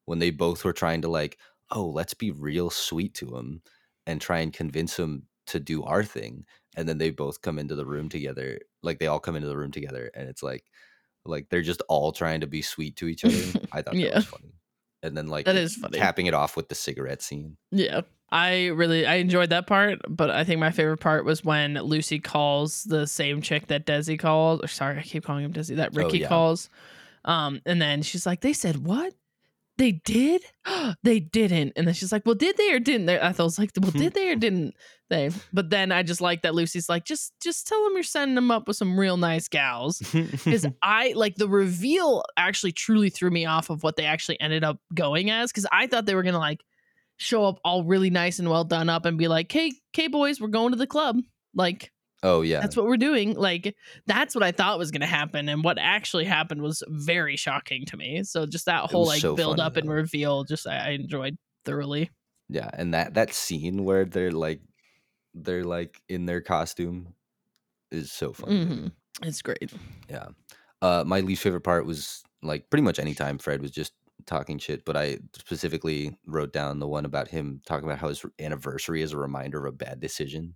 when 0.07 0.19
they 0.19 0.31
both 0.31 0.65
were 0.65 0.73
trying 0.73 1.03
to 1.03 1.09
like 1.09 1.39
oh 1.71 1.87
let's 1.87 2.15
be 2.15 2.31
real 2.31 2.71
sweet 2.71 3.15
to 3.15 3.37
him 3.37 3.63
and 4.07 4.21
try 4.21 4.39
and 4.41 4.53
convince 4.53 4.99
him 4.99 5.27
to 5.47 5.61
do 5.61 5.83
our 5.85 6.05
thing 6.05 6.45
and 6.77 6.89
then 6.89 6.99
they 6.99 7.11
both 7.11 7.41
come 7.43 7.59
into 7.59 7.75
the 7.75 7.87
room 7.87 8.09
together 8.09 8.59
like 8.83 8.99
they 8.99 9.07
all 9.07 9.21
come 9.21 9.37
into 9.37 9.49
the 9.49 9.57
room 9.57 9.71
together 9.71 10.11
and 10.15 10.29
it's 10.29 10.43
like 10.43 10.71
like 11.27 11.49
they're 11.51 11.63
just 11.63 11.83
all 11.89 12.13
trying 12.13 12.41
to 12.43 12.47
be 12.49 12.63
sweet 12.63 12.97
to 12.97 13.09
each 13.09 13.25
other. 13.25 13.57
I 13.73 13.83
thought 13.83 14.01
that 14.01 14.11
Yeah. 14.11 14.15
was 14.15 14.25
funny. 14.27 14.54
And 15.05 15.17
then 15.17 15.29
like 15.29 15.45
That 15.47 15.57
it- 15.57 15.63
is 15.63 15.77
funny. 15.77 15.99
capping 15.99 16.27
it 16.27 16.35
off 16.35 16.57
with 16.57 16.69
the 16.69 16.75
cigarette 16.75 17.23
scene. 17.23 17.57
Yeah. 17.71 18.01
I 18.33 18.67
really 18.69 19.07
I 19.07 19.17
enjoyed 19.17 19.51
that 19.51 19.67
part, 19.69 20.01
but 20.09 20.29
I 20.31 20.43
think 20.43 20.59
my 20.59 20.73
favorite 20.73 20.97
part 20.99 21.25
was 21.25 21.45
when 21.45 21.75
Lucy 21.75 22.19
calls 22.19 22.83
the 22.83 23.07
same 23.07 23.41
chick 23.43 23.69
that 23.69 23.87
Desi 23.87 24.19
calls. 24.19 24.61
Or 24.63 24.67
sorry, 24.67 24.99
I 24.99 25.03
keep 25.03 25.25
calling 25.25 25.45
him 25.45 25.53
Desi. 25.53 25.77
That 25.77 25.95
Ricky 25.95 26.19
Oh, 26.19 26.21
yeah. 26.23 26.29
calls. 26.29 26.69
Um, 27.25 27.61
and 27.65 27.81
then 27.81 28.03
she's 28.03 28.27
like, 28.27 28.41
"They 28.41 28.53
said 28.53 28.79
what? 28.79 29.15
They 29.77 29.93
did? 30.05 30.43
they 31.03 31.21
didn't." 31.21 31.73
And 31.77 31.87
then 31.87 31.95
she's 31.95 32.13
like, 32.13 32.23
"Well, 32.25 32.35
did 32.35 32.57
they 32.57 32.73
or 32.73 32.79
didn't 32.79 33.07
they?" 33.07 33.21
I 33.21 33.33
thought 33.33 33.45
was 33.45 33.59
like, 33.59 33.71
"Well, 33.81 33.91
hmm. 33.91 33.99
did 33.99 34.15
they 34.15 34.31
or 34.31 34.37
didn't 34.37 34.75
they?" 35.11 35.31
But 35.53 35.71
then 35.71 35.93
I 35.93 36.03
just 36.03 36.21
like 36.21 36.43
that 36.43 36.55
Lucy's 36.55 36.89
like, 36.89 37.05
"Just 37.05 37.33
just 37.43 37.67
tell 37.67 37.83
them 37.85 37.95
you're 37.95 38.03
sending 38.03 38.35
them 38.35 38.51
up 38.51 38.69
with 38.69 38.77
some 38.77 38.99
real 38.99 39.17
nice 39.17 39.49
gals." 39.49 39.99
because 40.13 40.67
I 40.83 41.13
like 41.17 41.37
the 41.37 41.49
reveal 41.49 42.23
actually 42.37 42.73
truly 42.73 43.11
threw 43.11 43.31
me 43.31 43.47
off 43.47 43.71
of 43.71 43.83
what 43.83 43.97
they 43.97 44.05
actually 44.05 44.41
ended 44.41 44.65
up 44.65 44.79
going 44.95 45.31
as 45.31 45.51
because 45.51 45.67
I 45.73 45.87
thought 45.87 46.07
they 46.07 46.15
were 46.15 46.23
gonna 46.23 46.39
like 46.39 46.61
show 47.17 47.45
up 47.45 47.59
all 47.65 47.85
really 47.85 48.11
nice 48.11 48.39
and 48.39 48.49
well 48.51 48.65
done 48.65 48.89
up 48.89 49.05
and 49.07 49.19
be 49.19 49.29
like, 49.29 49.51
"Hey, 49.51 49.73
K 49.93 50.09
boys, 50.09 50.41
we're 50.41 50.49
going 50.49 50.73
to 50.73 50.79
the 50.79 50.87
club." 50.87 51.19
Like 51.55 51.93
oh 52.25 52.43
yeah. 52.43 52.61
that's 52.61 52.77
what 52.77 52.87
we're 52.87 52.97
doing. 52.97 53.35
Like 53.35 53.77
that's 54.07 54.35
what 54.35 54.43
I 54.43 54.51
thought 54.51 54.79
was 54.81 54.91
gonna 54.91 55.07
happen, 55.07 55.49
and 55.49 55.63
what 55.63 55.79
actually 55.79 56.25
happened 56.25 56.63
was 56.63 56.83
very 56.89 57.37
shocking 57.37 57.85
to 57.87 57.97
me. 57.97 58.25
So 58.25 58.47
just 58.47 58.67
that 58.67 58.91
whole 58.91 59.07
like 59.07 59.21
so 59.21 59.37
build 59.37 59.59
funny, 59.59 59.67
up 59.67 59.77
and 59.77 59.89
reveal, 59.89 60.43
just 60.43 60.67
I, 60.67 60.79
I 60.79 60.89
enjoyed 60.91 61.37
thoroughly. 61.65 62.11
Yeah, 62.49 62.71
and 62.73 62.93
that 62.95 63.15
that 63.15 63.33
scene 63.33 63.85
where 63.85 64.05
they're 64.05 64.33
like 64.33 64.61
they're 65.35 65.65
like 65.65 66.01
in 66.09 66.27
their 66.27 66.41
costume 66.41 67.15
is 67.93 68.11
so 68.11 68.33
funny. 68.33 68.59
to 68.59 68.67
me. 68.67 68.77
Mhm. 68.77 68.93
It's 69.23 69.43
great. 69.43 69.73
Yeah. 70.11 70.27
Uh 70.83 71.05
my 71.07 71.21
least 71.21 71.43
favorite 71.43 71.63
part 71.63 71.87
was 71.87 72.23
like 72.43 72.69
pretty 72.71 72.83
much 72.83 72.99
any 72.99 73.15
time 73.15 73.39
Fred 73.39 73.63
was 73.63 73.71
just 73.71 73.93
talking 74.27 74.59
shit, 74.59 74.85
but 74.85 74.97
I 74.97 75.19
specifically 75.37 76.17
wrote 76.27 76.53
down 76.53 76.79
the 76.79 76.89
one 76.89 77.05
about 77.05 77.29
him 77.29 77.61
talking 77.67 77.85
about 77.85 77.99
how 77.99 78.09
his 78.09 78.25
anniversary 78.39 79.03
is 79.03 79.13
a 79.13 79.19
reminder 79.19 79.65
of 79.67 79.75
a 79.75 79.77
bad 79.77 80.01
decision. 80.01 80.55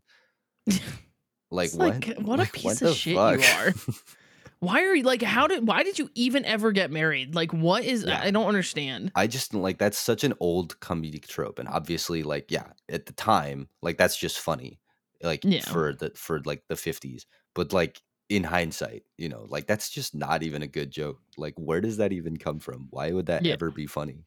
Like 1.51 1.71
It's 1.71 1.75
what? 1.75 2.07
like 2.07 2.19
what 2.19 2.41
a 2.41 2.43
Like, 2.45 2.53
piece 2.53 2.83
of 2.83 2.95
shit 2.97 3.15
you 3.15 3.41
are. 3.43 3.73
Why 4.61 4.83
are 4.83 4.95
you 4.95 5.05
like 5.05 5.23
how 5.23 5.47
did 5.47 5.67
why 5.69 5.85
did 5.85 5.99
you 6.01 6.11
even 6.17 6.45
ever 6.45 6.73
get 6.73 6.91
married? 6.91 7.35
Like 7.35 7.53
what 7.53 7.85
is 7.85 8.05
Yeah. 8.05 8.21
I 8.21 8.31
don't 8.33 8.47
understand. 8.47 9.13
I 9.15 9.27
just 9.27 9.55
like 9.55 9.79
that's 9.79 9.99
such 9.99 10.25
an 10.25 10.35
old 10.41 10.79
comedic 10.81 11.27
trope, 11.29 11.59
and 11.59 11.69
obviously, 11.69 12.23
like, 12.23 12.51
yeah, 12.51 12.73
at 12.89 13.07
the 13.07 13.13
time, 13.13 13.69
like 13.83 13.99
that's 13.99 14.17
just 14.17 14.39
funny, 14.41 14.81
like 15.23 15.45
Yeah. 15.45 15.61
for 15.61 15.95
the 15.95 16.11
for 16.17 16.41
like 16.45 16.65
the 16.69 16.77
fifties. 16.77 17.27
But 17.55 17.73
like 17.73 18.03
in 18.29 18.45
hindsight, 18.45 19.05
you 19.17 19.29
know, 19.29 19.45
like 19.49 19.67
that's 19.67 19.91
just 19.91 20.15
not 20.15 20.43
even 20.43 20.63
a 20.63 20.67
good 20.67 20.91
joke. 20.91 21.21
Like, 21.37 21.55
where 21.57 21.81
does 21.81 21.97
that 21.99 22.13
even 22.13 22.37
come 22.37 22.59
from? 22.59 22.89
Why 22.91 23.13
would 23.13 23.27
that 23.27 23.45
Yeah. 23.45 23.55
ever 23.55 23.71
be 23.71 23.87
funny? 23.87 24.27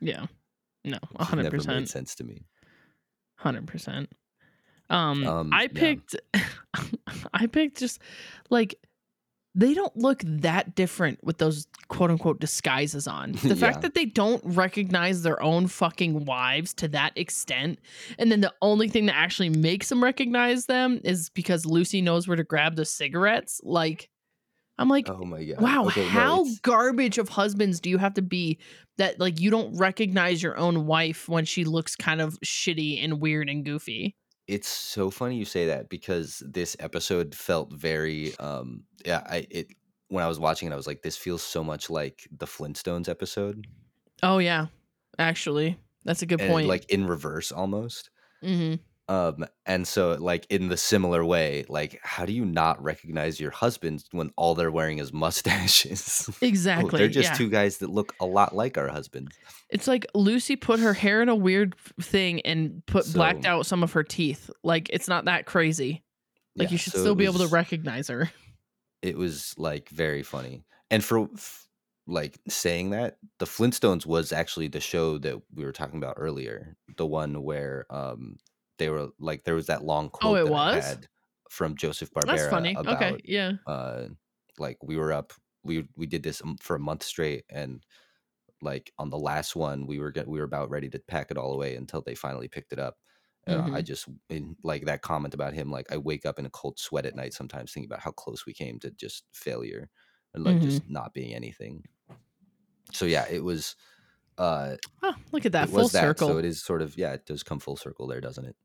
Yeah. 0.00 0.26
No, 0.84 0.98
It 1.10 1.18
a 1.18 1.24
just 1.24 1.30
hundred 1.30 1.42
never 1.42 1.62
made 1.64 1.88
sense 1.88 2.14
to 2.16 2.24
me. 2.24 2.46
Hundred 3.36 3.66
percent. 3.68 4.10
Um, 4.90 5.26
Um, 5.26 5.50
I 5.52 5.62
yeah. 5.62 5.68
picked 5.74 6.16
I 7.34 7.46
picked 7.46 7.78
just 7.78 8.00
like 8.50 8.74
they 9.56 9.72
don't 9.72 9.96
look 9.96 10.20
that 10.24 10.74
different 10.74 11.22
with 11.22 11.38
those 11.38 11.68
quote 11.88 12.10
unquote 12.10 12.40
disguises 12.40 13.06
on. 13.06 13.32
The 13.42 13.54
fact 13.56 13.82
that 13.82 13.94
they 13.94 14.04
don't 14.04 14.42
recognize 14.44 15.22
their 15.22 15.40
own 15.42 15.68
fucking 15.68 16.24
wives 16.24 16.74
to 16.74 16.88
that 16.88 17.12
extent, 17.16 17.78
and 18.18 18.32
then 18.32 18.40
the 18.40 18.52
only 18.60 18.88
thing 18.88 19.06
that 19.06 19.14
actually 19.16 19.50
makes 19.50 19.88
them 19.88 20.02
recognize 20.02 20.66
them 20.66 21.00
is 21.04 21.30
because 21.30 21.64
Lucy 21.66 22.02
knows 22.02 22.26
where 22.26 22.36
to 22.36 22.42
grab 22.44 22.74
the 22.74 22.84
cigarettes. 22.84 23.60
Like, 23.62 24.10
I'm 24.76 24.88
like, 24.88 25.08
Oh 25.08 25.24
my 25.24 25.44
god! 25.44 25.60
wow, 25.60 25.86
Okay, 25.86 26.04
how 26.04 26.40
it's- 26.42 26.58
garbage 26.60 27.18
of 27.18 27.28
husbands 27.28 27.78
do 27.78 27.90
you 27.90 27.98
have 27.98 28.14
to 28.14 28.22
be 28.22 28.58
that 28.98 29.20
like 29.20 29.40
you 29.40 29.50
don't 29.50 29.76
recognize 29.78 30.42
your 30.42 30.58
own 30.58 30.84
wife 30.84 31.28
when 31.28 31.44
she 31.44 31.62
looks 31.64 31.94
kind 31.94 32.20
of 32.20 32.38
shitty 32.44 33.02
and 33.04 33.20
weird 33.20 33.48
and 33.48 33.64
goofy? 33.64 34.16
It's 34.46 34.68
so 34.68 35.10
funny 35.10 35.36
you 35.36 35.44
say 35.46 35.66
that 35.66 35.88
because 35.88 36.42
this 36.46 36.76
episode 36.78 37.34
felt 37.34 37.72
very 37.72 38.36
um 38.38 38.84
yeah, 39.04 39.22
I 39.26 39.46
it 39.50 39.68
when 40.08 40.22
I 40.24 40.28
was 40.28 40.38
watching 40.38 40.68
it 40.68 40.72
I 40.72 40.76
was 40.76 40.86
like 40.86 41.02
this 41.02 41.16
feels 41.16 41.42
so 41.42 41.64
much 41.64 41.88
like 41.90 42.28
the 42.30 42.46
Flintstones 42.46 43.08
episode 43.08 43.66
Oh 44.22 44.38
yeah, 44.38 44.66
actually, 45.18 45.78
that's 46.04 46.22
a 46.22 46.26
good 46.26 46.38
and 46.38 46.48
point. 46.48 46.66
like 46.66 46.84
in 46.90 47.06
reverse 47.06 47.52
almost. 47.52 48.10
hmm 48.42 48.74
Um 49.08 49.44
and 49.66 49.86
so 49.86 50.12
like 50.18 50.46
in 50.48 50.68
the 50.68 50.76
similar 50.78 51.24
way, 51.24 51.64
like 51.68 52.00
how 52.02 52.24
do 52.24 52.32
you 52.32 52.44
not 52.44 52.82
recognize 52.82 53.38
your 53.38 53.50
husbands 53.50 54.06
when 54.12 54.30
all 54.36 54.54
they're 54.54 54.70
wearing 54.70 54.98
is 54.98 55.12
mustaches? 55.24 56.26
oh, 56.30 56.34
exactly. 56.40 56.98
they're 56.98 57.08
just 57.08 57.30
yeah, 57.30 57.34
two 57.36 57.50
guys 57.50 57.78
that 57.78 57.90
look 57.90 58.14
a 58.20 58.24
lot 58.26 58.54
like 58.54 58.78
our 58.78 58.88
husbands. 58.88 59.36
it's 59.68 59.86
like 59.86 60.06
Lucy 60.14 60.56
put 60.56 60.80
her 60.80 60.94
hair 60.94 61.20
in 61.20 61.28
a 61.28 61.34
weird 61.34 61.74
thing 62.00 62.40
and 62.42 62.82
put 62.86 63.12
blacked 63.12 63.44
out 63.44 63.66
some 63.66 63.82
of 63.82 63.92
her 63.92 64.02
teeth. 64.02 64.50
Like 64.62 64.88
it's 64.90 65.08
not 65.08 65.26
that 65.26 65.44
crazy. 65.44 66.02
Like 66.56 66.68
Yeah, 66.68 66.72
you 66.72 66.78
should 66.78 66.92
so 66.94 67.00
still 67.00 67.14
be 67.14 67.24
able 67.26 67.40
to 67.40 67.48
recognize 67.48 68.08
her. 68.08 68.30
it 69.02 69.18
was 69.18 69.54
like 69.58 69.90
very 69.90 70.22
funny. 70.22 70.64
And 70.90 71.04
for 71.04 71.28
f- 71.34 71.66
like 72.06 72.38
saying 72.48 72.90
that, 72.90 73.16
the 73.38 73.46
Flintstones 73.46 74.06
was 74.06 74.32
actually 74.32 74.68
the 74.68 74.80
show 74.80 75.18
that 75.18 75.40
we 75.54 75.64
were 75.64 75.72
talking 75.72 75.98
about 75.98 76.14
earlier, 76.18 76.76
the 76.96 77.06
one 77.06 77.42
where 77.42 77.84
um 77.90 78.36
they 78.78 78.88
were 78.88 79.08
like 79.18 79.44
there 79.44 79.54
was 79.54 79.66
that 79.66 79.84
long 79.84 80.10
quote 80.10 80.38
Oh, 80.38 80.46
it 80.46 80.48
was? 80.50 80.84
had 80.84 81.06
from 81.50 81.76
Joseph 81.76 82.10
Barbera 82.12 82.26
That's 82.26 82.48
funny. 82.48 82.74
about 82.74 83.02
okay, 83.02 83.20
yeah. 83.24 83.52
uh 83.66 84.06
like 84.58 84.78
we 84.82 84.96
were 84.96 85.12
up 85.12 85.32
we 85.62 85.88
we 85.96 86.06
did 86.06 86.22
this 86.22 86.42
um, 86.42 86.56
for 86.60 86.76
a 86.76 86.80
month 86.80 87.02
straight 87.02 87.44
and 87.50 87.84
like 88.62 88.92
on 88.98 89.10
the 89.10 89.18
last 89.18 89.54
one 89.56 89.86
we 89.86 89.98
were 89.98 90.10
get, 90.10 90.26
we 90.26 90.38
were 90.38 90.44
about 90.44 90.70
ready 90.70 90.88
to 90.88 90.98
pack 91.08 91.30
it 91.30 91.36
all 91.38 91.52
away 91.52 91.76
until 91.76 92.00
they 92.02 92.14
finally 92.14 92.48
picked 92.48 92.72
it 92.72 92.78
up 92.78 92.96
and 93.46 93.74
I 93.74 93.82
just 93.82 94.08
in 94.30 94.56
like 94.62 94.86
that 94.86 95.02
comment 95.02 95.34
about 95.34 95.52
him 95.52 95.70
like 95.70 95.92
I 95.92 95.98
wake 95.98 96.24
up 96.24 96.38
in 96.38 96.46
a 96.46 96.50
cold 96.50 96.78
sweat 96.78 97.04
at 97.04 97.14
night 97.14 97.34
sometimes 97.34 97.72
thinking 97.72 97.90
about 97.90 98.00
how 98.00 98.12
close 98.12 98.46
we 98.46 98.54
came 98.54 98.78
to 98.80 98.90
just 98.92 99.24
failure 99.32 99.90
and 100.32 100.42
like 100.44 100.56
Mm-hmm. 100.56 100.64
just 100.64 100.88
not 100.88 101.12
being 101.12 101.34
anything 101.34 101.84
so 102.92 103.04
yeah 103.04 103.26
it 103.30 103.42
was 103.44 103.76
uh 104.38 104.76
Oh, 105.02 105.14
look 105.32 105.44
at 105.46 105.52
that 105.52 105.68
full 105.68 105.88
that 105.88 105.90
circle. 106.00 106.28
so 106.28 106.38
it 106.38 106.44
is 106.44 106.62
sort 106.62 106.80
of 106.82 106.96
yeah 106.96 107.12
it 107.12 107.26
does 107.26 107.42
come 107.42 107.58
full 107.60 107.76
circle 107.76 108.06
there 108.06 108.20
doesn't 108.20 108.46
it 108.46 108.56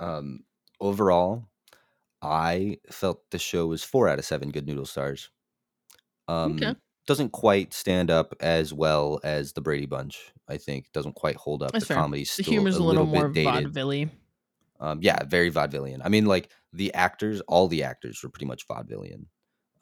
um 0.00 0.40
overall 0.80 1.48
i 2.22 2.78
felt 2.90 3.30
the 3.30 3.38
show 3.38 3.66
was 3.68 3.84
four 3.84 4.08
out 4.08 4.18
of 4.18 4.24
seven 4.24 4.50
good 4.50 4.66
noodle 4.66 4.86
stars 4.86 5.30
um 6.28 6.60
Okay. 6.62 6.74
doesn't 7.06 7.30
quite 7.32 7.74
stand 7.74 8.10
up 8.10 8.34
as 8.40 8.72
well 8.72 9.20
as 9.24 9.52
the 9.52 9.60
brady 9.60 9.86
bunch 9.86 10.32
i 10.48 10.56
think 10.56 10.90
doesn't 10.92 11.14
quite 11.14 11.36
hold 11.36 11.62
up 11.62 11.74
That's 11.74 11.84
the 11.84 11.86
fair. 11.86 11.96
comedy's 11.96 12.30
the 12.36 12.42
still 12.42 12.42
humor's 12.42 12.78
a 12.78 12.82
little, 12.82 13.06
more 13.06 13.28
bit 13.28 13.32
dated 13.32 13.74
vaudeville 13.74 14.08
um 14.80 14.98
yeah 15.02 15.22
very 15.24 15.50
vaudevillian 15.50 16.00
i 16.04 16.08
mean 16.08 16.26
like 16.26 16.50
the 16.72 16.92
actors 16.94 17.40
all 17.42 17.68
the 17.68 17.82
actors 17.82 18.22
were 18.22 18.28
pretty 18.28 18.46
much 18.46 18.66
vaudevillian 18.68 19.26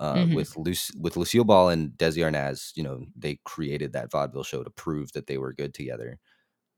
uh, 0.00 0.26
Mhm. 0.26 0.32
with 0.32 0.56
Luc- 0.56 0.90
with 0.98 1.16
Lucille 1.16 1.44
Ball 1.44 1.70
and 1.70 1.92
Desi 1.92 2.18
Arnaz, 2.24 2.72
you 2.76 2.82
know, 2.82 3.06
they 3.16 3.38
created 3.46 3.92
that 3.94 4.10
vaudeville 4.10 4.42
show 4.42 4.64
to 4.64 4.70
prove 4.70 5.12
that 5.12 5.28
they 5.28 5.38
were 5.38 5.54
good 5.54 5.72
together. 5.72 6.18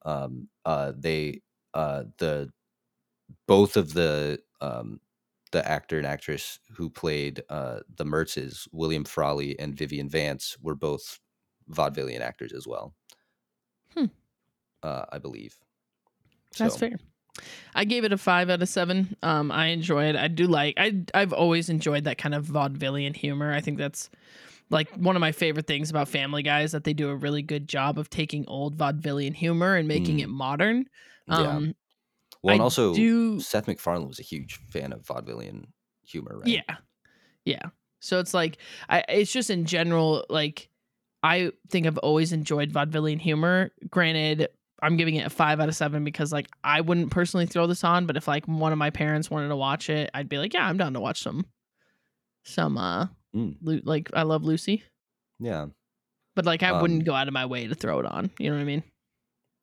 Um, 0.05 0.51
uh, 0.65 0.93
they 0.97 1.43
uh, 1.75 2.05
the 2.19 2.51
both 3.47 3.77
of 3.77 3.95
the 3.95 4.41
um, 4.61 5.01
the 5.53 5.67
actor 5.69 5.99
and 5.99 6.07
actress 6.07 6.59
who 6.77 6.91
played 6.91 7.43
uh, 7.49 7.81
the 7.97 8.05
Mertzes, 8.05 8.67
William 8.73 9.05
Frawley 9.05 9.59
and 9.59 9.75
Vivian 9.77 10.09
Vance, 10.09 10.57
were 10.61 10.75
both 10.75 11.21
vaudevillian 11.71 12.21
actors 12.21 12.53
as 12.53 12.67
well. 12.67 12.95
Hmm. 13.95 14.07
Uh, 14.83 15.05
I 15.13 15.19
believe. 15.19 15.57
That's 16.59 16.75
So, 16.75 16.81
fair. 16.81 16.99
I 17.75 17.85
gave 17.85 18.05
it 18.05 18.13
a 18.13 18.19
five 18.19 18.49
out 18.51 18.63
of 18.63 18.69
seven. 18.69 19.17
Um, 19.23 19.51
I 19.51 19.67
enjoy 19.67 20.05
it. 20.05 20.17
I 20.17 20.29
do 20.29 20.47
like. 20.47 20.75
I 20.77 21.05
I've 21.15 21.33
always 21.33 21.69
enjoyed 21.69 22.05
that 22.05 22.19
kind 22.19 22.35
of 22.35 22.47
vaudevillian 22.47 23.17
humor. 23.17 23.53
I 23.53 23.61
think 23.61 23.79
that's 23.79 24.09
like 24.71 24.91
one 24.95 25.17
of 25.17 25.21
my 25.21 25.33
favorite 25.33 25.67
things 25.67 25.91
about 25.91 26.09
Family 26.09 26.43
Guy 26.43 26.63
is 26.63 26.73
that 26.73 26.85
they 26.85 26.95
do 26.95 27.11
a 27.11 27.17
really 27.17 27.43
good 27.43 27.69
job 27.69 27.99
of 27.99 28.09
taking 28.11 28.47
old 28.47 28.77
vaudevillian 28.77 29.35
humor 29.35 29.75
and 29.75 29.89
making 29.89 30.19
Mm. 30.19 30.23
it 30.23 30.29
modern. 30.29 30.87
Yeah. 31.29 31.37
Um, 31.37 31.75
Well, 32.45 32.53
and 32.53 32.63
also 32.63 32.95
do- 32.95 33.41
Seth 33.41 33.67
MacFarlane 33.67 34.07
was 34.07 34.19
a 34.21 34.23
huge 34.23 34.55
fan 34.71 34.93
of 34.93 35.03
vaudevillian 35.03 35.65
humor, 36.03 36.39
right? 36.39 36.47
Yeah. 36.49 36.77
Yeah. 37.45 37.63
So 38.01 38.19
it's 38.21 38.35
like 38.35 38.59
I 38.89 39.03
it's 39.09 39.33
just 39.33 39.51
in 39.51 39.65
general 39.65 40.25
like 40.29 40.69
I 41.23 41.53
think 41.71 41.87
I've 41.87 41.99
always 41.99 42.33
enjoyed 42.33 42.71
vaudevillian 42.73 43.19
humor. 43.21 43.71
Granted, 43.91 44.49
I'm 44.83 44.99
giving 44.99 45.15
it 45.15 45.27
a 45.27 45.31
5 45.31 45.59
out 45.61 45.69
of 45.71 45.75
7 45.75 46.05
because 46.05 46.31
like 46.33 46.49
I 46.63 46.83
wouldn't 46.83 47.11
personally 47.11 47.47
throw 47.47 47.67
this 47.67 47.83
on, 47.83 48.05
but 48.07 48.17
if 48.19 48.29
like 48.29 48.45
one 48.47 48.73
of 48.73 48.79
my 48.79 48.91
parents 48.91 49.31
wanted 49.31 49.49
to 49.49 49.57
watch 49.57 49.89
it, 49.89 50.11
I'd 50.13 50.29
be 50.29 50.37
like, 50.37 50.53
yeah, 50.53 50.69
I'm 50.69 50.77
down 50.77 50.93
to 50.95 51.01
watch 51.01 51.23
some 51.23 51.47
some 52.45 52.77
uh 52.79 53.07
Mm. 53.35 53.57
Lu- 53.63 53.81
like 53.85 54.11
I 54.15 54.23
love 54.23 54.45
Lucy, 54.45 54.85
Yeah. 55.41 55.67
but 56.37 56.45
like 56.45 56.63
I 56.63 56.81
wouldn't 56.81 57.01
Um, 57.01 57.05
go 57.05 57.15
out 57.15 57.27
of 57.27 57.35
my 57.35 57.47
way 57.47 57.67
to 57.67 57.75
throw 57.75 57.99
it 57.99 58.07
on. 58.07 58.31
You 58.39 58.51
know 58.51 58.55
what 58.57 58.63
I 58.63 58.65
mean? 58.65 58.85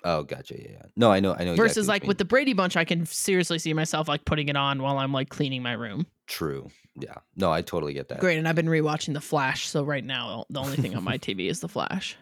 Oh, 0.03 0.23
gotcha. 0.23 0.59
Yeah, 0.59 0.71
yeah. 0.71 0.85
No, 0.95 1.11
I 1.11 1.19
know. 1.19 1.35
I 1.37 1.43
know. 1.43 1.55
Versus 1.55 1.77
exactly 1.77 2.05
like 2.05 2.07
with 2.07 2.17
the 2.17 2.25
Brady 2.25 2.53
Bunch, 2.53 2.75
I 2.75 2.85
can 2.85 3.05
seriously 3.05 3.59
see 3.59 3.73
myself 3.73 4.07
like 4.07 4.25
putting 4.25 4.49
it 4.49 4.55
on 4.55 4.81
while 4.81 4.97
I'm 4.97 5.13
like 5.13 5.29
cleaning 5.29 5.61
my 5.63 5.73
room. 5.73 6.05
true. 6.27 6.69
Yeah. 6.95 7.15
No, 7.35 7.51
I 7.51 7.61
totally 7.61 7.93
get 7.93 8.09
that. 8.09 8.19
Great, 8.19 8.37
and 8.37 8.47
I've 8.47 8.55
been 8.55 8.67
rewatching 8.67 9.13
The 9.13 9.21
Flash, 9.21 9.69
so 9.69 9.83
right 9.83 10.03
now 10.03 10.45
the 10.49 10.59
only 10.59 10.75
thing 10.75 10.95
on 10.95 11.03
my 11.03 11.17
TV 11.17 11.49
is 11.49 11.61
The 11.61 11.69
Flash. 11.69 12.17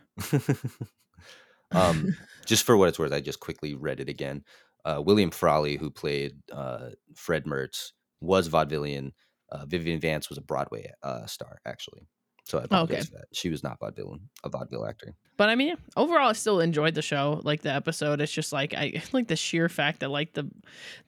um, 1.71 2.15
just 2.45 2.63
for 2.65 2.77
what 2.77 2.89
it's 2.89 2.99
worth, 2.99 3.13
I 3.13 3.19
just 3.19 3.39
quickly 3.39 3.73
read 3.73 3.99
it 3.99 4.09
again. 4.09 4.43
Uh, 4.85 5.01
William 5.03 5.31
Frawley, 5.31 5.77
who 5.77 5.89
played 5.89 6.33
uh, 6.51 6.89
Fred 7.15 7.45
Mertz, 7.45 7.91
was 8.21 8.47
vaudevillian. 8.49 9.11
Uh, 9.51 9.65
Vivian 9.65 9.99
Vance 9.99 10.29
was 10.29 10.37
a 10.37 10.41
Broadway 10.41 10.91
uh, 11.01 11.25
star, 11.25 11.59
actually. 11.65 12.07
So 12.49 12.57
I 12.57 12.63
apologize 12.63 12.97
okay. 12.97 13.05
for 13.05 13.11
that. 13.17 13.25
She 13.31 13.49
was 13.49 13.61
not 13.61 13.79
vaudevillian, 13.79 14.21
a 14.43 14.49
vaudeville 14.49 14.83
actor. 14.87 15.13
But 15.37 15.49
I 15.49 15.55
mean, 15.55 15.75
overall, 15.95 16.29
I 16.29 16.33
still 16.33 16.59
enjoyed 16.59 16.95
the 16.95 17.03
show. 17.03 17.41
Like 17.43 17.61
the 17.61 17.71
episode, 17.71 18.21
it's 18.21 18.31
just 18.31 18.51
like 18.51 18.73
I 18.73 19.03
like 19.13 19.27
the 19.27 19.35
sheer 19.35 19.69
fact 19.69 19.99
that 19.99 20.09
like 20.09 20.33
the 20.33 20.49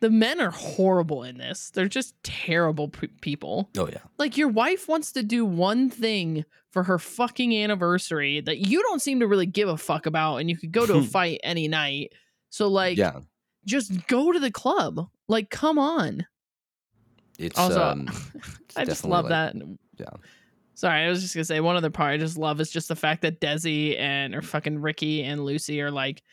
the 0.01 0.11
men 0.11 0.39
are 0.39 0.51
horrible 0.51 1.23
in 1.23 1.39
this. 1.39 1.72
They're 1.72 1.88
just 1.88 2.13
terrible 2.23 2.89
p- 2.89 3.07
people. 3.22 3.72
Oh 3.76 3.88
yeah, 3.91 3.97
Like 4.19 4.38
your 4.38 4.49
wife 4.49 4.88
wants 4.88 5.11
to 5.13 5.23
do 5.23 5.43
one 5.43 5.89
thing 5.89 6.45
for 6.69 6.84
her 6.84 6.99
fucking 6.99 7.57
anniversary 7.57 8.39
that 8.41 8.59
you 8.59 8.81
don't 8.84 9.01
seem 9.01 9.19
to 9.22 9.27
really 9.27 9.47
give 9.47 9.68
a 9.68 9.77
fuck 9.77 10.05
about, 10.05 10.38
and 10.38 10.49
you 10.49 10.55
could 10.55 10.72
go 10.72 10.85
to 10.85 10.97
a 10.97 11.03
fight 11.18 11.39
any 11.43 11.68
night. 11.68 12.13
So 12.51 12.68
like, 12.68 12.99
yeah. 12.99 13.22
just 13.65 14.05
go 14.05 14.31
to 14.31 14.39
the 14.39 14.51
club. 14.51 15.09
Like, 15.27 15.49
come 15.49 15.80
on. 15.80 16.27
It's 17.39 17.57
Also, 17.57 17.81
um, 17.81 18.07
I 18.76 18.85
just 18.85 19.03
love 19.05 19.26
like- 19.26 19.53
that. 19.53 19.55
yeah. 19.97 20.09
Sorry, 20.76 21.03
I 21.06 21.10
was 21.10 21.22
just 21.22 21.34
gonna 21.35 21.45
say 21.45 21.60
one 21.60 21.76
other 21.76 21.89
part 21.89 22.14
I 22.14 22.18
just 22.18 22.38
love 22.38 22.60
is 22.61 22.72
just 22.72 22.88
the 22.88 22.95
fact 22.95 23.22
that 23.22 23.39
Desi 23.41 23.99
and 23.99 24.34
or 24.34 24.41
fucking 24.41 24.80
Ricky 24.80 25.23
and 25.23 25.43
Lucy 25.45 25.81
are 25.81 25.91
like 25.91 26.23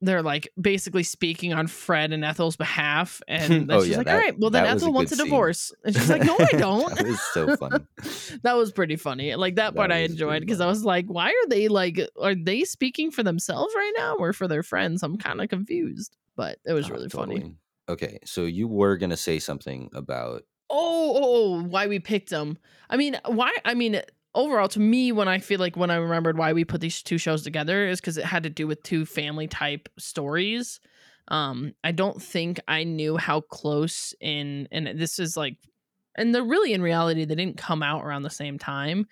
they're 0.00 0.22
like 0.22 0.48
basically 0.60 1.02
speaking 1.02 1.52
on 1.52 1.66
Fred 1.66 2.12
and 2.12 2.24
Ethel's 2.24 2.56
behalf, 2.56 3.20
and 3.26 3.68
Oh, 3.72 3.80
she's 3.80 3.90
yeah, 3.90 3.96
like, 3.96 4.06
that- 4.06 4.14
"All 4.14 4.20
right, 4.20 4.38
well 4.38 4.50
then 4.50 4.64
Ethel 4.64 4.92
wants 4.92 5.10
a 5.10 5.16
scene. 5.16 5.26
divorce," 5.26 5.72
and 5.84 5.92
she's 5.94 6.08
like, 6.08 6.22
"No, 6.22 6.36
I 6.38 6.52
don't." 6.56 6.94
that 6.94 7.04
was 7.04 7.20
so 7.34 7.56
funny. 7.56 7.84
that 8.44 8.56
was 8.56 8.70
pretty 8.70 8.94
funny. 8.94 9.34
Like 9.34 9.56
that 9.56 9.74
That 9.74 9.76
part 9.76 9.90
I 9.90 9.98
enjoyed 9.98 10.40
because 10.40 10.60
I 10.60 10.66
was 10.66 10.84
like, 10.84 11.06
"Why 11.06 11.30
are 11.30 11.48
they 11.48 11.66
like? 11.66 12.00
Are 12.20 12.36
they 12.36 12.62
speaking 12.62 13.10
for 13.10 13.24
themselves 13.24 13.74
right 13.74 13.92
now 13.96 14.14
or 14.20 14.32
for 14.32 14.46
their 14.46 14.62
friends?" 14.62 15.02
I'm 15.02 15.18
kind 15.18 15.40
of 15.40 15.48
confused, 15.48 16.16
but 16.36 16.58
it 16.64 16.74
was 16.74 16.88
Oh, 16.88 16.92
really 16.94 17.08
funny. 17.08 17.56
Okay, 17.88 18.20
so 18.24 18.44
you 18.44 18.68
were 18.68 18.96
gonna 18.98 19.16
say 19.16 19.40
something 19.40 19.90
about 19.94 20.44
Oh, 20.70 21.14
oh, 21.16 21.20
oh, 21.22 21.62
why 21.62 21.86
we 21.86 21.98
picked 21.98 22.30
them. 22.30 22.58
I 22.90 22.96
mean, 22.96 23.18
why? 23.26 23.54
I 23.64 23.74
mean, 23.74 24.02
overall, 24.34 24.68
to 24.68 24.80
me, 24.80 25.12
when 25.12 25.28
I 25.28 25.38
feel 25.38 25.58
like 25.58 25.76
when 25.76 25.90
I 25.90 25.96
remembered 25.96 26.36
why 26.38 26.52
we 26.52 26.64
put 26.64 26.80
these 26.80 27.02
two 27.02 27.18
shows 27.18 27.42
together 27.42 27.86
is 27.86 28.00
because 28.00 28.18
it 28.18 28.24
had 28.24 28.42
to 28.42 28.50
do 28.50 28.66
with 28.66 28.82
two 28.82 29.06
family 29.06 29.46
type 29.48 29.88
stories. 29.98 30.80
Um, 31.28 31.74
I 31.84 31.92
don't 31.92 32.22
think 32.22 32.60
I 32.68 32.84
knew 32.84 33.16
how 33.16 33.40
close 33.42 34.14
in, 34.20 34.68
and 34.70 34.98
this 34.98 35.18
is 35.18 35.36
like, 35.36 35.56
and 36.16 36.34
they're 36.34 36.42
really 36.42 36.72
in 36.72 36.82
reality, 36.82 37.24
they 37.24 37.34
didn't 37.34 37.58
come 37.58 37.82
out 37.82 38.04
around 38.04 38.22
the 38.22 38.30
same 38.30 38.58
time, 38.58 39.06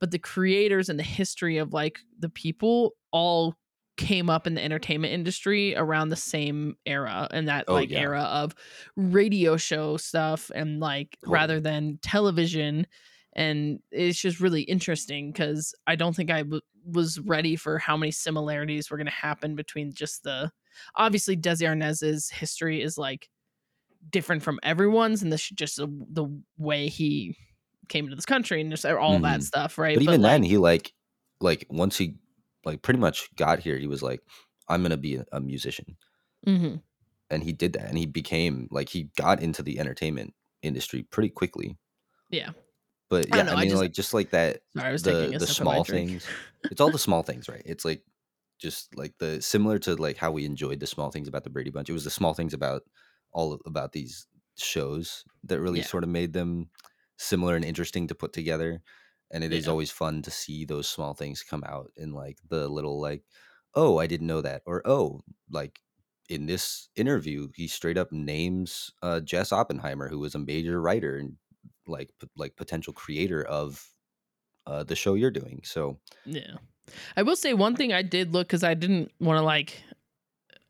but 0.00 0.10
the 0.10 0.18
creators 0.18 0.88
and 0.88 0.98
the 0.98 1.04
history 1.04 1.58
of 1.58 1.72
like 1.72 2.00
the 2.18 2.28
people 2.28 2.94
all 3.10 3.56
came 4.02 4.28
up 4.28 4.46
in 4.46 4.54
the 4.54 4.62
entertainment 4.64 5.12
industry 5.12 5.76
around 5.76 6.08
the 6.08 6.16
same 6.16 6.76
era 6.86 7.28
and 7.30 7.48
that 7.48 7.66
Oh, 7.66 7.80
like 7.80 7.90
yeah. 7.90 8.02
era 8.02 8.22
of 8.22 8.54
radio 8.96 9.56
show 9.56 9.96
stuff 9.96 10.50
and 10.54 10.80
like 10.80 11.16
rather 11.24 11.60
than 11.60 11.98
television 12.02 12.86
and 13.34 13.80
it's 13.92 14.20
just 14.20 14.40
really 14.40 14.62
interesting 14.62 15.30
because 15.32 15.74
i 15.86 15.94
don't 15.94 16.16
think 16.16 16.30
I 16.30 16.42
w- 16.42 16.60
was 16.84 17.20
ready 17.20 17.56
for 17.56 17.78
how 17.78 17.96
many 17.96 18.10
similarities 18.10 18.90
were 18.90 18.96
going 18.96 19.06
to 19.06 19.12
happen 19.12 19.54
between 19.54 19.92
just 19.92 20.24
the 20.24 20.50
obviously 20.96 21.36
desi 21.36 21.66
arnaz's 21.68 22.28
history 22.28 22.82
is 22.82 22.98
like 22.98 23.30
different 24.10 24.42
from 24.42 24.60
everyone's 24.62 25.22
and 25.22 25.32
this 25.32 25.48
just 25.50 25.76
the, 25.76 25.88
the 26.10 26.26
way 26.58 26.88
he 26.88 27.36
came 27.88 28.04
into 28.06 28.16
this 28.16 28.26
country 28.26 28.60
and 28.60 28.70
just 28.70 28.86
all 28.86 29.20
that 29.20 29.42
Mhm. 29.42 29.44
stuff 29.44 29.78
right 29.78 30.04
but 30.04 30.04
even 30.04 30.22
like, 30.22 30.40
then 30.40 30.42
he 30.42 30.58
like 30.58 30.94
like 31.40 31.66
once 31.70 31.98
he 31.98 32.16
like 32.64 32.82
pretty 32.82 33.00
much 33.00 33.28
got 33.36 33.58
here 33.60 33.78
he 33.78 33.86
was 33.86 34.02
like 34.02 34.20
i'm 34.68 34.82
gonna 34.82 34.96
be 34.96 35.20
a, 35.32 35.40
musician. 35.40 35.96
Mhm. 36.46 36.82
and 37.30 37.42
he 37.42 37.52
did 37.52 37.72
that 37.74 37.88
and 37.88 37.96
he 37.98 38.06
became 38.06 38.68
like 38.70 38.88
he 38.88 39.10
got 39.16 39.40
into 39.40 39.62
the 39.62 39.78
entertainment 39.78 40.34
industry 40.62 41.02
pretty 41.02 41.28
quickly. 41.28 41.76
Yeah. 42.30 42.50
But 43.10 43.28
yeah 43.28 43.36
i, 43.36 43.42
know, 43.42 43.52
I 43.52 43.60
mean 43.60 43.70
just- 43.70 43.82
like 43.82 43.92
just 43.92 44.14
like 44.14 44.30
that 44.30 44.60
sorry 44.76 44.88
i 44.88 44.92
was 44.92 45.02
taking 45.02 45.30
the 45.30 45.36
a 45.36 45.38
the 45.38 45.46
sip 45.46 45.60
of 45.60 45.64
my 45.66 45.72
small 45.74 45.84
things 45.84 46.26
it's 46.70 46.80
all 46.80 46.90
the 46.90 46.98
small 46.98 47.22
things 47.22 47.48
right? 47.48 47.62
It's 47.66 47.84
like 47.84 48.02
just 48.58 48.96
like 48.96 49.14
the 49.18 49.42
similar 49.42 49.78
to 49.80 49.96
like 49.96 50.16
how 50.16 50.30
we 50.30 50.44
enjoyed 50.44 50.78
the 50.80 50.86
small 50.86 51.10
things 51.10 51.26
about 51.28 51.42
the 51.44 51.50
brady 51.50 51.70
bunch 51.70 51.90
it 51.90 51.94
was 51.94 52.04
the 52.04 52.10
small 52.10 52.32
things 52.34 52.54
about 52.54 52.82
all 53.32 53.58
about 53.66 53.92
these 53.92 54.26
shows 54.56 55.24
that 55.44 55.60
really 55.60 55.80
Yeah. 55.80 55.86
sort 55.86 56.04
of 56.04 56.10
made 56.10 56.32
them 56.32 56.70
similar 57.18 57.56
and 57.56 57.64
interesting 57.64 58.06
to 58.08 58.14
put 58.14 58.32
together 58.32 58.82
and 59.32 59.44
it 59.44 59.52
is 59.52 59.66
Yeah. 59.66 59.70
always 59.70 59.90
fun 59.90 60.22
to 60.22 60.30
see 60.30 60.64
those 60.64 60.88
small 60.88 61.14
things 61.14 61.42
come 61.42 61.64
out 61.64 61.90
in 61.96 62.12
like 62.12 62.38
the 62.48 62.68
little 62.68 63.00
like 63.00 63.24
oh 63.74 63.98
i 63.98 64.06
didn't 64.06 64.26
know 64.26 64.40
that 64.42 64.62
or 64.66 64.82
oh 64.86 65.20
like 65.50 65.80
in 66.28 66.46
this 66.46 66.88
interview 66.96 67.48
he 67.54 67.66
straight 67.68 67.98
up 67.98 68.12
names 68.12 68.90
uh 69.02 69.20
jess 69.20 69.52
oppenheimer 69.52 70.08
who 70.08 70.18
was 70.18 70.34
a 70.34 70.38
major 70.38 70.80
writer 70.80 71.16
and 71.18 71.36
like 71.86 72.10
p- 72.20 72.28
like 72.36 72.56
potential 72.56 72.92
creator 72.92 73.42
of 73.44 73.88
uh 74.66 74.84
the 74.84 74.96
show 74.96 75.14
you're 75.14 75.30
doing 75.30 75.60
so 75.64 75.98
Yeah. 76.24 76.56
I 77.16 77.22
will 77.22 77.36
say 77.36 77.54
one 77.54 77.76
thing 77.76 77.92
I 77.92 78.02
did 78.02 78.32
look 78.32 78.48
because 78.48 78.64
I 78.64 78.74
didn't 78.74 79.12
want 79.20 79.38
to 79.38 79.42
like, 79.42 79.82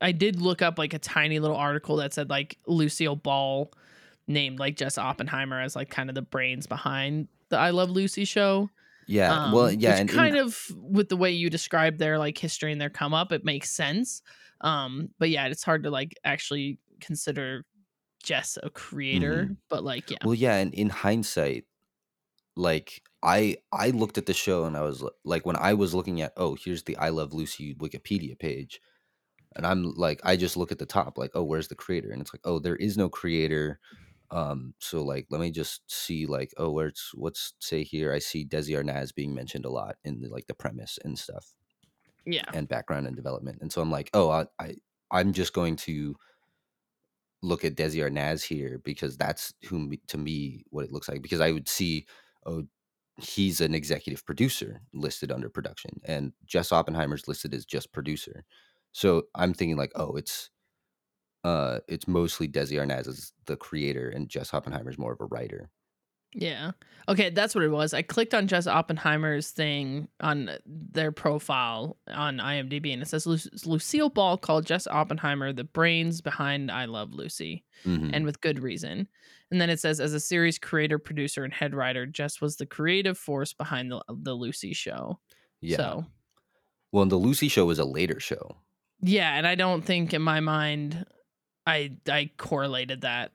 I 0.00 0.12
did 0.12 0.40
look 0.40 0.62
up 0.62 0.78
like 0.78 0.94
a 0.94 0.98
tiny 0.98 1.38
little 1.38 1.56
article 1.56 1.96
that 1.96 2.12
said 2.12 2.28
like 2.30 2.58
Lucille 2.66 3.16
Ball 3.16 3.70
named 4.26 4.58
like 4.58 4.76
Jess 4.76 4.98
Oppenheimer 4.98 5.60
as 5.60 5.76
like 5.76 5.90
kind 5.90 6.08
of 6.08 6.14
the 6.14 6.22
brains 6.22 6.66
behind 6.66 7.28
the 7.52 7.58
I 7.58 7.70
Love 7.70 7.90
Lucy 7.90 8.24
show. 8.24 8.68
yeah 9.06 9.52
well 9.52 9.66
Um, 9.68 9.76
yeah 9.78 9.96
and 9.98 10.08
in- 10.10 10.16
kind 10.16 10.36
of 10.36 10.58
with 10.76 11.08
the 11.08 11.16
way 11.16 11.30
you 11.30 11.48
describe 11.50 11.98
their 11.98 12.18
like 12.18 12.36
history 12.38 12.72
and 12.72 12.80
their 12.80 12.90
come 12.90 13.14
up, 13.14 13.32
it 13.32 13.44
makes 13.44 13.70
sense. 13.70 14.22
Um, 14.60 15.10
but 15.18 15.28
yeah, 15.30 15.46
it's 15.46 15.64
hard 15.64 15.82
to 15.84 15.90
like 15.90 16.14
actually 16.24 16.78
consider 17.00 17.64
Jess 18.22 18.58
a 18.62 18.70
creator, 18.70 19.46
Mhm. 19.50 19.56
but 19.68 19.82
like 19.82 20.10
yeah, 20.10 20.18
Well, 20.24 20.34
yeah, 20.34 20.56
and 20.62 20.72
in 20.74 20.88
hindsight, 20.90 21.64
like 22.56 23.02
I 23.22 23.56
I 23.72 23.90
looked 23.90 24.18
at 24.18 24.26
the 24.26 24.34
show 24.34 24.64
and 24.66 24.76
I 24.76 24.82
was 24.82 25.02
like 25.24 25.46
when 25.46 25.56
I 25.56 25.74
was 25.74 25.94
looking 25.94 26.20
at 26.20 26.32
oh 26.36 26.54
here's 26.62 26.84
the 26.84 26.96
I 26.96 27.08
Love 27.08 27.32
Lucy 27.32 27.74
Wikipedia 27.74 28.38
page, 28.38 28.80
and 29.56 29.66
I'm 29.66 29.94
like 29.96 30.20
I 30.24 30.36
just 30.36 30.56
look 30.56 30.70
at 30.72 30.78
the 30.78 30.86
top 30.86 31.18
like 31.18 31.32
oh 31.34 31.42
where's 31.42 31.68
the 31.68 31.74
creator 31.74 32.10
and 32.12 32.20
it's 32.22 32.32
like 32.34 32.42
oh 32.44 32.58
there 32.60 32.76
is 32.76 32.96
no 32.96 33.08
creator, 33.08 33.80
um 34.32 34.74
so 34.80 35.02
like 35.04 35.26
let 35.30 35.40
me 35.40 35.50
just 35.50 35.82
see 35.86 36.26
like 36.26 36.52
oh 36.56 36.70
where's 36.70 37.10
what's 37.14 37.52
say 37.60 37.84
here 37.84 38.12
I 38.12 38.18
see 38.18 38.46
Desi 38.46 38.70
Arnaz 38.70 39.14
being 39.14 39.34
mentioned 39.34 39.66
a 39.66 39.70
lot 39.70 39.96
in 40.04 40.20
the, 40.20 40.28
like 40.28 40.46
the 40.46 40.54
premise 40.54 40.98
and 41.04 41.18
stuff 41.18 41.52
yeah, 42.24 42.44
and 42.54 42.68
background 42.68 43.06
and 43.06 43.14
development 43.14 43.58
and 43.60 43.70
so 43.70 43.82
I'm 43.82 43.90
like 43.90 44.10
oh 44.14 44.30
I, 44.30 44.46
I 44.58 44.74
I'm 45.10 45.32
just 45.32 45.52
going 45.52 45.76
to 45.76 46.16
look 47.42 47.64
at 47.64 47.74
Desi 47.74 48.02
Arnaz 48.02 48.42
here 48.42 48.80
because 48.84 49.16
that's 49.16 49.52
who 49.68 49.78
me- 49.78 50.00
to 50.08 50.16
me 50.16 50.64
what 50.70 50.84
it 50.84 50.92
looks 50.92 51.08
like 51.08 51.22
because 51.22 51.40
I 51.40 51.52
would 51.52 51.68
see 51.68 52.06
oh 52.46 52.64
he's 53.18 53.60
an 53.60 53.74
executive 53.74 54.24
producer 54.24 54.80
listed 54.94 55.30
under 55.30 55.50
production 55.50 56.00
and 56.04 56.32
Jess 56.46 56.72
Oppenheimer's 56.72 57.28
listed 57.28 57.52
as 57.52 57.66
just 57.66 57.92
producer. 57.92 58.44
So 58.92 59.24
I'm 59.34 59.52
thinking 59.52 59.76
like 59.76 59.92
oh 59.96 60.16
it's 60.16 60.50
uh 61.44 61.80
it's 61.88 62.06
mostly 62.08 62.48
Desi 62.48 62.72
Arnaz 62.78 63.08
as 63.08 63.32
the 63.46 63.56
creator 63.56 64.08
and 64.08 64.28
Jess 64.28 64.52
Oppenheimer 64.54 64.90
is 64.90 64.98
more 64.98 65.12
of 65.12 65.20
a 65.20 65.26
writer. 65.26 65.70
Yeah. 66.34 66.70
Okay, 67.10 67.28
that's 67.28 67.54
what 67.54 67.62
it 67.62 67.68
was. 67.68 67.92
I 67.92 68.00
clicked 68.00 68.32
on 68.32 68.46
Jess 68.48 68.66
Oppenheimer's 68.66 69.50
thing 69.50 70.08
on 70.20 70.48
their 70.64 71.12
profile 71.12 71.98
on 72.08 72.38
IMDb, 72.38 72.90
and 72.94 73.02
it 73.02 73.08
says 73.08 73.26
Lucille 73.66 74.08
Ball 74.08 74.38
called 74.38 74.64
Jess 74.64 74.86
Oppenheimer 74.86 75.52
the 75.52 75.64
brains 75.64 76.22
behind 76.22 76.70
I 76.70 76.86
Love 76.86 77.12
Lucy, 77.12 77.66
Mhm. 77.84 78.12
and 78.14 78.24
with 78.24 78.40
good 78.40 78.60
reason. 78.60 79.08
And 79.50 79.60
then 79.60 79.68
it 79.68 79.78
says, 79.78 80.00
as 80.00 80.14
a 80.14 80.20
series 80.20 80.58
creator, 80.58 80.98
producer, 80.98 81.44
and 81.44 81.52
head 81.52 81.74
writer, 81.74 82.06
Jess 82.06 82.40
was 82.40 82.56
the 82.56 82.64
creative 82.64 83.18
force 83.18 83.52
behind 83.52 83.92
the, 83.92 84.02
the 84.08 84.32
Lucy 84.32 84.72
show. 84.72 85.20
yeah. 85.60 85.76
So, 85.76 86.06
Well, 86.92 87.02
and 87.02 87.12
the 87.12 87.16
Lucy 87.16 87.48
show 87.48 87.66
was 87.66 87.78
a 87.78 87.84
later 87.84 88.18
show. 88.20 88.56
yeah, 89.02 89.36
and 89.36 89.46
I 89.46 89.54
don't 89.54 89.82
think 89.82 90.14
in 90.14 90.22
my 90.22 90.40
mind 90.40 91.04
I 91.66 91.98
I 92.08 92.30
correlated 92.36 93.02
that. 93.02 93.32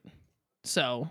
So 0.64 1.10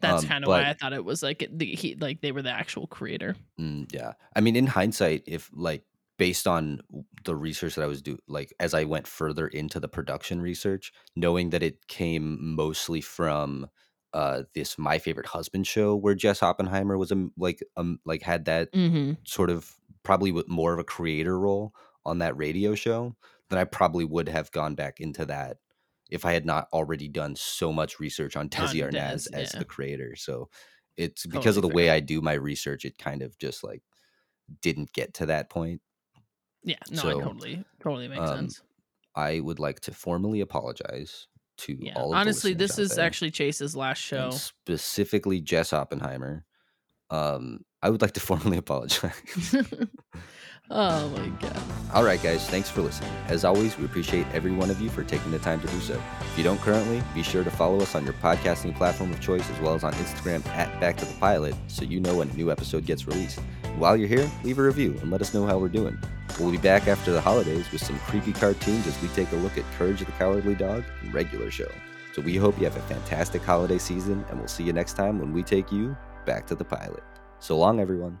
that's 0.00 0.24
Um, 0.24 0.24
kind 0.24 0.44
of 0.44 0.50
why 0.50 0.68
I 0.70 0.74
thought 0.74 0.92
it 0.94 1.04
was 1.04 1.22
like 1.22 1.48
the, 1.52 1.74
he 1.74 1.96
like 1.96 2.22
they 2.22 2.32
were 2.32 2.42
the 2.42 2.50
actual 2.52 2.86
creator. 2.88 3.36
Mm, 3.60 3.92
yeah. 3.92 4.14
I 4.34 4.40
mean, 4.40 4.56
in 4.56 4.66
hindsight, 4.66 5.22
if 5.26 5.50
like 5.54 5.84
based 6.18 6.46
on 6.46 6.80
the 7.24 7.36
research 7.36 7.74
that 7.76 7.84
I 7.84 7.86
was 7.86 8.02
doing, 8.02 8.18
like 8.28 8.52
as 8.60 8.74
I 8.74 8.84
went 8.84 9.06
further 9.06 9.46
into 9.48 9.80
the 9.80 9.88
production 9.88 10.40
research, 10.40 10.92
knowing 11.16 11.50
that 11.50 11.62
it 11.62 11.86
came 11.86 12.54
mostly 12.54 13.00
from 13.00 13.68
uh 14.12 14.44
this 14.54 14.78
My 14.78 14.98
Favorite 14.98 15.26
Husband 15.26 15.66
show 15.66 15.96
where 15.96 16.14
Jess 16.14 16.42
Oppenheimer 16.42 16.98
was 16.98 17.12
a 17.12 17.28
like 17.36 17.60
um 17.76 17.98
like 18.04 18.22
had 18.22 18.44
that 18.46 18.70
Mm-hmm. 18.74 19.14
sort 19.24 19.50
of 19.50 19.76
probably 20.02 20.32
with 20.32 20.48
more 20.48 20.72
of 20.72 20.78
a 20.78 20.84
creator 20.84 21.38
role 21.38 21.74
on 22.04 22.18
that 22.18 22.36
radio 22.36 22.74
show, 22.74 23.16
then 23.50 23.58
I 23.58 23.64
probably 23.64 24.04
would 24.04 24.28
have 24.28 24.50
gone 24.52 24.74
back 24.74 25.00
into 25.00 25.24
that 25.26 25.58
if 26.10 26.24
I 26.24 26.32
had 26.32 26.46
not 26.46 26.68
already 26.72 27.08
done 27.08 27.34
so 27.36 27.72
much 27.72 27.98
research 28.00 28.36
on 28.36 28.48
Desi 28.48 28.84
On 28.84 28.92
Arnaz 28.92 29.26
as 29.32 29.52
yeah. 29.52 29.58
the 29.58 29.64
creator. 29.64 30.14
So 30.16 30.50
it's 30.96 31.26
because 31.26 31.56
of 31.56 31.62
the 31.62 31.68
Totally 31.68 31.84
way. 31.84 31.90
I 31.90 32.00
do 32.00 32.20
my 32.20 32.34
research, 32.34 32.84
it 32.84 32.98
kind 32.98 33.22
of 33.22 33.38
just 33.38 33.64
like 33.64 33.82
didn't 34.60 34.92
get 34.92 35.14
to 35.14 35.26
that 35.26 35.50
point. 35.50 35.80
Yeah, 36.62 36.76
no, 36.90 37.02
So, 37.02 37.08
I 37.08 37.22
totally, 37.24 37.64
totally 37.82 38.08
makes 38.08 38.20
um, 38.20 38.36
sense. 38.36 38.62
I 39.14 39.40
would 39.40 39.58
like 39.58 39.80
to 39.80 39.92
formally 39.92 40.40
apologize 40.40 41.28
to 41.58 41.76
Yeah, 41.78 41.94
all 41.96 42.06
of 42.06 42.10
the 42.12 42.16
honestly, 42.16 42.54
this 42.54 42.78
is 42.78 42.98
actually 42.98 43.30
Chase's 43.30 43.76
last 43.76 43.98
show. 43.98 44.30
specifically 44.30 45.40
Jess 45.40 45.72
Oppenheimer. 45.72 46.44
Um, 47.10 47.60
I 47.84 47.90
would 47.90 48.00
like 48.00 48.12
to 48.12 48.20
formally 48.28 48.56
apologize. 48.56 49.12
oh 50.70 51.08
my 51.10 51.28
god. 51.38 51.62
All 51.92 52.02
right, 52.02 52.20
guys, 52.20 52.48
thanks 52.48 52.70
for 52.70 52.80
listening. 52.80 53.12
As 53.28 53.44
always, 53.44 53.78
we 53.78 53.84
appreciate 53.84 54.26
every 54.32 54.50
one 54.50 54.70
of 54.70 54.80
you 54.80 54.88
for 54.88 55.04
taking 55.04 55.30
the 55.30 55.38
time 55.38 55.60
to 55.60 55.66
do 55.66 55.80
so. 55.80 56.02
If 56.22 56.38
you 56.38 56.42
don't 56.42 56.60
currently, 56.60 57.02
be 57.14 57.22
sure 57.22 57.44
to 57.44 57.50
follow 57.50 57.80
us 57.80 57.94
on 57.94 58.04
your 58.04 58.14
podcasting 58.14 58.74
platform 58.74 59.12
of 59.12 59.20
choice 59.20 59.48
as 59.50 59.60
well 59.60 59.74
as 59.74 59.84
on 59.84 59.92
Instagram 59.92 60.44
at 60.46 60.80
Back 60.80 60.96
to 60.96 61.04
the 61.04 61.14
Pilot 61.20 61.54
so 61.68 61.84
you 61.84 62.00
know 62.00 62.16
when 62.16 62.30
a 62.30 62.34
new 62.34 62.50
episode 62.50 62.86
gets 62.86 63.06
released. 63.06 63.38
While 63.76 63.96
you're 63.98 64.08
here, 64.08 64.30
leave 64.42 64.58
a 64.58 64.62
review 64.62 64.96
and 65.02 65.10
let 65.10 65.20
us 65.20 65.34
know 65.34 65.46
how 65.46 65.58
we're 65.58 65.68
doing. 65.68 65.98
We'll 66.40 66.52
be 66.52 66.58
back 66.58 66.88
after 66.88 67.12
the 67.12 67.20
holidays 67.20 67.70
with 67.70 67.84
some 67.84 67.98
creepy 68.00 68.32
cartoons 68.32 68.86
as 68.86 69.00
we 69.02 69.08
take 69.08 69.30
a 69.32 69.36
look 69.36 69.58
at 69.58 69.64
Courage 69.78 70.00
the 70.00 70.06
Cowardly 70.12 70.54
Dog 70.54 70.84
and 71.02 71.12
Regular 71.12 71.50
Show. 71.50 71.70
So 72.14 72.22
we 72.22 72.36
hope 72.36 72.58
you 72.58 72.64
have 72.64 72.76
a 72.76 72.82
fantastic 72.82 73.42
holiday 73.42 73.78
season, 73.78 74.24
and 74.30 74.38
we'll 74.38 74.48
see 74.48 74.64
you 74.64 74.72
next 74.72 74.94
time 74.94 75.18
when 75.18 75.32
we 75.32 75.42
take 75.42 75.70
you 75.70 75.96
back 76.24 76.46
to 76.46 76.54
the 76.54 76.64
pilot. 76.64 77.02
So 77.44 77.58
long, 77.58 77.78
everyone. 77.78 78.18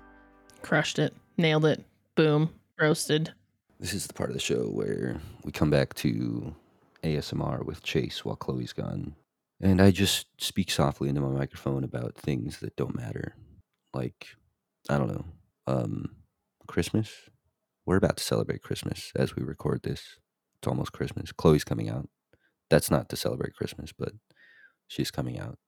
Crushed 0.60 0.98
it. 0.98 1.14
Nailed 1.38 1.64
it. 1.64 1.82
Boom. 2.14 2.50
Roasted. 2.78 3.32
This 3.80 3.94
is 3.94 4.06
the 4.06 4.12
part 4.12 4.28
of 4.28 4.34
the 4.34 4.40
show 4.40 4.64
where 4.64 5.18
we 5.44 5.50
come 5.50 5.70
back 5.70 5.94
to 5.94 6.54
ASMR 7.02 7.64
with 7.64 7.82
Chase 7.82 8.22
while 8.22 8.36
Chloe's 8.36 8.74
gone. 8.74 9.14
And 9.62 9.80
I 9.80 9.92
just 9.92 10.26
speak 10.36 10.70
softly 10.70 11.08
into 11.08 11.22
my 11.22 11.30
microphone 11.30 11.84
about 11.84 12.16
things 12.16 12.60
that 12.60 12.76
don't 12.76 12.94
matter. 12.94 13.34
Like, 13.94 14.26
I 14.90 14.98
don't 14.98 15.08
know, 15.08 15.24
um, 15.66 16.16
Christmas. 16.66 17.10
We're 17.86 17.96
about 17.96 18.18
to 18.18 18.24
celebrate 18.24 18.60
Christmas 18.60 19.10
as 19.16 19.34
we 19.34 19.42
record 19.42 19.84
this. 19.84 20.18
It's 20.58 20.68
almost 20.68 20.92
Christmas. 20.92 21.32
Chloe's 21.32 21.64
coming 21.64 21.88
out. 21.88 22.10
That's 22.68 22.90
not 22.90 23.08
to 23.08 23.16
celebrate 23.16 23.56
Christmas, 23.56 23.90
but 23.90 24.12
she's 24.86 25.10
coming 25.10 25.40
out. 25.40 25.58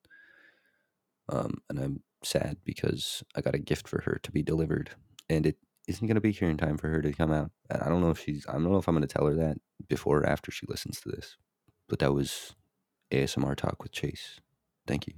Um, 1.30 1.62
and 1.70 1.78
I'm 1.78 2.02
sad 2.22 2.58
because 2.64 3.22
I 3.34 3.40
got 3.40 3.54
a 3.54 3.58
gift 3.58 3.88
for 3.88 4.02
her 4.02 4.18
to 4.22 4.32
be 4.32 4.42
delivered, 4.42 4.90
and 5.28 5.46
it 5.46 5.56
isn't 5.88 6.06
going 6.06 6.16
to 6.16 6.20
be 6.20 6.32
here 6.32 6.50
in 6.50 6.56
time 6.56 6.76
for 6.76 6.88
her 6.88 7.02
to 7.02 7.12
come 7.12 7.32
out. 7.32 7.50
And 7.70 7.82
I 7.82 7.88
don't 7.88 8.00
know 8.00 8.10
if 8.10 8.20
she's. 8.20 8.46
I 8.48 8.52
don't 8.52 8.64
know 8.64 8.76
if 8.76 8.88
I'm 8.88 8.94
going 8.94 9.06
to 9.06 9.12
tell 9.12 9.26
her 9.26 9.34
that 9.34 9.58
before 9.88 10.18
or 10.18 10.26
after 10.26 10.50
she 10.50 10.66
listens 10.68 11.00
to 11.00 11.10
this. 11.10 11.36
But 11.88 12.00
that 12.00 12.12
was 12.12 12.54
ASMR 13.12 13.56
talk 13.56 13.82
with 13.82 13.92
Chase. 13.92 14.40
Thank 14.86 15.06
you. 15.06 15.14